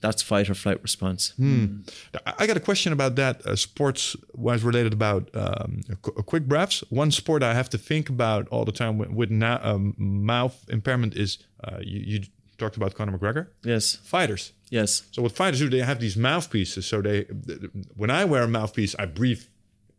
That's 0.00 0.22
fight 0.22 0.48
or 0.50 0.54
flight 0.54 0.80
response. 0.82 1.22
I 1.38 2.32
I 2.40 2.46
got 2.46 2.56
a 2.56 2.64
question 2.70 2.92
about 2.92 3.14
that. 3.16 3.34
Uh, 3.46 3.54
sports 3.54 4.16
was 4.48 4.64
related 4.64 4.92
about 5.00 5.22
um, 5.34 5.82
qu- 6.04 6.22
quick 6.32 6.44
breaths. 6.52 6.82
One 6.90 7.10
sport 7.10 7.42
I 7.42 7.54
have 7.60 7.68
to 7.70 7.78
think 7.78 8.08
about 8.08 8.48
all 8.48 8.64
the 8.64 8.72
time 8.82 8.94
with, 8.98 9.10
with 9.10 9.30
na- 9.30 9.60
um, 9.62 9.94
mouth 9.98 10.56
impairment 10.68 11.14
is 11.14 11.38
uh, 11.66 11.78
you, 11.82 12.00
you 12.10 12.18
talked 12.58 12.76
about 12.76 12.94
Conor 12.94 13.12
McGregor. 13.16 13.48
Yes. 13.62 13.96
Fighters. 14.02 14.52
Yes. 14.70 15.02
So 15.12 15.22
what 15.22 15.32
fighters 15.32 15.60
do, 15.60 15.68
they 15.68 15.84
have 15.84 16.00
these 16.00 16.16
mouthpieces. 16.16 16.86
So 16.86 17.02
they, 17.02 17.26
when 17.94 18.10
I 18.10 18.24
wear 18.24 18.42
a 18.44 18.48
mouthpiece, 18.48 18.94
I 18.98 19.06
breathe 19.06 19.42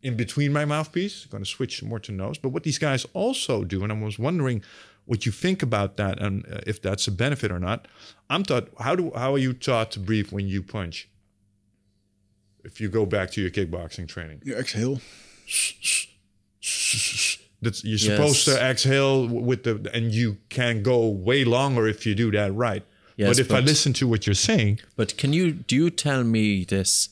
in 0.02 0.16
between 0.16 0.52
my 0.52 0.64
mouthpiece. 0.64 1.24
I'm 1.24 1.30
going 1.30 1.44
to 1.44 1.50
switch 1.50 1.82
more 1.82 2.00
to 2.00 2.12
nose. 2.12 2.38
But 2.38 2.50
what 2.50 2.62
these 2.64 2.78
guys 2.78 3.06
also 3.12 3.64
do, 3.64 3.82
and 3.84 3.92
I 3.92 3.98
was 3.98 4.18
wondering 4.18 4.62
what 5.04 5.26
you 5.26 5.32
think 5.32 5.62
about 5.62 5.96
that 5.96 6.20
and 6.20 6.44
uh, 6.46 6.60
if 6.66 6.80
that's 6.80 7.06
a 7.08 7.12
benefit 7.12 7.50
or 7.50 7.58
not. 7.58 7.88
I'm 8.30 8.42
taught 8.44 8.68
how 8.78 8.94
do 8.96 9.10
how 9.16 9.34
are 9.34 9.38
you 9.38 9.52
taught 9.52 9.90
to 9.92 10.00
breathe 10.00 10.30
when 10.32 10.46
you 10.48 10.62
punch? 10.62 11.08
If 12.64 12.80
you 12.80 12.88
go 12.88 13.04
back 13.06 13.30
to 13.32 13.40
your 13.40 13.50
kickboxing 13.50 14.06
training, 14.08 14.40
You 14.44 14.54
exhale. 14.56 15.00
that's 17.60 17.84
you're 17.84 17.98
supposed 17.98 18.46
Yes. 18.46 18.56
to 18.56 18.62
exhale 18.70 19.26
with 19.26 19.64
the, 19.64 19.90
and 19.92 20.12
you 20.12 20.38
can 20.48 20.82
go 20.82 21.08
way 21.08 21.44
longer 21.44 21.86
if 21.88 22.06
you 22.06 22.14
do 22.14 22.30
that 22.32 22.52
right. 22.54 22.84
Yes, 23.16 23.28
but 23.30 23.38
if 23.40 23.52
I 23.52 23.60
listen 23.60 23.92
to 23.94 24.08
what 24.08 24.26
you're 24.26 24.34
saying, 24.34 24.80
But 24.96 25.16
can 25.16 25.32
you 25.32 25.52
do 25.52 25.74
you 25.76 25.90
tell 25.90 26.24
me 26.24 26.64
this? 26.64 27.08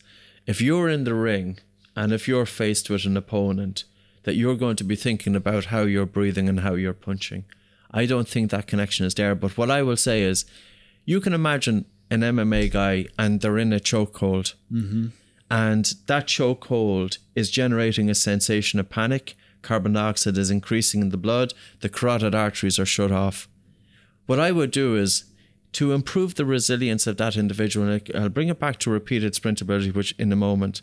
If 0.47 0.61
you're 0.61 0.89
in 0.89 1.05
the 1.05 1.15
ring 1.15 1.59
and 2.01 2.15
if 2.15 2.27
you're 2.27 2.47
faced 2.47 2.89
with 2.89 3.05
an 3.05 3.15
opponent 3.15 3.85
that 4.23 4.35
you're 4.35 4.57
going 4.57 4.77
to 4.77 4.85
be 4.85 4.97
thinking 4.97 5.37
about 5.37 5.67
how 5.67 5.83
you're 5.83 6.07
breathing 6.07 6.49
and 6.49 6.61
how 6.61 6.73
you're 6.73 6.95
punching. 6.95 7.45
I 7.91 8.07
don't 8.07 8.27
think 8.27 8.51
that 8.51 8.67
connection 8.67 9.05
is 9.05 9.15
there. 9.15 9.35
But 9.35 9.59
what 9.59 9.71
I 9.71 9.83
will 9.83 9.99
say 9.99 10.23
is 10.23 10.47
you 11.05 11.21
can 11.21 11.35
imagine 11.35 11.85
an 12.11 12.21
MMA 12.21 12.73
guy 12.73 13.05
and 13.19 13.43
they're 13.43 13.59
in 13.59 13.75
a 13.75 13.81
chokehold. 13.81 14.55
Mm-hmm. 14.73 15.09
And 15.51 15.93
that 16.07 16.27
chokehold 16.27 17.19
is 17.35 17.51
generating 17.51 18.09
a 18.09 18.15
sensation 18.15 18.81
of 18.81 18.89
panic. 18.89 19.37
Carbon 19.61 19.93
dioxide 19.93 20.39
is 20.39 20.51
increasing 20.51 21.03
in 21.03 21.11
the 21.11 21.19
blood. 21.19 21.53
The 21.81 21.91
carotid 21.91 22.35
arteries 22.35 22.79
are 22.79 22.87
shut 22.87 23.13
off. 23.13 23.47
What 24.25 24.41
I 24.41 24.53
would 24.53 24.71
do 24.71 24.97
is 24.97 25.25
to 25.73 25.93
improve 25.93 26.37
the 26.37 26.47
resilience 26.47 27.07
of 27.07 27.19
that 27.19 27.37
individual, 27.37 27.87
and 27.87 28.11
I'll 28.15 28.31
bring 28.31 28.49
it 28.49 28.59
back 28.59 28.79
to 28.79 28.91
repeated 28.91 29.35
sprint 29.35 29.61
ability, 29.61 29.91
which 29.91 30.15
in 30.19 30.33
a 30.33 30.37
moment, 30.37 30.81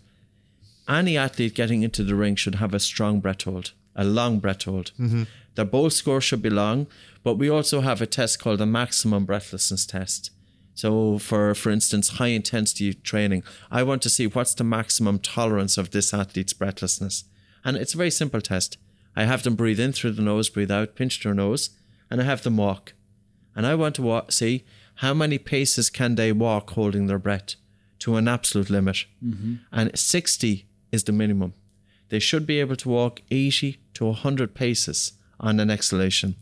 any 0.88 1.18
athlete 1.18 1.56
getting 1.56 1.84
into 1.84 2.04
the 2.04 2.16
ring 2.16 2.36
should 2.36 2.56
have 2.56 2.74
a 2.74 2.80
strong 2.80 3.20
breath 3.20 3.44
hold, 3.44 3.72
a 3.96 4.04
long 4.04 4.40
breath 4.40 4.64
hold. 4.64 4.92
Mm-hmm. 5.00 5.24
Their 5.56 5.66
BOLT 5.66 5.94
score 5.94 6.22
should 6.22 6.42
be 6.42 6.50
long, 6.50 6.88
but 7.24 7.36
we 7.36 7.50
also 7.50 7.82
have 7.82 8.02
a 8.02 8.06
test 8.06 8.40
called 8.40 8.60
the 8.60 8.66
maximum 8.66 9.26
breathlessness 9.26 9.86
test. 9.86 10.32
So, 10.76 11.18
for 11.18 11.56
for 11.56 11.72
instance, 11.72 12.18
high 12.20 12.28
intensity 12.28 12.94
training, 12.94 13.44
I 13.72 13.82
want 13.82 14.04
to 14.04 14.10
see 14.10 14.28
what's 14.28 14.54
the 14.54 14.64
maximum 14.64 15.18
tolerance 15.18 15.78
of 15.78 15.90
this 15.90 16.14
athlete's 16.14 16.54
breathlessness, 16.54 17.24
and 17.66 17.76
it's 17.76 17.96
a 17.96 17.98
very 17.98 18.12
simple 18.12 18.42
test. 18.42 18.78
I 19.16 19.24
have 19.24 19.42
them 19.42 19.56
breathe 19.56 19.80
in 19.80 19.94
through 19.94 20.12
the 20.12 20.22
nose, 20.22 20.50
breathe 20.50 20.70
out, 20.70 20.94
pinch 20.94 21.24
their 21.24 21.34
nose, 21.34 21.72
and 22.12 22.22
I 22.22 22.24
have 22.26 22.44
them 22.44 22.58
walk. 22.58 22.94
And 23.56 23.66
I 23.66 23.74
want 23.74 23.96
to 23.96 24.24
see 24.30 24.64
how 24.98 25.16
many 25.16 25.40
paces 25.40 25.90
can 25.90 26.14
they 26.14 26.32
walk 26.32 26.70
holding 26.72 27.08
their 27.08 27.18
breath 27.18 27.56
to 28.00 28.16
an 28.16 28.28
absolute 28.28 28.70
limit. 28.70 29.06
Mm-hmm. 29.26 29.56
And 29.72 29.98
60 29.98 30.68
is 30.92 31.04
the 31.04 31.12
minimum. 31.12 31.54
They 32.10 32.20
should 32.20 32.46
be 32.46 32.60
able 32.60 32.76
to 32.78 32.90
walk 32.90 33.22
80 33.32 33.78
to 33.96 34.06
100 34.06 34.54
paces 34.54 35.14
on 35.40 35.60
an 35.60 35.70
exhalation. 35.70 36.36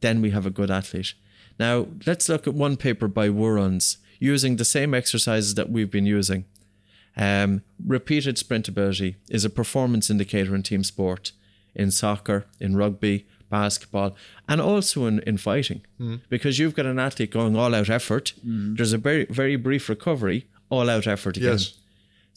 Then 0.00 0.20
we 0.20 0.30
have 0.30 0.46
a 0.46 0.50
good 0.50 0.70
athlete. 0.70 1.14
Now, 1.58 1.86
let's 2.06 2.28
look 2.28 2.46
at 2.46 2.54
one 2.54 2.76
paper 2.76 3.08
by 3.08 3.28
Woorons 3.28 3.96
using 4.20 4.56
the 4.56 4.64
same 4.64 4.94
exercises 4.94 5.54
that 5.54 5.70
we've 5.70 5.90
been 5.90 6.06
using. 6.06 6.44
Um, 7.16 7.62
repeated 7.84 8.38
sprint 8.38 8.68
ability 8.68 9.16
is 9.28 9.44
a 9.44 9.50
performance 9.50 10.08
indicator 10.10 10.54
in 10.54 10.62
team 10.62 10.84
sport, 10.84 11.32
in 11.74 11.90
soccer, 11.90 12.46
in 12.60 12.76
rugby, 12.76 13.26
basketball, 13.50 14.14
and 14.48 14.60
also 14.60 15.06
in, 15.06 15.18
in 15.20 15.36
fighting. 15.38 15.80
Because 16.28 16.58
you've 16.58 16.74
got 16.76 16.86
an 16.86 16.98
athlete 16.98 17.32
going 17.32 17.56
all 17.56 17.74
out 17.74 17.88
effort, 17.90 18.34
there's 18.44 18.92
a 18.92 18.98
very, 18.98 19.24
very 19.24 19.56
brief 19.56 19.88
recovery, 19.88 20.46
all 20.68 20.88
out 20.90 21.06
effort 21.06 21.36
again. 21.38 21.52
yes, 21.52 21.74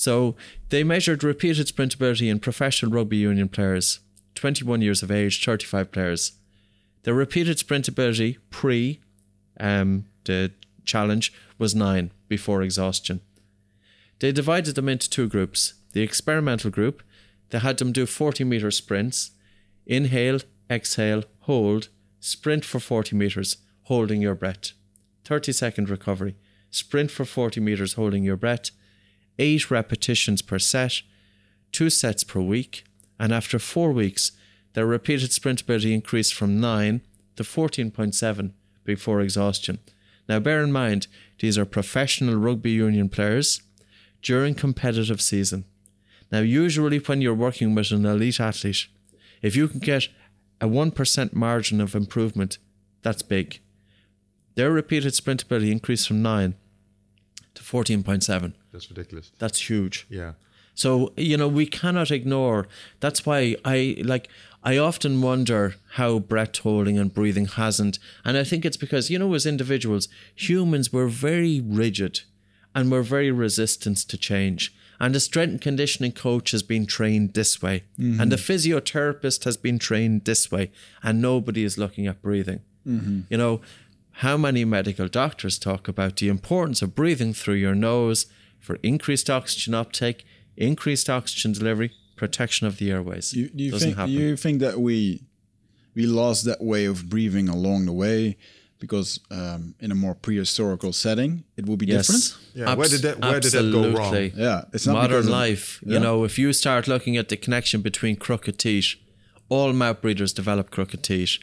So 0.02 0.36
they 0.70 0.84
measured 0.84 1.24
repeated 1.24 1.68
sprint 1.68 1.94
ability 1.94 2.28
in 2.28 2.40
professional 2.40 2.92
rugby 2.92 3.18
union 3.18 3.48
players, 3.48 4.00
21 4.34 4.82
years 4.82 5.04
of 5.04 5.12
age, 5.12 5.46
35 5.46 5.92
players. 5.92 6.32
The 7.04 7.14
repeated 7.14 7.60
sprint 7.60 7.88
ability 7.88 8.40
pre 8.50 9.00
um, 9.60 10.06
the 10.24 10.54
challenge 10.86 11.32
was 11.60 11.76
nine 11.76 12.12
before 12.28 12.64
exhaustion. 12.64 13.22
They 14.18 14.32
divided 14.32 14.74
them 14.74 14.90
into 14.90 15.08
two 15.08 15.28
groups. 15.28 15.76
The 15.94 16.02
experimental 16.02 16.72
group, 16.72 17.04
they 17.52 17.60
had 17.60 17.78
them 17.78 17.92
do 17.92 18.08
40 18.08 18.44
meter 18.44 18.72
sprints, 18.72 19.32
inhale, 19.86 20.40
exhale, 20.68 21.26
hold, 21.42 21.90
sprint 22.20 22.66
for 22.66 22.80
40 22.80 23.16
meters, 23.16 23.58
holding 23.84 24.20
your 24.20 24.34
breath. 24.34 24.72
30 25.26 25.52
second 25.52 25.92
recovery. 25.92 26.38
Sprint 26.72 27.12
for 27.12 27.24
40 27.24 27.60
meters, 27.60 27.94
holding 27.94 28.24
your 28.24 28.38
breath. 28.38 28.72
Eight 29.40 29.72
repetitions 29.72 30.42
per 30.42 30.60
set, 30.60 31.02
two 31.72 31.90
sets 31.90 32.24
per 32.24 32.40
week. 32.40 32.84
And 33.20 33.32
after 33.32 33.60
four 33.60 33.92
weeks, 33.92 34.32
their 34.74 34.86
repeated 34.86 35.32
sprint 35.32 35.62
ability 35.62 35.94
increased 35.94 36.34
from 36.34 36.60
9 36.60 37.02
to 37.36 37.44
14.7 37.44 38.52
before 38.84 39.22
exhaustion. 39.22 39.80
Now, 40.28 40.40
bear 40.40 40.64
in 40.64 40.72
mind, 40.72 41.08
these 41.40 41.58
are 41.58 41.66
professional 41.66 42.36
rugby 42.36 42.72
union 42.72 43.10
players 43.10 43.62
during 44.22 44.56
competitive 44.56 45.22
season. 45.22 45.66
Now, 46.32 46.40
usually 46.40 47.00
when 47.00 47.22
you're 47.22 47.34
working 47.34 47.76
with 47.76 47.92
an 47.92 48.06
elite 48.06 48.40
athlete, 48.40 48.88
if 49.42 49.56
you 49.56 49.68
can 49.68 49.80
get 49.80 50.08
a 50.62 50.68
1% 50.68 51.34
margin 51.34 51.82
of 51.82 51.96
improvement, 51.96 52.58
that's 53.02 53.22
big. 53.22 53.60
Their 54.56 54.72
repeated 54.72 55.16
sprint 55.16 55.44
ability 55.44 55.72
increased 55.72 56.08
from 56.08 56.22
9 56.22 56.56
to 57.56 57.64
14.7. 57.64 58.54
that's 58.72 58.90
ridiculous. 58.90 59.32
That's 59.40 59.70
huge. 59.70 60.06
Yeah. 60.10 60.34
So, 60.74 61.14
you 61.18 61.38
know, 61.38 61.48
we 61.48 61.66
cannot 61.66 62.12
ignore. 62.12 62.68
That's 63.00 63.26
why 63.26 63.56
I 63.66 63.98
like, 64.04 64.30
I 64.64 64.78
often 64.78 65.22
wonder 65.22 65.76
how 65.94 66.20
breath 66.20 66.58
holding 66.60 66.98
and 66.98 67.14
breathing 67.14 67.46
hasn't. 67.46 68.00
And 68.24 68.38
I 68.38 68.44
think 68.44 68.66
it's 68.66 68.78
because, 68.78 69.10
you 69.10 69.20
know, 69.20 69.34
as 69.34 69.46
individuals, 69.46 70.08
humans 70.34 70.94
were 70.94 71.08
very 71.08 71.62
rigid 71.62 72.22
and 72.74 72.90
we're 72.90 73.02
very 73.02 73.32
resistant 73.32 73.98
to 73.98 74.18
change. 74.18 74.74
And 75.00 75.16
the 75.16 75.20
strength 75.20 75.52
and 75.52 75.62
conditioning 75.62 76.12
coach 76.12 76.52
has 76.52 76.62
been 76.62 76.86
trained 76.86 77.34
this 77.34 77.60
way, 77.60 77.86
mm-hmm. 78.00 78.22
and 78.22 78.32
the 78.32 78.36
physiotherapist 78.36 79.46
has 79.46 79.58
been 79.58 79.80
trained 79.80 80.26
this 80.26 80.52
way, 80.52 80.70
and 81.02 81.20
nobody 81.20 81.64
is 81.64 81.76
looking 81.76 82.06
at 82.06 82.22
breathing. 82.22 82.60
Mm-hmm. 82.88 83.22
You 83.28 83.38
know, 83.38 83.62
how 84.12 84.38
many 84.38 84.64
medical 84.64 85.08
doctors 85.08 85.58
talk 85.58 85.88
about 85.88 86.18
the 86.18 86.30
importance 86.30 86.84
of 86.84 86.94
breathing 86.94 87.34
through 87.34 87.56
your 87.56 87.74
nose 87.74 88.28
for 88.62 88.76
increased 88.84 89.30
oxygen 89.30 89.74
uptake, 89.74 90.24
increased 90.56 91.10
oxygen 91.10 91.52
delivery, 91.52 91.92
protection 92.16 92.68
of 92.68 92.78
the 92.78 92.92
airways? 92.92 93.34
You, 93.34 93.50
do 93.50 93.64
you 93.64 93.72
Doesn't 93.72 93.88
think 93.90 93.98
happen. 93.98 94.14
you 94.14 94.38
think 94.38 94.60
that 94.62 94.80
we 94.80 95.24
we 95.96 96.06
lost 96.06 96.46
that 96.46 96.62
way 96.64 96.86
of 96.86 97.10
breathing 97.10 97.50
along 97.50 97.86
the 97.86 97.92
way 97.92 98.38
because 98.80 99.20
um, 99.30 99.76
in 99.80 99.92
a 99.92 99.96
more 99.96 100.16
prehistorical 100.16 100.94
setting 100.94 101.44
it 101.58 101.66
would 101.68 101.80
be 101.80 101.86
different? 101.86 102.24
yes. 102.24 102.38
Yeah, 102.56 102.74
where 102.76 102.88
did 102.88 103.02
that- 103.02 103.20
where 103.20 103.40
did 103.40 103.52
that 103.52 103.72
go 103.72 103.92
wrong? 103.92 104.16
Yeah, 104.36 104.64
it's 104.74 104.88
not 104.88 104.94
modern 104.94 105.10
because 105.18 105.26
of- 105.28 105.32
life. 105.34 105.82
Yeah. 105.86 105.94
You 105.96 106.00
know, 106.00 106.24
if 106.24 106.40
you 106.40 106.54
start 106.54 106.88
looking 106.88 107.18
at 107.18 107.28
the 107.30 107.38
connection 107.38 107.82
between 107.82 108.16
crooked 108.16 108.58
teeth, 108.58 108.96
all 109.50 109.74
mouth 109.74 110.02
breeders 110.02 110.32
develop 110.34 110.70
crooked 110.72 111.04
teeth. 111.04 111.38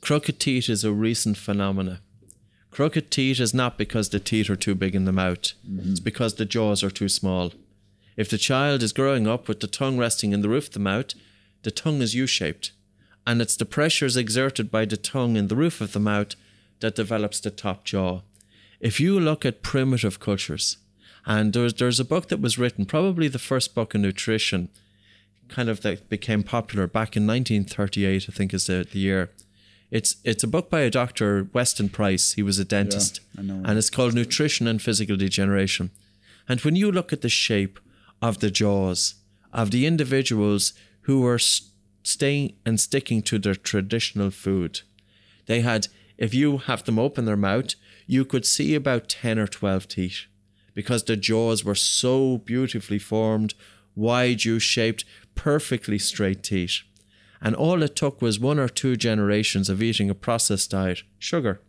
Crooked 0.00 0.38
teeth 0.38 0.68
is 0.68 0.84
a 0.84 0.92
recent 0.92 1.36
phenomena. 1.36 2.00
Crooked 2.78 3.10
teeth 3.10 3.40
is 3.40 3.52
not 3.52 3.76
because 3.76 4.10
the 4.10 4.20
teeth 4.20 4.48
are 4.48 4.54
too 4.54 4.76
big 4.76 4.94
in 4.94 5.04
the 5.04 5.10
mouth. 5.10 5.52
Mm-hmm. 5.68 5.90
It's 5.90 5.98
because 5.98 6.36
the 6.36 6.44
jaws 6.44 6.84
are 6.84 6.92
too 6.92 7.08
small. 7.08 7.52
If 8.16 8.30
the 8.30 8.38
child 8.38 8.84
is 8.84 8.92
growing 8.92 9.26
up 9.26 9.48
with 9.48 9.58
the 9.58 9.66
tongue 9.66 9.98
resting 9.98 10.32
in 10.32 10.42
the 10.42 10.48
roof 10.48 10.68
of 10.68 10.74
the 10.74 10.78
mouth, 10.78 11.12
the 11.64 11.72
tongue 11.72 12.00
is 12.02 12.14
U-shaped, 12.14 12.70
and 13.26 13.42
it's 13.42 13.56
the 13.56 13.64
pressures 13.64 14.16
exerted 14.16 14.70
by 14.70 14.84
the 14.84 14.96
tongue 14.96 15.36
in 15.36 15.48
the 15.48 15.56
roof 15.56 15.80
of 15.80 15.92
the 15.92 15.98
mouth 15.98 16.36
that 16.78 16.94
develops 16.94 17.40
the 17.40 17.50
top 17.50 17.82
jaw. 17.84 18.20
If 18.78 19.00
you 19.00 19.18
look 19.18 19.44
at 19.44 19.62
primitive 19.62 20.20
cultures, 20.20 20.76
and 21.26 21.54
there's 21.54 21.74
there's 21.74 21.98
a 21.98 22.04
book 22.04 22.28
that 22.28 22.40
was 22.40 22.58
written, 22.58 22.86
probably 22.86 23.26
the 23.26 23.40
first 23.40 23.74
book 23.74 23.96
in 23.96 24.02
nutrition, 24.02 24.68
kind 25.48 25.68
of 25.68 25.80
that 25.80 26.08
became 26.08 26.44
popular 26.44 26.86
back 26.86 27.16
in 27.16 27.26
1938, 27.26 28.26
I 28.28 28.32
think 28.32 28.54
is 28.54 28.68
the, 28.68 28.86
the 28.88 29.00
year. 29.00 29.30
It's 29.90 30.16
it's 30.24 30.44
a 30.44 30.48
book 30.48 30.70
by 30.70 30.80
a 30.80 30.90
doctor, 30.90 31.48
Weston 31.52 31.88
Price. 31.88 32.32
He 32.32 32.42
was 32.42 32.58
a 32.58 32.64
dentist, 32.64 33.20
I 33.38 33.42
know. 33.42 33.62
and 33.64 33.78
it's 33.78 33.90
called 33.90 34.14
Nutrition 34.14 34.66
and 34.66 34.82
Physical 34.82 35.16
Degeneration. 35.16 35.90
And 36.48 36.60
when 36.60 36.76
you 36.76 36.92
look 36.92 37.12
at 37.12 37.22
the 37.22 37.28
shape 37.28 37.78
of 38.20 38.38
the 38.38 38.50
jaws 38.50 39.14
of 39.52 39.70
the 39.70 39.86
individuals 39.86 40.74
who 41.02 41.20
were 41.20 41.38
staying 41.38 42.54
and 42.66 42.78
sticking 42.78 43.22
to 43.22 43.38
their 43.38 43.54
traditional 43.54 44.30
food, 44.30 44.80
they 45.46 45.60
had, 45.60 45.88
if 46.16 46.34
you 46.34 46.58
have 46.58 46.84
them 46.84 46.98
open 46.98 47.24
their 47.24 47.36
mouth, 47.36 47.74
you 48.06 48.24
could 48.24 48.44
see 48.46 48.74
about 48.74 49.08
10 49.08 49.38
or 49.38 49.46
12 49.46 49.88
teeth 49.88 50.26
because 50.74 51.04
the 51.04 51.16
jaws 51.16 51.64
were 51.64 51.74
so 51.74 52.38
beautifully 52.38 52.98
formed, 52.98 53.54
wide 53.96 54.44
U 54.44 54.58
shaped, 54.58 55.04
perfectly 55.34 55.98
straight 55.98 56.42
teeth. 56.42 56.82
And 57.40 57.54
all 57.54 57.82
it 57.82 57.96
took 57.96 58.20
was 58.20 58.40
one 58.40 58.58
or 58.58 58.68
two 58.68 58.96
generations 58.96 59.68
of 59.68 59.82
eating 59.82 60.10
a 60.10 60.14
processed 60.14 60.70
diet, 60.70 61.02
sugar. 61.18 61.60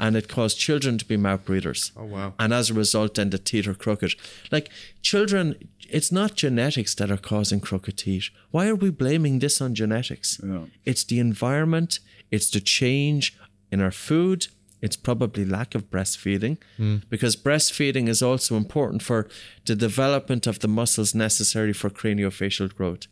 And 0.00 0.16
it 0.16 0.28
caused 0.28 0.58
children 0.58 0.96
to 0.98 1.04
be 1.04 1.16
mouth 1.16 1.44
breathers. 1.44 1.90
Oh, 1.96 2.04
wow. 2.04 2.34
And 2.38 2.52
as 2.54 2.70
a 2.70 2.74
result, 2.74 3.14
then 3.14 3.30
the 3.30 3.38
teeth 3.38 3.66
are 3.66 3.74
crooked. 3.74 4.14
Like 4.52 4.70
children, 5.02 5.56
it's 5.88 6.12
not 6.12 6.36
genetics 6.36 6.94
that 6.96 7.10
are 7.10 7.16
causing 7.16 7.60
crooked 7.60 7.98
teeth. 7.98 8.28
Why 8.50 8.68
are 8.68 8.76
we 8.76 8.90
blaming 8.90 9.40
this 9.40 9.60
on 9.60 9.74
genetics? 9.74 10.40
Yeah. 10.44 10.66
It's 10.84 11.02
the 11.02 11.18
environment, 11.18 11.98
it's 12.30 12.50
the 12.50 12.60
change 12.60 13.36
in 13.72 13.80
our 13.80 13.90
food, 13.90 14.46
it's 14.80 14.96
probably 14.96 15.44
lack 15.44 15.74
of 15.74 15.90
breastfeeding 15.90 16.58
hmm. 16.76 16.98
because 17.08 17.34
breastfeeding 17.36 18.08
is 18.08 18.22
also 18.22 18.56
important 18.56 19.02
for 19.02 19.28
the 19.66 19.74
development 19.74 20.46
of 20.46 20.60
the 20.60 20.68
muscles 20.68 21.14
necessary 21.14 21.72
for 21.72 21.90
craniofacial 21.90 22.72
growth. 22.74 23.06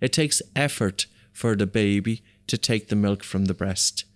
It 0.00 0.12
takes 0.12 0.42
effort 0.54 1.06
for 1.36 1.54
the 1.54 1.66
baby 1.66 2.22
to 2.46 2.56
take 2.56 2.88
the 2.88 2.96
milk 2.96 3.22
from 3.22 3.44
the 3.44 3.52
breast, 3.52 4.06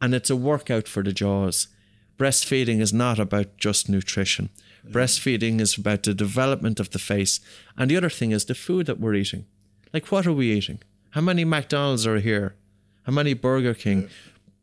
and 0.00 0.14
it's 0.14 0.30
a 0.30 0.34
workout 0.36 0.88
for 0.88 1.02
the 1.02 1.12
jaws. 1.12 1.68
Breastfeeding 2.16 2.80
is 2.80 2.90
not 2.90 3.18
about 3.18 3.58
just 3.58 3.90
nutrition. 3.90 4.48
Breastfeeding 4.88 5.60
is 5.60 5.76
about 5.76 6.04
the 6.04 6.14
development 6.14 6.80
of 6.80 6.90
the 6.90 6.98
face. 6.98 7.40
And 7.76 7.90
the 7.90 7.98
other 7.98 8.08
thing 8.08 8.30
is 8.30 8.46
the 8.46 8.54
food 8.54 8.86
that 8.86 8.98
we're 8.98 9.14
eating. 9.14 9.44
Like, 9.92 10.10
what 10.10 10.26
are 10.26 10.32
we 10.32 10.52
eating? 10.52 10.78
How 11.10 11.20
many 11.20 11.44
McDonald's 11.44 12.06
are 12.06 12.18
here? 12.18 12.56
How 13.02 13.12
many 13.12 13.34
Burger 13.34 13.74
King? 13.74 14.08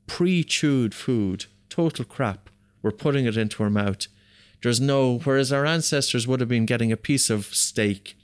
Pre 0.08 0.44
chewed 0.44 0.96
food, 0.96 1.46
total 1.70 2.06
crap. 2.06 2.50
We're 2.82 2.92
putting 2.92 3.26
it 3.26 3.38
into 3.38 3.62
our 3.62 3.70
mouth. 3.70 4.08
There's 4.64 4.82
no, 4.82 5.20
whereas 5.20 5.54
our 5.54 5.68
ancestors 5.68 6.28
would 6.28 6.40
have 6.40 6.50
been 6.50 6.66
getting 6.66 6.92
a 6.92 6.98
piece 6.98 7.30
of 7.30 7.46
steak, 7.46 8.16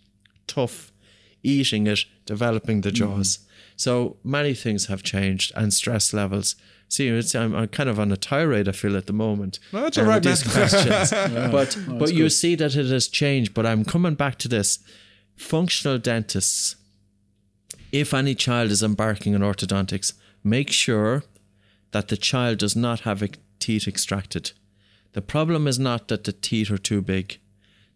tough, 0.47 0.91
eating 1.43 1.85
it, 1.85 2.05
developing 2.25 2.81
the 2.81 2.89
mm. 2.89 2.95
jaws. 2.95 3.39
So 3.83 4.15
many 4.23 4.53
things 4.53 4.85
have 4.85 5.03
changed 5.03 5.51
and 5.57 5.73
stress 5.73 6.13
levels. 6.13 6.55
See, 6.87 7.09
it's, 7.09 7.35
I'm, 7.35 7.53
I'm 7.53 7.67
kind 7.67 7.89
of 7.89 7.99
on 7.99 8.13
a 8.13 8.15
tirade, 8.15 8.69
I 8.69 8.71
feel, 8.71 8.95
at 8.95 9.07
the 9.07 9.13
moment. 9.13 9.59
No, 9.73 9.81
that's 9.81 9.97
uh, 9.97 10.03
all 10.03 10.07
right, 10.07 10.23
these 10.23 10.45
man. 10.45 10.55
questions. 10.55 11.11
but 11.51 11.77
but 11.99 12.13
you 12.13 12.29
see 12.29 12.55
that 12.55 12.77
it 12.77 12.89
has 12.89 13.09
changed. 13.09 13.53
But 13.53 13.65
I'm 13.65 13.83
coming 13.83 14.15
back 14.15 14.37
to 14.39 14.47
this. 14.47 14.79
Functional 15.35 15.97
dentists, 15.97 16.77
if 17.91 18.13
any 18.13 18.35
child 18.35 18.71
is 18.71 18.81
embarking 18.81 19.35
on 19.35 19.41
orthodontics, 19.41 20.13
make 20.45 20.71
sure 20.71 21.23
that 21.91 22.07
the 22.07 22.15
child 22.15 22.59
does 22.59 22.77
not 22.77 23.01
have 23.01 23.21
a 23.21 23.29
teeth 23.59 23.85
extracted. 23.85 24.53
The 25.11 25.21
problem 25.21 25.67
is 25.67 25.77
not 25.77 26.07
that 26.07 26.23
the 26.23 26.31
teeth 26.31 26.71
are 26.71 26.77
too 26.77 27.01
big. 27.01 27.37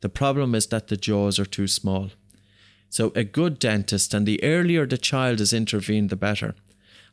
The 0.02 0.10
problem 0.10 0.54
is 0.54 0.68
that 0.68 0.90
the 0.90 0.98
jaws 0.98 1.40
are 1.40 1.46
too 1.46 1.68
small. 1.68 2.10
So 2.90 3.12
a 3.16 3.24
good 3.24 3.60
dentist, 3.60 4.14
and 4.14 4.26
the 4.26 4.44
earlier 4.44 4.86
the 4.86 4.98
child 4.98 5.42
is 5.42 5.54
intervened, 5.54 6.10
the 6.10 6.16
better. 6.16 6.56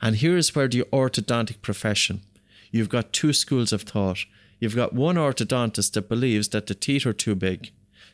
And 0.01 0.17
here's 0.17 0.55
where 0.55 0.69
the 0.69 0.83
orthodontic 0.93 1.63
profession, 1.63 2.23
you've 2.71 2.89
got 2.89 3.13
two 3.13 3.33
schools 3.33 3.73
of 3.73 3.83
thought. 3.83 4.27
You've 4.61 4.77
got 4.77 4.93
one 4.93 5.17
orthodontist 5.17 5.93
that 5.93 6.09
believes 6.09 6.49
that 6.49 6.67
the 6.67 6.75
teeth 6.75 7.07
are 7.07 7.13
too 7.13 7.35
big. 7.35 7.73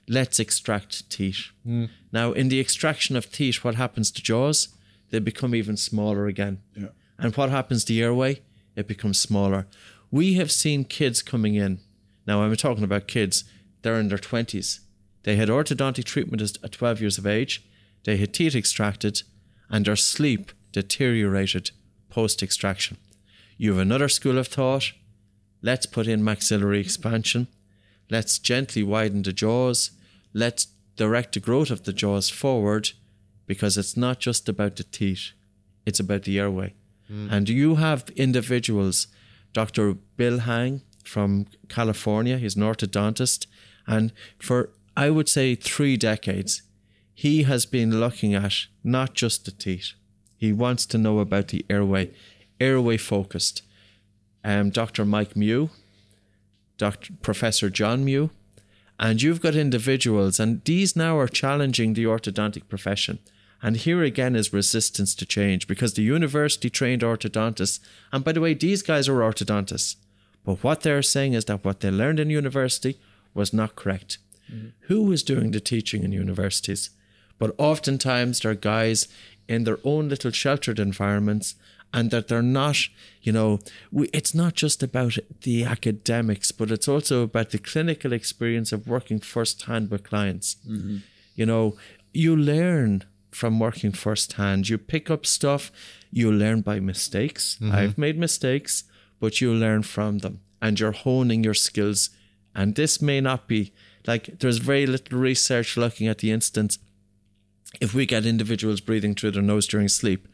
Let's 0.08 0.40
extract 0.40 1.08
teeth. 1.10 1.50
Hmm. 1.64 1.86
Now, 2.12 2.32
in 2.32 2.48
the 2.48 2.60
extraction 2.60 3.16
of 3.16 3.30
teeth, 3.30 3.62
what 3.62 3.76
happens 3.76 4.10
to 4.12 4.22
jaws? 4.22 4.68
They 5.10 5.18
become 5.18 5.54
even 5.54 5.76
smaller 5.76 6.26
again. 6.26 6.60
Yeah. 6.74 6.88
And 7.18 7.36
what 7.36 7.50
happens 7.50 7.84
to 7.84 7.92
the 7.92 8.02
airway? 8.02 8.40
It 8.74 8.88
becomes 8.88 9.20
smaller. 9.20 9.66
We 10.10 10.34
have 10.34 10.50
seen 10.50 10.84
kids 10.84 11.22
coming 11.22 11.54
in. 11.54 11.80
Now, 12.26 12.42
I'm 12.42 12.56
talking 12.56 12.84
about 12.84 13.06
kids, 13.06 13.44
they're 13.82 14.00
in 14.00 14.08
their 14.08 14.18
20s. 14.18 14.80
They 15.22 15.36
had 15.36 15.48
orthodontic 15.48 16.04
treatment 16.04 16.42
at 16.42 16.72
12 16.72 17.00
years 17.00 17.18
of 17.18 17.26
age, 17.26 17.64
they 18.04 18.16
had 18.16 18.32
teeth 18.32 18.54
extracted, 18.54 19.22
and 19.68 19.84
their 19.84 19.96
sleep 19.96 20.52
deteriorated 20.72 21.70
post 22.08 22.42
extraction. 22.42 22.96
You 23.56 23.72
have 23.72 23.80
another 23.80 24.08
school 24.08 24.38
of 24.38 24.48
thought. 24.48 24.92
Let's 25.62 25.86
put 25.86 26.06
in 26.06 26.24
maxillary 26.24 26.80
expansion. 26.80 27.48
Let's 28.10 28.38
gently 28.38 28.82
widen 28.82 29.22
the 29.22 29.32
jaws. 29.32 29.90
Let's 30.32 30.68
direct 30.96 31.34
the 31.34 31.40
growth 31.40 31.70
of 31.70 31.84
the 31.84 31.92
jaws 31.92 32.28
forward 32.30 32.90
because 33.46 33.76
it's 33.76 33.96
not 33.96 34.20
just 34.20 34.48
about 34.48 34.76
the 34.76 34.84
teeth, 34.84 35.32
it's 35.84 36.00
about 36.00 36.22
the 36.22 36.38
airway. 36.38 36.74
Hmm. 37.08 37.28
And 37.30 37.48
you 37.48 37.76
have 37.76 38.08
individuals, 38.16 39.08
Dr. 39.52 39.94
Bill 40.16 40.38
Hang 40.40 40.82
from 41.04 41.46
California, 41.68 42.38
he's 42.38 42.56
an 42.56 42.62
orthodontist, 42.62 43.46
and 43.86 44.12
for 44.38 44.70
I 44.96 45.10
would 45.10 45.28
say 45.28 45.54
three 45.54 45.96
decades, 45.96 46.62
he 47.14 47.42
has 47.44 47.66
been 47.66 48.00
looking 48.00 48.34
at 48.34 48.66
not 48.82 49.14
just 49.14 49.44
the 49.44 49.50
teeth. 49.50 49.92
He 50.36 50.52
wants 50.52 50.86
to 50.86 50.98
know 50.98 51.18
about 51.18 51.48
the 51.48 51.64
airway, 51.68 52.10
airway 52.58 52.96
focused. 52.96 53.62
Um, 54.42 54.70
Dr. 54.70 55.04
Mike 55.04 55.36
Mew, 55.36 55.68
Dr. 56.78 57.12
Professor 57.20 57.68
John 57.68 58.04
Mew, 58.06 58.30
and 58.98 59.20
you've 59.20 59.42
got 59.42 59.54
individuals, 59.54 60.40
and 60.40 60.64
these 60.64 60.96
now 60.96 61.18
are 61.18 61.28
challenging 61.28 61.92
the 61.92 62.04
orthodontic 62.04 62.68
profession. 62.68 63.18
And 63.62 63.76
here 63.76 64.02
again 64.02 64.34
is 64.34 64.54
resistance 64.54 65.14
to 65.16 65.26
change 65.26 65.66
because 65.66 65.92
the 65.92 66.02
university 66.02 66.70
trained 66.70 67.02
orthodontists, 67.02 67.80
and 68.12 68.24
by 68.24 68.32
the 68.32 68.40
way, 68.40 68.54
these 68.54 68.80
guys 68.82 69.10
are 69.10 69.20
orthodontists, 69.20 69.96
but 70.44 70.64
what 70.64 70.80
they're 70.80 71.02
saying 71.02 71.34
is 71.34 71.44
that 71.44 71.64
what 71.64 71.80
they 71.80 71.90
learned 71.90 72.18
in 72.18 72.30
university 72.30 72.98
was 73.34 73.52
not 73.52 73.76
correct. 73.76 74.16
Mm-hmm. 74.50 74.68
Who 74.88 75.12
is 75.12 75.22
doing 75.22 75.50
the 75.50 75.60
teaching 75.60 76.02
in 76.02 76.12
universities? 76.12 76.90
But 77.38 77.54
oftentimes 77.58 78.40
they're 78.40 78.54
guys 78.54 79.08
in 79.48 79.64
their 79.64 79.78
own 79.84 80.08
little 80.08 80.30
sheltered 80.30 80.78
environments 80.78 81.54
and 81.92 82.10
that 82.10 82.28
they're 82.28 82.42
not, 82.42 82.76
you 83.22 83.32
know, 83.32 83.58
we, 83.90 84.08
it's 84.12 84.34
not 84.34 84.54
just 84.54 84.82
about 84.82 85.16
the 85.42 85.64
academics, 85.64 86.52
but 86.52 86.70
it's 86.70 86.86
also 86.86 87.22
about 87.22 87.50
the 87.50 87.58
clinical 87.58 88.12
experience 88.12 88.72
of 88.72 88.86
working 88.86 89.18
firsthand 89.18 89.90
with 89.90 90.04
clients. 90.04 90.56
Mm-hmm. 90.68 90.98
You 91.34 91.46
know, 91.46 91.76
you 92.12 92.36
learn 92.36 93.04
from 93.32 93.58
working 93.58 93.92
firsthand. 93.92 94.68
You 94.68 94.78
pick 94.78 95.10
up 95.10 95.26
stuff, 95.26 95.72
you 96.12 96.30
learn 96.30 96.60
by 96.60 96.80
mistakes. 96.80 97.58
Mm-hmm. 97.60 97.74
I've 97.74 97.98
made 97.98 98.18
mistakes, 98.18 98.84
but 99.18 99.40
you 99.40 99.52
learn 99.52 99.82
from 99.82 100.18
them 100.18 100.40
and 100.60 100.78
you're 100.78 100.92
honing 100.92 101.42
your 101.42 101.54
skills. 101.54 102.10
And 102.54 102.74
this 102.74 103.00
may 103.00 103.20
not 103.20 103.48
be 103.48 103.72
like 104.06 104.38
there's 104.40 104.58
very 104.58 104.86
little 104.86 105.18
research 105.18 105.76
looking 105.76 106.08
at 106.08 106.18
the 106.18 106.30
instance. 106.30 106.78
If 107.80 107.94
we 107.94 108.06
get 108.06 108.26
individuals 108.26 108.80
breathing 108.80 109.14
through 109.14 109.32
their 109.32 109.42
nose 109.42 109.66
during 109.66 109.88
sleep, 109.88 110.26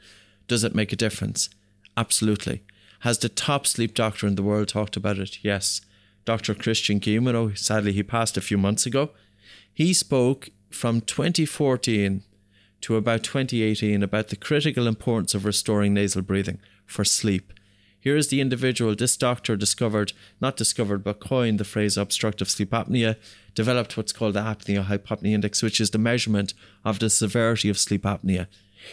does 0.49 0.65
it 0.65 0.75
make 0.75 0.93
a 0.93 0.97
difference? 0.97 1.51
Absolutely. 1.97 2.63
Has 3.01 3.19
the 3.19 3.29
top 3.29 3.67
sleep 3.67 3.95
doctor 3.95 4.27
in 4.27 4.37
the 4.37 4.43
world 4.43 4.69
talked 4.69 4.97
about 4.97 5.19
it? 5.19 5.45
Yes. 5.45 5.81
Dr. 6.25 6.55
Christian 6.55 6.99
Guilleminault, 6.99 7.53
oh, 7.53 7.55
sadly, 7.55 7.93
he 7.93 8.03
passed 8.03 8.37
a 8.37 8.41
few 8.41 8.59
months 8.59 8.87
ago. 8.87 9.11
He 9.73 9.93
spoke 9.93 10.51
from 10.71 11.01
2014 11.03 12.23
to 12.81 12.97
about 12.97 13.23
2018 13.23 14.03
about 14.03 14.29
the 14.29 14.37
critical 14.37 14.87
importance 14.87 15.35
of 15.35 15.45
restoring 15.45 15.95
nasal 15.95 16.23
breathing 16.23 16.59
for 16.85 17.05
sleep. 17.05 17.53
Here 18.07 18.17
is 18.17 18.29
the 18.29 18.41
individual 18.41 18.95
this 18.95 19.17
doctor 19.17 19.57
discovered, 19.57 20.13
not 20.41 20.57
discovered, 20.57 21.03
but 21.03 21.19
coined 21.19 21.59
the 21.59 21.65
phrase 21.65 21.97
obstructive 21.97 22.49
sleep 22.49 22.71
apnea, 22.71 23.17
developed 23.53 23.97
what's 23.97 24.13
called 24.13 24.35
the 24.35 24.43
apnea 24.43 24.87
hypopnea 24.87 25.33
index, 25.33 25.61
which 25.61 25.81
is 25.81 25.91
the 25.91 25.99
measurement 25.99 26.55
of 26.85 27.01
the 27.01 27.11
severity 27.11 27.69
of 27.69 27.81
sleep 27.81 28.03
apnea. 28.03 28.47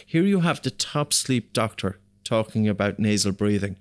Here 0.04 0.24
you 0.24 0.40
have 0.40 0.60
the 0.60 0.72
top 0.72 1.12
sleep 1.12 1.52
doctor 1.52 2.00
talking 2.24 2.68
about 2.68 2.98
nasal 2.98 3.30
breathing. 3.30 3.76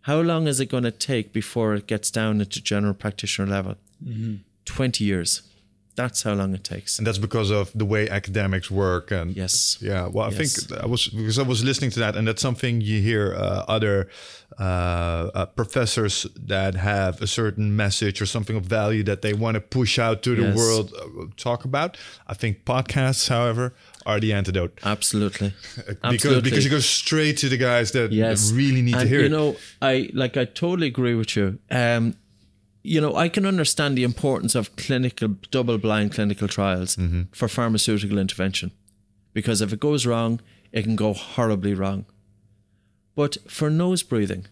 How 0.00 0.22
long 0.22 0.46
is 0.46 0.60
it 0.60 0.70
going 0.70 0.84
to 0.84 0.90
take 0.90 1.34
before 1.34 1.74
it 1.74 1.86
gets 1.86 2.10
down 2.10 2.40
into 2.40 2.62
general 2.62 2.94
practitioner 2.94 3.46
level? 3.46 3.74
Mm-hmm. 4.02 4.36
20 4.64 5.04
years. 5.04 5.42
That's 5.96 6.22
how 6.24 6.34
long 6.34 6.54
it 6.54 6.64
takes. 6.64 6.98
And 6.98 7.06
that's 7.06 7.18
because 7.18 7.50
of 7.50 7.70
the 7.74 7.84
way 7.84 8.08
academics 8.08 8.68
work 8.70 9.10
and 9.12 9.36
Yes. 9.36 9.78
Yeah, 9.80 10.08
well, 10.08 10.26
I 10.26 10.30
Yes. 10.30 10.66
think 10.66 10.80
I 10.82 10.86
was 10.86 11.08
because 11.08 11.38
I 11.38 11.42
was 11.42 11.62
listening 11.62 11.90
to 11.92 12.00
that, 12.00 12.16
and 12.16 12.26
that's 12.26 12.42
something 12.42 12.80
you 12.80 13.00
hear 13.00 13.34
uh, 13.34 13.64
other 13.68 14.08
uh, 14.58 14.62
uh, 15.34 15.46
professors 15.46 16.26
that 16.46 16.74
have 16.74 17.20
a 17.22 17.26
certain 17.26 17.74
message 17.76 18.20
or 18.22 18.26
something 18.26 18.56
of 18.56 18.64
value 18.64 19.02
that 19.02 19.22
they 19.22 19.32
want 19.34 19.54
to 19.56 19.60
push 19.60 19.98
out 19.98 20.22
to 20.22 20.34
the 20.36 20.54
world 20.56 20.92
uh, 20.96 21.26
talk 21.36 21.64
about. 21.64 21.96
I 22.28 22.34
think 22.34 22.64
podcasts, 22.64 23.28
however, 23.28 23.74
are 24.06 24.20
the 24.20 24.32
antidote 24.32 24.78
Absolutely. 24.84 25.52
because 25.76 25.96
Absolutely. 26.02 26.50
because 26.50 26.64
you 26.64 26.70
go 26.70 26.78
straight 26.80 27.36
to 27.38 27.48
the 27.48 27.56
guys 27.56 27.90
that 27.92 28.12
yes. 28.12 28.52
really 28.52 28.82
need 28.82 28.94
to 28.94 29.06
hear 29.06 29.20
you 29.20 29.26
it. 29.26 29.30
You 29.30 29.36
know, 29.36 29.56
I 29.82 30.10
like 30.12 30.36
I 30.36 30.44
totally 30.44 30.86
agree 30.88 31.14
with 31.14 31.36
you. 31.36 31.58
Um, 31.70 32.14
you 32.84 33.00
know, 33.00 33.16
I 33.16 33.28
can 33.28 33.46
understand 33.46 33.96
the 33.96 34.04
importance 34.04 34.54
of 34.54 34.76
clinical 34.76 35.28
double-blind 35.50 36.12
clinical 36.12 36.48
trials 36.48 36.96
Mm-hmm. 36.96 37.22
for 37.32 37.48
pharmaceutical 37.48 38.18
intervention, 38.18 38.70
because 39.32 39.60
if 39.60 39.72
it 39.72 39.80
goes 39.80 40.06
wrong, 40.06 40.40
it 40.70 40.82
can 40.82 40.94
go 40.94 41.12
horribly 41.14 41.74
wrong. 41.74 42.04
But 43.16 43.38
for 43.48 43.70
nose 43.70 44.02
breathing, 44.02 44.46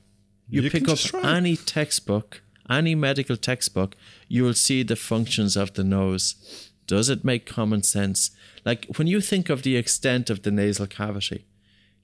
you, 0.49 0.63
You 0.63 0.71
pick 0.71 0.89
up 0.89 0.99
any 1.25 1.57
textbook, 1.57 2.43
any 2.71 2.95
medical 2.95 3.37
textbook, 3.37 3.97
you 4.29 4.45
will 4.45 4.55
see 4.55 4.83
the 4.83 4.97
functions 4.97 5.57
of 5.57 5.75
the 5.75 5.85
nose. 5.85 6.71
Does 6.87 7.09
it 7.09 7.25
make 7.25 7.45
common 7.47 7.83
sense? 7.83 8.31
Like 8.65 8.87
when 8.97 9.09
you 9.09 9.21
think 9.21 9.51
of 9.51 9.63
the 9.63 9.77
extent 9.77 10.31
of 10.31 10.43
the 10.43 10.51
nasal 10.51 10.87
cavity, 10.87 11.47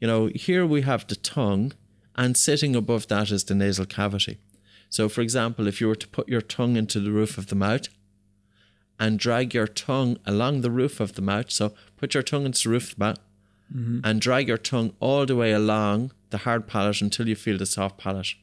you 0.01 0.07
know, 0.09 0.31
here 0.35 0.67
we 0.67 0.83
have 0.83 1.07
the 1.07 1.17
tongue, 1.17 1.73
and 2.17 2.37
sitting 2.37 2.77
above 2.77 3.07
that 3.09 3.31
is 3.31 3.45
the 3.45 3.55
nasal 3.55 3.87
cavity. 3.87 4.39
So, 4.91 5.09
for 5.09 5.21
example, 5.21 5.67
if 5.67 5.81
you 5.81 5.89
were 5.89 5.95
to 5.95 6.09
put 6.09 6.29
your 6.29 6.41
tongue 6.41 6.77
into 6.77 7.01
the 7.01 7.11
roof 7.13 7.39
of 7.39 7.49
the 7.49 7.55
mouth 7.55 7.89
and 8.99 9.19
drag 9.19 9.55
your 9.55 9.67
tongue 9.67 10.19
along 10.25 10.61
the 10.61 10.71
roof 10.71 11.01
of 11.01 11.15
the 11.15 11.23
mouth, 11.23 11.51
so 11.51 11.75
put 11.97 12.15
your 12.15 12.23
tongue 12.23 12.47
into 12.47 12.63
the 12.63 12.71
roof 12.71 12.93
of 12.93 12.99
the 12.99 13.05
mouth 13.05 13.19
mm-hmm. 13.75 14.01
and 14.03 14.21
drag 14.21 14.49
your 14.49 14.59
tongue 14.59 14.93
all 15.01 15.27
the 15.27 15.37
way 15.37 15.53
along 15.53 16.13
the 16.31 16.39
hard 16.39 16.67
palate 16.67 17.01
until 17.01 17.29
you 17.29 17.37
feel 17.37 17.59
the 17.59 17.67
soft 17.67 17.99
palate. 17.99 18.35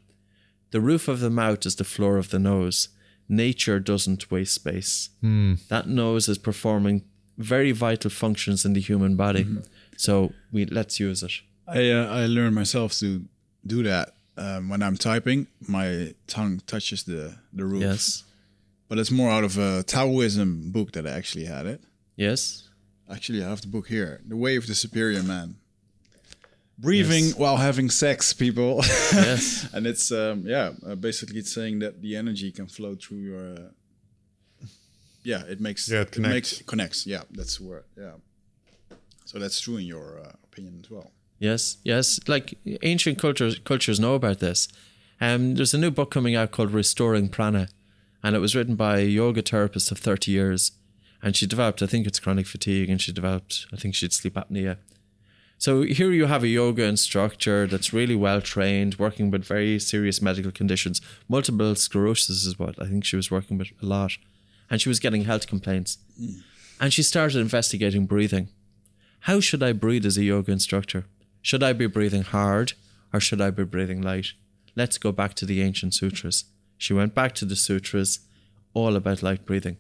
The 0.71 0.81
roof 0.81 1.07
of 1.07 1.19
the 1.19 1.29
mouth 1.29 1.65
is 1.65 1.75
the 1.75 1.83
floor 1.83 2.17
of 2.17 2.29
the 2.29 2.39
nose. 2.39 2.89
Nature 3.27 3.79
doesn't 3.79 4.29
waste 4.29 4.53
space. 4.53 5.09
Hmm. 5.21 5.55
That 5.69 5.87
nose 5.87 6.29
is 6.29 6.37
performing 6.37 7.03
very 7.37 7.71
vital 7.71 8.11
functions 8.11 8.65
in 8.65 8.73
the 8.73 8.81
human 8.81 9.15
body. 9.15 9.43
Mm-hmm. 9.43 9.59
So 9.97 10.33
we 10.51 10.65
let's 10.65 10.99
use 10.99 11.23
it. 11.23 11.31
I 11.67 11.89
uh, 11.89 12.07
I 12.07 12.25
learned 12.27 12.55
myself 12.55 12.93
to 12.99 13.25
do 13.65 13.83
that 13.83 14.14
um, 14.37 14.69
when 14.69 14.81
I'm 14.83 14.97
typing. 14.97 15.47
My 15.67 16.13
tongue 16.27 16.61
touches 16.67 17.03
the 17.03 17.35
the 17.53 17.65
roof. 17.65 17.81
Yes. 17.83 18.23
but 18.87 18.97
it's 18.99 19.11
more 19.11 19.31
out 19.31 19.43
of 19.43 19.57
a 19.57 19.83
Taoism 19.83 20.71
book 20.71 20.91
that 20.91 21.05
I 21.07 21.11
actually 21.11 21.45
had 21.45 21.65
it. 21.65 21.81
Yes. 22.15 22.69
Actually, 23.09 23.43
I 23.43 23.49
have 23.49 23.61
the 23.61 23.67
book 23.67 23.87
here, 23.87 24.21
The 24.27 24.35
Way 24.37 24.55
of 24.57 24.65
the 24.67 24.75
Superior 24.75 25.23
Man. 25.23 25.55
Breathing 26.77 27.25
Yes. 27.25 27.35
while 27.37 27.57
having 27.57 27.89
sex, 27.89 28.33
people. 28.33 28.81
Yes. 29.13 29.67
and 29.73 29.87
it's 29.87 30.11
um, 30.11 30.43
yeah, 30.45 30.71
uh, 30.85 30.95
basically 30.95 31.39
it's 31.39 31.53
saying 31.53 31.79
that 31.79 32.01
the 32.01 32.15
energy 32.17 32.51
can 32.51 32.67
flow 32.67 32.95
through 32.95 33.19
your. 33.19 33.53
Uh, 33.55 34.67
yeah, 35.23 35.43
it 35.47 35.59
makes 35.59 35.87
Yeah, 35.89 36.01
it 36.01 36.11
connects. 36.11 36.33
makes 36.59 36.61
connects. 36.67 37.07
Yeah, 37.07 37.23
that's 37.31 37.57
the 37.57 37.63
word. 37.65 37.83
Yeah. 37.97 38.15
So 39.25 39.39
that's 39.39 39.59
true 39.59 39.77
in 39.77 39.85
your 39.85 40.19
uh, 40.19 40.31
opinion 40.43 40.81
as 40.83 40.89
well. 40.91 41.11
Yes, 41.39 41.77
yes. 41.83 42.19
Like 42.27 42.57
ancient 42.81 43.19
cultures, 43.19 43.59
cultures 43.59 43.99
know 43.99 44.15
about 44.15 44.39
this. 44.39 44.67
Um, 45.19 45.55
there's 45.55 45.73
a 45.73 45.77
new 45.77 45.91
book 45.91 46.11
coming 46.11 46.35
out 46.35 46.51
called 46.51 46.71
Restoring 46.71 47.29
Prana, 47.29 47.69
and 48.23 48.35
it 48.35 48.39
was 48.39 48.55
written 48.55 48.75
by 48.75 48.99
a 48.99 49.05
yoga 49.05 49.41
therapist 49.41 49.91
of 49.91 49.97
30 49.97 50.31
years. 50.31 50.71
And 51.21 51.35
she 51.35 51.47
developed, 51.47 51.81
I 51.81 51.87
think 51.87 52.05
it's 52.05 52.19
chronic 52.19 52.45
fatigue, 52.45 52.89
and 52.89 53.01
she 53.01 53.11
developed, 53.11 53.65
I 53.73 53.77
think 53.77 53.95
she 53.95 54.05
had 54.05 54.13
sleep 54.13 54.35
apnea. 54.35 54.77
So 55.57 55.83
here 55.83 56.11
you 56.11 56.25
have 56.25 56.43
a 56.43 56.47
yoga 56.47 56.83
instructor 56.83 57.65
that's 57.65 57.93
really 57.93 58.15
well 58.15 58.41
trained, 58.41 58.99
working 58.99 59.31
with 59.31 59.45
very 59.45 59.79
serious 59.79 60.21
medical 60.21 60.51
conditions. 60.51 61.01
Multiple 61.29 61.73
sclerosis 61.75 62.45
is 62.45 62.59
what 62.59 62.79
I 62.81 62.85
think 62.85 63.05
she 63.05 63.15
was 63.15 63.31
working 63.31 63.57
with 63.57 63.69
a 63.81 63.85
lot. 63.85 64.11
And 64.69 64.81
she 64.81 64.89
was 64.89 64.99
getting 64.99 65.23
health 65.23 65.47
complaints. 65.47 65.97
And 66.79 66.91
she 66.91 67.03
started 67.03 67.39
investigating 67.39 68.05
breathing. 68.05 68.49
How 69.21 69.39
should 69.39 69.63
I 69.63 69.71
breathe 69.71 70.05
as 70.05 70.17
a 70.17 70.23
yoga 70.23 70.51
instructor? 70.51 71.05
Should 71.45 71.61
I 71.61 71.73
be 71.73 71.85
breathing 71.85 72.23
hard 72.23 72.73
or 73.13 73.19
should 73.19 73.39
I 73.39 73.51
be 73.51 73.65
breathing 73.65 74.01
light? 74.01 74.33
Let's 74.75 74.97
go 74.97 75.11
back 75.11 75.35
to 75.35 75.45
the 75.45 75.61
ancient 75.61 75.93
sutras. 75.93 76.45
She 76.75 76.91
went 76.91 77.13
back 77.13 77.35
to 77.35 77.45
the 77.45 77.55
sutras, 77.55 78.21
all 78.73 78.95
about 78.95 79.21
light 79.21 79.45
breathing. 79.45 79.77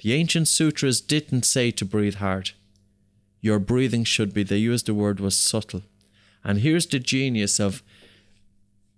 The 0.00 0.12
ancient 0.12 0.48
sutras 0.48 1.00
didn't 1.00 1.44
say 1.44 1.70
to 1.70 1.84
breathe 1.84 2.16
hard. 2.16 2.50
Your 3.40 3.60
breathing 3.60 4.02
should 4.02 4.34
be, 4.34 4.42
they 4.42 4.56
used 4.56 4.86
the 4.86 4.92
word 4.92 5.20
was 5.20 5.36
subtle. 5.36 5.82
And 6.42 6.58
here's 6.58 6.86
the 6.86 6.98
genius 6.98 7.60
of 7.60 7.80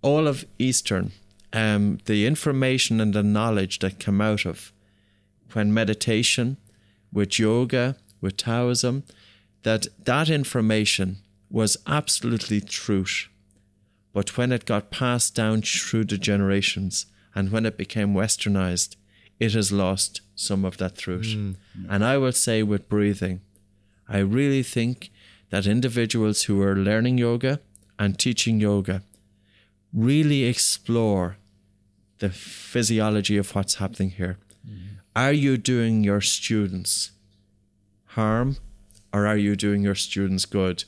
all 0.01 0.27
of 0.27 0.43
Eastern, 0.57 1.11
um, 1.53 1.99
the 2.05 2.25
information 2.25 2.99
and 2.99 3.13
the 3.13 3.21
knowledge 3.21 3.77
that 3.77 3.99
come 3.99 4.21
out 4.21 4.47
of 4.47 4.73
when 5.53 5.71
meditation, 5.71 6.57
with 7.13 7.37
yoga, 7.37 7.95
with 8.21 8.37
Taoism, 8.37 9.03
that 9.61 9.85
that 10.03 10.31
information 10.31 11.17
was 11.51 11.77
absolutely 11.85 12.61
truth. 12.61 13.27
But 14.13 14.37
when 14.37 14.51
it 14.51 14.65
got 14.65 14.91
passed 14.91 15.35
down 15.35 15.61
through 15.61 16.05
the 16.05 16.17
generations 16.17 17.05
and 17.35 17.51
when 17.51 17.65
it 17.65 17.77
became 17.77 18.13
westernized, 18.13 18.95
it 19.39 19.53
has 19.53 19.71
lost 19.71 20.21
some 20.35 20.65
of 20.65 20.77
that 20.77 20.97
truth. 20.97 21.27
Mm, 21.27 21.55
and 21.89 22.03
I 22.03 22.17
will 22.17 22.31
say 22.31 22.63
with 22.63 22.89
breathing, 22.89 23.41
I 24.07 24.19
really 24.19 24.63
think 24.63 25.11
that 25.49 25.65
individuals 25.65 26.43
who 26.43 26.61
are 26.61 26.75
learning 26.75 27.17
yoga 27.17 27.59
and 27.97 28.17
teaching 28.17 28.59
yoga 28.59 29.03
really 29.93 30.43
explore 30.43 31.37
the 32.19 32.29
physiology 32.29 33.37
of 33.37 33.53
what's 33.55 33.75
happening 33.75 34.11
here. 34.11 34.37
Mm. 34.67 34.79
Are 35.15 35.33
you 35.33 35.57
doing 35.57 36.03
your 36.03 36.21
students 36.21 37.11
harm 38.05 38.57
or 39.13 39.25
are 39.25 39.37
you 39.37 39.55
doing 39.55 39.81
your 39.81 39.95
students 39.95 40.45
good? 40.45 40.83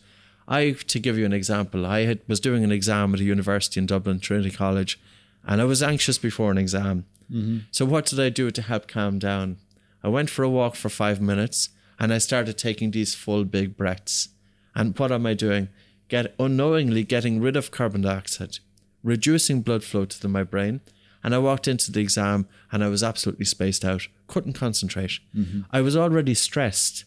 I, 0.48 0.72
to 0.72 1.00
give 1.00 1.18
you 1.18 1.26
an 1.26 1.34
example, 1.34 1.86
I 1.86 2.06
had, 2.06 2.20
was 2.28 2.40
doing 2.40 2.64
an 2.64 2.72
exam 2.72 3.14
at 3.14 3.22
a 3.22 3.24
university 3.24 3.80
in 3.80 3.86
Dublin, 3.86 4.20
Trinity 4.20 4.52
College, 4.52 5.00
and 5.46 5.62
I 5.62 5.66
was 5.66 5.82
anxious 5.84 6.18
before 6.18 6.52
an 6.52 6.58
exam. 6.58 7.06
Mm-hmm. 7.32 7.60
So 7.72 7.86
what 7.86 8.06
did 8.06 8.20
I 8.20 8.30
do 8.30 8.52
to 8.52 8.62
help 8.62 8.88
calm 8.88 9.20
down? 9.20 9.58
I 10.04 10.10
went 10.10 10.30
for 10.30 10.44
a 10.44 10.50
walk 10.50 10.76
for 10.76 10.90
five 10.90 11.22
minutes 11.22 11.70
and 12.00 12.14
I 12.14 12.18
started 12.18 12.58
taking 12.58 12.92
these 12.92 13.16
full 13.16 13.46
big 13.46 13.78
breaths. 13.78 14.30
And 14.76 14.98
what 14.98 15.12
am 15.12 15.26
I 15.26 15.34
doing? 15.34 15.70
Get 16.10 16.36
unknowingly 16.40 17.04
getting 17.04 17.42
rid 17.42 17.56
of 17.56 17.72
carbon 17.72 18.02
dioxide, 18.02 18.60
reducing 19.04 19.62
blood 19.62 19.84
flow 19.84 20.06
to 20.06 20.22
the, 20.22 20.28
my 20.28 20.44
brain. 20.44 20.82
And 21.24 21.34
I 21.34 21.38
walked 21.38 21.68
into 21.68 21.92
the 21.92 22.02
exam 22.02 22.48
and 22.72 22.84
I 22.84 22.90
was 22.90 23.04
absolutely 23.04 23.46
spaced 23.46 23.86
out, 23.86 24.08
couldn't 24.28 24.54
concentrate. 24.54 25.20
Mm-hmm. 25.36 25.62
I 25.72 25.80
was 25.80 25.96
already 25.96 26.34
stressed, 26.34 27.06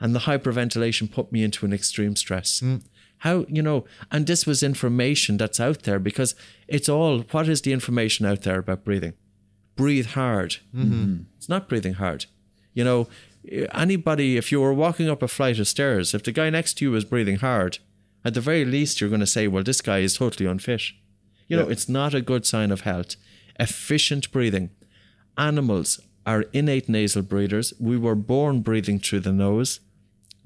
and 0.00 0.14
the 0.14 0.20
hyperventilation 0.20 1.10
put 1.10 1.32
me 1.32 1.42
into 1.42 1.64
an 1.64 1.72
extreme 1.72 2.16
stress. 2.16 2.60
Mm. 2.60 2.82
How, 3.18 3.46
you 3.48 3.62
know, 3.62 3.86
and 4.10 4.26
this 4.26 4.46
was 4.46 4.62
information 4.62 5.36
that's 5.38 5.58
out 5.58 5.84
there 5.84 5.98
because 5.98 6.34
it's 6.68 6.88
all 6.88 7.20
what 7.30 7.48
is 7.48 7.62
the 7.62 7.72
information 7.72 8.26
out 8.26 8.42
there 8.42 8.58
about 8.58 8.84
breathing? 8.84 9.14
Breathe 9.74 10.06
hard. 10.08 10.56
Mm-hmm. 10.74 10.92
Mm-hmm. 10.92 11.22
It's 11.36 11.48
not 11.48 11.68
breathing 11.68 11.94
hard. 11.94 12.26
You 12.74 12.84
know, 12.84 13.08
eh, 13.50 13.66
anybody, 13.72 14.36
if 14.36 14.52
you 14.52 14.60
were 14.60 14.74
walking 14.74 15.08
up 15.08 15.22
a 15.22 15.28
flight 15.28 15.58
of 15.58 15.68
stairs, 15.68 16.12
if 16.14 16.22
the 16.22 16.32
guy 16.32 16.50
next 16.50 16.74
to 16.74 16.84
you 16.84 16.90
was 16.90 17.04
breathing 17.04 17.36
hard, 17.36 17.78
at 18.24 18.34
the 18.34 18.40
very 18.40 18.64
least, 18.64 19.00
you're 19.00 19.10
going 19.10 19.20
to 19.20 19.26
say, 19.26 19.46
well, 19.48 19.62
this 19.62 19.80
guy 19.80 19.98
is 19.98 20.16
totally 20.16 20.48
unfit. 20.48 20.82
You 21.48 21.56
know, 21.56 21.68
it's 21.68 21.88
not 21.88 22.12
a 22.12 22.20
good 22.20 22.44
sign 22.44 22.72
of 22.72 22.80
health. 22.80 23.14
Efficient 23.58 24.32
breathing. 24.32 24.70
Animals 25.38 26.00
are 26.26 26.42
innate 26.52 26.88
nasal 26.88 27.22
breathers. 27.22 27.72
We 27.78 27.96
were 27.96 28.16
born 28.16 28.60
breathing 28.60 28.98
through 28.98 29.20
the 29.20 29.32
nose. 29.32 29.80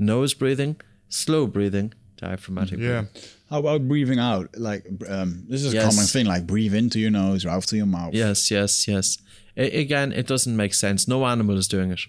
Nose 0.01 0.35
breathing, 0.35 0.77
slow 1.09 1.47
breathing, 1.47 1.93
diaphragmatic 2.17 2.79
Yeah. 2.81 3.03
breathing. 3.03 3.09
How 3.51 3.59
about 3.61 3.87
breathing 3.87 4.19
out? 4.19 4.57
Like 4.59 4.87
um, 5.09 5.45
this 5.49 5.63
is 5.63 5.73
a 5.73 5.77
Yes. 5.77 5.85
common 5.95 6.07
thing. 6.07 6.27
Like 6.27 6.47
breathe 6.47 6.75
into 6.75 6.99
your 6.99 7.11
nose, 7.11 7.45
out 7.47 7.65
to 7.69 7.77
your 7.77 7.87
mouth. 7.87 8.15
Yes, 8.15 8.51
yes, 8.51 8.89
yes. 8.89 9.19
A- 9.57 9.81
again, 9.81 10.13
it 10.13 10.27
doesn't 10.27 10.57
make 10.57 10.73
sense. 10.75 11.07
No 11.07 11.27
animal 11.27 11.57
is 11.59 11.69
doing 11.69 11.91
it. 11.93 12.01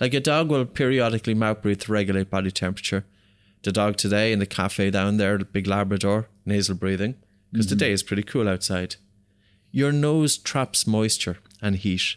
Like 0.00 0.14
a 0.14 0.20
dog 0.20 0.50
will 0.50 0.64
periodically 0.66 1.34
mouth 1.34 1.62
breathe 1.62 1.80
to 1.82 1.92
regulate 1.92 2.30
body 2.30 2.50
temperature. 2.50 3.04
The 3.62 3.72
dog 3.72 3.96
today 3.96 4.32
in 4.32 4.38
the 4.38 4.46
cafe 4.46 4.90
down 4.90 5.16
there, 5.18 5.38
the 5.38 5.44
big 5.44 5.66
Labrador, 5.66 6.28
nasal 6.46 6.76
breathing, 6.76 7.14
because 7.52 7.66
today 7.66 7.92
is 7.92 8.02
pretty 8.04 8.22
cool 8.22 8.48
outside. 8.48 8.96
Your 9.70 9.92
nose 9.92 10.36
traps 10.38 10.86
moisture 10.86 11.38
and 11.60 11.76
heat. 11.76 12.16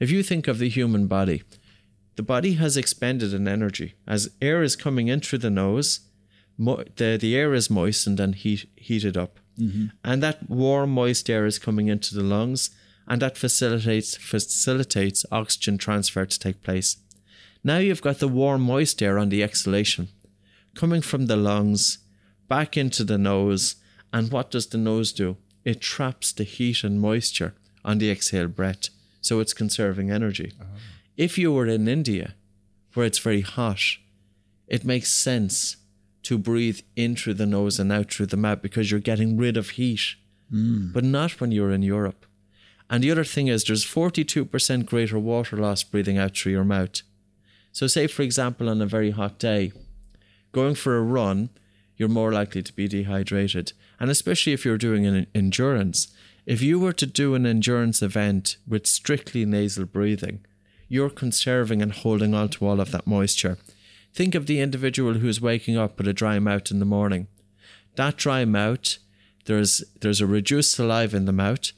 If 0.00 0.10
you 0.10 0.22
think 0.22 0.48
of 0.48 0.58
the 0.58 0.68
human 0.68 1.06
body, 1.06 1.42
the 2.20 2.32
body 2.34 2.52
has 2.52 2.76
expended 2.76 3.32
an 3.32 3.48
energy. 3.48 3.94
As 4.06 4.28
air 4.42 4.62
is 4.62 4.76
coming 4.76 5.08
in 5.08 5.20
through 5.20 5.38
the 5.38 5.48
nose, 5.48 6.00
mo- 6.58 6.84
the, 6.96 7.16
the 7.18 7.34
air 7.34 7.54
is 7.54 7.70
moistened 7.70 8.20
and 8.20 8.34
heat, 8.34 8.68
heated 8.76 9.16
up. 9.16 9.40
Mm-hmm. 9.58 9.86
And 10.04 10.22
that 10.22 10.50
warm, 10.50 10.90
moist 10.90 11.30
air 11.30 11.46
is 11.46 11.58
coming 11.58 11.88
into 11.88 12.14
the 12.14 12.22
lungs, 12.22 12.68
and 13.08 13.22
that 13.22 13.38
facilitates 13.38 14.18
facilitates 14.18 15.24
oxygen 15.32 15.78
transfer 15.78 16.26
to 16.26 16.38
take 16.38 16.62
place. 16.62 16.98
Now 17.64 17.78
you've 17.78 18.02
got 18.02 18.18
the 18.18 18.28
warm, 18.28 18.60
moist 18.60 19.00
air 19.02 19.18
on 19.18 19.30
the 19.30 19.42
exhalation 19.42 20.08
coming 20.74 21.00
from 21.00 21.24
the 21.24 21.36
lungs 21.36 22.00
back 22.48 22.76
into 22.76 23.02
the 23.02 23.16
nose. 23.16 23.76
And 24.12 24.30
what 24.30 24.50
does 24.50 24.66
the 24.66 24.76
nose 24.90 25.10
do? 25.14 25.38
It 25.64 25.80
traps 25.80 26.32
the 26.32 26.44
heat 26.44 26.84
and 26.84 27.00
moisture 27.00 27.54
on 27.82 27.96
the 27.96 28.10
exhaled 28.10 28.54
breath. 28.54 28.90
So 29.22 29.40
it's 29.40 29.54
conserving 29.54 30.10
energy. 30.10 30.52
Uh-huh. 30.60 30.78
If 31.16 31.38
you 31.38 31.52
were 31.52 31.66
in 31.66 31.88
India, 31.88 32.34
where 32.94 33.06
it's 33.06 33.18
very 33.18 33.42
hot, 33.42 33.80
it 34.66 34.84
makes 34.84 35.10
sense 35.12 35.76
to 36.22 36.38
breathe 36.38 36.80
in 36.96 37.16
through 37.16 37.34
the 37.34 37.46
nose 37.46 37.78
and 37.78 37.90
out 37.90 38.12
through 38.12 38.26
the 38.26 38.36
mouth 38.36 38.62
because 38.62 38.90
you're 38.90 39.00
getting 39.00 39.36
rid 39.36 39.56
of 39.56 39.70
heat, 39.70 40.16
hmm. 40.50 40.92
but 40.92 41.04
not 41.04 41.40
when 41.40 41.52
you're 41.52 41.72
in 41.72 41.82
Europe. 41.82 42.26
And 42.88 43.04
the 43.04 43.10
other 43.10 43.24
thing 43.24 43.46
is, 43.46 43.64
there's 43.64 43.86
42% 43.86 44.86
greater 44.86 45.18
water 45.18 45.56
loss 45.56 45.82
breathing 45.82 46.18
out 46.18 46.36
through 46.36 46.52
your 46.52 46.64
mouth. 46.64 47.02
So, 47.72 47.86
say, 47.86 48.08
for 48.08 48.22
example, 48.22 48.68
on 48.68 48.82
a 48.82 48.86
very 48.86 49.12
hot 49.12 49.38
day, 49.38 49.72
going 50.50 50.74
for 50.74 50.96
a 50.96 51.02
run, 51.02 51.50
you're 51.96 52.08
more 52.08 52.32
likely 52.32 52.62
to 52.62 52.72
be 52.72 52.88
dehydrated. 52.88 53.72
And 54.00 54.10
especially 54.10 54.52
if 54.52 54.64
you're 54.64 54.78
doing 54.78 55.06
an 55.06 55.28
endurance, 55.34 56.08
if 56.46 56.62
you 56.62 56.80
were 56.80 56.94
to 56.94 57.06
do 57.06 57.34
an 57.34 57.46
endurance 57.46 58.02
event 58.02 58.56
with 58.66 58.86
strictly 58.86 59.44
nasal 59.44 59.84
breathing, 59.84 60.44
you're 60.90 61.08
conserving 61.08 61.80
and 61.80 61.92
holding 61.92 62.34
on 62.34 62.50
to 62.50 62.66
all 62.66 62.80
of 62.80 62.90
that 62.90 63.06
moisture. 63.06 63.56
Think 64.12 64.34
of 64.34 64.46
the 64.46 64.60
individual 64.60 65.14
who's 65.14 65.40
waking 65.40 65.78
up 65.78 65.96
with 65.96 66.08
a 66.08 66.12
dry 66.12 66.38
mouth 66.40 66.70
in 66.70 66.80
the 66.80 66.84
morning. 66.84 67.28
That 67.94 68.16
dry 68.16 68.44
mouth, 68.44 68.98
there's 69.46 69.84
there's 70.00 70.20
a 70.20 70.26
reduced 70.26 70.72
saliva 70.72 71.16
in 71.16 71.24
the 71.24 71.32
mouth, 71.32 71.72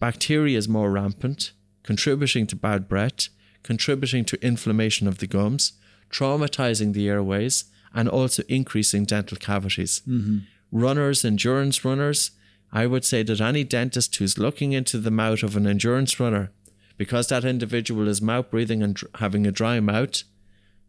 bacteria 0.00 0.58
is 0.58 0.68
more 0.68 0.90
rampant, 0.90 1.52
contributing 1.82 2.46
to 2.48 2.56
bad 2.56 2.88
breath, 2.88 3.28
contributing 3.62 4.24
to 4.24 4.44
inflammation 4.44 5.06
of 5.06 5.18
the 5.18 5.26
gums, 5.26 5.74
traumatizing 6.10 6.94
the 6.94 7.08
airways, 7.08 7.64
and 7.94 8.08
also 8.08 8.42
increasing 8.48 9.04
dental 9.04 9.36
cavities. 9.36 10.00
Mm-hmm. 10.08 10.38
Runners, 10.72 11.24
endurance 11.24 11.84
runners, 11.84 12.30
I 12.72 12.86
would 12.86 13.04
say 13.04 13.22
that 13.22 13.40
any 13.40 13.62
dentist 13.62 14.16
who's 14.16 14.38
looking 14.38 14.72
into 14.72 14.98
the 14.98 15.10
mouth 15.10 15.42
of 15.42 15.54
an 15.56 15.66
endurance 15.66 16.18
runner, 16.18 16.50
because 16.96 17.28
that 17.28 17.44
individual 17.44 18.08
is 18.08 18.20
mouth 18.22 18.50
breathing 18.50 18.82
and 18.82 18.94
dr- 18.94 19.10
having 19.16 19.46
a 19.46 19.52
dry 19.52 19.80
mouth, 19.80 20.22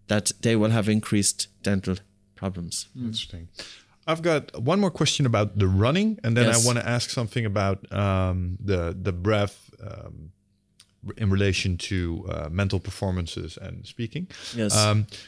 that 0.07 0.31
they 0.41 0.55
will 0.55 0.71
have 0.71 0.87
increased 0.89 1.47
dental 1.63 1.95
problems. 2.35 2.87
Interesting. 2.95 3.47
I've 4.07 4.21
got 4.21 4.61
one 4.61 4.79
more 4.79 4.91
question 4.91 5.25
about 5.25 5.57
the 5.57 5.67
running, 5.67 6.19
and 6.23 6.37
then 6.37 6.45
Yes. 6.45 6.63
I 6.63 6.65
want 6.67 6.77
to 6.77 6.87
ask 6.87 7.09
something 7.09 7.45
about 7.45 7.91
um, 7.91 8.57
the 8.63 8.95
the 8.99 9.11
breath 9.11 9.71
um, 9.81 10.31
in 11.17 11.29
relation 11.29 11.77
to 11.77 12.25
uh, 12.29 12.47
mental 12.49 12.79
performances 12.79 13.57
and 13.61 13.85
speaking. 13.85 14.27
Yes. 14.55 14.73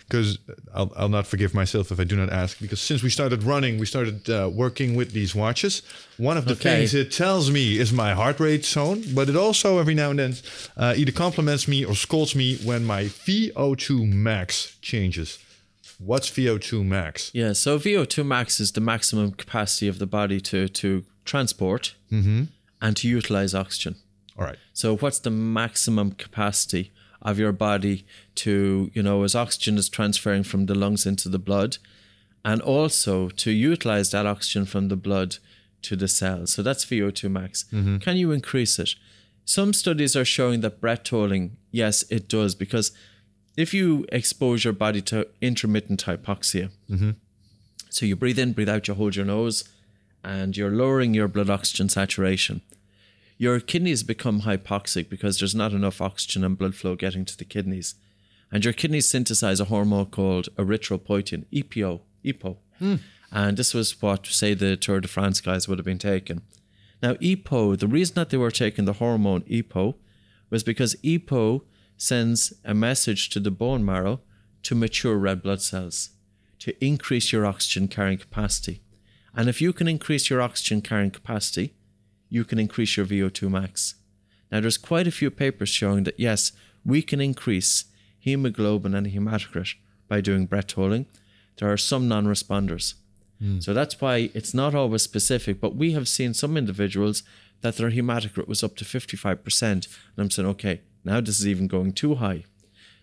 Because 0.07 0.39
I'll, 0.73 0.91
I'll 0.97 1.09
not 1.09 1.27
forgive 1.27 1.53
myself 1.53 1.91
if 1.91 1.99
I 1.99 2.03
do 2.03 2.15
not 2.15 2.29
ask. 2.31 2.59
Because 2.59 2.81
since 2.81 3.03
we 3.03 3.09
started 3.09 3.43
running, 3.43 3.77
we 3.79 3.85
started 3.85 4.29
uh, 4.29 4.49
working 4.53 4.95
with 4.95 5.11
these 5.11 5.35
watches. 5.35 5.81
One 6.17 6.37
of 6.37 6.45
the 6.45 6.53
Okay. 6.53 6.63
things 6.77 6.93
it 6.93 7.11
tells 7.11 7.51
me 7.51 7.77
is 7.77 7.93
my 7.93 8.13
heart 8.13 8.39
rate 8.39 8.65
zone, 8.65 9.03
but 9.13 9.29
it 9.29 9.35
also 9.35 9.77
every 9.79 9.93
now 9.93 10.09
and 10.09 10.19
then 10.19 10.35
uh, 10.75 10.93
either 10.97 11.11
compliments 11.11 11.67
me 11.67 11.85
or 11.85 11.95
scolds 11.95 12.33
me 12.35 12.57
when 12.57 12.83
my 12.85 13.03
VO2 13.05 14.11
max 14.11 14.75
changes. 14.81 15.39
What's 15.99 16.29
VO2 16.29 16.85
max? 16.85 17.31
Yeah, 17.33 17.53
so 17.53 17.79
VO2 17.79 18.25
max 18.25 18.59
is 18.59 18.71
the 18.71 18.81
maximum 18.81 19.31
capacity 19.31 19.87
of 19.87 19.97
the 19.99 20.05
body 20.05 20.39
to, 20.41 20.67
to 20.67 21.03
transport 21.25 21.95
and 22.11 22.95
to 22.97 23.07
utilize 23.07 23.53
oxygen. 23.55 23.95
All 24.37 24.45
right. 24.45 24.57
So 24.73 24.95
what's 24.97 25.19
the 25.19 25.31
maximum 25.31 26.11
capacity 26.11 26.91
of 27.21 27.39
your 27.39 27.51
body 27.51 28.05
to, 28.35 28.91
you 28.93 29.01
know, 29.01 29.23
as 29.23 29.35
oxygen 29.35 29.77
is 29.77 29.89
transferring 29.89 30.43
from 30.43 30.67
the 30.67 30.75
lungs 30.75 31.05
into 31.05 31.29
the 31.29 31.39
blood 31.39 31.77
and 32.45 32.61
also 32.61 33.29
to 33.29 33.51
utilize 33.51 34.11
that 34.11 34.25
oxygen 34.25 34.65
from 34.65 34.87
the 34.87 34.95
blood 34.95 35.37
to 35.81 35.95
the 35.95 36.07
cells. 36.07 36.53
So 36.53 36.61
that's 36.61 36.85
VO2 36.85 37.29
max. 37.29 37.65
Mm-hmm. 37.73 37.97
Can 37.97 38.17
you 38.17 38.31
increase 38.31 38.79
it? 38.79 38.95
Some 39.45 39.73
studies 39.73 40.15
are 40.15 40.25
showing 40.25 40.61
that 40.61 40.81
breath 40.81 41.07
holding, 41.07 41.57
yes, 41.71 42.03
it 42.09 42.27
does, 42.27 42.53
because 42.53 42.91
if 43.55 43.73
you 43.73 44.05
expose 44.11 44.63
your 44.63 44.73
body 44.73 45.01
to 45.03 45.27
intermittent 45.41 46.05
hypoxia, 46.05 46.69
mm-hmm. 46.89 47.11
so 47.89 48.05
you 48.05 48.15
breathe 48.15 48.39
in, 48.39 48.53
breathe 48.53 48.69
out, 48.69 48.87
you 48.87 48.93
hold 48.93 49.15
your 49.15 49.25
nose, 49.25 49.63
and 50.23 50.57
you're 50.57 50.71
lowering 50.71 51.13
your 51.13 51.27
blood 51.27 51.49
oxygen 51.49 51.89
saturation. 51.89 52.61
Your 53.37 53.59
kidneys 53.59 54.03
become 54.03 54.41
hypoxic 54.41 55.09
because 55.09 55.39
there's 55.39 55.55
not 55.55 55.73
enough 55.73 56.01
oxygen 56.01 56.43
and 56.43 56.57
blood 56.57 56.75
flow 56.75 56.95
getting 56.95 57.25
to 57.25 57.37
the 57.37 57.45
kidneys. 57.45 57.95
And 58.51 58.63
your 58.63 58.73
kidneys 58.73 59.07
synthesize 59.07 59.59
a 59.59 59.65
hormone 59.65 60.07
called 60.07 60.49
erythropoietin, 60.55 61.45
EPO, 61.51 62.01
EPO. 62.25 62.57
Hmm. 62.79 62.95
And 63.31 63.57
this 63.57 63.73
was 63.73 64.01
what, 64.01 64.25
say, 64.25 64.53
the 64.53 64.77
Tour 64.77 65.01
de 65.01 65.07
France 65.07 65.41
guys 65.41 65.67
would 65.67 65.77
have 65.77 65.85
been 65.85 65.99
taking. 65.99 66.41
Now, 67.03 67.13
EPO, 67.15 67.79
the 67.79 67.87
reason 67.87 68.15
that 68.15 68.29
they 68.29 68.37
were 68.37 68.51
taking 68.51 68.85
the 68.85 68.93
hormone 68.93 69.41
EPO 69.41 69.95
was 70.49 70.63
because 70.63 70.95
EPO 70.95 71.61
sends 71.97 72.53
a 72.63 72.73
message 72.73 73.29
to 73.29 73.39
the 73.39 73.51
bone 73.51 73.83
marrow 73.83 74.21
to 74.63 74.75
mature 74.75 75.17
red 75.17 75.41
blood 75.41 75.61
cells 75.61 76.11
to 76.59 76.73
increase 76.83 77.31
your 77.31 77.45
oxygen 77.45 77.87
carrying 77.87 78.17
capacity. 78.17 78.81
And 79.35 79.49
if 79.49 79.61
you 79.61 79.73
can 79.73 79.87
increase 79.87 80.29
your 80.29 80.41
oxygen 80.41 80.81
carrying 80.81 81.11
capacity, 81.11 81.75
you 82.29 82.43
can 82.43 82.59
increase 82.59 82.97
your 82.97 83.05
VO2 83.05 83.49
max. 83.49 83.95
Now, 84.51 84.61
there's 84.61 84.77
quite 84.77 85.07
a 85.07 85.11
few 85.11 85.29
papers 85.29 85.69
showing 85.69 86.03
that 86.03 86.19
yes, 86.19 86.51
we 86.85 87.01
can 87.01 87.19
increase 87.19 87.85
hemoglobin 88.19 88.93
and 88.93 89.07
hematocrit 89.07 89.75
by 90.07 90.21
doing 90.21 90.45
breath 90.45 90.71
holding. 90.71 91.05
There 91.57 91.71
are 91.71 91.77
some 91.77 92.07
non 92.07 92.25
responders. 92.25 92.95
Hmm. 93.39 93.59
So 93.59 93.73
that's 93.73 93.99
why 94.01 94.29
it's 94.33 94.53
not 94.53 94.73
always 94.73 95.01
specific, 95.01 95.59
but 95.59 95.75
we 95.75 95.91
have 95.91 96.07
seen 96.07 96.33
some 96.33 96.57
individuals 96.57 97.23
that 97.61 97.77
their 97.77 97.91
hematocrit 97.91 98.47
was 98.47 98.63
up 98.63 98.75
to 98.77 98.85
55%. 98.85 99.61
And 99.71 99.87
I'm 100.17 100.29
saying, 100.29 100.47
okay, 100.49 100.81
now 101.03 101.21
this 101.21 101.39
is 101.39 101.47
even 101.47 101.67
going 101.67 101.93
too 101.93 102.15
high. 102.15 102.45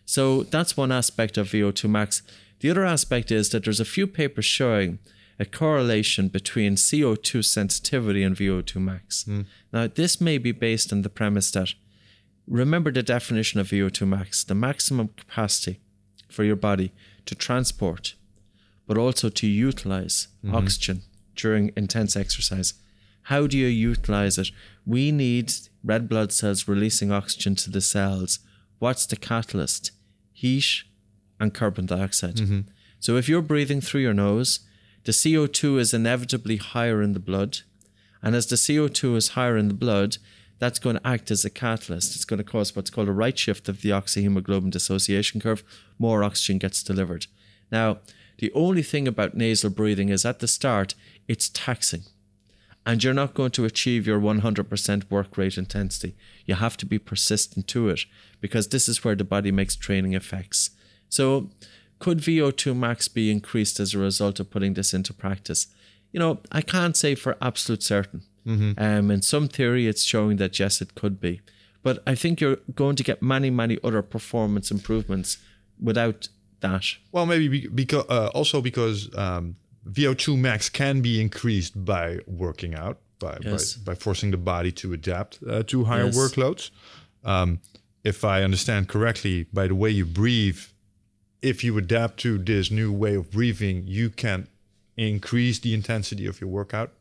So 0.05 0.43
that's 0.43 0.77
one 0.77 0.93
aspect 0.93 1.39
of 1.39 1.49
VO2 1.49 1.89
max. 1.89 2.23
The 2.61 2.71
other 2.71 2.85
aspect 2.85 3.31
is 3.31 3.51
that 3.51 3.65
there's 3.65 3.81
a 3.81 3.85
few 3.85 4.07
papers 4.07 4.45
showing 4.45 4.99
a 5.39 5.45
correlation 5.45 6.29
between 6.29 6.77
CO2 6.77 7.45
sensitivity 7.45 8.23
and 8.23 8.37
VO2 8.37 8.77
max. 8.77 9.25
Hmm. 9.25 9.43
Now, 9.73 9.87
this 9.87 10.21
may 10.21 10.39
be 10.39 10.53
based 10.53 10.93
on 10.93 11.03
the 11.03 11.09
premise 11.09 11.51
that 11.53 11.75
remember 12.47 12.93
the 12.93 13.03
definition 13.03 13.61
of 13.61 13.69
VO2 13.69 14.07
max, 14.07 14.45
the 14.45 14.55
maximum 14.55 15.09
capacity 15.17 15.81
for 16.29 16.45
your 16.45 16.57
body 16.57 16.93
to 17.27 17.35
transport, 17.35 18.15
but 18.87 18.99
also 18.99 19.29
to 19.29 19.47
utilize 19.47 20.29
mm-hmm. 20.45 20.55
oxygen 20.55 21.03
during 21.35 21.73
intense 21.77 22.17
exercise. 22.17 22.75
How 23.23 23.47
do 23.47 23.57
you 23.57 23.67
utilize 23.67 24.37
it? 24.39 24.51
We 24.87 25.11
need 25.11 25.53
red 25.83 26.09
blood 26.09 26.33
cells 26.33 26.69
releasing 26.69 27.11
oxygen 27.11 27.55
to 27.57 27.71
the 27.71 27.81
cells. 27.81 28.41
What's 28.79 29.07
the 29.07 29.17
catalyst? 29.17 29.93
Heat 30.33 30.85
and 31.41 31.55
carbon 31.55 31.87
dioxide. 31.87 32.37
Mm-hmm. 32.37 32.61
So 33.01 33.17
if 33.17 33.29
you're 33.29 33.43
breathing 33.43 33.81
through 33.81 34.03
your 34.03 34.15
nose, 34.15 34.61
the 35.05 35.13
CO2 35.13 35.79
is 35.79 35.95
inevitably 35.95 36.57
higher 36.57 37.03
in 37.03 37.13
the 37.13 37.21
blood. 37.21 37.59
And 38.23 38.35
as 38.35 38.47
the 38.47 38.57
CO2 38.57 39.17
is 39.17 39.29
higher 39.29 39.57
in 39.57 39.69
the 39.69 39.75
blood, 39.75 40.17
that's 40.59 40.79
going 40.79 40.97
to 40.97 41.07
act 41.07 41.31
as 41.31 41.45
a 41.45 41.51
catalyst. 41.51 42.15
It's 42.15 42.25
going 42.25 42.39
to 42.39 42.45
cause 42.45 42.75
what's 42.75 42.91
called 42.91 43.09
a 43.09 43.13
right 43.13 43.39
shift 43.39 43.69
of 43.69 43.83
the 43.83 43.91
oxyhemoglobin 43.91 44.71
dissociation 44.71 45.41
curve. 45.41 45.63
More 45.99 46.25
oxygen 46.25 46.59
gets 46.59 46.83
delivered. 46.83 47.27
Now, 47.71 47.99
the 48.39 48.53
only 48.53 48.83
thing 48.83 49.07
about 49.07 49.37
nasal 49.37 49.71
breathing 49.71 50.09
is 50.09 50.25
at 50.25 50.39
the 50.39 50.49
start, 50.49 50.95
it's 51.29 51.51
taxing. 51.51 52.03
And 52.87 53.03
you're 53.03 53.15
not 53.15 53.35
going 53.35 53.51
to 53.53 53.65
achieve 53.65 54.07
your 54.07 54.21
100% 54.21 55.11
work 55.11 55.37
rate 55.37 55.57
intensity. 55.57 56.15
You 56.45 56.55
have 56.57 56.77
to 56.79 56.87
be 56.87 56.99
persistent 56.99 57.67
to 57.69 57.89
it 57.89 58.01
because 58.41 58.69
this 58.69 58.89
is 58.89 59.03
where 59.03 59.15
the 59.15 59.25
body 59.25 59.51
makes 59.51 59.77
training 59.77 60.13
effects. 60.13 60.71
So, 61.09 61.51
could 61.99 62.19
VO2 62.19 62.77
max 62.77 63.09
be 63.09 63.31
increased 63.31 63.81
as 63.81 63.95
a 63.95 63.99
result 63.99 64.41
of 64.41 64.51
putting 64.51 64.75
this 64.75 64.93
into 64.95 65.13
practice? 65.13 65.69
You 66.13 66.21
know, 66.21 66.41
I 66.53 66.61
can't 66.61 66.97
say 66.97 67.15
for 67.15 67.37
absolute 67.41 67.83
certain. 67.83 68.23
Mm-hmm. 68.47 68.83
Um, 68.83 69.11
in 69.11 69.23
some 69.23 69.49
theory, 69.49 69.87
it's 69.87 70.03
showing 70.03 70.37
that 70.37 70.59
yes, 70.59 70.81
it 70.81 70.95
could 70.95 71.21
be. 71.21 71.41
But 71.83 72.03
I 72.07 72.15
think 72.15 72.41
you're 72.41 72.59
going 72.75 72.97
to 72.97 73.03
get 73.03 73.23
many, 73.23 73.51
many 73.51 73.79
other 73.83 74.03
performance 74.03 74.71
improvements 74.71 75.39
without 75.81 76.29
that. 76.61 76.85
Well, 77.13 77.27
maybe 77.27 77.69
because 77.69 78.07
uh, 78.09 78.29
also 78.35 78.61
because 78.61 79.15
um, 79.17 79.57
VO2 79.89 80.39
max 80.39 80.69
can 80.69 81.01
be 81.01 81.21
increased 81.21 81.85
by 81.85 82.21
working 82.27 82.75
out, 82.75 82.99
by, 83.19 83.39
yes. 83.43 83.75
by, 83.75 83.93
by, 83.93 83.97
forcing 83.97 84.31
the 84.31 84.37
body 84.37 84.73
to 84.73 84.93
adapt 84.93 85.39
uh, 85.49 85.63
to 85.65 85.85
higher 85.85 86.07
yes. 86.07 86.17
workloads. 86.17 86.71
Um, 87.25 87.61
if 88.03 88.25
I 88.25 88.43
understand 88.43 88.89
correctly, 88.89 89.47
by 89.53 89.67
the 89.67 89.75
way 89.75 89.91
you 89.91 90.05
breathe, 90.05 90.61
if 91.45 91.63
you 91.63 91.77
adapt 91.79 92.19
to 92.21 92.39
this 92.39 92.71
new 92.71 92.93
way 92.93 93.15
of 93.15 93.31
breathing, 93.31 93.85
you 93.87 94.11
can 94.11 94.49
increase 94.97 95.59
the 95.59 95.75
intensity 95.75 96.27
of 96.27 96.41
your 96.41 96.51
workout. 96.51 96.93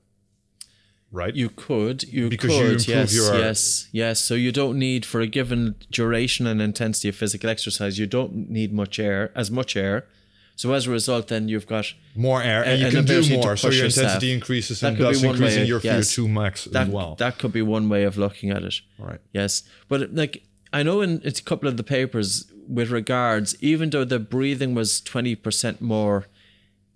Right? 1.11 1.35
You 1.35 1.49
could. 1.49 2.03
You 2.03 2.29
because 2.29 2.49
could. 2.49 2.87
You 2.87 2.93
yes. 2.95 3.15
Your, 3.15 3.37
yes. 3.37 3.87
Yes. 3.91 4.19
So 4.19 4.33
you 4.33 4.51
don't 4.51 4.79
need 4.79 5.05
for 5.05 5.21
a 5.21 5.27
given 5.27 5.75
duration 5.91 6.47
and 6.47 6.59
intensity 6.61 7.09
of 7.09 7.15
physical 7.15 7.49
exercise. 7.49 7.99
You 7.99 8.07
don't 8.07 8.49
need 8.49 8.73
much 8.73 8.97
air, 8.99 9.31
as 9.35 9.51
much 9.51 9.75
air 9.75 10.07
so 10.55 10.71
as 10.73 10.87
a 10.87 10.91
result, 10.91 11.29
then 11.29 11.47
you've 11.49 11.67
got 11.67 11.93
more 12.15 12.41
air, 12.41 12.63
and 12.63 12.79
you 12.79 12.91
can 12.91 13.05
do 13.05 13.37
more. 13.37 13.57
So 13.57 13.69
your 13.69 13.85
intensity 13.85 14.31
increases, 14.31 14.79
that 14.81 14.93
and 14.93 14.97
thus 14.97 15.23
increasing 15.23 15.65
your 15.65 15.79
yes, 15.81 16.15
VO2 16.15 16.29
max 16.29 16.65
that, 16.65 16.87
as 16.87 16.89
well. 16.89 17.15
That 17.15 17.39
could 17.39 17.51
be 17.51 17.61
one 17.61 17.89
way 17.89 18.03
of 18.03 18.17
looking 18.17 18.51
at 18.51 18.63
it. 18.63 18.75
Right. 18.99 19.19
Yes, 19.33 19.63
but 19.87 20.13
like 20.13 20.43
I 20.71 20.83
know 20.83 21.01
in 21.01 21.21
a 21.25 21.31
couple 21.31 21.67
of 21.67 21.77
the 21.77 21.83
papers 21.83 22.51
with 22.67 22.91
regards, 22.91 23.55
even 23.61 23.89
though 23.89 24.05
the 24.05 24.19
breathing 24.19 24.73
was 24.73 25.01
twenty 25.01 25.35
percent 25.35 25.81
more, 25.81 26.27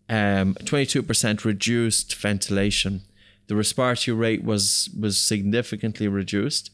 um, 0.09 0.55
twenty 0.65 0.85
two 0.85 1.03
percent 1.03 1.45
reduced 1.45 2.15
ventilation, 2.15 3.01
the 3.47 3.55
respiratory 3.55 4.15
rate 4.15 4.43
was 4.43 4.89
was 4.99 5.17
significantly 5.17 6.07
reduced. 6.07 6.71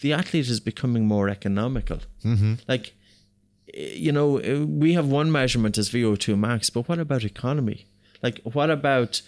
The 0.00 0.12
athlete 0.12 0.48
is 0.48 0.60
becoming 0.60 1.06
more 1.06 1.28
economical. 1.28 2.00
Mm-hmm. 2.24 2.54
Like 2.66 2.94
you 3.74 4.12
know, 4.12 4.66
we 4.68 4.92
have 4.94 5.06
one 5.06 5.32
measurement 5.32 5.78
as 5.78 5.90
VO2 5.90 6.38
max, 6.38 6.68
but 6.68 6.88
what 6.88 6.98
about 6.98 7.24
economy? 7.24 7.86
Like, 8.22 8.40
what 8.42 8.70
about 8.70 9.22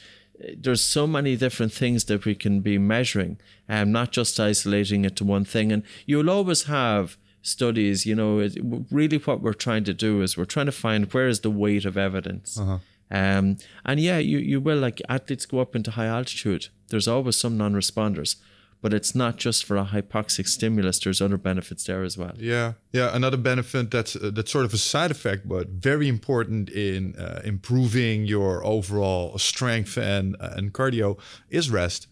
there's 0.56 0.82
so 0.82 1.06
many 1.06 1.36
different 1.36 1.72
things 1.72 2.04
that 2.04 2.24
we 2.24 2.34
can 2.34 2.60
be 2.60 2.76
measuring, 2.76 3.38
and 3.68 3.88
um, 3.88 3.92
not 3.92 4.12
just 4.12 4.38
isolating 4.38 5.04
it 5.04 5.16
to 5.16 5.24
one 5.24 5.44
thing. 5.44 5.72
And 5.72 5.82
you'll 6.06 6.30
always 6.30 6.64
have 6.64 7.16
studies, 7.44 8.04
you 8.06 8.14
know, 8.14 8.40
it, 8.40 8.56
really 8.90 9.18
what 9.18 9.40
we're 9.40 9.52
trying 9.52 9.84
to 9.84 9.94
do 9.94 10.22
is 10.22 10.36
we're 10.36 10.44
trying 10.44 10.66
to 10.66 10.72
find 10.72 11.12
where 11.12 11.28
is 11.28 11.40
the 11.40 11.50
weight 11.50 11.84
of 11.84 11.96
evidence. 11.96 12.58
Uh-huh. 12.58 12.78
Um, 13.10 13.58
and 13.84 14.00
yeah, 14.00 14.18
you, 14.18 14.38
you 14.38 14.60
will, 14.60 14.78
like 14.78 15.00
athletes 15.08 15.46
go 15.46 15.60
up 15.60 15.76
into 15.76 15.92
high 15.92 16.06
altitude. 16.06 16.68
There's 16.88 17.06
always 17.06 17.36
some 17.36 17.56
non 17.56 17.74
responders 17.74 18.36
but 18.84 18.92
it's 18.92 19.14
not 19.14 19.38
just 19.38 19.64
for 19.64 19.78
a 19.78 19.84
hypoxic 19.86 20.46
stimulus. 20.46 20.98
There's 20.98 21.22
other 21.22 21.38
benefits 21.38 21.84
there 21.84 22.02
as 22.02 22.18
well. 22.18 22.32
Yeah, 22.36 22.74
yeah. 22.92 23.16
Another 23.16 23.38
benefit 23.38 23.90
that's 23.90 24.14
uh, 24.14 24.30
that's 24.30 24.50
sort 24.50 24.66
of 24.66 24.74
a 24.74 24.76
side 24.76 25.10
effect, 25.10 25.48
but 25.48 25.68
very 25.70 26.06
important 26.06 26.68
in 26.68 27.16
uh, 27.16 27.40
improving 27.46 28.26
your 28.26 28.62
overall 28.62 29.38
strength 29.38 29.96
and 29.96 30.36
uh, 30.38 30.50
and 30.56 30.74
cardio 30.74 31.18
is 31.48 31.70
rest. 31.70 32.08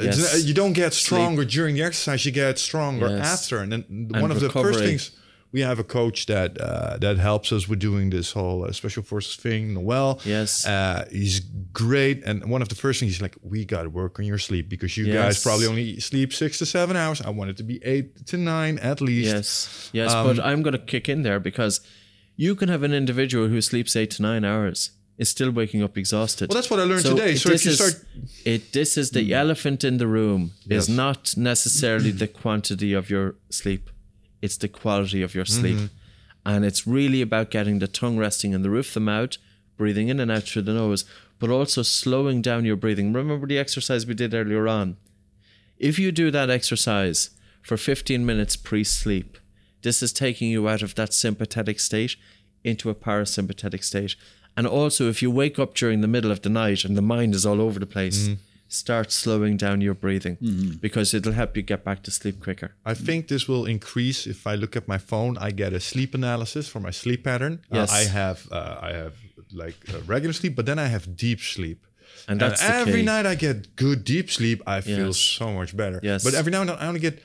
Yes. 0.00 0.44
You 0.44 0.54
don't 0.54 0.72
get 0.72 0.92
stronger 0.92 1.42
Sleep. 1.42 1.52
during 1.52 1.74
the 1.76 1.82
exercise; 1.82 2.26
you 2.26 2.32
get 2.32 2.58
stronger 2.58 3.08
yes. 3.08 3.42
after. 3.42 3.58
And 3.58 3.72
then 3.72 3.84
and 3.88 4.20
one 4.20 4.30
of 4.30 4.42
recovery. 4.42 4.72
the 4.72 4.78
first 4.78 4.78
things 4.80 5.10
we 5.54 5.60
have 5.60 5.78
a 5.78 5.84
coach 5.84 6.26
that 6.26 6.60
uh, 6.60 6.98
that 6.98 7.16
helps 7.16 7.52
us 7.52 7.68
with 7.68 7.78
doing 7.78 8.10
this 8.10 8.32
whole 8.32 8.64
uh, 8.64 8.72
special 8.72 9.04
forces 9.04 9.36
thing. 9.36 9.72
Noel, 9.74 10.18
yes, 10.24 10.66
uh, 10.66 11.06
he's 11.12 11.38
great. 11.72 12.24
And 12.24 12.50
one 12.50 12.60
of 12.60 12.68
the 12.68 12.74
first 12.74 12.98
things 12.98 13.12
he's 13.12 13.22
like, 13.22 13.36
we 13.40 13.64
got 13.64 13.84
to 13.84 13.88
work 13.88 14.18
on 14.18 14.24
your 14.24 14.38
sleep 14.38 14.68
because 14.68 14.96
you 14.96 15.04
yes. 15.04 15.14
guys 15.14 15.42
probably 15.44 15.66
only 15.66 16.00
sleep 16.00 16.32
six 16.32 16.58
to 16.58 16.66
seven 16.66 16.96
hours. 16.96 17.22
I 17.22 17.30
want 17.30 17.50
it 17.50 17.56
to 17.58 17.62
be 17.62 17.82
eight 17.84 18.26
to 18.26 18.36
nine 18.36 18.80
at 18.80 19.00
least. 19.00 19.32
Yes, 19.32 19.90
yes. 19.92 20.12
Um, 20.12 20.26
but 20.26 20.44
I'm 20.44 20.62
going 20.62 20.72
to 20.72 20.84
kick 20.84 21.08
in 21.08 21.22
there 21.22 21.38
because 21.38 21.80
you 22.34 22.56
can 22.56 22.68
have 22.68 22.82
an 22.82 22.92
individual 22.92 23.46
who 23.46 23.60
sleeps 23.60 23.94
eight 23.94 24.10
to 24.10 24.22
nine 24.22 24.44
hours 24.44 24.90
is 25.16 25.28
still 25.28 25.50
waking 25.50 25.82
up 25.82 25.96
exhausted. 25.96 26.48
Well, 26.48 26.56
that's 26.56 26.70
what 26.70 26.80
I 26.80 26.84
learned 26.84 27.02
so 27.02 27.16
today. 27.16 27.36
So 27.36 27.50
if 27.50 27.64
you 27.64 27.70
is, 27.70 27.76
start, 27.76 28.04
it 28.44 28.72
this 28.72 28.96
is 28.96 29.10
the 29.10 29.30
mm. 29.30 29.32
elephant 29.32 29.84
in 29.84 29.98
the 29.98 30.06
room 30.06 30.52
yes. 30.66 30.84
is 30.84 30.88
not 30.88 31.36
necessarily 31.36 32.10
the 32.22 32.26
quantity 32.28 32.92
of 32.92 33.10
your 33.10 33.36
sleep 33.50 33.90
it's 34.44 34.58
the 34.58 34.68
quality 34.68 35.22
of 35.22 35.34
your 35.34 35.46
sleep. 35.46 35.76
Mm-hmm. 35.76 35.86
And 36.44 36.66
it's 36.66 36.86
really 36.86 37.22
about 37.22 37.50
getting 37.50 37.78
the 37.78 37.88
tongue 37.88 38.18
resting 38.18 38.52
in 38.52 38.60
the 38.60 38.68
roof 38.68 38.88
of 38.88 38.94
the 38.94 39.00
mouth, 39.00 39.38
breathing 39.78 40.08
in 40.08 40.20
and 40.20 40.30
out 40.30 40.42
through 40.42 40.62
the 40.62 40.74
nose, 40.74 41.06
but 41.38 41.48
also 41.48 41.80
slowing 41.80 42.42
down 42.42 42.66
your 42.66 42.76
breathing. 42.76 43.10
Remember 43.14 43.46
the 43.46 43.58
exercise 43.58 44.06
we 44.06 44.12
did 44.12 44.34
earlier 44.34 44.68
on? 44.68 44.98
If 45.78 45.98
you 45.98 46.12
do 46.12 46.30
that 46.30 46.50
exercise 46.50 47.30
for 47.62 47.78
15 47.78 48.26
minutes 48.26 48.54
pre 48.54 48.84
sleep, 48.84 49.38
this 49.80 50.02
is 50.02 50.12
taking 50.12 50.50
you 50.50 50.68
out 50.68 50.82
of 50.82 50.94
that 50.96 51.14
sympathetic 51.14 51.80
state 51.80 52.16
into 52.62 52.90
a 52.90 52.94
parasympathetic 52.94 53.82
state. 53.82 54.14
And 54.56 54.66
also, 54.66 55.08
if 55.08 55.20
you 55.22 55.30
wake 55.30 55.58
up 55.58 55.74
during 55.74 56.00
the 56.00 56.08
middle 56.08 56.30
of 56.30 56.42
the 56.42 56.48
night 56.48 56.84
and 56.84 56.96
the 56.96 57.02
mind 57.02 57.34
is 57.34 57.44
all 57.44 57.60
over 57.60 57.80
the 57.80 57.86
place, 57.86 58.28
mm 58.28 58.38
start 58.74 59.12
slowing 59.12 59.56
down 59.56 59.80
your 59.80 59.94
breathing 59.94 60.36
mm-hmm. 60.36 60.72
because 60.78 61.14
it'll 61.14 61.32
help 61.32 61.56
you 61.56 61.62
get 61.62 61.84
back 61.84 62.02
to 62.02 62.10
sleep 62.10 62.42
quicker. 62.42 62.74
I 62.84 62.94
think 62.94 63.28
this 63.28 63.46
will 63.48 63.66
increase 63.66 64.26
if 64.26 64.46
I 64.46 64.54
look 64.56 64.76
at 64.76 64.88
my 64.88 64.98
phone. 64.98 65.38
I 65.38 65.50
get 65.50 65.72
a 65.72 65.80
sleep 65.80 66.14
analysis 66.14 66.68
for 66.68 66.80
my 66.80 66.90
sleep 66.90 67.24
pattern. 67.24 67.60
Uh, 67.72 67.76
yes. 67.78 67.92
Uh, 67.92 67.94
I 67.94 68.04
have 68.04 68.48
uh, 68.50 68.78
I 68.82 68.92
have 68.92 69.14
like 69.52 69.76
regular 70.06 70.32
sleep, 70.32 70.56
but 70.56 70.66
then 70.66 70.78
I 70.78 70.86
have 70.86 71.16
deep 71.16 71.40
sleep. 71.40 71.86
And 72.28 72.40
that's 72.40 72.62
and 72.62 72.74
every 72.74 73.00
key. 73.00 73.12
night 73.12 73.26
I 73.26 73.34
get 73.34 73.76
good 73.76 74.04
deep 74.04 74.30
sleep. 74.30 74.62
I 74.66 74.80
feel 74.80 75.08
yes. 75.08 75.18
so 75.18 75.52
much 75.52 75.76
better. 75.76 76.00
Yes. 76.02 76.24
But 76.24 76.34
every 76.34 76.50
now 76.50 76.62
and 76.62 76.70
then 76.70 76.78
I 76.78 76.86
only 76.86 77.00
get 77.00 77.22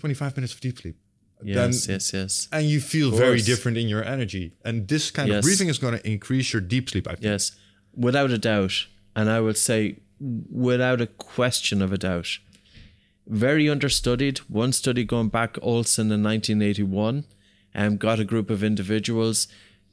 25 0.00 0.36
minutes 0.36 0.54
of 0.54 0.60
deep 0.60 0.78
sleep. 0.78 0.96
Yes, 1.42 1.86
then, 1.86 1.94
yes, 1.94 2.12
yes. 2.12 2.48
And 2.52 2.66
you 2.66 2.80
feel 2.80 3.10
very 3.10 3.40
different 3.40 3.78
in 3.78 3.88
your 3.88 4.04
energy. 4.04 4.52
And 4.64 4.88
this 4.88 5.10
kind 5.10 5.28
yes. 5.28 5.38
of 5.38 5.42
breathing 5.44 5.68
is 5.68 5.78
going 5.78 5.98
to 5.98 6.06
increase 6.06 6.52
your 6.52 6.62
deep 6.62 6.90
sleep, 6.90 7.06
I 7.06 7.12
think. 7.12 7.24
Yes, 7.24 7.52
without 7.94 8.30
a 8.30 8.38
doubt. 8.38 8.86
And 9.16 9.28
I 9.30 9.40
would 9.40 9.56
say 9.58 9.96
without 10.20 11.00
a 11.00 11.06
question 11.06 11.82
of 11.82 11.92
a 11.92 11.98
doubt. 11.98 12.38
Very 13.26 13.68
understudied. 13.68 14.38
One 14.48 14.72
study 14.72 15.04
going 15.04 15.28
back 15.28 15.56
Olson 15.62 16.10
in 16.12 16.22
1981 16.22 17.24
um, 17.74 17.96
got 17.96 18.20
a 18.20 18.24
group 18.24 18.50
of 18.50 18.64
individuals, 18.64 19.48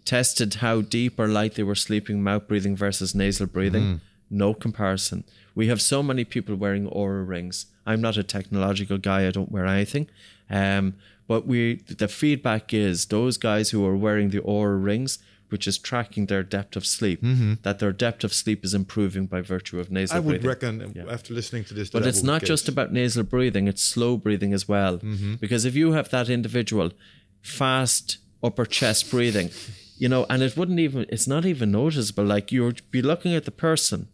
tested 0.05 0.55
how 0.55 0.81
deep 0.81 1.19
or 1.19 1.27
light 1.27 1.55
they 1.55 1.63
were 1.63 1.75
sleeping, 1.75 2.23
mouth 2.23 2.47
breathing 2.47 2.75
versus 2.75 3.13
nasal 3.13 3.47
breathing. 3.47 3.83
Mm. 3.83 3.99
No 4.29 4.53
comparison. 4.53 5.23
We 5.55 5.67
have 5.67 5.81
so 5.81 6.03
many 6.03 6.23
people 6.25 6.55
wearing 6.55 6.89
Oura 6.89 7.27
rings. 7.27 7.67
I'm 7.85 8.01
not 8.01 8.17
a 8.17 8.23
technological 8.23 8.97
guy, 8.97 9.27
I 9.27 9.31
don't 9.31 9.51
wear 9.51 9.65
anything. 9.65 10.09
Um, 10.49 10.95
but 11.27 11.45
we 11.45 11.75
the 11.87 12.07
feedback 12.07 12.73
is 12.73 13.05
those 13.07 13.37
guys 13.37 13.71
who 13.71 13.85
are 13.85 13.95
wearing 13.95 14.29
the 14.29 14.39
Oura 14.39 14.81
rings 14.81 15.19
which 15.49 15.67
is 15.67 15.77
tracking 15.77 16.25
their 16.25 16.43
depth 16.43 16.75
of 16.75 16.85
sleep, 16.85 17.21
mm-hmm. 17.21 17.53
that 17.63 17.79
their 17.79 17.91
depth 17.91 18.23
of 18.23 18.33
sleep 18.33 18.65
is 18.65 18.73
improving 18.73 19.25
by 19.25 19.41
virtue 19.41 19.79
of 19.79 19.89
nasal 19.89 20.21
breathing. 20.21 20.23
I 20.23 20.49
would 20.49 20.59
breathing. 20.59 20.79
reckon, 20.79 20.93
yeah. 20.95 21.13
after 21.13 21.33
listening 21.33 21.63
to 21.65 21.73
this, 21.73 21.89
but 21.89 22.05
it's 22.05 22.23
not 22.23 22.43
just 22.43 22.67
about 22.67 22.91
nasal 22.91 23.23
breathing; 23.23 23.67
it's 23.67 23.81
slow 23.81 24.17
breathing 24.17 24.53
as 24.53 24.67
well. 24.67 24.97
Mm-hmm. 24.97 25.35
Because 25.35 25.65
if 25.65 25.75
you 25.75 25.93
have 25.93 26.09
that 26.09 26.29
individual 26.29 26.91
fast 27.41 28.17
upper 28.43 28.65
chest 28.65 29.09
breathing, 29.09 29.49
you 29.97 30.09
know, 30.09 30.25
and 30.29 30.43
it 30.43 30.57
wouldn't 30.57 30.79
even, 30.79 31.05
it's 31.09 31.27
not 31.27 31.45
even 31.45 31.71
noticeable. 31.71 32.25
Like 32.25 32.51
you'd 32.51 32.81
be 32.91 33.01
looking 33.01 33.33
at 33.33 33.45
the 33.45 33.51
person, 33.51 34.09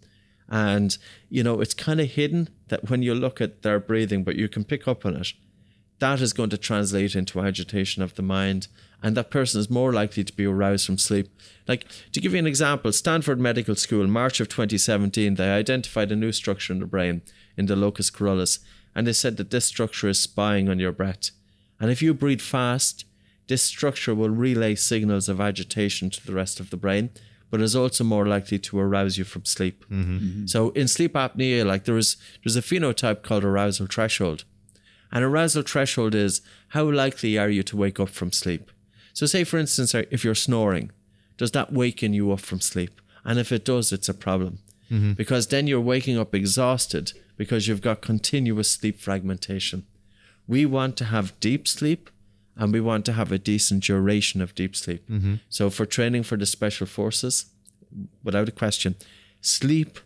and 0.53 0.99
you 1.29 1.43
know, 1.43 1.61
it's 1.61 1.73
kind 1.73 1.99
of 1.99 2.11
hidden 2.11 2.47
that 2.67 2.87
when 2.87 3.01
you 3.01 3.15
look 3.15 3.41
at 3.41 3.63
their 3.63 3.79
breathing, 3.79 4.23
but 4.23 4.35
you 4.35 4.47
can 4.47 4.63
pick 4.63 4.87
up 4.87 5.03
on 5.03 5.15
it. 5.15 5.33
That 5.97 6.21
is 6.21 6.31
going 6.31 6.51
to 6.51 6.57
translate 6.57 7.15
into 7.15 7.41
agitation 7.41 8.03
of 8.03 8.13
the 8.13 8.21
mind 8.21 8.67
and 9.01 9.17
that 9.17 9.31
person 9.31 9.59
is 9.59 9.69
more 9.69 9.91
likely 9.91 10.23
to 10.23 10.33
be 10.33 10.45
aroused 10.45 10.85
from 10.85 10.99
sleep. 10.99 11.27
Like, 11.67 11.85
to 12.11 12.21
give 12.21 12.33
you 12.33 12.39
an 12.39 12.47
example, 12.47 12.93
Stanford 12.93 13.39
Medical 13.39 13.75
School, 13.75 14.07
March 14.07 14.39
of 14.39 14.47
2017, 14.47 15.35
they 15.35 15.49
identified 15.49 16.11
a 16.11 16.15
new 16.15 16.31
structure 16.31 16.71
in 16.71 16.79
the 16.79 16.85
brain, 16.85 17.21
in 17.57 17.65
the 17.65 17.75
locus 17.75 18.11
coeruleus, 18.11 18.59
and 18.95 19.07
they 19.07 19.13
said 19.13 19.37
that 19.37 19.49
this 19.49 19.65
structure 19.65 20.07
is 20.07 20.19
spying 20.19 20.69
on 20.69 20.79
your 20.79 20.93
breath. 20.93 21.31
And 21.79 21.89
if 21.89 22.01
you 22.01 22.13
breathe 22.13 22.41
fast, 22.41 23.05
this 23.47 23.63
structure 23.63 24.15
will 24.15 24.29
relay 24.29 24.75
signals 24.75 25.27
of 25.27 25.41
agitation 25.41 26.09
to 26.11 26.25
the 26.25 26.33
rest 26.33 26.59
of 26.59 26.69
the 26.69 26.77
brain, 26.77 27.09
but 27.53 27.61
is 27.61 27.75
also 27.75 28.03
more 28.03 28.25
likely 28.25 28.57
to 28.57 28.79
arouse 28.79 29.15
you 29.15 29.23
from 29.23 29.45
sleep. 29.45 29.85
Mm-hmm. 29.85 30.17
Mm-hmm. 30.17 30.45
So 30.47 30.71
in 30.71 30.87
sleep 30.87 31.13
apnea, 31.13 31.63
like 31.63 31.83
there 31.83 31.99
is 31.99 32.17
there's 32.43 32.55
a 32.55 32.63
phenotype 32.63 33.21
called 33.21 33.43
arousal 33.43 33.85
threshold. 33.85 34.43
An 35.11 35.21
arousal 35.21 35.61
threshold 35.61 36.15
is 36.15 36.41
how 36.69 36.89
likely 36.89 37.37
are 37.37 37.49
you 37.49 37.61
to 37.61 37.77
wake 37.77 37.99
up 37.99 38.09
from 38.09 38.31
sleep? 38.31 38.71
So, 39.13 39.27
say 39.27 39.43
for 39.43 39.59
instance, 39.59 39.93
uh, 39.93 40.01
if 40.09 40.23
you're 40.23 40.33
snoring, 40.33 40.89
does 41.37 41.51
that 41.51 41.71
waken 41.71 42.11
you 42.11 42.31
up 42.31 42.39
from 42.39 42.59
sleep? 42.59 42.99
And 43.23 43.37
if 43.37 43.51
it 43.51 43.65
does, 43.65 43.93
it's 43.93 44.09
a 44.09 44.15
problem 44.15 44.57
because 45.13 45.45
then 45.49 45.67
you're 45.67 45.79
waking 45.79 46.17
up 46.17 46.33
exhausted 46.33 47.13
because 47.37 47.67
you've 47.67 47.81
got 47.81 48.01
continuous 48.01 48.71
sleep 48.71 48.99
fragmentation. 48.99 49.85
We 50.47 50.65
want 50.65 50.97
to 50.97 51.05
have 51.05 51.39
deep 51.39 51.67
sleep 51.67 52.09
and 52.55 52.73
we 52.73 52.79
want 52.81 53.05
to 53.05 53.13
have 53.13 53.31
a 53.31 53.37
decent 53.37 53.83
duration 53.83 54.41
of 54.41 54.53
deep 54.55 54.75
sleep. 54.75 55.09
So, 55.49 55.69
for 55.69 55.85
training 55.85 56.23
for 56.23 56.37
the 56.37 56.45
special 56.45 56.87
forces, 56.87 57.45
without 58.23 58.47
a 58.49 58.51
question, 58.51 58.95
sleep 59.41 59.99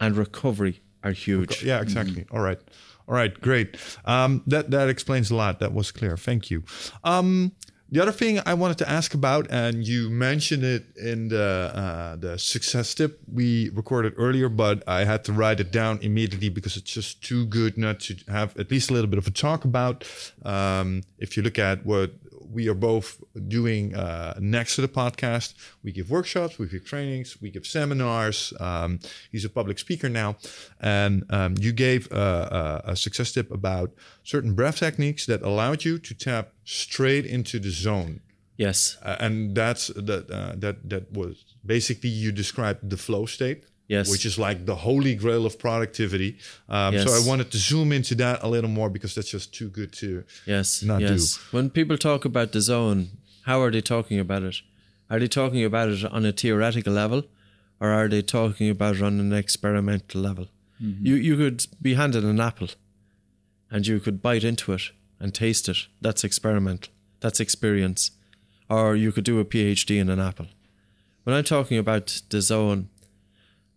and 0.00 0.16
recovery 0.16 0.80
are 1.02 1.12
huge. 1.12 1.62
Yeah, 1.62 1.80
exactly. 1.80 2.26
All 2.30 2.40
right. 2.40 2.58
All 3.06 3.14
right, 3.14 3.38
great. 3.40 3.76
Um, 4.06 4.42
that 4.46 4.70
that 4.70 4.88
explains 4.88 5.30
a 5.30 5.34
lot. 5.36 5.58
That 5.60 5.72
was 5.74 5.90
clear. 5.92 6.16
Thank 6.16 6.50
you. 6.50 6.62
Um, 7.04 7.52
the 7.94 8.02
other 8.02 8.10
thing 8.10 8.40
I 8.44 8.54
wanted 8.54 8.78
to 8.78 8.90
ask 8.90 9.14
about, 9.14 9.46
and 9.50 9.86
you 9.86 10.10
mentioned 10.10 10.64
it 10.64 10.84
in 10.96 11.28
the 11.28 11.70
uh, 11.72 12.16
the 12.16 12.36
success 12.38 12.92
tip 12.92 13.20
we 13.32 13.70
recorded 13.70 14.14
earlier, 14.16 14.48
but 14.48 14.82
I 14.88 15.04
had 15.04 15.22
to 15.26 15.32
write 15.32 15.60
it 15.60 15.70
down 15.70 16.00
immediately 16.02 16.48
because 16.48 16.76
it's 16.76 16.90
just 16.90 17.22
too 17.22 17.46
good 17.46 17.78
not 17.78 18.00
to 18.00 18.16
have 18.26 18.56
at 18.58 18.68
least 18.72 18.90
a 18.90 18.94
little 18.94 19.08
bit 19.08 19.18
of 19.18 19.28
a 19.28 19.30
talk 19.30 19.64
about. 19.64 20.04
Um, 20.44 21.04
if 21.18 21.36
you 21.36 21.44
look 21.44 21.56
at 21.56 21.86
what 21.86 22.10
we 22.50 22.68
are 22.68 22.74
both 22.74 23.22
doing 23.48 23.94
uh, 23.94 24.34
next 24.40 24.76
to 24.76 24.80
the 24.80 24.88
podcast. 24.88 25.54
We 25.82 25.92
give 25.92 26.10
workshops, 26.10 26.58
we 26.58 26.66
give 26.66 26.84
trainings, 26.84 27.40
we 27.40 27.50
give 27.50 27.66
seminars. 27.66 28.52
Um, 28.60 29.00
he's 29.30 29.44
a 29.44 29.48
public 29.48 29.78
speaker 29.78 30.08
now. 30.08 30.36
And 30.80 31.24
um, 31.30 31.54
you 31.58 31.72
gave 31.72 32.10
uh, 32.12 32.82
a, 32.86 32.92
a 32.92 32.96
success 32.96 33.32
tip 33.32 33.50
about 33.50 33.92
certain 34.22 34.54
breath 34.54 34.78
techniques 34.78 35.26
that 35.26 35.42
allowed 35.42 35.84
you 35.84 35.98
to 35.98 36.14
tap 36.14 36.52
straight 36.64 37.26
into 37.26 37.58
the 37.58 37.70
zone. 37.70 38.20
Yes. 38.56 38.96
Uh, 39.02 39.16
and 39.18 39.54
that's 39.54 39.88
that, 39.88 40.30
uh, 40.30 40.54
that, 40.56 40.88
that 40.88 41.12
was 41.12 41.44
basically 41.64 42.10
you 42.10 42.32
described 42.32 42.88
the 42.88 42.96
flow 42.96 43.26
state. 43.26 43.64
Yes. 43.86 44.10
Which 44.10 44.24
is 44.24 44.38
like 44.38 44.64
the 44.64 44.74
holy 44.76 45.14
grail 45.14 45.44
of 45.44 45.58
productivity. 45.58 46.38
Um, 46.68 46.94
Yes. 46.94 47.04
So 47.06 47.12
I 47.12 47.20
wanted 47.28 47.50
to 47.50 47.58
zoom 47.58 47.92
into 47.92 48.14
that 48.16 48.42
a 48.42 48.48
little 48.48 48.70
more 48.70 48.88
because 48.90 49.14
that's 49.14 49.30
just 49.30 49.52
too 49.52 49.68
good 49.68 49.92
to 49.94 50.24
Yes. 50.46 50.82
not 50.82 51.00
yes. 51.02 51.38
When 51.52 51.68
people 51.70 51.98
talk 51.98 52.24
about 52.24 52.52
the 52.52 52.60
zone, 52.60 53.08
how 53.42 53.60
are 53.62 53.70
they 53.70 53.82
talking 53.82 54.18
about 54.18 54.42
it? 54.42 54.62
Are 55.10 55.18
they 55.20 55.28
talking 55.28 55.64
about 55.64 55.90
it 55.90 56.04
on 56.04 56.24
a 56.24 56.32
theoretical 56.32 56.94
level 56.94 57.24
or 57.78 57.90
are 57.90 58.08
they 58.08 58.22
talking 58.22 58.70
about 58.70 58.96
it 58.96 59.02
on 59.02 59.20
an 59.20 59.32
experimental 59.32 60.20
level? 60.20 60.46
You 60.80 61.14
you 61.14 61.36
could 61.36 61.66
be 61.80 61.94
handed 61.94 62.24
an 62.24 62.40
apple 62.40 62.68
and 63.70 63.86
you 63.86 64.00
could 64.00 64.20
bite 64.22 64.44
into 64.44 64.72
it 64.72 64.92
and 65.20 65.32
taste 65.34 65.68
it. 65.68 65.88
That's 66.00 66.24
experimental. 66.24 66.92
That's 67.20 67.40
experience. 67.40 68.10
Or 68.68 68.96
you 68.96 69.12
could 69.12 69.24
do 69.24 69.40
a 69.40 69.44
PhD 69.44 69.98
in 69.98 70.08
an 70.10 70.20
apple. 70.20 70.46
When 71.24 71.34
I'm 71.36 71.44
talking 71.44 71.78
about 71.78 72.22
the 72.28 72.40
zone, 72.42 72.88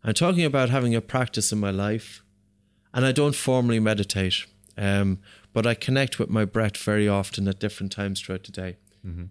I'm 0.03 0.13
talking 0.13 0.45
about 0.45 0.69
having 0.69 0.95
a 0.95 1.01
practice 1.01 1.51
in 1.51 1.59
my 1.59 1.71
life, 1.71 2.23
and 2.93 3.05
I 3.05 3.11
don't 3.11 3.35
formally 3.35 3.79
meditate, 3.79 4.45
um, 4.77 5.19
but 5.53 5.65
I 5.67 5.73
connect 5.73 6.19
with 6.19 6.29
my 6.29 6.45
breath 6.45 6.77
very 6.77 7.07
often 7.07 7.47
at 7.47 7.59
different 7.59 7.91
times 7.91 8.21
throughout 8.21 8.43
the 8.43 8.51
day. 8.51 8.77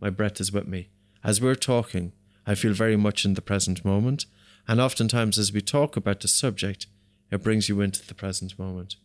My 0.01 0.11
breath 0.11 0.41
is 0.41 0.53
with 0.53 0.67
me. 0.67 0.89
As 1.25 1.41
we're 1.41 1.55
talking, 1.55 2.13
I 2.47 2.55
feel 2.55 2.73
very 2.73 2.97
much 2.97 3.25
in 3.25 3.35
the 3.35 3.43
present 3.43 3.85
moment, 3.85 4.27
and 4.69 4.81
oftentimes 4.81 5.39
as 5.39 5.53
we 5.53 5.61
talk 5.61 5.97
about 5.97 6.21
the 6.21 6.29
subject, 6.29 6.87
it 7.31 7.43
brings 7.43 7.69
you 7.69 7.81
into 7.81 8.07
the 8.07 8.15
present 8.15 8.59
moment. 8.59 8.97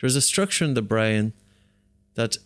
There's 0.00 0.16
a 0.16 0.20
structure 0.20 0.64
in 0.64 0.74
the 0.74 0.82
brain 0.82 1.32
that 2.14 2.36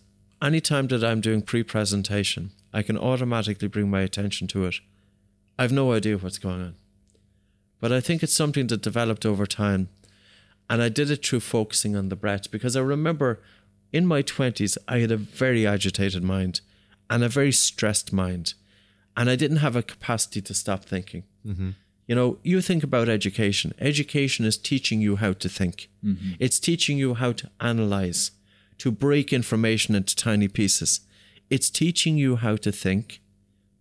anytime 0.41 0.87
that 0.89 1.05
I'm 1.05 1.21
doing 1.21 1.43
pre 1.43 1.63
presentation, 1.63 2.53
I 2.73 2.83
can 2.83 2.99
automatically 2.99 3.69
bring 3.69 3.91
my 3.91 4.03
attention 4.03 4.47
to 4.49 4.67
it. 4.67 4.77
I've 5.59 5.73
no 5.73 5.93
idea 5.93 6.19
what's 6.19 6.39
going 6.39 6.61
on. 6.61 6.75
But 7.81 7.93
I 7.93 8.01
think 8.01 8.23
it's 8.23 8.33
something 8.33 8.67
that 8.69 8.83
developed 8.83 9.25
over 9.25 9.47
time. 9.47 9.89
And 10.71 10.83
I 10.83 10.89
did 10.89 11.11
it 11.11 11.25
through 11.25 11.41
focusing 11.41 11.97
on 11.97 12.09
the 12.09 12.17
breath 12.17 12.51
because 12.51 12.77
I 12.77 12.81
remember 12.81 13.41
in 13.93 14.07
my 14.07 14.23
20s, 14.23 14.77
I 14.87 14.99
had 14.99 15.11
a 15.11 15.17
very 15.17 15.67
agitated 15.67 16.23
mind 16.23 16.61
and 17.09 17.25
a 17.25 17.29
very 17.29 17.53
stressed 17.53 18.13
mind. 18.13 18.55
And 19.17 19.31
I 19.31 19.37
didn't 19.37 19.59
have 19.59 19.77
a 19.77 19.83
capacity 19.83 20.41
to 20.43 20.55
stop 20.55 20.85
thinking. 20.85 21.25
Mm-hmm. 21.47 21.71
You 22.07 22.15
know, 22.15 22.39
you 22.43 22.61
think 22.61 22.83
about 22.83 23.09
education. 23.09 23.75
Education 23.79 24.45
is 24.45 24.57
teaching 24.57 25.01
you 25.01 25.17
how 25.17 25.35
to 25.35 25.49
think, 25.49 25.91
mm-hmm. 26.05 26.33
it's 26.39 26.59
teaching 26.59 26.97
you 26.97 27.15
how 27.15 27.33
to 27.33 27.51
analyze, 27.61 28.31
to 28.79 28.91
break 28.91 29.33
information 29.33 29.95
into 29.95 30.17
tiny 30.17 30.49
pieces. 30.49 31.01
It's 31.51 31.69
teaching 31.69 32.17
you 32.17 32.37
how 32.37 32.57
to 32.57 32.73
think, 32.73 33.21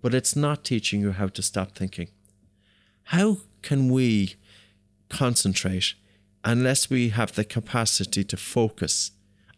but 0.02 0.14
it's 0.14 0.36
not 0.36 0.66
teaching 0.66 1.02
you 1.02 1.12
how 1.12 1.28
to 1.28 1.42
stop 1.42 1.76
thinking. 1.76 2.10
How 3.04 3.38
can 3.62 3.90
we 3.90 4.36
concentrate 5.10 5.94
unless 6.44 6.90
we 6.90 7.10
have 7.10 7.34
the 7.34 7.44
capacity 7.44 8.24
to 8.24 8.38
focus? 8.38 9.12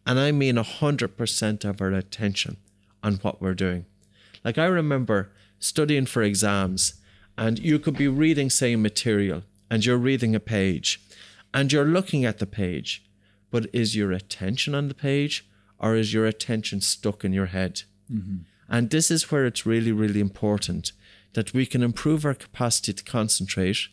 And 0.05 0.19
I 0.19 0.31
mean 0.31 0.55
100% 0.55 1.65
of 1.65 1.81
our 1.81 1.91
attention 1.91 2.57
on 3.03 3.15
what 3.15 3.41
we're 3.41 3.53
doing. 3.53 3.85
Like 4.43 4.57
I 4.57 4.65
remember 4.65 5.31
studying 5.59 6.05
for 6.05 6.23
exams, 6.23 6.95
and 7.37 7.59
you 7.59 7.79
could 7.79 7.97
be 7.97 8.07
reading, 8.07 8.49
say, 8.49 8.75
material, 8.75 9.43
and 9.69 9.85
you're 9.85 9.97
reading 9.97 10.35
a 10.35 10.39
page, 10.39 11.01
and 11.53 11.71
you're 11.71 11.85
looking 11.85 12.25
at 12.25 12.39
the 12.39 12.45
page, 12.45 13.05
but 13.51 13.67
is 13.73 13.95
your 13.95 14.11
attention 14.11 14.75
on 14.75 14.87
the 14.87 14.93
page 14.93 15.47
or 15.79 15.95
is 15.95 16.13
your 16.13 16.25
attention 16.25 16.81
stuck 16.81 17.23
in 17.23 17.33
your 17.33 17.47
head? 17.47 17.83
Mm-hmm. 18.11 18.37
And 18.67 18.89
this 18.89 19.09
is 19.09 19.31
where 19.31 19.45
it's 19.45 19.65
really, 19.65 19.91
really 19.91 20.19
important 20.19 20.91
that 21.33 21.53
we 21.53 21.65
can 21.65 21.83
improve 21.83 22.25
our 22.25 22.33
capacity 22.33 22.93
to 22.93 23.03
concentrate 23.03 23.87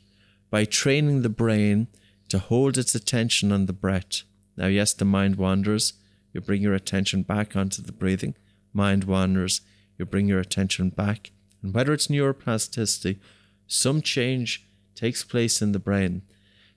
by 0.51 0.65
training 0.65 1.23
the 1.23 1.29
brain 1.29 1.89
to 2.29 2.39
hold 2.39 2.79
its 2.79 2.95
attention 2.95 3.53
on 3.53 3.67
the 3.67 3.73
breath. 3.73 4.23
Now, 4.57 4.67
yes, 4.67 4.93
the 4.95 5.05
mind 5.05 5.37
wanders. 5.37 5.95
You 6.33 6.41
bring 6.41 6.63
your 6.63 6.75
attention 6.75 7.23
back 7.23 7.57
onto 7.57 7.83
the 7.83 7.93
breathing. 7.93 8.35
Mind 8.73 9.05
wanders. 9.05 9.61
You 9.99 10.07
bring 10.07 10.29
your 10.29 10.41
attention 10.41 10.91
back. 10.91 11.31
And 11.63 11.75
whether 11.75 11.93
it's 11.93 12.09
neuroplasticity, 12.09 13.19
some 13.67 14.03
change 14.03 14.67
takes 14.95 15.25
place 15.25 15.61
in 15.61 15.73
the 15.73 15.79
brain 15.79 16.23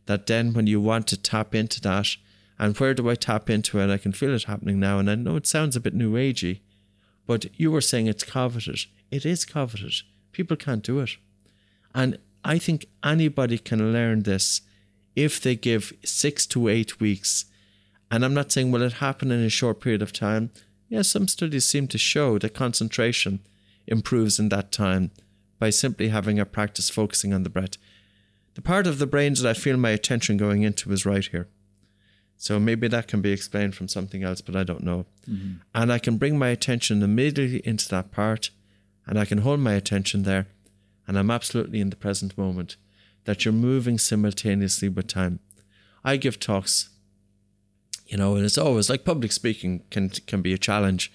that 0.06 0.26
then 0.26 0.54
when 0.54 0.66
you 0.66 0.82
want 0.82 1.08
to 1.08 1.18
tap 1.18 1.54
into 1.54 1.80
that, 1.82 2.16
and 2.58 2.76
where 2.78 2.94
do 2.94 3.10
I 3.10 3.16
tap 3.16 3.50
into 3.50 3.80
it? 3.80 3.92
I 3.92 3.98
can 3.98 4.12
feel 4.12 4.34
it 4.34 4.44
happening 4.44 4.80
now. 4.80 5.00
And 5.00 5.10
I 5.10 5.16
know 5.16 5.36
it 5.36 5.48
sounds 5.48 5.76
a 5.76 5.80
bit 5.80 5.94
new 5.94 6.14
agey, 6.14 6.62
but 7.26 7.46
you 7.60 7.72
were 7.72 7.80
saying 7.80 8.08
it's 8.08 8.24
coveted. 8.24 8.80
It 9.12 9.26
is 9.26 9.46
coveted. 9.46 9.94
People 10.32 10.58
can't 10.58 10.84
do 10.84 11.00
it. 11.00 11.12
And 11.94 12.18
I 12.44 12.58
think 12.58 12.88
anybody 13.04 13.58
can 13.58 13.92
learn 13.92 14.24
this 14.24 14.62
if 15.16 15.42
they 15.42 15.56
give 15.56 15.94
six 16.04 16.46
to 16.48 16.68
eight 16.68 17.00
weeks. 17.00 17.46
And 18.12 18.24
I'm 18.24 18.34
not 18.34 18.52
saying 18.52 18.72
will 18.72 18.82
it 18.82 18.94
happen 18.94 19.32
in 19.32 19.44
a 19.44 19.50
short 19.50 19.82
period 19.82 20.02
of 20.02 20.14
time. 20.14 20.52
Yes, 20.88 21.10
some 21.10 21.28
studies 21.28 21.66
seem 21.66 21.88
to 21.90 21.98
show 21.98 22.40
that 22.40 22.54
concentration 22.54 23.42
improves 23.86 24.40
in 24.40 24.50
that 24.50 24.72
time 24.72 25.12
by 25.60 25.70
simply 25.70 26.08
having 26.08 26.40
a 26.40 26.46
practice 26.46 26.90
focusing 26.90 27.34
on 27.34 27.44
the 27.44 27.50
breath. 27.50 27.78
The 28.56 28.62
part 28.62 28.88
of 28.88 28.98
the 28.98 29.08
brain 29.08 29.34
that 29.36 29.46
I 29.46 29.54
feel 29.54 29.78
my 29.78 29.92
attention 29.92 30.38
going 30.38 30.64
into 30.64 30.92
is 30.92 31.06
right 31.06 31.26
here. 31.26 31.48
So 32.38 32.60
maybe 32.60 32.88
that 32.88 33.08
can 33.08 33.22
be 33.22 33.32
explained 33.32 33.76
from 33.76 33.90
something 33.90 34.24
else, 34.24 34.40
but 34.40 34.56
I 34.56 34.64
don't 34.64 34.84
know. 34.84 35.06
Mm-hmm. 35.30 35.56
And 35.76 35.92
I 35.92 36.00
can 36.00 36.18
bring 36.18 36.40
my 36.40 36.48
attention 36.48 37.04
immediately 37.04 37.62
into 37.66 37.90
that 37.90 38.12
part 38.12 38.50
and 39.10 39.20
I 39.20 39.26
can 39.26 39.40
hold 39.40 39.60
my 39.60 39.74
attention 39.74 40.22
there 40.22 40.46
and 41.08 41.18
I'm 41.18 41.32
absolutely 41.32 41.82
in 41.82 41.90
the 41.90 41.96
present 41.96 42.38
moment 42.38 42.76
that 43.26 43.44
you're 43.44 43.52
moving 43.52 43.98
simultaneously 43.98 44.88
with 44.88 45.08
time. 45.08 45.40
I 46.04 46.16
give 46.18 46.40
talks, 46.40 46.90
you 48.06 48.16
know, 48.16 48.36
and 48.36 48.46
it's 48.46 48.60
always 48.60 48.92
like 48.92 49.04
public 49.04 49.32
speaking 49.32 49.82
can 49.90 50.10
can 50.10 50.44
be 50.44 50.54
a 50.54 50.58
challenge, 50.60 51.12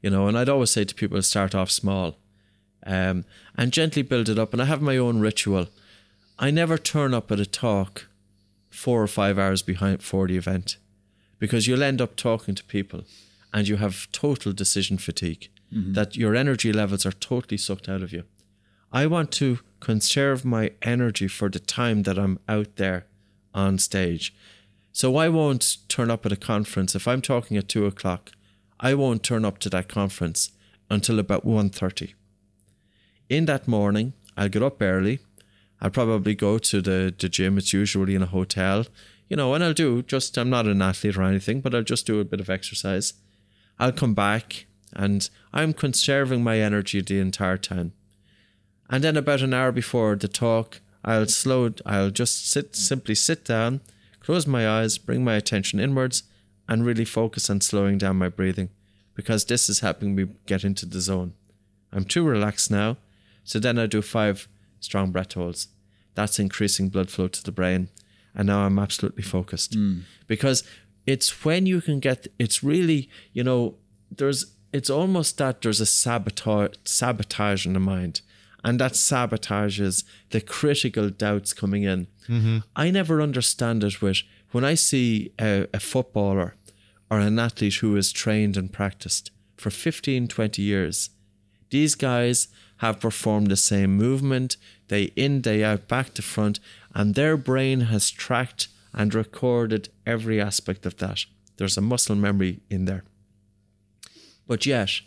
you 0.00 0.08
know, 0.08 0.26
and 0.26 0.38
I'd 0.38 0.48
always 0.48 0.70
say 0.70 0.84
to 0.84 0.94
people 0.94 1.20
start 1.20 1.54
off 1.54 1.70
small 1.70 2.16
um, 2.86 3.26
and 3.54 3.70
gently 3.72 4.00
build 4.00 4.30
it 4.30 4.38
up. 4.38 4.54
And 4.54 4.62
I 4.62 4.64
have 4.64 4.80
my 4.80 4.96
own 4.96 5.20
ritual. 5.20 5.68
I 6.38 6.50
never 6.50 6.78
turn 6.78 7.12
up 7.12 7.30
at 7.30 7.38
a 7.38 7.46
talk 7.46 8.08
four 8.70 9.02
or 9.02 9.06
five 9.06 9.38
hours 9.38 9.60
behind 9.60 10.02
for 10.02 10.26
the 10.26 10.38
event 10.38 10.78
because 11.38 11.66
you'll 11.66 11.82
end 11.82 12.00
up 12.00 12.16
talking 12.16 12.54
to 12.54 12.64
people 12.64 13.04
and 13.52 13.68
you 13.68 13.76
have 13.76 14.10
total 14.10 14.52
decision 14.52 14.96
fatigue, 14.96 15.50
Mm-hmm. 15.74 15.94
that 15.94 16.16
your 16.16 16.36
energy 16.36 16.72
levels 16.72 17.04
are 17.04 17.10
totally 17.12 17.58
sucked 17.58 17.88
out 17.88 18.02
of 18.02 18.12
you. 18.12 18.22
I 18.92 19.06
want 19.06 19.32
to 19.32 19.58
conserve 19.80 20.44
my 20.44 20.70
energy 20.82 21.26
for 21.26 21.48
the 21.48 21.58
time 21.58 22.04
that 22.04 22.16
I'm 22.16 22.38
out 22.48 22.76
there 22.76 23.06
on 23.52 23.78
stage. 23.78 24.32
So 24.92 25.16
I 25.16 25.28
won't 25.28 25.78
turn 25.88 26.12
up 26.12 26.24
at 26.24 26.30
a 26.30 26.36
conference. 26.36 26.94
If 26.94 27.08
I'm 27.08 27.20
talking 27.20 27.56
at 27.56 27.68
two 27.68 27.86
o'clock, 27.86 28.30
I 28.78 28.94
won't 28.94 29.24
turn 29.24 29.44
up 29.44 29.58
to 29.60 29.70
that 29.70 29.88
conference 29.88 30.52
until 30.88 31.18
about 31.18 31.44
1.30. 31.44 32.14
In 33.28 33.46
that 33.46 33.66
morning, 33.66 34.12
I'll 34.36 34.48
get 34.48 34.62
up 34.62 34.80
early. 34.80 35.18
I'll 35.80 35.90
probably 35.90 36.36
go 36.36 36.58
to 36.58 36.80
the, 36.80 37.12
the 37.18 37.28
gym. 37.28 37.58
It's 37.58 37.72
usually 37.72 38.14
in 38.14 38.22
a 38.22 38.26
hotel. 38.26 38.86
you 39.28 39.36
know, 39.36 39.54
and 39.54 39.64
I'll 39.64 39.74
do 39.74 40.02
just, 40.02 40.38
I'm 40.38 40.50
not 40.50 40.66
an 40.66 40.82
athlete 40.82 41.16
or 41.16 41.22
anything, 41.22 41.60
but 41.60 41.74
I'll 41.74 41.82
just 41.82 42.06
do 42.06 42.20
a 42.20 42.24
bit 42.24 42.40
of 42.40 42.48
exercise. 42.48 43.14
I'll 43.78 43.92
come 43.92 44.14
back 44.14 44.66
and 44.92 45.28
I'm 45.54 45.72
conserving 45.72 46.44
my 46.44 46.58
energy 46.58 47.00
the 47.00 47.20
entire 47.20 47.56
time. 47.56 47.92
And 48.90 49.02
then 49.02 49.16
about 49.16 49.40
an 49.40 49.54
hour 49.54 49.72
before 49.72 50.16
the 50.16 50.28
talk, 50.28 50.80
I'll 51.04 51.26
slow, 51.26 51.72
I'll 51.86 52.10
just 52.10 52.50
sit, 52.50 52.76
simply 52.76 53.14
sit 53.14 53.44
down, 53.44 53.80
close 54.20 54.46
my 54.46 54.68
eyes, 54.68 54.98
bring 54.98 55.24
my 55.24 55.36
attention 55.36 55.80
inwards, 55.80 56.24
and 56.68 56.84
really 56.84 57.04
focus 57.04 57.48
on 57.48 57.60
slowing 57.60 57.98
down 57.98 58.16
my 58.16 58.28
breathing 58.28 58.68
because 59.14 59.44
this 59.44 59.68
is 59.68 59.80
helping 59.80 60.14
me 60.14 60.26
get 60.46 60.64
into 60.64 60.86
the 60.86 61.00
zone. 61.00 61.34
I'm 61.92 62.04
too 62.04 62.24
relaxed 62.24 62.70
now, 62.70 62.96
so 63.44 63.58
then 63.58 63.78
I 63.78 63.86
do 63.86 64.02
five 64.02 64.48
strong 64.80 65.12
breath 65.12 65.34
holds. 65.34 65.68
That's 66.14 66.38
increasing 66.38 66.88
blood 66.88 67.10
flow 67.10 67.28
to 67.28 67.42
the 67.42 67.52
brain, 67.52 67.88
and 68.34 68.48
now 68.48 68.60
I'm 68.60 68.78
absolutely 68.78 69.22
focused 69.22 69.74
hmm. 69.74 70.00
because 70.26 70.64
it's 71.06 71.44
when 71.44 71.66
you 71.66 71.80
can 71.80 72.00
get. 72.00 72.26
It's 72.38 72.62
really 72.62 73.08
you 73.32 73.44
know 73.44 73.76
there's. 74.10 74.46
It's 74.74 74.90
almost 74.90 75.38
that 75.38 75.62
there's 75.62 75.80
a 75.80 75.86
sabotage 75.86 76.74
sabotage 76.84 77.64
in 77.64 77.74
the 77.74 77.78
mind, 77.78 78.22
and 78.64 78.80
that 78.80 78.94
sabotages 78.94 80.02
the 80.30 80.40
critical 80.40 81.10
doubts 81.10 81.52
coming 81.52 81.84
in. 81.84 82.08
Mm-hmm. 82.28 82.58
I 82.74 82.90
never 82.90 83.22
understand 83.22 83.84
it 83.84 84.02
with 84.02 84.22
when 84.50 84.64
I 84.64 84.74
see 84.74 85.32
a, 85.40 85.68
a 85.72 85.78
footballer 85.78 86.56
or 87.08 87.20
an 87.20 87.38
athlete 87.38 87.74
who 87.74 87.94
has 87.94 88.10
trained 88.10 88.56
and 88.56 88.72
practiced 88.72 89.30
for 89.56 89.70
15, 89.70 90.26
20 90.26 90.60
years. 90.60 91.10
These 91.70 91.94
guys 91.94 92.48
have 92.78 92.98
performed 92.98 93.52
the 93.52 93.56
same 93.56 93.96
movement 93.96 94.56
day 94.88 95.12
in, 95.14 95.40
day 95.40 95.62
out, 95.62 95.86
back 95.86 96.14
to 96.14 96.22
front, 96.22 96.58
and 96.92 97.14
their 97.14 97.36
brain 97.36 97.82
has 97.82 98.10
tracked 98.10 98.66
and 98.92 99.14
recorded 99.14 99.90
every 100.04 100.40
aspect 100.40 100.84
of 100.84 100.96
that. 100.96 101.26
There's 101.58 101.76
a 101.76 101.80
muscle 101.80 102.16
memory 102.16 102.58
in 102.68 102.86
there. 102.86 103.04
But 104.46 104.66
yet, 104.66 105.00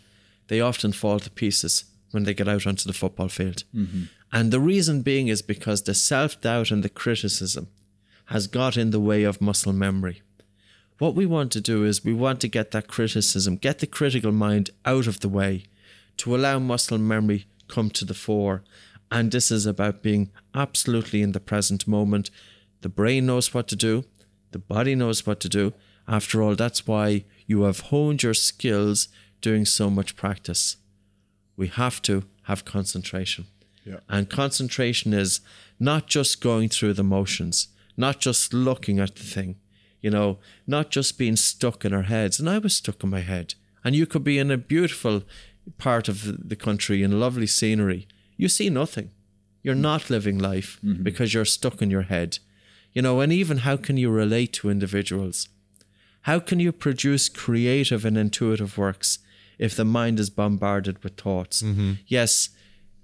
they 0.48 0.60
often 0.60 0.92
fall 0.92 1.20
to 1.20 1.30
pieces 1.30 1.84
when 2.10 2.24
they 2.24 2.34
get 2.34 2.48
out 2.48 2.66
onto 2.66 2.86
the 2.86 2.92
football 2.92 3.28
field. 3.28 3.64
Mm-hmm. 3.74 4.04
And 4.32 4.50
the 4.50 4.60
reason 4.60 5.02
being 5.02 5.28
is 5.28 5.42
because 5.42 5.82
the 5.82 5.94
self 5.94 6.40
doubt 6.40 6.70
and 6.70 6.82
the 6.82 6.88
criticism 6.88 7.68
has 8.26 8.46
got 8.46 8.76
in 8.76 8.90
the 8.90 9.00
way 9.00 9.24
of 9.24 9.40
muscle 9.40 9.72
memory. 9.72 10.22
What 10.98 11.14
we 11.14 11.26
want 11.26 11.52
to 11.52 11.60
do 11.60 11.84
is 11.84 12.04
we 12.04 12.12
want 12.12 12.40
to 12.40 12.48
get 12.48 12.72
that 12.72 12.88
criticism, 12.88 13.56
get 13.56 13.78
the 13.78 13.86
critical 13.86 14.32
mind 14.32 14.70
out 14.84 15.06
of 15.06 15.20
the 15.20 15.28
way 15.28 15.64
to 16.18 16.34
allow 16.34 16.58
muscle 16.58 16.98
memory 16.98 17.46
come 17.68 17.88
to 17.90 18.04
the 18.04 18.14
fore. 18.14 18.64
And 19.10 19.30
this 19.30 19.50
is 19.50 19.64
about 19.64 20.02
being 20.02 20.30
absolutely 20.54 21.22
in 21.22 21.32
the 21.32 21.40
present 21.40 21.86
moment. 21.86 22.30
The 22.80 22.88
brain 22.88 23.26
knows 23.26 23.54
what 23.54 23.68
to 23.68 23.76
do, 23.76 24.04
the 24.50 24.58
body 24.58 24.94
knows 24.94 25.26
what 25.26 25.40
to 25.40 25.48
do. 25.48 25.72
After 26.06 26.42
all, 26.42 26.54
that's 26.54 26.86
why 26.86 27.24
you 27.46 27.62
have 27.62 27.80
honed 27.80 28.22
your 28.22 28.34
skills 28.34 29.08
doing 29.40 29.64
so 29.64 29.90
much 29.90 30.16
practice. 30.16 30.76
We 31.56 31.68
have 31.68 32.00
to 32.02 32.24
have 32.44 32.64
concentration. 32.64 33.46
Yeah. 33.84 34.00
And 34.08 34.28
concentration 34.28 35.12
is 35.12 35.40
not 35.80 36.06
just 36.06 36.40
going 36.40 36.68
through 36.68 36.94
the 36.94 37.04
motions, 37.04 37.68
not 37.96 38.20
just 38.20 38.52
looking 38.52 38.98
at 38.98 39.16
the 39.16 39.22
thing, 39.22 39.56
you 40.00 40.10
know, 40.10 40.38
not 40.66 40.90
just 40.90 41.18
being 41.18 41.36
stuck 41.36 41.84
in 41.84 41.94
our 41.94 42.02
heads. 42.02 42.38
And 42.38 42.48
I 42.48 42.58
was 42.58 42.76
stuck 42.76 43.02
in 43.02 43.10
my 43.10 43.20
head. 43.20 43.54
And 43.84 43.96
you 43.96 44.06
could 44.06 44.24
be 44.24 44.38
in 44.38 44.50
a 44.50 44.58
beautiful 44.58 45.22
part 45.78 46.08
of 46.08 46.48
the 46.48 46.56
country 46.56 47.02
in 47.02 47.20
lovely 47.20 47.46
scenery. 47.46 48.06
You 48.36 48.48
see 48.48 48.70
nothing. 48.70 49.10
You're 49.62 49.74
not 49.74 50.10
living 50.10 50.38
life 50.38 50.78
mm-hmm. 50.84 51.02
because 51.02 51.34
you're 51.34 51.44
stuck 51.44 51.82
in 51.82 51.90
your 51.90 52.02
head. 52.02 52.38
You 52.92 53.02
know, 53.02 53.20
and 53.20 53.32
even 53.32 53.58
how 53.58 53.76
can 53.76 53.96
you 53.96 54.10
relate 54.10 54.52
to 54.54 54.70
individuals? 54.70 55.48
How 56.22 56.40
can 56.40 56.60
you 56.60 56.72
produce 56.72 57.28
creative 57.28 58.04
and 58.04 58.16
intuitive 58.18 58.76
works 58.76 59.18
if 59.58 59.76
the 59.76 59.84
mind 59.84 60.20
is 60.20 60.30
bombarded 60.30 61.02
with 61.02 61.16
thoughts? 61.16 61.62
Mm-hmm. 61.62 61.94
Yes, 62.06 62.50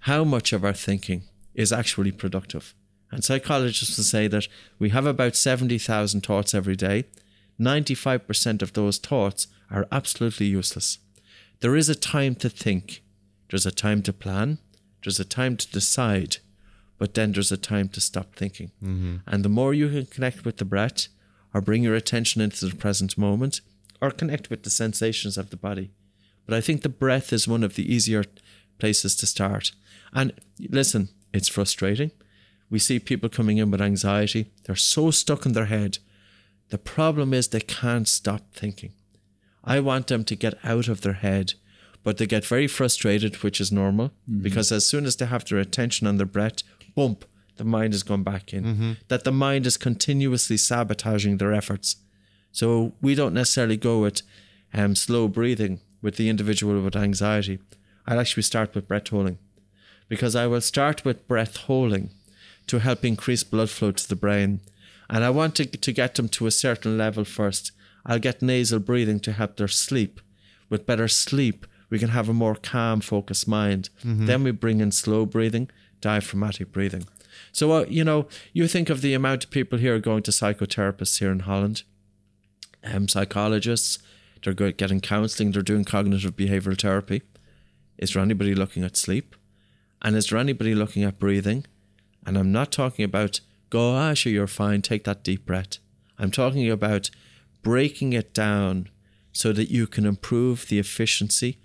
how 0.01 0.24
much 0.24 0.52
of 0.52 0.64
our 0.64 0.72
thinking 0.72 1.22
is 1.55 1.72
actually 1.72 2.12
productive? 2.12 2.74
And 3.10 3.24
psychologists 3.24 3.97
will 3.97 4.05
say 4.05 4.28
that 4.28 4.48
we 4.78 4.90
have 4.90 5.06
about 5.06 5.36
70,000 5.36 6.20
thoughts 6.20 6.55
every 6.55 6.76
day. 6.76 7.05
95% 7.60 8.62
of 8.62 8.72
those 8.72 8.98
thoughts 8.98 9.47
are 9.70 9.86
absolutely 9.93 10.47
useless. 10.47 10.98
There 11.60 11.76
is 11.76 11.89
a 11.89 11.94
time 11.94 12.35
to 12.36 12.48
think, 12.48 13.02
there's 13.51 13.66
a 13.66 13.70
time 13.70 14.02
to 14.02 14.12
plan, 14.12 14.59
there's 15.02 15.20
a 15.20 15.24
time 15.24 15.56
to 15.56 15.70
decide, 15.70 16.39
but 16.98 17.14
then 17.14 17.32
there's 17.32 17.52
a 17.52 17.56
time 17.56 17.89
to 17.90 18.01
stop 18.01 18.35
thinking. 18.35 18.72
Mm-hmm. 18.82 19.16
And 19.26 19.44
the 19.44 19.48
more 19.48 19.74
you 19.74 19.89
can 19.89 20.06
connect 20.06 20.44
with 20.44 20.56
the 20.56 20.64
breath, 20.64 21.09
or 21.52 21.60
bring 21.60 21.85
your 21.85 21.94
attention 21.94 22.43
into 22.43 22.66
the 22.66 22.74
present 22.74 23.16
moment, 23.16 23.60
or 24.02 24.10
connect 24.10 24.51
with 24.51 24.64
the 24.64 24.70
sensations 24.70 25.39
of 25.39 25.51
the 25.51 25.56
body. 25.56 25.93
But 26.47 26.55
I 26.55 26.61
think 26.61 26.83
the 26.83 26.89
breath 26.89 27.33
is 27.33 27.49
one 27.49 27.62
of 27.62 27.75
the 27.75 27.93
easier 27.93 28.25
places 28.79 29.16
to 29.16 29.27
start. 29.27 29.73
And 30.12 30.33
listen, 30.59 31.09
it's 31.33 31.49
frustrating. 31.49 32.11
We 32.71 32.79
see 32.79 32.99
people 32.99 33.29
coming 33.29 33.59
in 33.59 33.71
with 33.71 33.81
anxiety. 33.81 34.53
They're 34.65 34.77
so 34.77 35.11
stuck 35.11 35.47
in 35.47 35.53
their 35.53 35.66
head. 35.66 35.99
The 36.71 36.79
problem 36.79 37.35
is 37.35 37.49
they 37.49 37.61
can't 37.61 38.09
stop 38.09 38.43
thinking. 38.53 38.93
I 39.62 39.81
want 39.81 40.09
them 40.09 40.25
to 40.25 40.37
get 40.37 40.59
out 40.65 40.89
of 40.89 41.01
their 41.01 41.15
head, 41.15 41.55
but 42.03 42.19
they 42.19 42.27
get 42.27 42.45
very 42.45 42.66
frustrated, 42.66 43.43
which 43.43 43.61
is 43.61 43.73
normal 43.73 44.12
because 44.43 44.71
as 44.73 44.87
soon 44.87 45.07
as 45.07 45.16
they 45.16 45.27
have 45.27 45.45
their 45.45 45.59
attention 45.59 46.07
on 46.07 46.16
their 46.16 46.27
breath, 46.27 46.62
bump, 46.95 47.25
the 47.57 47.65
mind 47.65 47.93
has 47.93 48.03
gone 48.03 48.23
back 48.23 48.53
in. 48.53 48.65
That 49.09 49.25
the 49.25 49.33
mind 49.33 49.66
is 49.66 49.77
continuously 49.77 50.57
sabotaging 50.57 51.39
their 51.39 51.53
efforts. 51.53 51.97
So 52.53 52.95
we 53.01 53.15
don't 53.15 53.35
necessarily 53.35 53.77
go 53.77 54.01
with 54.01 54.23
um, 54.73 54.95
slow 54.97 55.29
breathing 55.29 55.81
with 56.05 56.16
the 56.16 56.28
individual 56.28 56.82
with 56.82 56.94
anxiety. 56.94 57.59
I'll 58.06 58.20
actually 58.20 58.43
start 58.43 58.74
with 58.74 58.86
breath 58.86 59.09
holding 59.09 59.39
because 60.06 60.36
I 60.36 60.47
will 60.47 60.60
start 60.60 61.02
with 61.02 61.26
breath 61.26 61.56
holding 61.56 62.10
to 62.66 62.78
help 62.78 63.05
increase 63.05 63.43
blood 63.43 63.70
flow 63.70 63.90
to 63.90 64.09
the 64.09 64.14
brain. 64.14 64.60
And 65.09 65.24
I 65.24 65.31
want 65.31 65.55
to, 65.56 65.64
to 65.64 65.93
get 65.93 66.14
them 66.14 66.28
to 66.28 66.47
a 66.47 66.51
certain 66.51 66.98
level 66.98 67.24
first. 67.24 67.72
I'll 68.05 68.18
get 68.18 68.43
nasal 68.43 68.81
breathing 68.81 69.18
to 69.20 69.32
help 69.32 69.56
their 69.56 69.68
sleep. 69.68 70.20
With 70.68 70.86
better 70.86 71.09
sleep, 71.09 71.66
we 71.89 71.98
can 71.98 72.10
have 72.10 72.28
a 72.28 72.35
more 72.35 72.55
calm, 72.55 73.01
focused 73.01 73.48
mind. 73.48 73.89
Then 74.26 74.44
we 74.44 74.51
bring 74.51 74.81
in 74.81 74.93
slow 74.93 75.24
breathing, 75.24 75.70
diaphragmatic 76.02 76.70
breathing. 76.70 77.06
So, 77.51 77.72
uh, 77.72 77.86
you 77.89 78.05
know, 78.05 78.28
you 78.52 78.68
think 78.68 78.90
of 78.90 79.01
the 79.01 79.14
amount 79.14 79.44
of 79.44 79.51
people 79.51 79.78
here 79.78 79.98
going 79.98 80.22
to 80.24 80.31
psychotherapists 80.31 81.18
here 81.18 81.32
in 81.32 81.40
Holland, 81.40 81.82
um, 82.82 83.09
psychologists, 83.09 83.98
they're 84.45 84.73
getting 84.73 85.01
counseling, 85.01 85.53
they're 85.53 85.62
doing 85.62 85.85
cognitive 85.85 86.37
behavioral 86.37 86.81
therapy. 86.81 87.23
Is 87.99 88.12
there 88.12 88.23
anybody 88.23 88.55
looking 88.55 88.85
at 88.85 88.97
sleep? 88.97 89.35
And 90.03 90.16
is 90.16 90.29
there 90.29 90.39
anybody 90.39 90.75
looking 90.75 91.03
at 91.03 91.19
breathing? 91.19 91.66
And 92.27 92.37
I'm 92.39 92.53
not 92.53 92.71
talking 92.71 93.05
about 93.05 93.41
go, 93.71 93.95
ah, 93.95 94.15
sure, 94.15 94.33
you're 94.33 94.47
fine, 94.47 94.83
take 94.83 95.05
that 95.05 95.25
deep 95.25 95.47
breath. 95.47 95.79
I'm 96.19 96.31
talking 96.31 96.71
about 96.71 97.11
breaking 97.62 98.12
it 98.12 98.33
down 98.33 98.89
so 99.33 99.53
that 99.53 99.71
you 99.71 99.87
can 99.87 100.07
improve 100.07 100.69
the 100.69 100.79
efficiency 100.79 101.59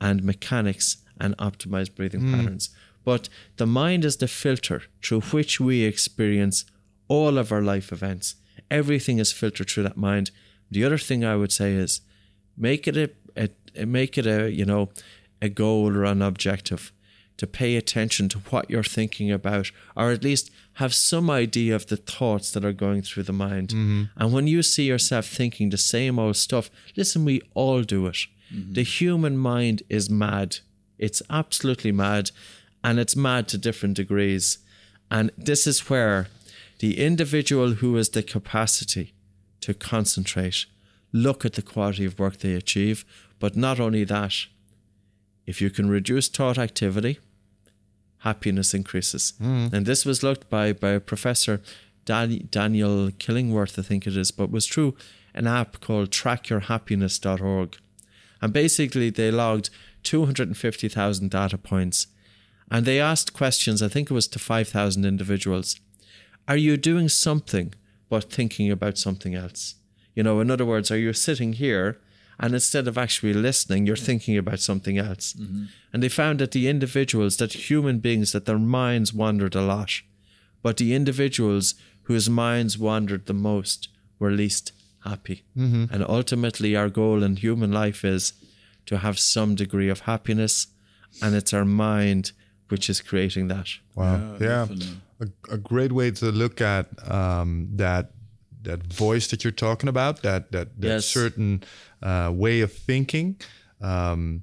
and 0.00 0.22
mechanics 0.22 0.98
and 1.18 1.36
optimize 1.38 1.94
breathing 1.94 2.30
patterns. 2.30 2.70
But 3.04 3.28
the 3.56 3.66
mind 3.66 4.04
is 4.04 4.16
the 4.16 4.28
filter 4.28 4.82
through 5.02 5.20
which 5.22 5.60
we 5.60 5.82
experience 5.82 6.64
all 7.08 7.38
of 7.38 7.52
our 7.52 7.62
life 7.62 7.92
events. 7.92 8.34
Everything 8.70 9.18
is 9.18 9.32
filtered 9.32 9.70
through 9.70 9.84
that 9.84 9.96
mind. 9.96 10.30
The 10.70 10.84
other 10.84 10.98
thing 10.98 11.24
I 11.24 11.36
would 11.36 11.52
say 11.52 11.72
is 11.72 12.00
make 12.56 12.86
it 12.88 12.96
a, 12.96 13.10
a, 13.36 13.48
a 13.76 13.86
make 13.86 14.18
it 14.18 14.26
a 14.26 14.50
you 14.50 14.64
know 14.64 14.90
a 15.40 15.48
goal 15.48 15.96
or 15.96 16.04
an 16.04 16.22
objective 16.22 16.92
to 17.36 17.46
pay 17.46 17.76
attention 17.76 18.28
to 18.28 18.38
what 18.50 18.70
you're 18.70 18.84
thinking 18.84 19.30
about, 19.30 19.70
or 19.96 20.12
at 20.12 20.22
least 20.22 20.50
have 20.74 20.94
some 20.94 21.28
idea 21.30 21.74
of 21.74 21.86
the 21.86 21.96
thoughts 21.96 22.52
that 22.52 22.64
are 22.64 22.72
going 22.72 23.02
through 23.02 23.24
the 23.24 23.32
mind. 23.32 23.68
Mm-hmm. 23.68 24.04
And 24.16 24.32
when 24.32 24.46
you 24.46 24.62
see 24.62 24.84
yourself 24.84 25.26
thinking 25.26 25.70
the 25.70 25.78
same 25.78 26.18
old 26.18 26.36
stuff, 26.36 26.70
listen, 26.96 27.24
we 27.24 27.42
all 27.54 27.82
do 27.82 28.06
it. 28.06 28.18
Mm-hmm. 28.52 28.74
The 28.74 28.84
human 28.84 29.36
mind 29.36 29.82
is 29.88 30.08
mad. 30.08 30.58
It's 30.98 31.22
absolutely 31.28 31.92
mad, 31.92 32.30
and 32.84 32.98
it's 32.98 33.16
mad 33.16 33.48
to 33.48 33.58
different 33.58 33.96
degrees. 33.96 34.58
And 35.10 35.30
this 35.36 35.66
is 35.66 35.90
where 35.90 36.28
the 36.78 37.04
individual 37.04 37.74
who 37.74 37.96
has 37.96 38.10
the 38.10 38.22
capacity 38.22 39.12
to 39.60 39.74
concentrate, 39.74 40.66
look 41.14 41.46
at 41.46 41.54
the 41.54 41.62
quality 41.62 42.04
of 42.04 42.18
work 42.18 42.38
they 42.38 42.54
achieve, 42.54 43.06
but 43.38 43.56
not 43.56 43.80
only 43.80 44.04
that, 44.04 44.34
if 45.46 45.62
you 45.62 45.70
can 45.70 45.88
reduce 45.88 46.28
thought 46.28 46.58
activity, 46.58 47.20
happiness 48.18 48.74
increases. 48.74 49.32
Mm. 49.40 49.72
And 49.72 49.86
this 49.86 50.04
was 50.04 50.22
looked 50.22 50.50
by 50.50 50.72
by 50.72 50.98
professor 50.98 51.62
Dan, 52.04 52.48
Daniel 52.50 53.10
Killingsworth, 53.12 53.78
I 53.78 53.82
think 53.82 54.06
it 54.06 54.16
is, 54.16 54.30
but 54.30 54.50
was 54.50 54.66
through 54.66 54.94
an 55.34 55.46
app 55.46 55.80
called 55.80 56.10
trackyourhappiness.org. 56.10 57.78
And 58.42 58.52
basically 58.52 59.08
they 59.10 59.30
logged 59.30 59.70
250,000 60.02 61.30
data 61.30 61.56
points 61.56 62.08
and 62.70 62.84
they 62.84 63.00
asked 63.00 63.32
questions, 63.32 63.82
I 63.82 63.88
think 63.88 64.10
it 64.10 64.14
was 64.14 64.28
to 64.28 64.38
5,000 64.38 65.04
individuals. 65.04 65.80
Are 66.46 66.56
you 66.56 66.76
doing 66.76 67.08
something 67.08 67.72
but 68.08 68.30
thinking 68.30 68.70
about 68.70 68.98
something 68.98 69.34
else. 69.34 69.74
You 70.14 70.22
know, 70.22 70.40
in 70.40 70.50
other 70.50 70.64
words, 70.64 70.90
are 70.90 70.98
you 70.98 71.12
sitting 71.12 71.54
here 71.54 71.98
and 72.38 72.54
instead 72.54 72.88
of 72.88 72.98
actually 72.98 73.32
listening, 73.32 73.86
you're 73.86 73.96
mm-hmm. 73.96 74.04
thinking 74.04 74.38
about 74.38 74.60
something 74.60 74.98
else? 74.98 75.34
Mm-hmm. 75.34 75.64
And 75.92 76.02
they 76.02 76.08
found 76.08 76.40
that 76.40 76.52
the 76.52 76.68
individuals, 76.68 77.36
that 77.36 77.70
human 77.70 77.98
beings, 78.00 78.32
that 78.32 78.46
their 78.46 78.58
minds 78.58 79.12
wandered 79.12 79.54
a 79.54 79.62
lot, 79.62 79.90
but 80.62 80.76
the 80.76 80.94
individuals 80.94 81.74
whose 82.04 82.28
minds 82.28 82.78
wandered 82.78 83.26
the 83.26 83.34
most 83.34 83.88
were 84.18 84.30
least 84.30 84.72
happy. 85.04 85.44
Mm-hmm. 85.56 85.92
And 85.92 86.04
ultimately, 86.08 86.76
our 86.76 86.88
goal 86.88 87.22
in 87.22 87.36
human 87.36 87.72
life 87.72 88.04
is 88.04 88.32
to 88.86 88.98
have 88.98 89.18
some 89.18 89.54
degree 89.54 89.88
of 89.88 90.00
happiness, 90.00 90.66
and 91.22 91.34
it's 91.34 91.52
our 91.52 91.64
mind 91.64 92.32
which 92.68 92.88
is 92.88 93.00
creating 93.00 93.48
that. 93.48 93.68
Wow. 93.94 94.36
Yeah. 94.40 94.66
definitely. 94.66 95.00
A, 95.20 95.54
a 95.54 95.58
great 95.58 95.92
way 95.92 96.10
to 96.10 96.26
look 96.32 96.60
at 96.60 96.86
um, 97.10 97.68
that 97.74 98.10
that 98.64 98.92
voice 98.92 99.28
that 99.28 99.44
you're 99.44 99.52
talking 99.68 99.88
about, 99.88 100.22
that 100.22 100.50
that, 100.52 100.80
that 100.80 100.88
Yes. 100.88 101.06
certain 101.06 101.62
uh, 102.02 102.30
way 102.34 102.60
of 102.62 102.72
thinking. 102.72 103.36
Um, 103.80 104.42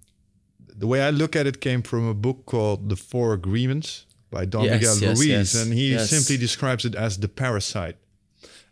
the 0.81 0.87
way 0.87 1.01
I 1.01 1.11
look 1.11 1.35
at 1.35 1.45
it 1.47 1.59
came 1.61 1.81
from 1.83 2.07
a 2.07 2.13
book 2.13 2.45
called 2.45 2.89
The 2.89 2.95
Four 2.95 3.33
Agreements 3.33 4.05
by 4.31 4.45
Don 4.45 4.63
Yes, 4.65 4.73
Miguel 4.73 4.97
yes, 4.97 5.19
Ruiz, 5.19 5.55
and 5.55 5.73
he 5.73 5.97
simply 5.99 6.37
describes 6.37 6.85
it 6.85 6.95
as 6.95 7.17
the 7.19 7.27
parasite. 7.27 7.97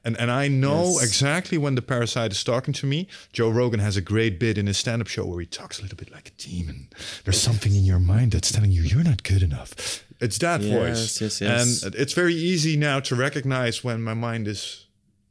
And 0.05 0.15
and 0.17 0.31
I 0.31 0.47
know 0.47 0.83
Yes. 0.99 1.03
exactly 1.03 1.57
when 1.57 1.75
the 1.75 1.81
parasite 1.81 2.31
is 2.31 2.43
talking 2.43 2.73
to 2.75 2.85
me. 2.87 3.07
Joe 3.33 3.49
Rogan 3.49 3.79
has 3.81 3.97
a 3.97 4.01
great 4.01 4.39
bit 4.39 4.57
in 4.57 4.65
his 4.67 4.77
stand-up 4.77 5.07
show 5.09 5.25
where 5.25 5.41
he 5.41 5.45
talks 5.45 5.79
a 5.79 5.81
little 5.81 5.97
bit 5.97 6.09
like 6.11 6.29
a 6.29 6.35
demon. 6.49 6.87
There's 7.25 7.41
something 7.41 7.75
in 7.75 7.83
your 7.83 7.99
mind 7.99 8.31
that's 8.31 8.51
telling 8.51 8.71
you 8.71 8.81
you're 8.83 9.03
not 9.03 9.23
good 9.23 9.43
enough. 9.43 9.69
It's 10.21 10.37
that 10.39 10.61
Yes, 10.61 11.19
voice. 11.19 11.41
yes. 11.41 11.83
And 11.83 11.95
it's 11.95 12.13
very 12.13 12.33
easy 12.33 12.77
now 12.77 13.01
to 13.01 13.15
recognize 13.15 13.83
when 13.83 14.01
my 14.01 14.13
mind 14.13 14.47
is 14.47 14.85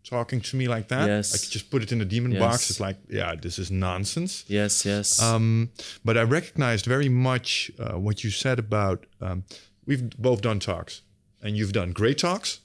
talking 0.08 0.40
to 0.40 0.56
me 0.56 0.68
like 0.68 0.88
that. 0.88 1.06
Yes. 1.06 1.34
I 1.34 1.38
could 1.38 1.50
just 1.50 1.70
put 1.70 1.82
it 1.82 1.92
in 1.92 1.98
the 1.98 2.04
demon 2.04 2.32
Yes. 2.32 2.40
box. 2.40 2.70
It's 2.70 2.80
like, 2.80 2.96
yeah, 3.08 3.34
this 3.34 3.58
is 3.58 3.70
nonsense. 3.70 4.44
Yes, 4.48 4.84
yes. 4.84 5.20
Um, 5.22 5.70
but 6.04 6.16
I 6.16 6.22
recognized 6.22 6.86
very 6.86 7.08
much 7.08 7.70
uh, 7.78 7.98
what 7.98 8.24
you 8.24 8.30
said 8.30 8.58
about 8.58 9.06
um, 9.20 9.44
we've 9.86 10.08
both 10.18 10.40
done 10.42 10.60
talks, 10.60 11.02
and 11.42 11.56
you've 11.56 11.72
done 11.72 11.92
great 11.92 12.18
talks, 12.18 12.60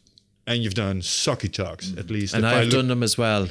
and 0.47 0.63
you've 0.63 0.73
done 0.75 1.01
sucky 1.01 1.51
talks. 1.51 1.93
At 1.97 2.09
least, 2.09 2.33
and 2.33 2.45
I've 2.45 2.65
look, 2.65 2.73
done 2.73 2.87
them 2.87 3.03
as 3.03 3.17
well. 3.17 3.47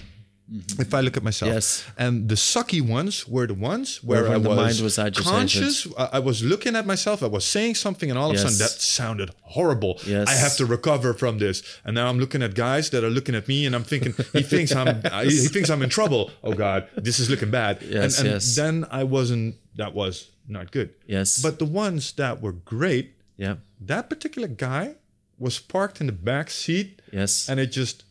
If 0.49 0.93
I 0.93 1.01
look 1.01 1.17
at 1.17 1.23
myself, 1.23 1.53
Yes. 1.53 1.85
and 1.97 2.29
the 2.29 2.35
sucky 2.35 2.81
ones 2.81 3.27
were 3.27 3.47
the 3.47 3.55
ones 3.55 4.03
where, 4.03 4.25
Where 4.25 4.33
I 4.33 4.37
was, 4.37 4.83
was 4.83 4.97
conscious. 5.17 5.87
I 5.97 6.19
was 6.19 6.43
looking 6.43 6.77
at 6.77 6.87
myself. 6.87 7.23
I 7.23 7.27
was 7.27 7.45
saying 7.45 7.77
something, 7.77 8.11
and 8.11 8.19
all 8.19 8.31
of 8.31 8.37
a 8.37 8.39
sudden 8.39 8.59
that 8.59 8.71
sounded 8.71 9.31
horrible. 9.43 9.99
Yes. 10.07 10.29
I 10.29 10.35
have 10.35 10.57
to 10.57 10.67
recover 10.67 11.15
from 11.15 11.39
this. 11.39 11.63
And 11.85 11.95
now 11.95 12.09
I'm 12.09 12.19
looking 12.19 12.43
at 12.43 12.55
guys 12.55 12.91
that 12.91 13.03
are 13.05 13.11
looking 13.11 13.35
at 13.35 13.49
me, 13.49 13.67
and 13.67 13.75
I'm 13.75 13.85
thinking 13.85 14.15
he 14.33 14.43
thinks 14.55 14.75
I'm 14.75 15.03
he 15.25 15.41
he 15.43 15.49
thinks 15.49 15.71
I'm 15.71 15.83
in 15.83 15.89
trouble. 15.91 16.31
Oh 16.43 16.53
God, 16.55 16.89
this 16.97 17.19
is 17.19 17.31
looking 17.31 17.51
bad. 17.51 17.81
Yes, 17.83 18.19
and, 18.19 18.27
and 18.29 18.35
yes. 18.35 18.57
then 18.57 18.85
I 18.91 19.05
wasn't. 19.05 19.57
That 19.77 19.95
was 19.95 20.29
not 20.49 20.71
good. 20.73 20.91
Yes. 21.07 21.41
But 21.41 21.59
the 21.59 21.65
ones 21.65 22.13
that 22.13 22.43
were 22.43 22.53
great, 22.53 23.15
yeah. 23.37 23.57
that 23.81 24.11
particular 24.11 24.49
guy 24.49 24.97
was 25.39 25.59
parked 25.59 26.01
in 26.01 26.07
the 26.07 26.13
back 26.13 26.51
seat 26.51 27.01
Yes. 27.13 27.49
and 27.49 27.59
it 27.59 27.69
just 27.73 28.05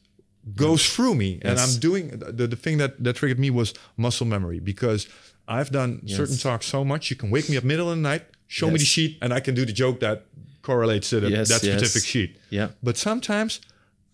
goes 0.55 0.84
through 0.93 1.15
me 1.15 1.39
and 1.43 1.57
Yes. 1.57 1.73
i'm 1.76 1.80
doing 1.80 2.09
the, 2.19 2.47
the 2.47 2.55
thing 2.55 2.77
that 2.80 3.03
that 3.03 3.15
triggered 3.15 3.39
me 3.39 3.49
was 3.49 3.73
muscle 3.97 4.26
memory 4.26 4.59
because 4.59 5.07
i've 5.47 5.69
done 5.72 6.01
certain 6.07 6.38
talks 6.38 6.65
so 6.65 6.84
much 6.84 7.09
you 7.11 7.15
can 7.15 7.30
wake 7.30 7.47
me 7.49 7.57
up 7.57 7.63
middle 7.63 7.89
of 7.91 7.95
the 7.97 8.01
night 8.01 8.23
show 8.47 8.68
me 8.72 8.77
the 8.80 8.85
sheet 8.85 9.18
and 9.22 9.34
i 9.34 9.39
can 9.39 9.53
do 9.53 9.65
the 9.65 9.72
joke 9.73 9.99
that 9.99 10.26
correlates 10.63 11.09
to 11.09 11.19
the, 11.19 11.30
Yes, 11.30 11.49
that 11.49 11.63
yes. 11.63 11.77
specific 11.80 12.07
sheet 12.07 12.38
yeah. 12.49 12.69
but 12.81 12.97
sometimes 12.97 13.61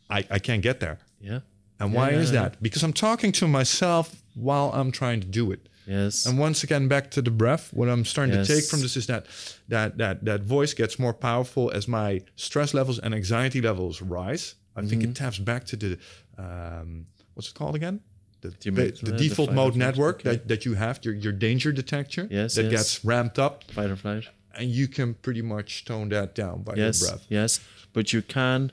i 0.09 0.19
i 0.29 0.39
can't 0.39 0.61
get 0.61 0.79
there 0.79 0.97
Yeah. 1.21 1.39
and 1.79 1.93
why 1.93 2.11
Yeah, 2.11 2.19
is 2.19 2.31
yeah, 2.31 2.41
that 2.41 2.61
because 2.61 2.83
i'm 2.83 2.93
talking 2.93 3.31
to 3.33 3.47
myself 3.47 4.05
while 4.35 4.71
i'm 4.73 4.91
trying 4.91 5.21
to 5.21 5.27
do 5.27 5.51
it 5.51 5.61
Yes. 5.89 6.25
and 6.25 6.37
once 6.37 6.65
again, 6.65 6.89
back 6.89 7.11
to 7.11 7.21
the 7.21 7.31
breath. 7.31 7.71
What 7.71 7.87
I'm 7.87 8.03
starting 8.03 8.35
to 8.35 8.43
take 8.45 8.65
from 8.65 8.81
this 8.81 8.97
is 8.97 9.05
that 9.07 9.25
that 9.69 9.97
that 9.99 10.25
that 10.25 10.41
voice 10.43 10.73
gets 10.73 10.99
more 10.99 11.13
powerful 11.13 11.71
as 11.71 11.87
my 11.87 12.09
stress 12.35 12.73
levels 12.73 12.99
and 12.99 13.13
anxiety 13.15 13.61
levels 13.61 14.01
rise. 14.01 14.55
I 14.77 14.81
think 14.85 15.01
Mm-hmm. 15.01 15.11
it 15.11 15.15
taps 15.15 15.39
back 15.39 15.65
to 15.65 15.75
the 15.75 15.97
um, 16.37 17.07
what's 17.33 17.49
it 17.49 17.55
called 17.55 17.75
again? 17.75 17.99
The, 18.41 18.49
the, 18.49 18.69
the 18.69 19.11
the 19.11 19.17
default 19.17 19.49
fight 19.49 19.55
mode 19.55 19.75
network 19.75 20.17
okay. 20.19 20.29
that, 20.29 20.47
that 20.47 20.65
you 20.65 20.75
have, 20.75 20.99
your 21.03 21.15
your 21.15 21.33
danger 21.33 21.71
detector 21.71 22.27
Yes, 22.29 22.55
that 22.55 22.63
yes. 22.65 22.71
gets 22.71 23.05
ramped 23.05 23.39
up, 23.39 23.63
Fight 23.71 23.89
or 23.89 23.95
flight. 23.95 24.25
and 24.55 24.69
you 24.69 24.87
can 24.87 25.15
pretty 25.15 25.41
much 25.41 25.85
tone 25.85 26.09
that 26.09 26.35
down 26.35 26.61
by 26.63 26.73
Yes. 26.75 27.01
your 27.01 27.09
breath. 27.09 27.25
Yes. 27.29 27.59
But 27.93 28.13
you 28.13 28.21
can, 28.21 28.71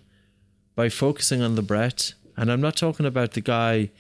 by 0.77 0.89
focusing 0.91 1.41
on 1.43 1.55
the 1.55 1.63
breath, 1.63 2.13
and 2.37 2.51
I'm 2.53 2.61
not 2.61 2.77
talking 2.77 3.07
about 3.07 3.33
the 3.33 3.41
guy 3.41 3.91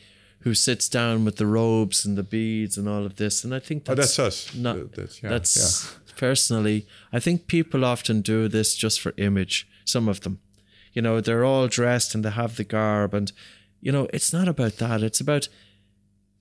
who 0.40 0.52
sits 0.54 0.88
down 0.90 1.24
with 1.24 1.36
the 1.36 1.46
robes 1.46 2.04
and 2.04 2.18
the 2.18 2.22
beads 2.22 2.76
and 2.76 2.86
all 2.86 3.06
of 3.06 3.14
this. 3.16 3.44
And 3.44 3.54
I 3.54 3.60
think 3.60 3.84
Oh, 3.88 3.94
that's, 3.94 4.16
that's 4.16 4.50
us. 4.50 4.54
Not, 4.54 4.76
that's- 4.94 5.22
yeah, 5.22 5.30
that's 5.30 5.96
personally, 6.18 6.86
I 7.12 7.20
think 7.20 7.46
people 7.46 7.84
often 7.84 8.20
do 8.20 8.48
this 8.48 8.76
just 8.76 9.00
for 9.00 9.14
image. 9.16 9.66
Some 9.86 10.08
of 10.10 10.20
them, 10.20 10.40
you 10.94 11.02
know, 11.02 11.20
they're 11.20 11.44
all 11.44 11.68
dressed 11.68 12.14
and 12.14 12.24
they 12.24 12.30
have 12.30 12.56
the 12.56 12.64
garb, 12.64 13.12
and 13.12 13.30
you 13.80 13.92
know, 13.92 14.08
it's 14.12 14.32
not 14.32 14.48
about 14.48 14.78
that. 14.78 15.02
It's 15.02 15.20
about 15.20 15.48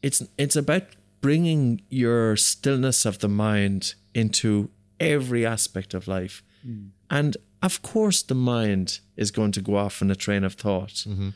it's 0.02 0.24
it's 0.38 0.56
about 0.56 0.84
bringing 1.20 1.82
your 1.90 2.38
stillness 2.38 3.06
of 3.06 3.20
the 3.20 3.30
mind 3.30 3.96
into 4.14 4.70
every 5.00 5.46
aspect 5.46 5.94
of 5.94 6.08
life, 6.08 6.42
mm. 6.66 6.90
and 7.10 7.36
of 7.62 7.82
course, 7.82 8.22
the 8.22 8.36
mind 8.36 9.00
is 9.18 9.32
going 9.32 9.52
to 9.54 9.62
go 9.62 9.76
off 9.76 10.02
in 10.02 10.12
a 10.12 10.16
train 10.16 10.44
of 10.44 10.54
thought, 10.54 11.06
mm-hmm. 11.08 11.30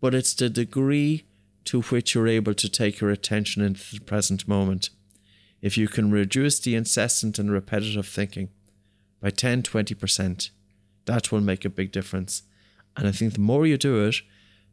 but 0.00 0.14
it's 0.14 0.34
the 0.34 0.48
degree 0.48 1.24
to 1.64 1.82
which 1.82 2.14
you're 2.14 2.28
able 2.28 2.54
to 2.54 2.68
take 2.68 3.00
your 3.00 3.10
attention 3.10 3.62
into 3.62 3.94
the 3.94 4.00
present 4.00 4.48
moment 4.48 4.90
if 5.60 5.76
you 5.76 5.88
can 5.88 6.10
reduce 6.10 6.58
the 6.58 6.74
incessant 6.74 7.38
and 7.38 7.50
repetitive 7.50 8.06
thinking 8.06 8.48
by 9.20 9.30
10 9.30 9.62
20%, 9.62 10.50
that 11.04 11.30
will 11.30 11.40
make 11.40 11.64
a 11.64 11.70
big 11.70 11.92
difference. 11.92 12.42
And 13.00 13.08
I 13.08 13.12
think 13.12 13.32
the 13.32 13.40
more 13.40 13.66
you 13.66 13.78
do 13.78 14.06
it, 14.06 14.16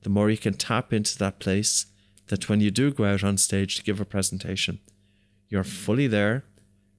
the 0.03 0.09
more 0.09 0.29
you 0.29 0.37
can 0.37 0.53
tap 0.53 0.91
into 0.93 1.17
that 1.17 1.39
place 1.39 1.85
that 2.27 2.49
when 2.49 2.59
you 2.61 2.69
do 2.71 2.91
go 2.91 3.05
out 3.05 3.23
on 3.23 3.37
stage 3.37 3.75
to 3.75 3.83
give 3.83 4.01
a 4.01 4.05
presentation, 4.05 4.79
you're 5.49 5.63
fully 5.63 6.07
there, 6.07 6.43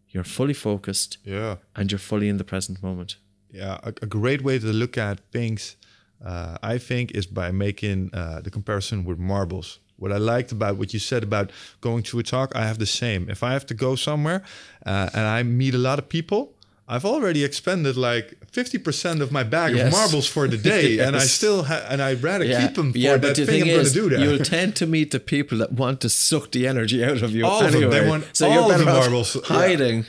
you're 0.08 0.24
fully 0.24 0.54
focused, 0.54 1.18
Yeah. 1.24 1.56
and 1.76 1.92
you're 1.92 1.98
fully 1.98 2.28
in 2.28 2.38
the 2.38 2.44
present 2.44 2.82
moment. 2.82 3.16
yeah, 3.50 3.78
a, 3.82 3.88
a 4.02 4.06
great 4.06 4.42
way 4.42 4.58
to 4.58 4.66
look 4.72 4.96
at 4.98 5.20
things, 5.32 5.76
uh, 6.24 6.56
I 6.62 6.78
think, 6.78 7.10
is 7.12 7.26
by 7.26 7.50
making 7.52 8.10
uh, 8.14 8.40
the 8.40 8.50
comparison 8.50 9.04
with 9.04 9.18
marbles. 9.18 9.80
What 9.96 10.12
I 10.12 10.16
liked 10.18 10.52
about 10.52 10.76
what 10.78 10.92
you 10.94 10.98
said 11.00 11.22
about 11.22 11.50
going 11.80 12.02
to 12.04 12.18
a 12.18 12.22
talk, 12.22 12.54
I 12.56 12.64
have 12.66 12.78
the 12.78 12.86
same. 12.86 13.28
If 13.30 13.42
I 13.42 13.52
have 13.52 13.66
to 13.66 13.74
go 13.74 13.96
somewhere 13.96 14.42
uh, 14.86 15.08
and 15.14 15.26
I 15.26 15.42
meet 15.42 15.74
a 15.74 15.78
lot 15.78 15.98
of 15.98 16.08
people, 16.08 16.54
I've 16.90 17.04
already 17.04 17.44
expended 17.44 17.96
like 17.98 18.34
fifty 18.50 18.78
percent 18.78 19.20
of 19.20 19.30
my 19.30 19.42
bag 19.42 19.74
Yes. 19.76 19.86
of 19.86 19.92
marbles 19.92 20.26
for 20.26 20.48
the 20.48 20.56
day, 20.74 20.98
and 21.00 21.14
I 21.14 21.20
still 21.20 21.64
ha- 21.64 21.84
and 21.90 22.00
I'd 22.00 22.22
rather 22.22 22.46
keep 22.46 22.74
them 22.74 22.92
for 22.92 22.98
yeah, 22.98 23.16
that 23.18 23.36
the 23.36 23.44
thing, 23.44 23.46
thing 23.46 23.62
I'm 23.62 23.68
going 23.76 23.86
to 23.86 23.92
do 23.92 24.08
that. 24.10 24.20
you'll 24.20 24.38
tend 24.38 24.74
to 24.76 24.86
meet 24.86 25.10
the 25.10 25.20
people 25.20 25.58
that 25.58 25.72
want 25.72 26.00
to 26.00 26.08
suck 26.08 26.50
the 26.52 26.66
energy 26.66 27.04
out 27.04 27.20
of 27.22 27.30
you. 27.32 27.44
All 27.44 27.62
of 27.64 27.72
them. 27.72 27.82
anyway. 27.82 28.00
They 28.00 28.08
want 28.08 28.24
so 28.32 28.48
all 28.50 28.68
you're 28.70 28.78
the 28.78 28.84
marbles. 28.86 29.34
Yeah. 29.36 29.42
hiding. 29.56 30.06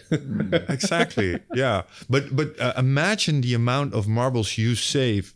exactly. 0.70 1.40
Yeah, 1.54 1.82
but 2.10 2.36
but 2.36 2.60
uh, 2.60 2.74
imagine 2.78 3.42
the 3.42 3.54
amount 3.54 3.94
of 3.94 4.08
marbles 4.08 4.58
you 4.58 4.76
save 4.76 5.34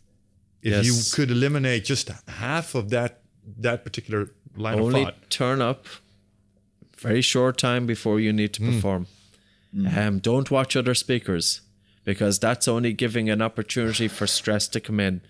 if 0.62 0.72
Yes. 0.72 0.86
you 0.86 0.94
could 1.14 1.30
eliminate 1.30 1.84
just 1.84 2.10
half 2.28 2.74
of 2.74 2.88
that 2.90 3.20
that 3.60 3.84
particular 3.84 4.30
line 4.56 4.78
Only 4.80 5.02
of 5.02 5.06
thought. 5.08 5.14
Only 5.14 5.26
turn 5.28 5.60
up 5.60 5.86
very 6.96 7.20
short 7.22 7.58
time 7.58 7.84
before 7.86 8.18
you 8.18 8.32
need 8.32 8.54
to 8.54 8.62
perform. 8.62 9.06
Um, 9.96 10.18
don't 10.20 10.50
watch 10.50 10.76
other 10.76 10.94
speakers 10.94 11.60
because 12.04 12.38
that's 12.38 12.68
only 12.68 12.92
giving 12.92 13.28
an 13.28 13.42
opportunity 13.42 14.08
for 14.08 14.26
stress 14.26 14.68
to 14.68 14.80
come 14.80 15.00
in. 15.00 15.20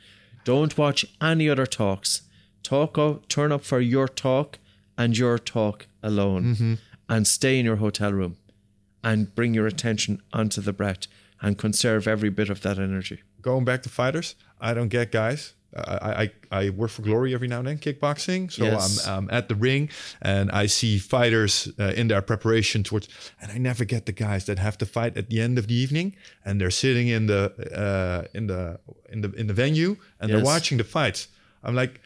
Don't 0.44 0.76
watch 0.76 1.06
any 1.20 1.48
other 1.48 1.66
talks. 1.66 2.22
Talk 2.62 2.98
up, 2.98 3.28
turn 3.28 3.52
up 3.52 3.64
for 3.64 3.80
your 3.80 4.08
talk 4.08 4.58
and 4.98 5.16
your 5.16 5.38
talk 5.38 5.86
alone, 6.02 6.78
and 7.08 7.26
stay 7.26 7.58
in 7.58 7.64
your 7.64 7.76
hotel 7.76 8.12
room, 8.12 8.36
and 9.02 9.34
bring 9.34 9.54
your 9.54 9.66
attention 9.66 10.20
onto 10.32 10.60
the 10.60 10.72
breath 10.72 11.06
and 11.40 11.58
conserve 11.58 12.06
every 12.06 12.30
bit 12.30 12.50
of 12.50 12.60
that 12.62 12.78
energy. 12.78 13.22
Going 13.42 13.64
back 13.64 13.82
to 13.82 13.88
fighters, 13.88 14.34
I 14.60 14.74
don't 14.74 14.88
get 14.88 15.10
guys. 15.12 15.54
I, 15.76 16.22
I 16.22 16.30
I 16.60 16.70
work 16.70 16.90
for 16.90 17.02
Glory 17.02 17.34
every 17.34 17.48
now 17.48 17.58
and 17.58 17.66
then, 17.66 17.78
kickboxing. 17.78 18.50
So 18.52 18.64
Yes. 18.64 19.06
I'm, 19.08 19.24
I'm 19.24 19.30
at 19.30 19.48
the 19.48 19.54
ring 19.54 19.88
and 20.22 20.50
I 20.50 20.66
see 20.66 20.98
fighters 20.98 21.68
uh, 21.78 21.92
in 21.96 22.08
their 22.08 22.22
preparation 22.22 22.84
towards, 22.84 23.08
and 23.40 23.50
I 23.50 23.58
never 23.58 23.84
get 23.84 24.06
the 24.06 24.12
guys 24.12 24.44
that 24.46 24.58
have 24.58 24.78
to 24.78 24.86
fight 24.86 25.16
at 25.16 25.30
the 25.30 25.40
end 25.40 25.58
of 25.58 25.66
the 25.66 25.74
evening 25.74 26.14
and 26.44 26.60
they're 26.60 26.70
sitting 26.70 27.08
in 27.08 27.26
the 27.26 27.52
uh, 27.74 28.28
in 28.34 28.46
the 28.46 28.78
in 29.08 29.20
the 29.22 29.32
in 29.32 29.46
the 29.48 29.54
venue 29.54 29.96
and 30.20 30.30
they're 30.30 30.44
watching 30.44 30.78
the 30.78 30.84
fights. 30.84 31.28
I'm 31.62 31.74
like, 31.74 32.00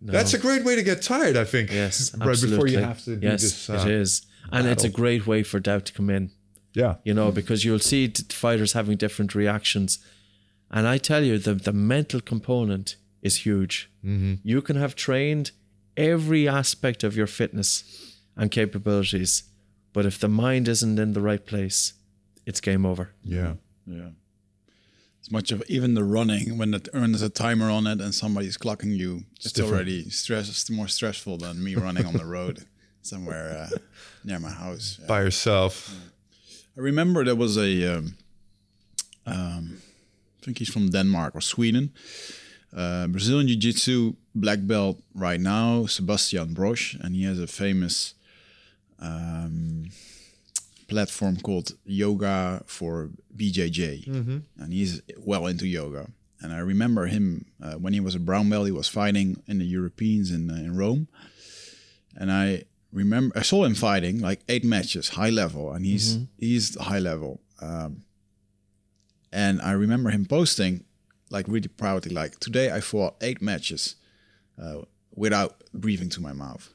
that's 0.00 0.34
a 0.34 0.38
great 0.38 0.64
way 0.64 0.76
to 0.76 0.82
get 0.82 1.00
tired. 1.02 1.36
I 1.36 1.44
think. 1.44 1.72
Yes, 1.72 2.14
right 2.18 2.28
absolutely. 2.28 2.56
before 2.56 2.68
you 2.68 2.78
have 2.86 3.02
to 3.04 3.16
do 3.16 3.26
yes, 3.26 3.40
this. 3.42 3.68
it 3.68 3.90
is, 3.90 4.26
and 4.50 4.66
it's 4.66 4.84
a 4.84 4.90
great 4.90 5.26
way 5.26 5.42
for 5.42 5.60
doubt 5.60 5.86
to 5.86 5.92
come 5.92 6.10
in. 6.10 6.30
Yeah. 6.74 6.96
you 7.04 7.12
know, 7.12 7.30
because 7.30 7.64
you'll 7.66 7.78
see 7.78 8.08
fighters 8.30 8.72
having 8.72 8.96
different 8.96 9.34
reactions. 9.34 9.98
And 10.72 10.88
I 10.88 10.98
tell 10.98 11.22
you, 11.22 11.38
the, 11.38 11.54
the 11.54 11.72
mental 11.72 12.20
component 12.20 12.96
is 13.20 13.44
huge. 13.44 13.90
You 14.02 14.62
can 14.62 14.76
have 14.76 14.96
trained 14.96 15.52
every 15.96 16.48
aspect 16.48 17.04
of 17.04 17.16
your 17.16 17.26
fitness 17.26 17.84
and 18.36 18.50
capabilities, 18.50 19.44
but 19.92 20.06
if 20.06 20.18
the 20.18 20.28
mind 20.28 20.66
isn't 20.66 20.98
in 20.98 21.12
the 21.12 21.20
right 21.20 21.44
place, 21.44 21.92
it's 22.46 22.60
game 22.60 22.84
over. 22.86 23.10
Yeah. 23.22 23.54
Yeah. 23.86 24.10
As 25.20 25.30
much 25.30 25.52
of 25.52 25.62
even 25.68 25.94
the 25.94 26.02
running 26.02 26.58
when 26.58 26.74
it 26.74 26.88
earns 26.94 27.22
a 27.22 27.28
timer 27.28 27.70
on 27.70 27.86
it 27.86 28.00
and 28.00 28.12
somebody's 28.12 28.58
clocking 28.58 28.96
you, 28.96 29.22
it's, 29.36 29.52
different. 29.52 29.74
already 29.74 30.10
stress. 30.10 30.48
It's 30.48 30.68
more 30.68 30.88
stressful 30.88 31.38
than 31.38 31.62
me 31.62 31.76
running 31.76 32.06
on 32.06 32.14
the 32.14 32.24
road 32.24 32.66
somewhere 33.02 33.68
uh, 33.72 33.76
near 34.24 34.40
my 34.40 34.50
house. 34.50 34.98
Yeah. 35.00 35.06
By 35.06 35.22
yourself. 35.22 35.94
I 36.76 36.80
remember 36.80 37.24
there 37.24 37.36
was 37.36 37.56
a, 37.56 37.98
um, 37.98 38.16
um, 39.26 39.81
I 40.42 40.44
think 40.44 40.58
he's 40.58 40.68
from 40.72 40.90
Denmark 40.90 41.34
or 41.36 41.40
Sweden, 41.40 41.92
uh, 42.76 43.06
Brazilian 43.06 43.46
Jiu 43.46 43.56
Jitsu 43.56 44.14
black 44.34 44.58
belt 44.66 45.00
right 45.14 45.40
now, 45.40 45.86
Sebastian 45.86 46.54
Brosche, 46.54 46.98
and 47.00 47.14
he 47.14 47.22
has 47.24 47.38
a 47.38 47.46
famous 47.46 48.14
um, 48.98 49.90
platform 50.88 51.36
called 51.36 51.76
Yoga 51.84 52.62
for 52.66 53.10
BJJ, 53.36 54.06
and 54.58 54.72
he's 54.72 55.00
well 55.18 55.46
into 55.46 55.66
yoga. 55.66 56.08
And 56.40 56.52
I 56.52 56.58
remember 56.58 57.06
him 57.06 57.44
uh, 57.62 57.74
when 57.74 57.92
he 57.92 58.00
was 58.00 58.16
a 58.16 58.18
brown 58.18 58.50
belt, 58.50 58.66
he 58.66 58.72
was 58.72 58.88
fighting 58.88 59.42
in 59.46 59.58
the 59.58 59.64
Europeans 59.64 60.30
in 60.32 60.50
uh, 60.50 60.54
in 60.54 60.76
Rome, 60.76 61.06
and 62.16 62.32
I 62.32 62.64
remember 62.92 63.38
I 63.38 63.42
saw 63.42 63.64
him 63.64 63.74
fighting 63.74 64.20
like 64.20 64.40
eight 64.48 64.64
matches, 64.64 65.10
high 65.10 65.30
level, 65.30 65.72
and 65.72 65.86
he's 65.86 66.18
he's 66.38 66.76
high 66.80 66.98
level. 66.98 67.40
Um, 67.60 68.02
and 69.32 69.60
I 69.62 69.72
remember 69.72 70.10
him 70.10 70.24
posting 70.26 70.84
like 71.30 71.46
really 71.48 71.68
proudly, 71.68 72.12
like 72.14 72.38
today 72.40 72.70
I 72.70 72.80
fought 72.80 73.14
eight 73.22 73.40
matches 73.40 73.96
uh, 74.62 74.82
without 75.14 75.62
breathing 75.72 76.10
to 76.10 76.20
my 76.20 76.32
mouth, 76.32 76.68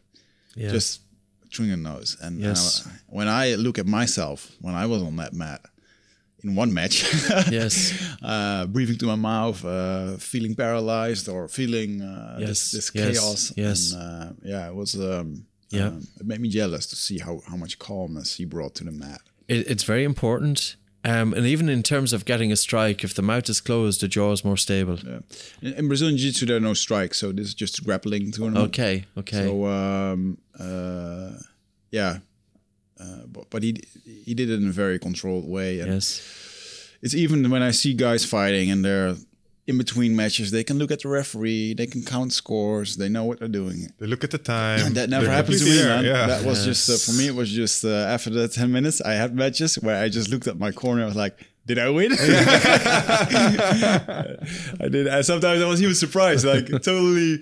Yeah. 0.55 0.71
just 0.71 1.01
chewing 1.49 1.71
a 1.71 1.77
nose. 1.77 2.17
And, 2.21 2.43
and 2.43 2.57
I- 2.57 2.91
when 3.07 3.27
I 3.27 3.55
look 3.55 3.77
at 3.79 3.85
myself 3.85 4.51
when 4.61 4.75
I 4.75 4.85
was 4.87 5.01
on 5.03 5.15
that 5.17 5.33
mat 5.33 5.61
in 6.43 6.55
one 6.55 6.73
match, 6.73 7.03
yes. 7.51 7.93
uh, 8.23 8.65
breathing 8.67 8.97
to 8.99 9.05
my 9.05 9.15
mouth, 9.15 9.63
uh, 9.65 10.17
feeling 10.17 10.55
paralyzed 10.55 11.27
or 11.29 11.47
feeling 11.47 12.01
uh, 12.01 12.37
Yes, 12.39 12.71
this, 12.71 12.71
this 12.71 12.91
yes, 12.95 13.19
chaos. 13.19 13.53
yes. 13.55 13.93
And, 13.93 14.01
uh, 14.01 14.33
yeah, 14.43 14.67
it 14.69 14.75
was. 14.75 14.95
Um, 14.95 15.45
Yeah. 15.69 15.87
um, 15.87 16.07
it 16.19 16.25
made 16.25 16.39
me 16.39 16.49
jealous 16.49 16.87
to 16.87 16.95
see 16.95 17.19
how, 17.19 17.41
how 17.49 17.57
much 17.57 17.77
calmness 17.77 18.37
he 18.37 18.45
brought 18.45 18.73
to 18.75 18.83
the 18.85 18.91
mat. 18.91 19.21
It, 19.47 19.67
it's 19.71 19.83
very 19.83 20.03
important. 20.05 20.75
Um, 21.07 21.33
and 21.33 21.45
even 21.45 21.69
in 21.69 21.83
terms 21.83 22.11
of 22.11 22.25
getting 22.25 22.51
a 22.51 22.57
strike, 22.57 23.01
if 23.01 23.13
the 23.13 23.21
mouth 23.21 23.47
is 23.47 23.61
closed, 23.61 24.01
the 24.01 24.09
jaw 24.09 24.33
is 24.33 24.43
more 24.43 24.57
stable. 24.57 24.99
Yeah. 24.99 25.19
In, 25.61 25.73
in 25.73 25.87
Brazilian 25.87 26.17
Jiu 26.17 26.31
Jitsu, 26.31 26.45
there 26.45 26.57
are 26.57 26.59
no 26.59 26.73
strikes, 26.73 27.17
so 27.19 27.31
this 27.31 27.47
is 27.47 27.53
just 27.53 27.81
grappling 27.85 28.31
tournament. 28.33 28.67
Okay, 28.67 29.05
okay. 29.17 29.45
So 29.45 29.67
um, 29.67 30.37
uh, 30.59 31.31
yeah, 31.91 32.17
uh, 32.99 33.25
but, 33.25 33.49
but 33.49 33.63
he 33.63 33.81
he 34.03 34.33
did 34.33 34.49
it 34.49 34.55
in 34.61 34.67
a 34.67 34.71
very 34.71 34.99
controlled 34.99 35.47
way, 35.47 35.79
and 35.79 35.93
yes. 35.93 36.21
it's 37.01 37.13
even 37.13 37.49
when 37.49 37.61
I 37.61 37.71
see 37.71 37.93
guys 37.93 38.25
fighting 38.25 38.69
and 38.69 38.83
they're 38.83 39.15
in 39.67 39.77
between 39.77 40.15
matches, 40.15 40.49
they 40.51 40.63
can 40.63 40.77
look 40.79 40.91
at 40.91 41.01
the 41.01 41.09
referee, 41.09 41.73
they 41.73 41.85
can 41.85 42.01
count 42.01 42.31
scores, 42.31 42.95
they 42.95 43.09
know 43.09 43.25
what 43.25 43.39
they're 43.39 43.49
doing. 43.49 43.91
They 43.99 44.07
look 44.07 44.23
at 44.23 44.31
the 44.31 44.37
time. 44.37 44.79
And 44.79 44.95
that 44.95 45.09
never 45.09 45.29
happened 45.29 45.59
to 45.59 45.65
me, 45.65 45.83
man. 45.83 46.05
Yeah. 46.05 46.25
That 46.25 46.45
was 46.45 46.63
just 46.63 46.89
uh, 46.89 46.95
for 46.95 47.11
me. 47.17 47.27
It 47.27 47.35
was 47.35 47.51
just 47.51 47.83
uh, 47.83 47.89
after 47.89 48.29
the 48.29 48.47
ten 48.47 48.71
minutes, 48.71 49.01
I 49.01 49.13
had 49.13 49.35
matches 49.35 49.75
where 49.75 50.01
I 50.01 50.07
just 50.07 50.29
looked 50.29 50.47
at 50.47 50.57
my 50.57 50.71
corner. 50.71 51.03
I 51.03 51.05
was 51.05 51.17
like, 51.17 51.37
"Did 51.65 51.79
I 51.79 51.89
win?" 51.89 52.13
I 54.79 54.87
did. 54.89 55.07
And 55.07 55.25
sometimes 55.25 55.61
I 55.61 55.67
was 55.67 55.81
even 55.81 55.95
surprised, 55.95 56.45
like 56.45 56.67
totally. 56.67 57.39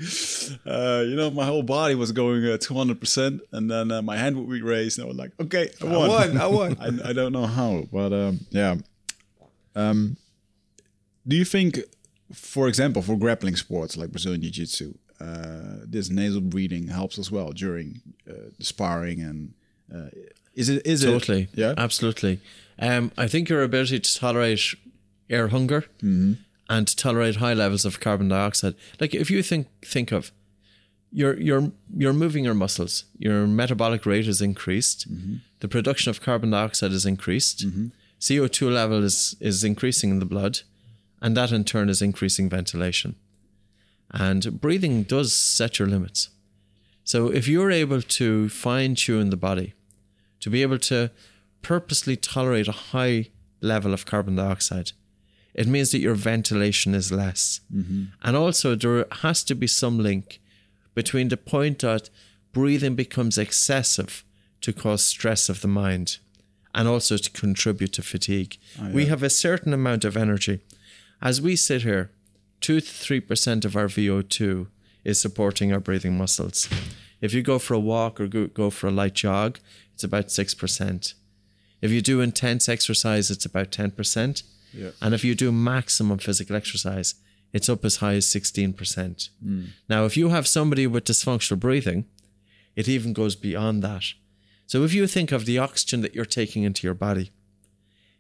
Uh, 0.65 1.03
you 1.07 1.15
know, 1.15 1.30
my 1.30 1.45
whole 1.45 1.61
body 1.64 1.93
was 1.93 2.11
going 2.11 2.57
two 2.57 2.73
hundred 2.73 2.99
percent, 2.99 3.41
and 3.52 3.69
then 3.69 3.91
uh, 3.91 4.02
my 4.02 4.18
hand 4.18 4.35
would 4.38 4.49
be 4.49 4.64
raised, 4.64 4.97
and 4.97 5.06
I 5.06 5.07
was 5.07 5.18
like, 5.18 5.31
"Okay, 5.39 5.69
I 5.80 5.85
I 5.85 5.97
won." 5.97 6.10
won. 6.10 6.38
I 6.38 6.47
won. 6.47 6.77
I, 7.06 7.10
I 7.10 7.14
don't 7.14 7.34
know 7.34 7.45
how, 7.45 7.84
but 7.91 8.11
um, 8.14 8.39
yeah. 8.49 8.77
Um, 9.76 10.18
do 11.27 11.35
you 11.35 11.45
think, 11.45 11.80
for 12.34 12.68
example, 12.68 13.02
for 13.02 13.15
grappling 13.18 13.56
sports 13.56 13.97
like 13.97 14.11
Brazilian 14.11 14.41
Jiu 14.41 14.52
Jitsu, 14.52 14.93
uh, 15.22 15.77
this 15.85 16.10
nasal 16.10 16.41
breathing 16.41 16.88
helps 16.88 17.18
as 17.18 17.31
well 17.31 17.52
during 17.52 18.02
uh, 18.30 18.49
the 18.57 18.65
sparring 18.65 19.22
and 19.22 19.53
uh, 19.93 20.10
is 20.53 20.69
it 20.69 20.85
is 20.85 21.03
Totally. 21.03 21.43
it 21.43 21.49
yeah 21.53 21.73
Absolutely. 21.77 22.39
Um, 22.80 23.11
I 23.18 23.27
think 23.27 23.47
your 23.49 23.64
ability 23.64 23.99
to 23.99 24.19
tolerate 24.19 24.76
air 25.30 25.47
hunger 25.49 25.85
and 26.69 26.88
to 26.88 26.95
tolerate 26.95 27.38
high 27.38 27.53
levels 27.53 27.85
of 27.85 27.99
carbon 27.99 28.27
dioxide. 28.30 28.76
Like 28.99 29.14
if 29.14 29.30
you 29.30 29.41
think 29.43 29.68
think 29.85 30.11
of 30.11 30.31
you're 31.11 31.39
you're 31.39 31.72
you're 31.95 32.14
moving 32.14 32.43
your 32.43 32.53
muscles, 32.53 33.06
your 33.18 33.47
metabolic 33.47 34.06
rate 34.06 34.27
is 34.27 34.41
increased, 34.41 35.07
the 35.60 35.68
production 35.68 36.10
of 36.10 36.22
carbon 36.22 36.49
dioxide 36.52 36.91
is 36.91 37.06
increased, 37.06 37.65
CO 38.27 38.47
two 38.47 38.69
level 38.69 39.03
is 39.03 39.35
is 39.39 39.64
increasing 39.64 40.10
in 40.10 40.19
the 40.19 40.26
blood, 40.26 40.60
and 41.26 41.35
that 41.35 41.52
in 41.52 41.64
turn 41.64 41.89
is 41.89 42.03
increasing 42.03 42.47
ventilation. 42.47 43.15
And 44.11 44.61
breathing 44.61 45.02
does 45.02 45.34
set 45.34 45.80
your 45.80 45.88
limits. 45.88 46.30
So 47.03 47.30
if 47.30 47.47
you're 47.47 47.72
able 47.72 48.03
to 48.03 48.47
fine 48.49 48.93
tune 48.93 49.31
the 49.31 49.35
body, 49.35 49.73
to 50.41 50.52
be 50.52 50.61
able 50.61 50.77
to 50.77 51.10
purposely 51.64 52.15
tolerate 52.15 52.68
a 52.68 52.84
high 52.93 53.31
level 53.60 53.91
of 53.91 54.06
carbon 54.06 54.35
dioxide, 54.35 54.91
it 55.56 55.65
means 55.65 55.91
that 55.91 55.99
your 55.99 56.14
ventilation 56.14 56.93
is 56.93 57.11
less. 57.11 57.61
Mm-hmm. 57.73 58.03
And 58.22 58.38
also, 58.38 58.76
there 58.76 59.07
has 59.23 59.43
to 59.45 59.56
be 59.56 59.65
some 59.65 59.97
link 59.97 60.39
between 60.93 61.30
the 61.30 61.38
point 61.38 61.80
that 61.80 62.11
breathing 62.52 62.93
becomes 62.93 63.39
excessive 63.39 64.23
to 64.61 64.72
cause 64.72 65.03
stress 65.03 65.49
of 65.49 65.61
the 65.61 65.68
mind 65.68 66.19
and 66.76 66.88
also 66.88 67.18
to 67.18 67.31
contribute 67.31 67.93
to 67.93 68.03
fatigue. 68.03 68.57
Oh, 68.80 68.91
we 68.91 69.07
have 69.07 69.23
a 69.23 69.30
certain 69.31 69.73
amount 69.73 70.06
of 70.06 70.15
energy. 70.15 70.60
As 71.21 71.41
we 71.41 71.55
sit 71.55 71.81
here, 71.81 72.11
2 72.61 72.81
to 72.81 72.85
3% 72.85 73.65
of 73.65 73.75
our 73.75 73.87
VO2 73.87 74.67
is 75.03 75.21
supporting 75.21 75.71
our 75.71 75.79
breathing 75.79 76.17
muscles. 76.17 76.69
If 77.21 77.33
you 77.33 77.41
go 77.41 77.59
for 77.59 77.73
a 77.73 77.79
walk 77.79 78.19
or 78.19 78.27
go, 78.27 78.69
for 78.69 78.87
a 78.87 78.91
light 78.91 79.13
jog, 79.13 79.59
it's 79.93 80.03
about 80.03 80.27
6%. 80.27 81.13
If 81.81 81.91
you 81.91 82.01
do 82.01 82.21
intense 82.21 82.67
exercise, 82.67 83.29
it's 83.29 83.45
about 83.45 83.71
10%. 83.71 84.43
Yeah. 84.73 84.89
And 85.01 85.13
if 85.13 85.23
you 85.23 85.35
do 85.35 85.51
maximum 85.51 86.17
physical 86.17 86.55
exercise, 86.55 87.15
it's 87.53 87.69
up 87.69 87.85
as 87.85 87.97
high 87.97 88.15
as 88.15 88.25
16%. 88.25 89.29
Hmm. 89.41 89.63
Now, 89.87 90.05
if 90.05 90.17
you 90.17 90.29
have 90.29 90.47
somebody 90.47 90.87
with 90.87 91.05
dysfunctional 91.05 91.59
breathing, 91.59 92.05
it 92.75 92.89
even 92.89 93.13
goes 93.13 93.35
beyond 93.35 93.81
that. 93.83 94.03
So 94.67 94.83
if 94.83 94.93
you 94.93 95.07
think 95.07 95.31
of 95.31 95.45
the 95.45 95.59
oxygen 95.59 96.01
that 96.01 96.15
you're 96.15 96.25
taking 96.25 96.63
into 96.63 96.85
your 96.85 96.95
body, 96.95 97.31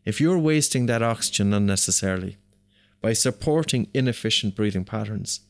if 0.05 0.21
you're 0.21 0.37
wasting 0.37 0.85
that 0.85 1.01
oxygen 1.01 1.53
unnecessarily 1.53 2.37
by 3.05 3.13
supporting 3.13 3.87
inefficient 3.93 4.55
breathing 4.55 4.83
patterns, 4.83 5.41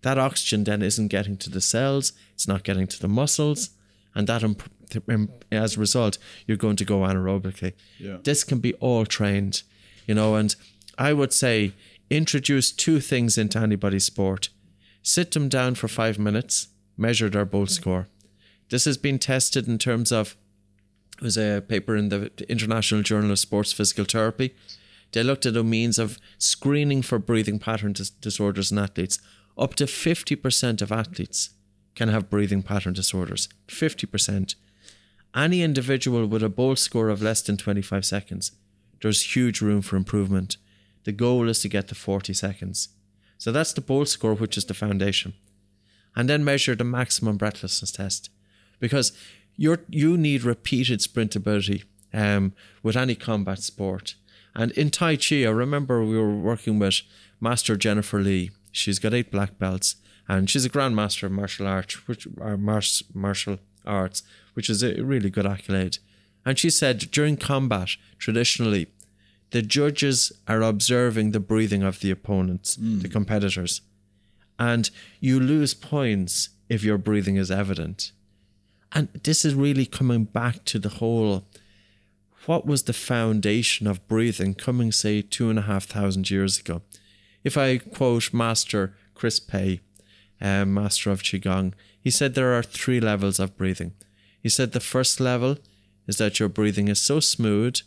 that 0.00 0.16
oxygen 0.16 0.64
then 0.64 0.80
isn't 0.80 1.08
getting 1.08 1.36
to 1.36 1.50
the 1.50 1.60
cells, 1.60 2.14
it's 2.32 2.48
not 2.48 2.62
getting 2.62 2.86
to 2.86 2.98
the 2.98 3.06
muscles, 3.06 3.68
and 4.14 4.26
that 4.26 4.42
imp- 4.42 4.70
im- 5.06 5.28
as 5.52 5.76
a 5.76 5.80
result, 5.80 6.16
you're 6.46 6.56
going 6.56 6.76
to 6.76 6.86
go 6.86 7.00
anaerobically. 7.00 7.74
Yeah. 7.98 8.16
This 8.24 8.44
can 8.44 8.60
be 8.60 8.72
all 8.80 9.04
trained, 9.04 9.62
you 10.06 10.14
know, 10.14 10.36
and 10.36 10.56
I 10.96 11.12
would 11.12 11.34
say 11.34 11.74
introduce 12.08 12.72
two 12.72 13.00
things 13.00 13.36
into 13.36 13.58
anybody's 13.58 14.06
sport. 14.06 14.48
Sit 15.02 15.32
them 15.32 15.50
down 15.50 15.74
for 15.74 15.88
five 15.88 16.18
minutes, 16.18 16.68
measure 16.96 17.28
their 17.28 17.44
BOLT 17.44 17.68
score. 17.68 18.08
This 18.70 18.86
has 18.86 18.96
been 18.96 19.18
tested 19.18 19.68
in 19.68 19.76
terms 19.76 20.12
of 20.12 20.34
it 21.18 21.22
was 21.22 21.36
a 21.36 21.60
paper 21.60 21.94
in 21.94 22.08
the 22.08 22.30
International 22.48 23.02
Journal 23.02 23.32
of 23.32 23.38
Sports 23.38 23.74
Physical 23.74 24.06
Therapy. 24.06 24.54
They 25.16 25.22
looked 25.22 25.46
at 25.46 25.56
a 25.56 25.64
means 25.64 25.98
of 25.98 26.18
screening 26.36 27.00
for 27.00 27.18
breathing 27.18 27.58
pattern 27.58 27.94
dis- 27.94 28.10
disorders 28.10 28.70
in 28.70 28.76
athletes. 28.76 29.18
Up 29.56 29.74
to 29.76 29.86
50% 29.86 30.82
of 30.82 30.92
athletes 30.92 31.54
can 31.94 32.10
have 32.10 32.28
breathing 32.28 32.62
pattern 32.62 32.92
disorders. 32.92 33.48
50%. 33.66 34.56
Any 35.34 35.62
individual 35.62 36.26
with 36.26 36.42
a 36.42 36.50
BOLT 36.50 36.78
score 36.78 37.08
of 37.08 37.22
less 37.22 37.40
than 37.40 37.56
25 37.56 38.04
seconds, 38.04 38.52
there's 39.00 39.34
huge 39.34 39.62
room 39.62 39.80
for 39.80 39.96
improvement. 39.96 40.58
The 41.04 41.12
goal 41.12 41.48
is 41.48 41.62
to 41.62 41.68
get 41.70 41.88
to 41.88 41.94
40 41.94 42.34
seconds. 42.34 42.90
So 43.38 43.50
that's 43.50 43.72
the 43.72 43.80
BOLT 43.80 44.08
score, 44.08 44.34
which 44.34 44.58
is 44.58 44.66
the 44.66 44.74
foundation. 44.74 45.32
And 46.14 46.28
then 46.28 46.44
measure 46.44 46.74
the 46.74 46.84
maximum 46.84 47.38
breathlessness 47.38 47.90
test. 47.90 48.28
Because 48.80 49.12
you're, 49.56 49.80
you 49.88 50.18
need 50.18 50.42
repeated 50.42 51.00
sprintability 51.00 51.84
um, 52.12 52.52
with 52.82 52.98
any 52.98 53.14
combat 53.14 53.60
sport. 53.60 54.14
And 54.56 54.72
in 54.72 54.90
Tai 54.90 55.16
Chi, 55.16 55.44
I 55.44 55.50
remember 55.50 56.02
we 56.02 56.18
were 56.18 56.34
working 56.34 56.78
with 56.78 57.02
Master 57.40 57.76
Jennifer 57.76 58.20
Lee. 58.20 58.50
She's 58.72 58.98
got 58.98 59.12
eight 59.12 59.30
black 59.30 59.58
belts, 59.58 59.96
and 60.26 60.48
she's 60.48 60.64
a 60.64 60.70
grandmaster 60.70 61.24
of 61.24 61.32
martial 61.32 61.66
arts, 61.66 62.08
which 62.08 62.26
uh, 62.26 62.42
are 62.42 62.56
martial 62.56 63.58
arts, 63.84 64.22
which 64.54 64.70
is 64.70 64.82
a 64.82 65.02
really 65.04 65.28
good 65.28 65.46
accolade. 65.46 65.98
And 66.46 66.58
she 66.58 66.70
said 66.70 67.10
during 67.10 67.36
combat, 67.36 67.90
traditionally, 68.18 68.86
the 69.50 69.60
judges 69.60 70.32
are 70.48 70.62
observing 70.62 71.32
the 71.32 71.40
breathing 71.40 71.82
of 71.82 72.00
the 72.00 72.10
opponents, 72.10 72.76
hmm. 72.76 73.00
the 73.00 73.08
competitors, 73.08 73.82
And 74.58 74.88
you 75.20 75.38
lose 75.38 75.74
points 75.74 76.48
if 76.70 76.82
your 76.82 76.96
breathing 76.96 77.36
is 77.36 77.50
evident. 77.50 78.12
And 78.92 79.08
this 79.22 79.44
is 79.44 79.54
really 79.54 79.84
coming 79.84 80.24
back 80.24 80.64
to 80.64 80.78
the 80.78 80.88
whole 80.88 81.44
what 82.46 82.66
was 82.66 82.84
the 82.84 82.92
foundation 82.92 83.86
of 83.86 84.06
breathing 84.08 84.54
coming, 84.54 84.92
say, 84.92 85.22
two 85.22 85.50
and 85.50 85.58
a 85.58 85.62
half 85.62 85.84
thousand 85.84 86.30
years 86.30 86.58
ago? 86.58 86.82
If 87.44 87.56
I 87.56 87.78
quote 87.78 88.32
Master 88.32 88.94
Chris 89.14 89.38
Pei, 89.40 89.80
uh, 90.40 90.64
Master 90.64 91.10
of 91.10 91.22
Qigong, 91.22 91.74
he 92.00 92.10
said 92.10 92.34
there 92.34 92.54
are 92.54 92.62
three 92.62 93.00
levels 93.00 93.38
of 93.38 93.56
breathing. 93.56 93.92
He 94.40 94.48
said 94.48 94.72
the 94.72 94.80
first 94.80 95.20
level 95.20 95.58
is 96.06 96.18
that 96.18 96.38
your 96.38 96.48
breathing 96.48 96.88
is 96.88 97.00
so 97.00 97.20
smooth 97.20 97.80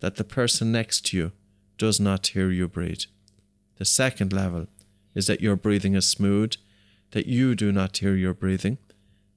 that 0.00 0.16
the 0.16 0.24
person 0.24 0.72
next 0.72 1.06
to 1.06 1.16
you 1.16 1.32
does 1.78 2.00
not 2.00 2.28
hear 2.28 2.50
you 2.50 2.68
breathe. 2.68 3.02
The 3.76 3.84
second 3.84 4.32
level 4.32 4.66
is 5.14 5.26
that 5.26 5.40
your 5.42 5.56
breathing 5.56 5.94
is 5.94 6.06
smooth, 6.06 6.54
that 7.10 7.26
you 7.26 7.54
do 7.54 7.72
not 7.72 7.98
hear 7.98 8.14
your 8.14 8.34
breathing. 8.34 8.78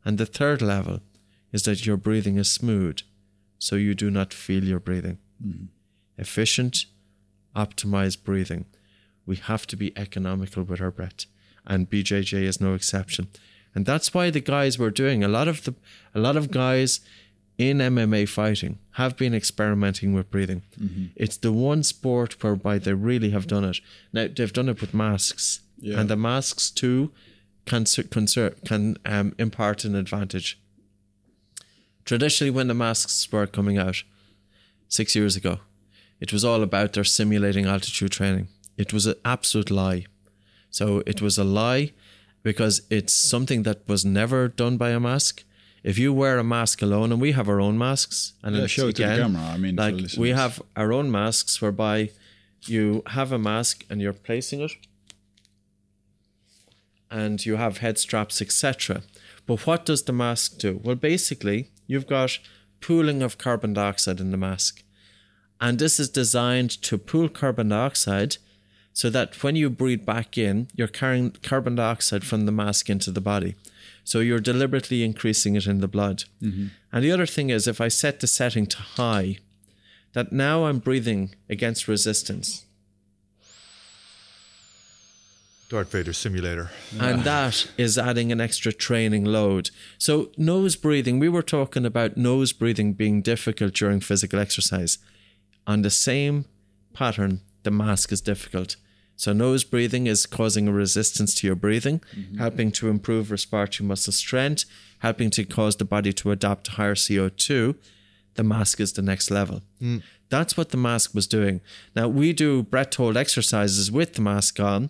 And 0.05 0.17
the 0.17 0.25
third 0.25 0.61
level 0.61 1.01
is 1.51 1.63
that 1.63 1.85
your 1.85 1.97
breathing 1.97 2.37
is 2.37 2.49
smooth, 2.49 2.99
so 3.59 3.75
you 3.75 3.93
do 3.93 4.09
not 4.09 4.33
feel 4.33 4.63
your 4.63 4.79
breathing. 4.79 5.19
Efficient, 6.17 6.85
optimized 7.55 8.23
breathing. 8.23 8.65
We 9.25 9.35
have 9.37 9.65
to 9.67 9.77
be 9.77 9.97
economical 9.97 10.63
with 10.63 10.81
our 10.81 10.91
breath, 10.91 11.25
and 11.65 11.89
BJJ 11.89 12.43
is 12.43 12.59
no 12.59 12.73
exception. 12.73 13.27
And 13.75 13.85
that's 13.85 14.13
why 14.13 14.29
the 14.31 14.41
guys 14.41 14.79
were 14.79 14.89
doing 14.89 15.23
a 15.23 15.27
lot 15.27 15.47
of 15.47 15.63
the 15.63 15.75
a 16.15 16.19
lot 16.19 16.35
of 16.35 16.49
guys 16.51 16.99
in 17.57 17.77
MMA 17.77 18.27
fighting 18.27 18.79
have 18.91 19.15
been 19.17 19.33
experimenting 19.35 20.13
with 20.13 20.31
breathing. 20.31 20.63
It's 21.15 21.37
the 21.37 21.51
one 21.53 21.83
sport 21.83 22.41
whereby 22.43 22.79
they 22.79 22.93
really 22.93 23.29
have 23.31 23.47
done 23.47 23.63
it. 23.65 23.79
Now 24.11 24.27
they've 24.35 24.51
done 24.53 24.69
it 24.69 24.81
with 24.81 24.93
masks, 24.93 25.61
Yeah. 25.79 25.99
and 25.99 26.09
the 26.09 26.15
masks 26.17 26.71
too 26.71 27.11
can 27.65 27.85
can 28.65 28.97
um, 29.05 29.35
impart 29.37 29.85
an 29.85 29.95
advantage. 29.95 30.59
Traditionally, 32.09 32.49
when 32.49 32.67
the 32.67 32.73
masks 32.73 33.31
were 33.31 33.45
coming 33.45 33.77
out 33.77 34.01
six 34.87 35.15
years 35.15 35.35
ago, 35.35 35.59
it 36.19 36.33
was 36.33 36.43
all 36.43 36.63
about 36.63 36.93
their 36.93 37.03
simulating 37.03 37.67
altitude 37.67 38.11
training. 38.11 38.47
It 38.77 38.91
was 38.91 39.05
an 39.05 39.13
absolute 39.23 39.69
lie. 39.69 40.07
So 40.71 41.03
it 41.05 41.21
was 41.21 41.37
a 41.37 41.43
lie 41.43 41.91
because 42.41 42.81
it's 42.89 43.13
something 43.13 43.61
that 43.61 43.87
was 43.87 44.05
never 44.05 44.47
done 44.47 44.75
by 44.75 44.89
a 44.89 44.99
mask. 44.99 45.43
If 45.83 45.99
you 45.99 46.11
wear 46.11 46.39
a 46.39 46.43
mask 46.43 46.81
alone, 46.81 47.11
and 47.11 47.21
we 47.21 47.33
have 47.33 47.47
our 47.47 47.61
own 47.61 47.77
masks, 47.77 48.33
and 48.41 48.55
Yeah, 48.55 48.65
show 48.65 48.87
it 48.87 48.95
to 48.95 49.05
the 49.05 49.15
camera, 49.15 49.43
I 49.43 49.57
mean, 49.57 49.75
like 49.75 50.17
we 50.17 50.29
have 50.29 50.63
our 50.75 50.91
own 50.91 51.11
masks 51.11 51.61
whereby 51.61 52.09
you 52.65 53.03
have 53.05 53.31
a 53.31 53.37
mask 53.37 53.85
and 53.87 54.01
you're 54.01 54.13
placing 54.13 54.61
it, 54.61 54.71
and 57.11 57.45
you 57.45 57.57
have 57.57 57.77
head 57.77 57.99
straps, 57.99 58.41
etc. 58.41 59.03
But 59.45 59.67
what 59.67 59.85
does 59.85 60.01
the 60.05 60.13
mask 60.13 60.57
do? 60.57 60.81
Well, 60.83 60.95
basically, 60.95 61.69
you've 61.89 62.07
got 62.07 62.39
pooling 62.79 63.21
of 63.21 63.37
carbon 63.37 63.73
dioxide 63.73 64.21
in 64.21 64.31
the 64.31 64.37
mask. 64.37 64.83
And 65.59 65.79
this 65.79 65.99
is 65.99 66.07
designed 66.07 66.81
to 66.83 66.97
pool 66.97 67.27
carbon 67.27 67.69
dioxide 67.69 68.37
so 68.93 69.09
that 69.09 69.43
when 69.43 69.55
you 69.55 69.69
breathe 69.69 70.05
back 70.05 70.37
in, 70.37 70.67
you're 70.75 70.87
carrying 70.87 71.31
carbon 71.43 71.75
dioxide 71.75 72.23
from 72.23 72.45
the 72.45 72.51
mask 72.51 72.89
into 72.89 73.11
the 73.11 73.19
body. 73.19 73.55
So 74.03 74.19
you're 74.19 74.39
deliberately 74.39 75.03
increasing 75.03 75.55
it 75.55 75.67
in 75.67 75.79
the 75.81 75.87
blood. 75.87 76.25
Mm-hmm. 76.41 76.67
And 76.91 77.03
the 77.03 77.11
other 77.11 77.25
thing 77.25 77.49
is, 77.49 77.67
if 77.67 77.81
I 77.81 77.87
set 77.87 78.19
the 78.19 78.27
setting 78.27 78.67
to 78.67 78.77
high, 78.77 79.39
that 80.13 80.31
now 80.31 80.65
I'm 80.65 80.79
breathing 80.79 81.35
against 81.49 81.87
resistance. 81.87 82.65
Darth 85.69 85.91
Vader 85.91 86.13
simulator. 86.13 86.71
And 86.99 87.23
that 87.25 87.69
is 87.77 87.95
adding 87.95 88.31
an 88.31 88.41
extra 88.41 88.73
training 88.73 89.23
load. 89.23 89.69
So, 89.99 90.31
nose 90.35 90.75
breathing, 90.75 91.19
we 91.19 91.29
were 91.29 91.43
talking 91.43 91.85
about 91.85 92.17
nose 92.17 92.53
breathing 92.53 92.93
being 92.93 93.21
difficult 93.21 93.75
during 93.75 93.99
physical 93.99 94.39
exercise. 94.39 94.97
On 95.67 95.83
the 95.83 95.91
same 95.91 96.45
pattern, 96.93 97.41
the 97.61 97.69
mask 97.69 98.11
is 98.11 98.19
difficult. 98.19 98.77
So, 99.15 99.31
nose 99.31 99.63
breathing 99.63 100.07
is 100.07 100.25
causing 100.25 100.67
a 100.67 100.71
resistance 100.71 101.35
to 101.35 101.45
your 101.45 101.55
breathing, 101.55 102.01
mm-hmm. 102.15 102.39
helping 102.39 102.71
to 102.71 102.89
improve 102.89 103.29
respiratory 103.29 103.87
muscle 103.87 104.13
strength, 104.13 104.65
helping 104.99 105.29
to 105.31 105.45
cause 105.45 105.75
the 105.75 105.85
body 105.85 106.11
to 106.13 106.31
adapt 106.31 106.63
to 106.63 106.71
higher 106.71 106.95
CO2. 106.95 107.75
The 108.33 108.43
mask 108.43 108.79
is 108.79 108.93
the 108.93 109.03
next 109.03 109.29
level. 109.29 109.61
Mm. 109.79 110.01
That's 110.29 110.57
what 110.57 110.69
the 110.69 110.77
mask 110.77 111.13
was 111.13 111.27
doing. 111.27 111.61
Now, 111.95 112.07
we 112.07 112.33
do 112.33 112.63
breath 112.63 112.95
hold 112.95 113.17
exercises 113.17 113.91
with 113.91 114.13
the 114.13 114.21
mask 114.21 114.59
on 114.59 114.89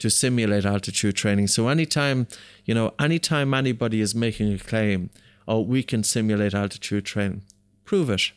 to 0.00 0.10
simulate 0.10 0.64
altitude 0.64 1.14
training. 1.14 1.46
So 1.46 1.68
anytime, 1.68 2.26
you 2.64 2.74
know, 2.74 2.94
anytime 2.98 3.54
anybody 3.54 4.00
is 4.00 4.14
making 4.14 4.52
a 4.52 4.58
claim, 4.58 5.10
oh, 5.46 5.60
we 5.60 5.82
can 5.82 6.02
simulate 6.02 6.54
altitude 6.54 7.04
training, 7.04 7.42
prove 7.84 8.10
it. 8.10 8.32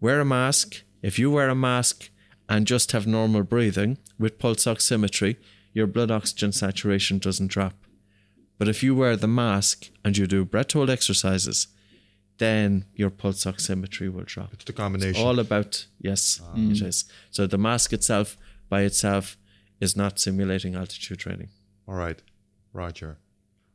Wear 0.00 0.20
a 0.20 0.24
mask. 0.24 0.82
If 1.02 1.18
you 1.18 1.30
wear 1.30 1.48
a 1.48 1.54
mask 1.54 2.10
and 2.48 2.66
just 2.66 2.92
have 2.92 3.06
normal 3.06 3.42
breathing 3.42 3.98
with 4.18 4.38
pulse 4.38 4.64
oximetry, 4.64 5.36
your 5.72 5.86
blood 5.86 6.10
oxygen 6.10 6.52
saturation 6.52 7.18
doesn't 7.18 7.48
drop. 7.48 7.74
But 8.58 8.68
if 8.68 8.82
you 8.82 8.94
wear 8.94 9.16
the 9.16 9.28
mask 9.28 9.90
and 10.04 10.16
you 10.16 10.26
do 10.26 10.44
breath 10.44 10.72
hold 10.72 10.90
exercises, 10.90 11.68
then 12.38 12.84
your 12.94 13.10
pulse 13.10 13.44
oximetry 13.44 14.12
will 14.12 14.24
drop 14.24 14.52
It's 14.52 14.64
the 14.64 14.72
combination. 14.72 15.10
It's 15.10 15.20
all 15.20 15.38
about 15.38 15.86
yes 16.00 16.40
ah. 16.44 16.52
it 16.56 16.82
is 16.82 17.06
so 17.30 17.46
the 17.46 17.56
mask 17.56 17.94
itself 17.94 18.36
by 18.68 18.82
itself 18.82 19.38
is 19.80 19.96
not 19.96 20.18
simulating 20.18 20.74
altitude 20.74 21.18
training 21.18 21.48
All 21.88 21.94
right, 21.94 22.20
Roger. 22.72 23.18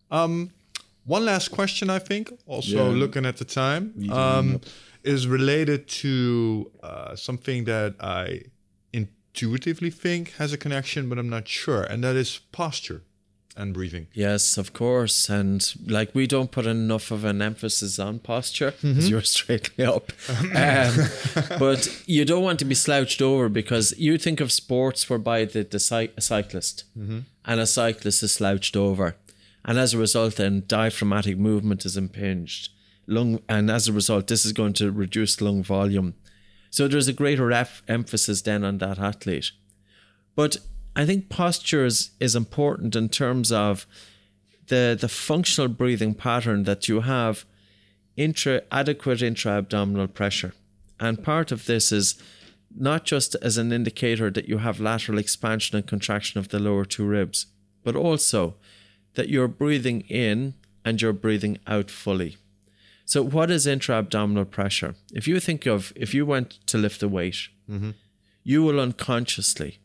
Um, 0.10 0.52
one 1.06 1.24
last 1.26 1.50
question, 1.52 1.90
I 1.90 2.00
think. 2.00 2.32
Also, 2.46 2.78
Yeah. 2.92 3.00
looking 3.00 3.26
at 3.26 3.38
the 3.38 3.46
time, 3.46 3.94
Need 3.96 4.10
to 4.10 4.16
round 4.16 4.56
um, 4.56 4.62
is 5.04 5.26
related 5.28 5.88
to 5.88 6.72
uh, 6.84 7.16
something 7.16 7.64
that 7.66 7.96
I 8.00 8.44
intuitively 8.94 9.90
think 9.90 10.34
has 10.34 10.52
a 10.54 10.58
connection, 10.58 11.08
but 11.10 11.18
I'm 11.18 11.30
not 11.30 11.48
sure, 11.48 11.84
and 11.84 12.04
that 12.04 12.16
is 12.16 12.40
posture 12.52 13.02
and 13.58 13.74
breathing. 13.74 14.08
yes 14.14 14.58
of 14.58 14.72
course 14.74 15.30
and 15.30 15.74
like 15.88 16.16
we 16.16 16.26
don't 16.26 16.52
put 16.52 16.66
enough 16.66 17.12
of 17.12 17.26
an 17.26 17.42
emphasis 17.42 18.00
on 18.00 18.18
posture 18.20 18.72
because 18.82 19.10
you're 19.10 19.22
straightly 19.40 19.86
up. 19.86 20.12
Um, 20.56 20.94
but 21.60 22.04
you 22.06 22.24
don't 22.26 22.44
want 22.44 22.60
to 22.60 22.66
be 22.66 22.76
slouched 22.76 23.22
over 23.22 23.50
because 23.50 23.94
you 23.98 24.18
think 24.18 24.40
of 24.42 24.52
sports 24.52 25.10
whereby 25.10 25.46
the, 25.46 25.64
the 25.64 25.80
cy- 25.80 26.10
a 26.18 26.22
cyclist 26.22 26.86
and 26.96 27.60
a 27.60 27.66
cyclist 27.66 28.24
is 28.24 28.32
slouched 28.34 28.76
over 28.78 29.16
and 29.66 29.78
as 29.78 29.94
a 29.94 29.98
result 29.98 30.36
then 30.38 30.64
diaphragmatic 30.68 31.38
movement 31.38 31.86
is 31.86 31.98
impinged. 31.98 32.70
Lung 33.08 33.40
and 33.50 33.70
as 33.70 33.88
a 33.88 33.94
result 33.94 34.28
this 34.28 34.46
is 34.46 34.54
going 34.54 34.74
to 34.74 34.92
reduce 34.92 35.42
lung 35.42 35.62
volume. 35.64 36.14
So 36.70 36.88
there's 36.88 37.08
a 37.10 37.14
greater 37.14 37.52
emphasis 37.88 38.42
then 38.42 38.64
on 38.64 38.78
that 38.78 38.98
athlete. 38.98 39.52
But 40.36 40.58
I 40.96 41.06
think 41.06 41.30
posture 41.30 41.86
is, 41.86 42.12
is 42.20 42.36
important 42.36 42.96
in 42.96 43.10
terms 43.10 43.52
of 43.52 43.86
the 44.68 44.98
the 45.00 45.10
functional 45.10 45.68
breathing 45.68 46.14
pattern 46.14 46.64
that 46.64 46.88
you 46.88 47.02
have 47.02 47.46
intra 48.16 48.62
adequate 48.72 49.22
intra-abdominal 49.22 50.08
pressure. 50.08 50.54
And 51.00 51.24
part 51.24 51.52
of 51.52 51.66
this 51.66 51.92
is 51.92 52.22
not 52.74 53.06
just 53.06 53.36
as 53.42 53.58
an 53.58 53.72
indicator 53.72 54.30
that 54.32 54.48
you 54.48 54.60
have 54.60 54.80
lateral 54.80 55.18
expansion 55.18 55.76
and 55.76 55.86
contraction 55.86 56.40
of 56.40 56.50
the 56.50 56.60
lower 56.60 56.86
two 56.86 57.06
ribs, 57.06 57.48
but 57.84 57.96
also 57.96 58.56
that 59.16 59.28
you're 59.28 59.48
breathing 59.48 60.02
in 60.02 60.54
and 60.86 61.02
you're 61.02 61.14
breathing 61.14 61.58
out 61.68 61.92
fully. 61.92 62.38
So 63.04 63.22
what 63.24 63.52
is 63.52 63.68
intra-abdominal 63.68 64.46
pressure? 64.46 64.96
If 65.14 65.28
you 65.28 65.40
think 65.40 65.66
of 65.66 65.92
if 65.96 66.14
you 66.14 66.26
went 66.26 66.66
to 66.68 66.78
lift 66.78 67.04
a 67.04 67.10
weight, 67.10 67.50
mm-hmm. 67.70 67.92
you 68.44 68.64
will 68.64 68.80
unconsciously 68.80 69.80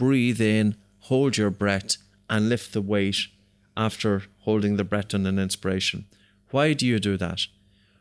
breathe 0.00 0.40
in, 0.40 0.76
hold 1.00 1.36
your 1.36 1.50
breath, 1.50 1.98
and 2.30 2.48
lift 2.48 2.72
the 2.72 2.80
weight 2.80 3.28
after 3.76 4.22
holding 4.40 4.76
the 4.76 4.82
breath 4.92 5.14
on 5.14 5.26
an 5.26 5.38
inspiration. 5.38 6.06
Why 6.50 6.72
do 6.72 6.86
you 6.86 6.98
do 6.98 7.18
that? 7.18 7.42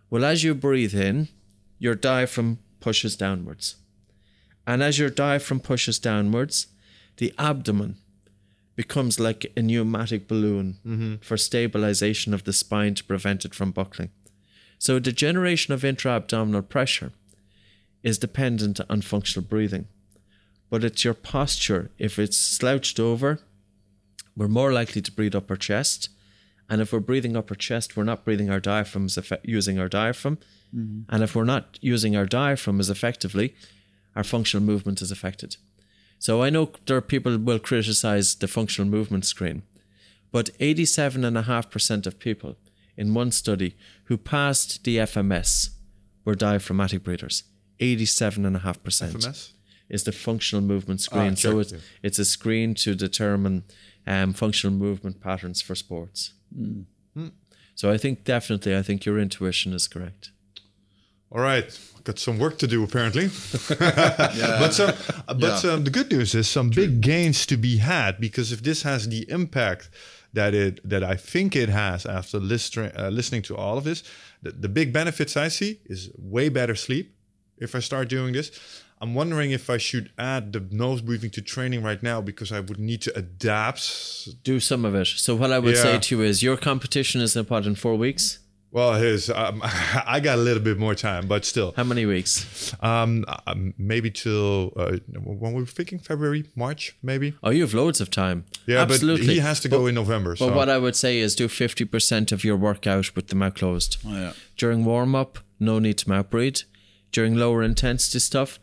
Well, 0.10 0.24
as 0.24 0.42
you 0.42 0.56
breathe 0.56 0.96
in, 0.96 1.28
your 1.78 1.96
diaphragm 1.96 2.60
pushes 2.80 3.18
downwards. 3.18 3.76
And 4.66 4.82
as 4.82 4.98
your 4.98 5.10
diaphragm 5.10 5.60
pushes 5.60 6.00
downwards, 6.00 6.68
the 7.18 7.34
abdomen 7.38 7.98
becomes 8.78 9.20
like 9.20 9.52
a 9.58 9.62
pneumatic 9.62 10.26
balloon 10.26 10.78
mm-hmm. 10.88 11.16
for 11.18 11.36
stabilization 11.36 12.34
of 12.34 12.46
the 12.46 12.54
spine 12.54 12.96
to 12.96 13.04
prevent 13.04 13.44
it 13.44 13.54
from 13.54 13.72
buckling. 13.72 14.12
So 14.78 15.00
the 15.00 15.12
generation 15.12 15.74
of 15.74 15.84
intra 15.84 16.14
abdominal 16.14 16.62
pressure 16.62 17.12
is 18.04 18.18
dependent 18.18 18.80
on 18.90 19.02
functional 19.02 19.46
breathing 19.46 19.88
but 20.70 20.84
it's 20.84 21.04
your 21.04 21.14
posture. 21.14 21.91
If 21.98 22.20
it's 22.20 22.38
slouched 22.38 23.00
over, 23.00 23.40
we're 24.36 24.48
more 24.48 24.72
likely 24.72 25.02
to 25.02 25.12
breathe 25.12 25.36
upper 25.36 25.56
chest. 25.56 26.10
And 26.70 26.82
if 26.82 26.94
we're 26.94 27.00
breathing 27.00 27.36
upper 27.36 27.56
chest, 27.56 27.98
we're 27.98 28.04
not 28.04 28.24
breathing 28.24 28.50
our 28.50 28.60
diaphragm 28.60 29.06
as 29.06 29.16
effe- 29.16 29.40
using 29.44 29.80
our 29.80 29.90
diaphragm. 29.90 30.38
Mm-hmm. 30.76 31.14
And 31.14 31.24
if 31.24 31.36
we're 31.36 31.44
not 31.44 31.80
using 31.82 32.16
our 32.16 32.26
diaphragm 32.26 32.80
as 32.80 32.90
effectively, 32.90 33.56
our 34.16 34.24
functional 34.24 34.66
movement 34.66 35.02
is 35.02 35.12
affected. 35.12 35.58
So 36.20 36.44
I 36.44 36.50
know 36.50 36.72
there 36.86 36.98
are 36.98 37.02
people 37.02 37.38
will 37.38 37.60
criticize 37.60 38.36
the 38.36 38.48
functional 38.48 38.90
movement 38.90 39.26
screen. 39.26 39.64
But 40.32 40.52
87.5% 40.60 42.06
of 42.06 42.20
people 42.20 42.58
in 42.96 43.14
one 43.14 43.32
study 43.32 43.76
who 44.06 44.18
passed 44.18 44.84
the 44.84 44.98
FMS 44.98 45.72
were 46.24 46.36
diaphragmatic 46.36 47.04
breathers. 47.04 47.44
87.5% 47.80 48.62
FMS? 48.62 49.52
Is 49.90 50.03
the 50.03 50.11
functional 50.11 50.64
movement 50.64 51.02
screen. 51.02 51.32
Ah, 51.32 51.36
so 51.36 51.60
it's, 51.60 51.72
yeah. 51.72 51.80
it's 52.03 52.20
a 52.20 52.26
screen 52.26 52.74
to 52.76 52.95
determine 52.95 53.64
um, 54.06 54.34
functional 54.34 54.76
movement 54.76 55.20
patterns 55.22 55.61
for 55.61 55.76
sports. 55.76 56.34
Hmm. 56.53 56.82
So 57.76 57.90
I 57.90 57.98
think 57.98 58.26
definitely, 58.26 58.76
I 58.76 58.82
think 58.82 59.06
your 59.06 59.18
intuition 59.18 59.72
is 59.74 59.88
correct. 59.88 60.32
All 61.32 61.40
right, 61.41 61.80
got 62.03 62.20
some 62.20 62.38
work 62.40 62.57
to 62.57 62.68
do 62.68 62.84
apparently. 62.84 63.28
But 64.60 64.72
some, 64.74 64.94
but 65.28 65.64
Yeah. 65.64 65.72
um, 65.72 65.84
the 65.84 65.91
good 65.91 66.11
news 66.11 66.34
is 66.36 66.48
some 66.49 66.70
big 66.72 67.02
gains 67.02 67.45
to 67.45 67.56
be 67.57 67.78
had 67.78 68.20
because 68.20 68.52
if 68.52 68.61
this 68.64 68.82
has 68.84 69.07
the 69.07 69.26
impact 69.30 69.90
that 70.34 70.53
it 70.53 70.82
that 70.90 71.03
I 71.03 71.16
think 71.16 71.56
it 71.56 71.70
has 71.70 72.06
after 72.06 72.40
listening 72.40 72.91
uh, 72.98 73.10
listening 73.10 73.44
to 73.44 73.56
all 73.56 73.78
of 73.78 73.84
this, 73.84 74.03
the, 74.44 74.52
the 74.52 74.70
big 74.70 74.91
benefits 74.91 75.38
I 75.38 75.49
see 75.49 75.80
is 75.86 76.10
way 76.18 76.49
better 76.49 76.76
sleep 76.76 77.16
if 77.57 77.76
I 77.76 77.80
start 77.82 78.10
doing 78.10 78.34
this. 78.34 78.52
I'm 79.02 79.14
wondering 79.14 79.52
if 79.52 79.70
I 79.70 79.78
should 79.78 80.12
add 80.18 80.52
the 80.52 80.60
nose 80.72 81.02
breathing 81.02 81.30
to 81.32 81.42
training 81.42 81.84
right 81.84 82.04
now 82.04 82.20
because 82.20 82.52
I 82.52 82.60
would 82.60 82.80
need 82.80 83.02
to 83.04 83.18
adapt. 83.18 84.44
Do 84.44 84.60
some 84.60 84.84
of 84.84 84.94
it. 84.94 85.08
So 85.08 85.36
what 85.36 85.52
I 85.52 85.60
would 85.60 85.78
say 85.78 86.00
to 86.00 86.18
you 86.18 86.24
is 86.24 86.44
your 86.44 86.58
competition 86.58 87.22
is 87.22 87.36
in 87.36 87.46
what 87.46 87.66
in 87.66 87.76
four 87.76 87.96
weeks. 87.96 88.40
Well, 88.72 88.94
his 88.94 89.30
um, 89.30 89.62
I 89.64 90.20
got 90.20 90.38
a 90.38 90.42
little 90.42 90.62
bit 90.62 90.78
more 90.78 90.94
time, 90.94 91.28
but 91.28 91.44
still, 91.44 91.74
How 91.76 91.84
many 91.84 92.06
weeks? 92.06 92.74
um, 92.82 93.26
um, 93.48 93.74
maybe 93.78 94.12
till 94.12 94.74
uh, 94.76 94.98
when 95.24 95.54
we're 95.54 95.66
thinking 95.66 95.98
February, 95.98 96.46
March, 96.56 96.96
maybe. 97.02 97.34
Oh, 97.42 97.50
you 97.50 97.62
have 97.62 97.74
loads 97.74 98.00
of 98.00 98.12
time. 98.12 98.46
Yeah, 98.68 98.82
absolutely. 98.82 99.26
but 99.26 99.34
he 99.34 99.40
has 99.40 99.60
to 99.62 99.70
go 99.70 99.88
in 99.88 99.96
November. 99.96 100.32
But 100.32 100.50
so. 100.50 100.56
what 100.56 100.70
I 100.70 100.78
would 100.78 100.96
say 100.96 101.18
is 101.20 101.36
do 101.36 101.48
fifty 101.48 101.86
percent 101.86 102.32
of 102.32 102.44
your 102.44 102.58
workout 102.58 103.16
with 103.16 103.30
the 103.30 103.36
mouth 103.36 103.56
closed. 103.56 103.98
Oh, 104.06 104.14
yeah. 104.14 104.34
During 104.56 104.86
warm 104.86 105.16
up, 105.16 105.40
no 105.60 105.80
need 105.80 105.98
to 106.00 106.10
mouth 106.10 106.30
breathe. 106.30 106.60
During 107.12 107.36
lower 107.36 107.64
intensity 107.64 108.20
stuff, 108.20 108.60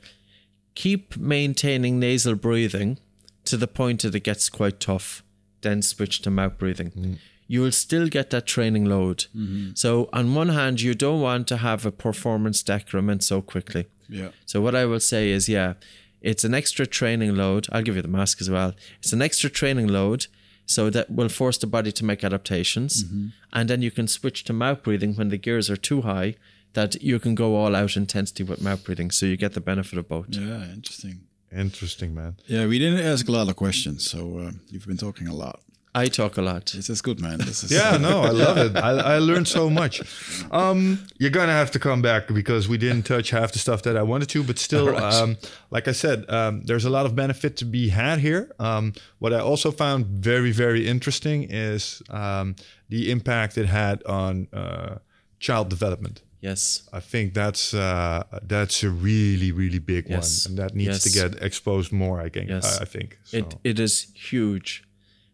keep 0.77 1.16
maintaining 1.16 1.98
nasal 1.98 2.36
breathing 2.36 2.98
to 3.47 3.57
the 3.57 3.66
point 3.66 4.03
that 4.03 4.15
it 4.15 4.23
gets 4.23 4.48
quite 4.48 4.78
tough. 4.78 5.24
Then 5.62 5.82
switch 5.82 6.23
to 6.23 6.31
mouth 6.31 6.59
breathing. 6.59 6.90
Mm-hmm. 6.90 7.15
You 7.48 7.62
will 7.62 7.73
still 7.73 8.09
get 8.09 8.31
that 8.31 8.47
training 8.47 8.85
load. 8.85 9.27
Mm-hmm. 9.36 9.70
So 9.74 10.09
on 10.12 10.35
one 10.35 10.51
hand, 10.51 10.81
you 10.81 10.94
don't 10.94 11.20
want 11.20 11.48
to 11.48 11.57
have 11.57 11.85
a 11.85 11.90
performance 11.90 12.62
decrement 12.62 13.24
so 13.24 13.40
quickly. 13.40 13.86
Yeah. 14.09 14.28
So 14.44 14.61
what 14.61 14.74
I 14.74 14.85
will 14.85 15.01
say 15.01 15.31
is, 15.31 15.48
yeah, 15.48 15.74
it's 16.20 16.44
an 16.44 16.55
extra 16.55 16.86
training 16.86 17.35
load. 17.35 17.66
I'll 17.73 17.82
give 17.82 17.97
you 17.97 18.03
the 18.03 18.09
mask 18.09 18.40
as 18.40 18.51
well. 18.51 18.74
It's 18.98 19.12
an 19.12 19.23
extra 19.23 19.51
training 19.51 19.89
load, 19.89 20.27
so 20.66 20.90
that 20.90 21.11
will 21.11 21.28
force 21.28 21.59
the 21.59 21.66
body 21.66 21.93
to 21.93 22.05
make 22.05 22.24
adaptations, 22.24 23.05
mm-hmm. 23.05 23.28
and 23.53 23.70
then 23.70 23.82
you 23.82 23.90
can 23.93 24.09
switch 24.09 24.43
to 24.44 24.53
mouth 24.53 24.82
breathing 24.82 25.15
when 25.15 25.28
the 25.28 25.39
gears 25.39 25.70
are 25.70 25.77
too 25.77 26.03
high. 26.03 26.35
That 26.72 27.02
you 27.02 27.18
can 27.18 27.34
go 27.34 27.56
all 27.56 27.74
out 27.74 27.97
intensity 27.97 28.43
with 28.44 28.60
mouth 28.60 28.84
breathing, 28.84 29.10
so 29.10 29.24
you 29.26 29.36
get 29.36 29.55
the 29.55 29.60
benefit 29.62 29.98
of 29.98 30.09
both. 30.09 30.26
Yeah, 30.28 30.64
interesting. 30.72 31.20
Interesting, 31.51 32.14
man. 32.14 32.36
Yeah, 32.47 32.66
we 32.66 32.78
didn't 32.78 33.01
ask 33.01 33.28
a 33.28 33.32
lot 33.32 33.48
of 33.48 33.56
questions, 33.56 34.10
so 34.10 34.38
uh, 34.38 34.51
you've 34.68 34.86
been 34.86 34.98
talking 34.98 35.26
a 35.26 35.34
lot. 35.34 35.60
I 35.94 36.09
talk 36.09 36.36
a 36.36 36.43
lot. 36.43 36.66
This 36.76 36.90
is 36.90 37.01
good, 37.01 37.20
man. 37.20 37.38
This 37.38 37.64
is 37.64 37.70
Yeah, 37.72 37.97
no, 38.01 38.20
I 38.20 38.28
love 38.28 38.59
it. 38.59 38.76
I, 38.76 38.90
I 39.14 39.18
learned 39.18 39.48
so 39.48 39.70
much. 39.70 40.02
Um, 40.51 41.06
you're 41.16 41.30
gonna 41.30 41.52
have 41.52 41.70
to 41.70 41.78
come 41.78 42.02
back 42.02 42.28
because 42.28 42.68
we 42.68 42.76
didn't 42.76 43.05
touch 43.05 43.30
half 43.30 43.52
the 43.52 43.59
stuff 43.59 43.80
that 43.84 43.97
I 43.97 44.02
wanted 44.02 44.28
to, 44.30 44.43
but 44.44 44.59
still, 44.59 44.90
Right. 44.90 45.02
um, 45.14 45.38
like 45.70 45.88
I 45.88 45.93
said, 45.93 46.28
um, 46.28 46.62
there's 46.64 46.84
a 46.84 46.90
lot 46.90 47.06
of 47.06 47.14
benefit 47.16 47.56
to 47.59 47.64
be 47.64 47.88
had 47.88 48.18
here. 48.18 48.52
Um, 48.59 48.93
what 49.20 49.32
I 49.32 49.38
also 49.40 49.70
found 49.70 50.05
very, 50.06 50.52
very 50.52 50.86
interesting 50.86 51.44
is 51.48 52.02
um, 52.10 52.56
the 52.90 53.10
impact 53.10 53.56
it 53.56 53.66
had 53.66 54.02
on 54.05 54.48
uh, 54.52 54.97
child 55.40 55.70
development. 55.70 56.20
Yes. 56.41 56.89
I 56.93 57.01
think 57.01 57.35
that's 57.35 57.73
uh, 57.75 58.23
that's 58.43 58.83
a 58.83 58.91
really, 58.91 59.51
really 59.53 59.79
big 59.81 60.09
Yes. 60.09 60.47
one, 60.47 60.53
and 60.53 60.59
that 60.59 60.75
needs 60.77 61.03
to 61.05 61.11
get 61.11 61.43
exposed 61.43 61.93
more. 61.93 62.21
I 62.21 62.29
think. 62.29 62.49
Yes. 62.51 62.79
I, 62.79 62.83
I 62.83 62.85
think. 62.85 63.19
So. 63.25 63.37
It 63.39 63.57
it 63.65 63.81
is 63.81 64.07
huge, 64.15 64.85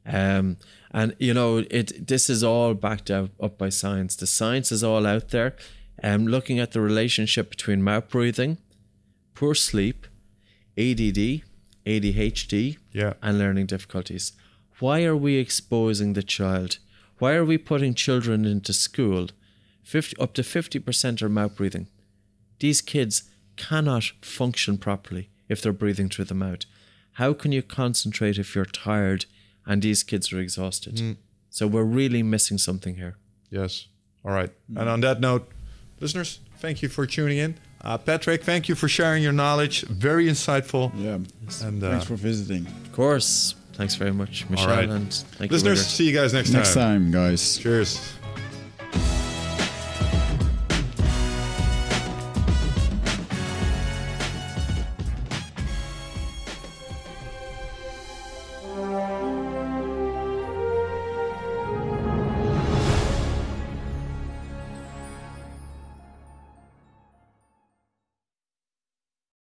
um, 0.06 0.56
and 0.92 1.14
you 1.18 1.34
know 1.34 1.58
it. 1.70 2.06
This 2.06 2.30
is 2.30 2.42
all 2.44 2.74
backed 2.74 3.10
up, 3.10 3.30
up 3.40 3.58
by 3.58 3.68
science. 3.70 4.16
The 4.16 4.26
science 4.26 4.72
is 4.72 4.82
all 4.84 5.06
out 5.06 5.28
there. 5.30 5.54
Um, 6.02 6.26
looking 6.26 6.58
at 6.60 6.70
the 6.72 6.80
relationship 6.80 7.50
between 7.50 7.82
mouth 7.82 8.08
breathing, 8.08 8.58
poor 9.34 9.54
sleep, 9.54 10.06
ADD, 10.76 11.42
ADHD, 11.86 12.78
Yeah. 12.92 13.12
and 13.22 13.38
learning 13.38 13.66
difficulties. 13.66 14.32
Why 14.80 15.04
are 15.04 15.16
we 15.16 15.36
exposing 15.36 16.14
the 16.14 16.22
child? 16.22 16.78
Why 17.18 17.34
are 17.34 17.44
we 17.44 17.58
putting 17.58 17.94
children 17.94 18.44
into 18.44 18.72
school? 18.72 19.28
50, 19.82 20.16
up 20.18 20.32
to 20.34 20.42
fifty 20.42 20.78
percent 20.78 21.22
are 21.22 21.28
mouth 21.28 21.56
breathing. 21.56 21.88
These 22.58 22.80
kids 22.80 23.24
cannot 23.56 24.04
function 24.22 24.78
properly 24.78 25.30
if 25.48 25.60
they're 25.60 25.72
breathing 25.72 26.08
through 26.08 26.26
the 26.26 26.34
mouth. 26.34 26.60
How 27.12 27.32
can 27.34 27.52
you 27.52 27.62
concentrate 27.62 28.38
if 28.38 28.54
you're 28.54 28.64
tired 28.64 29.26
and 29.66 29.82
these 29.82 30.02
kids 30.02 30.32
are 30.32 30.40
exhausted? 30.40 31.16
So 31.50 31.66
we're 31.66 31.82
really 31.84 32.22
missing 32.22 32.58
something 32.58 32.96
here. 32.96 33.16
Yes. 33.50 33.86
All 34.24 34.32
right. 34.32 34.50
And 34.76 34.88
on 34.88 35.00
that 35.00 35.20
note, 35.20 35.48
listeners, 36.00 36.40
thank 36.58 36.80
you 36.80 36.88
for 36.88 37.06
tuning 37.06 37.38
in. 37.38 37.58
Uh, 37.82 37.98
Patrick, 37.98 38.44
thank 38.44 38.68
you 38.68 38.74
for 38.74 38.88
sharing 38.88 39.22
your 39.22 39.32
knowledge. 39.32 39.82
Very 39.82 40.26
insightful. 40.26 40.92
Yeah. 40.96 41.18
And 41.66 41.82
uh, 41.82 41.90
Thanks 41.90 42.06
for 42.06 42.14
visiting. 42.14 42.66
Of 42.66 42.92
course. 42.92 43.56
Thanks 43.74 43.94
very 43.96 44.12
much, 44.12 44.48
Michelle, 44.50 44.68
right. 44.68 44.88
and 44.88 45.12
thank 45.12 45.50
listeners, 45.50 45.78
you. 45.78 45.84
See 45.84 46.10
you 46.10 46.14
guys 46.14 46.34
next, 46.34 46.50
time. 46.50 46.58
Next 46.58 46.74
time, 46.74 47.10
guys. 47.10 47.56
Cheers. 47.56 48.14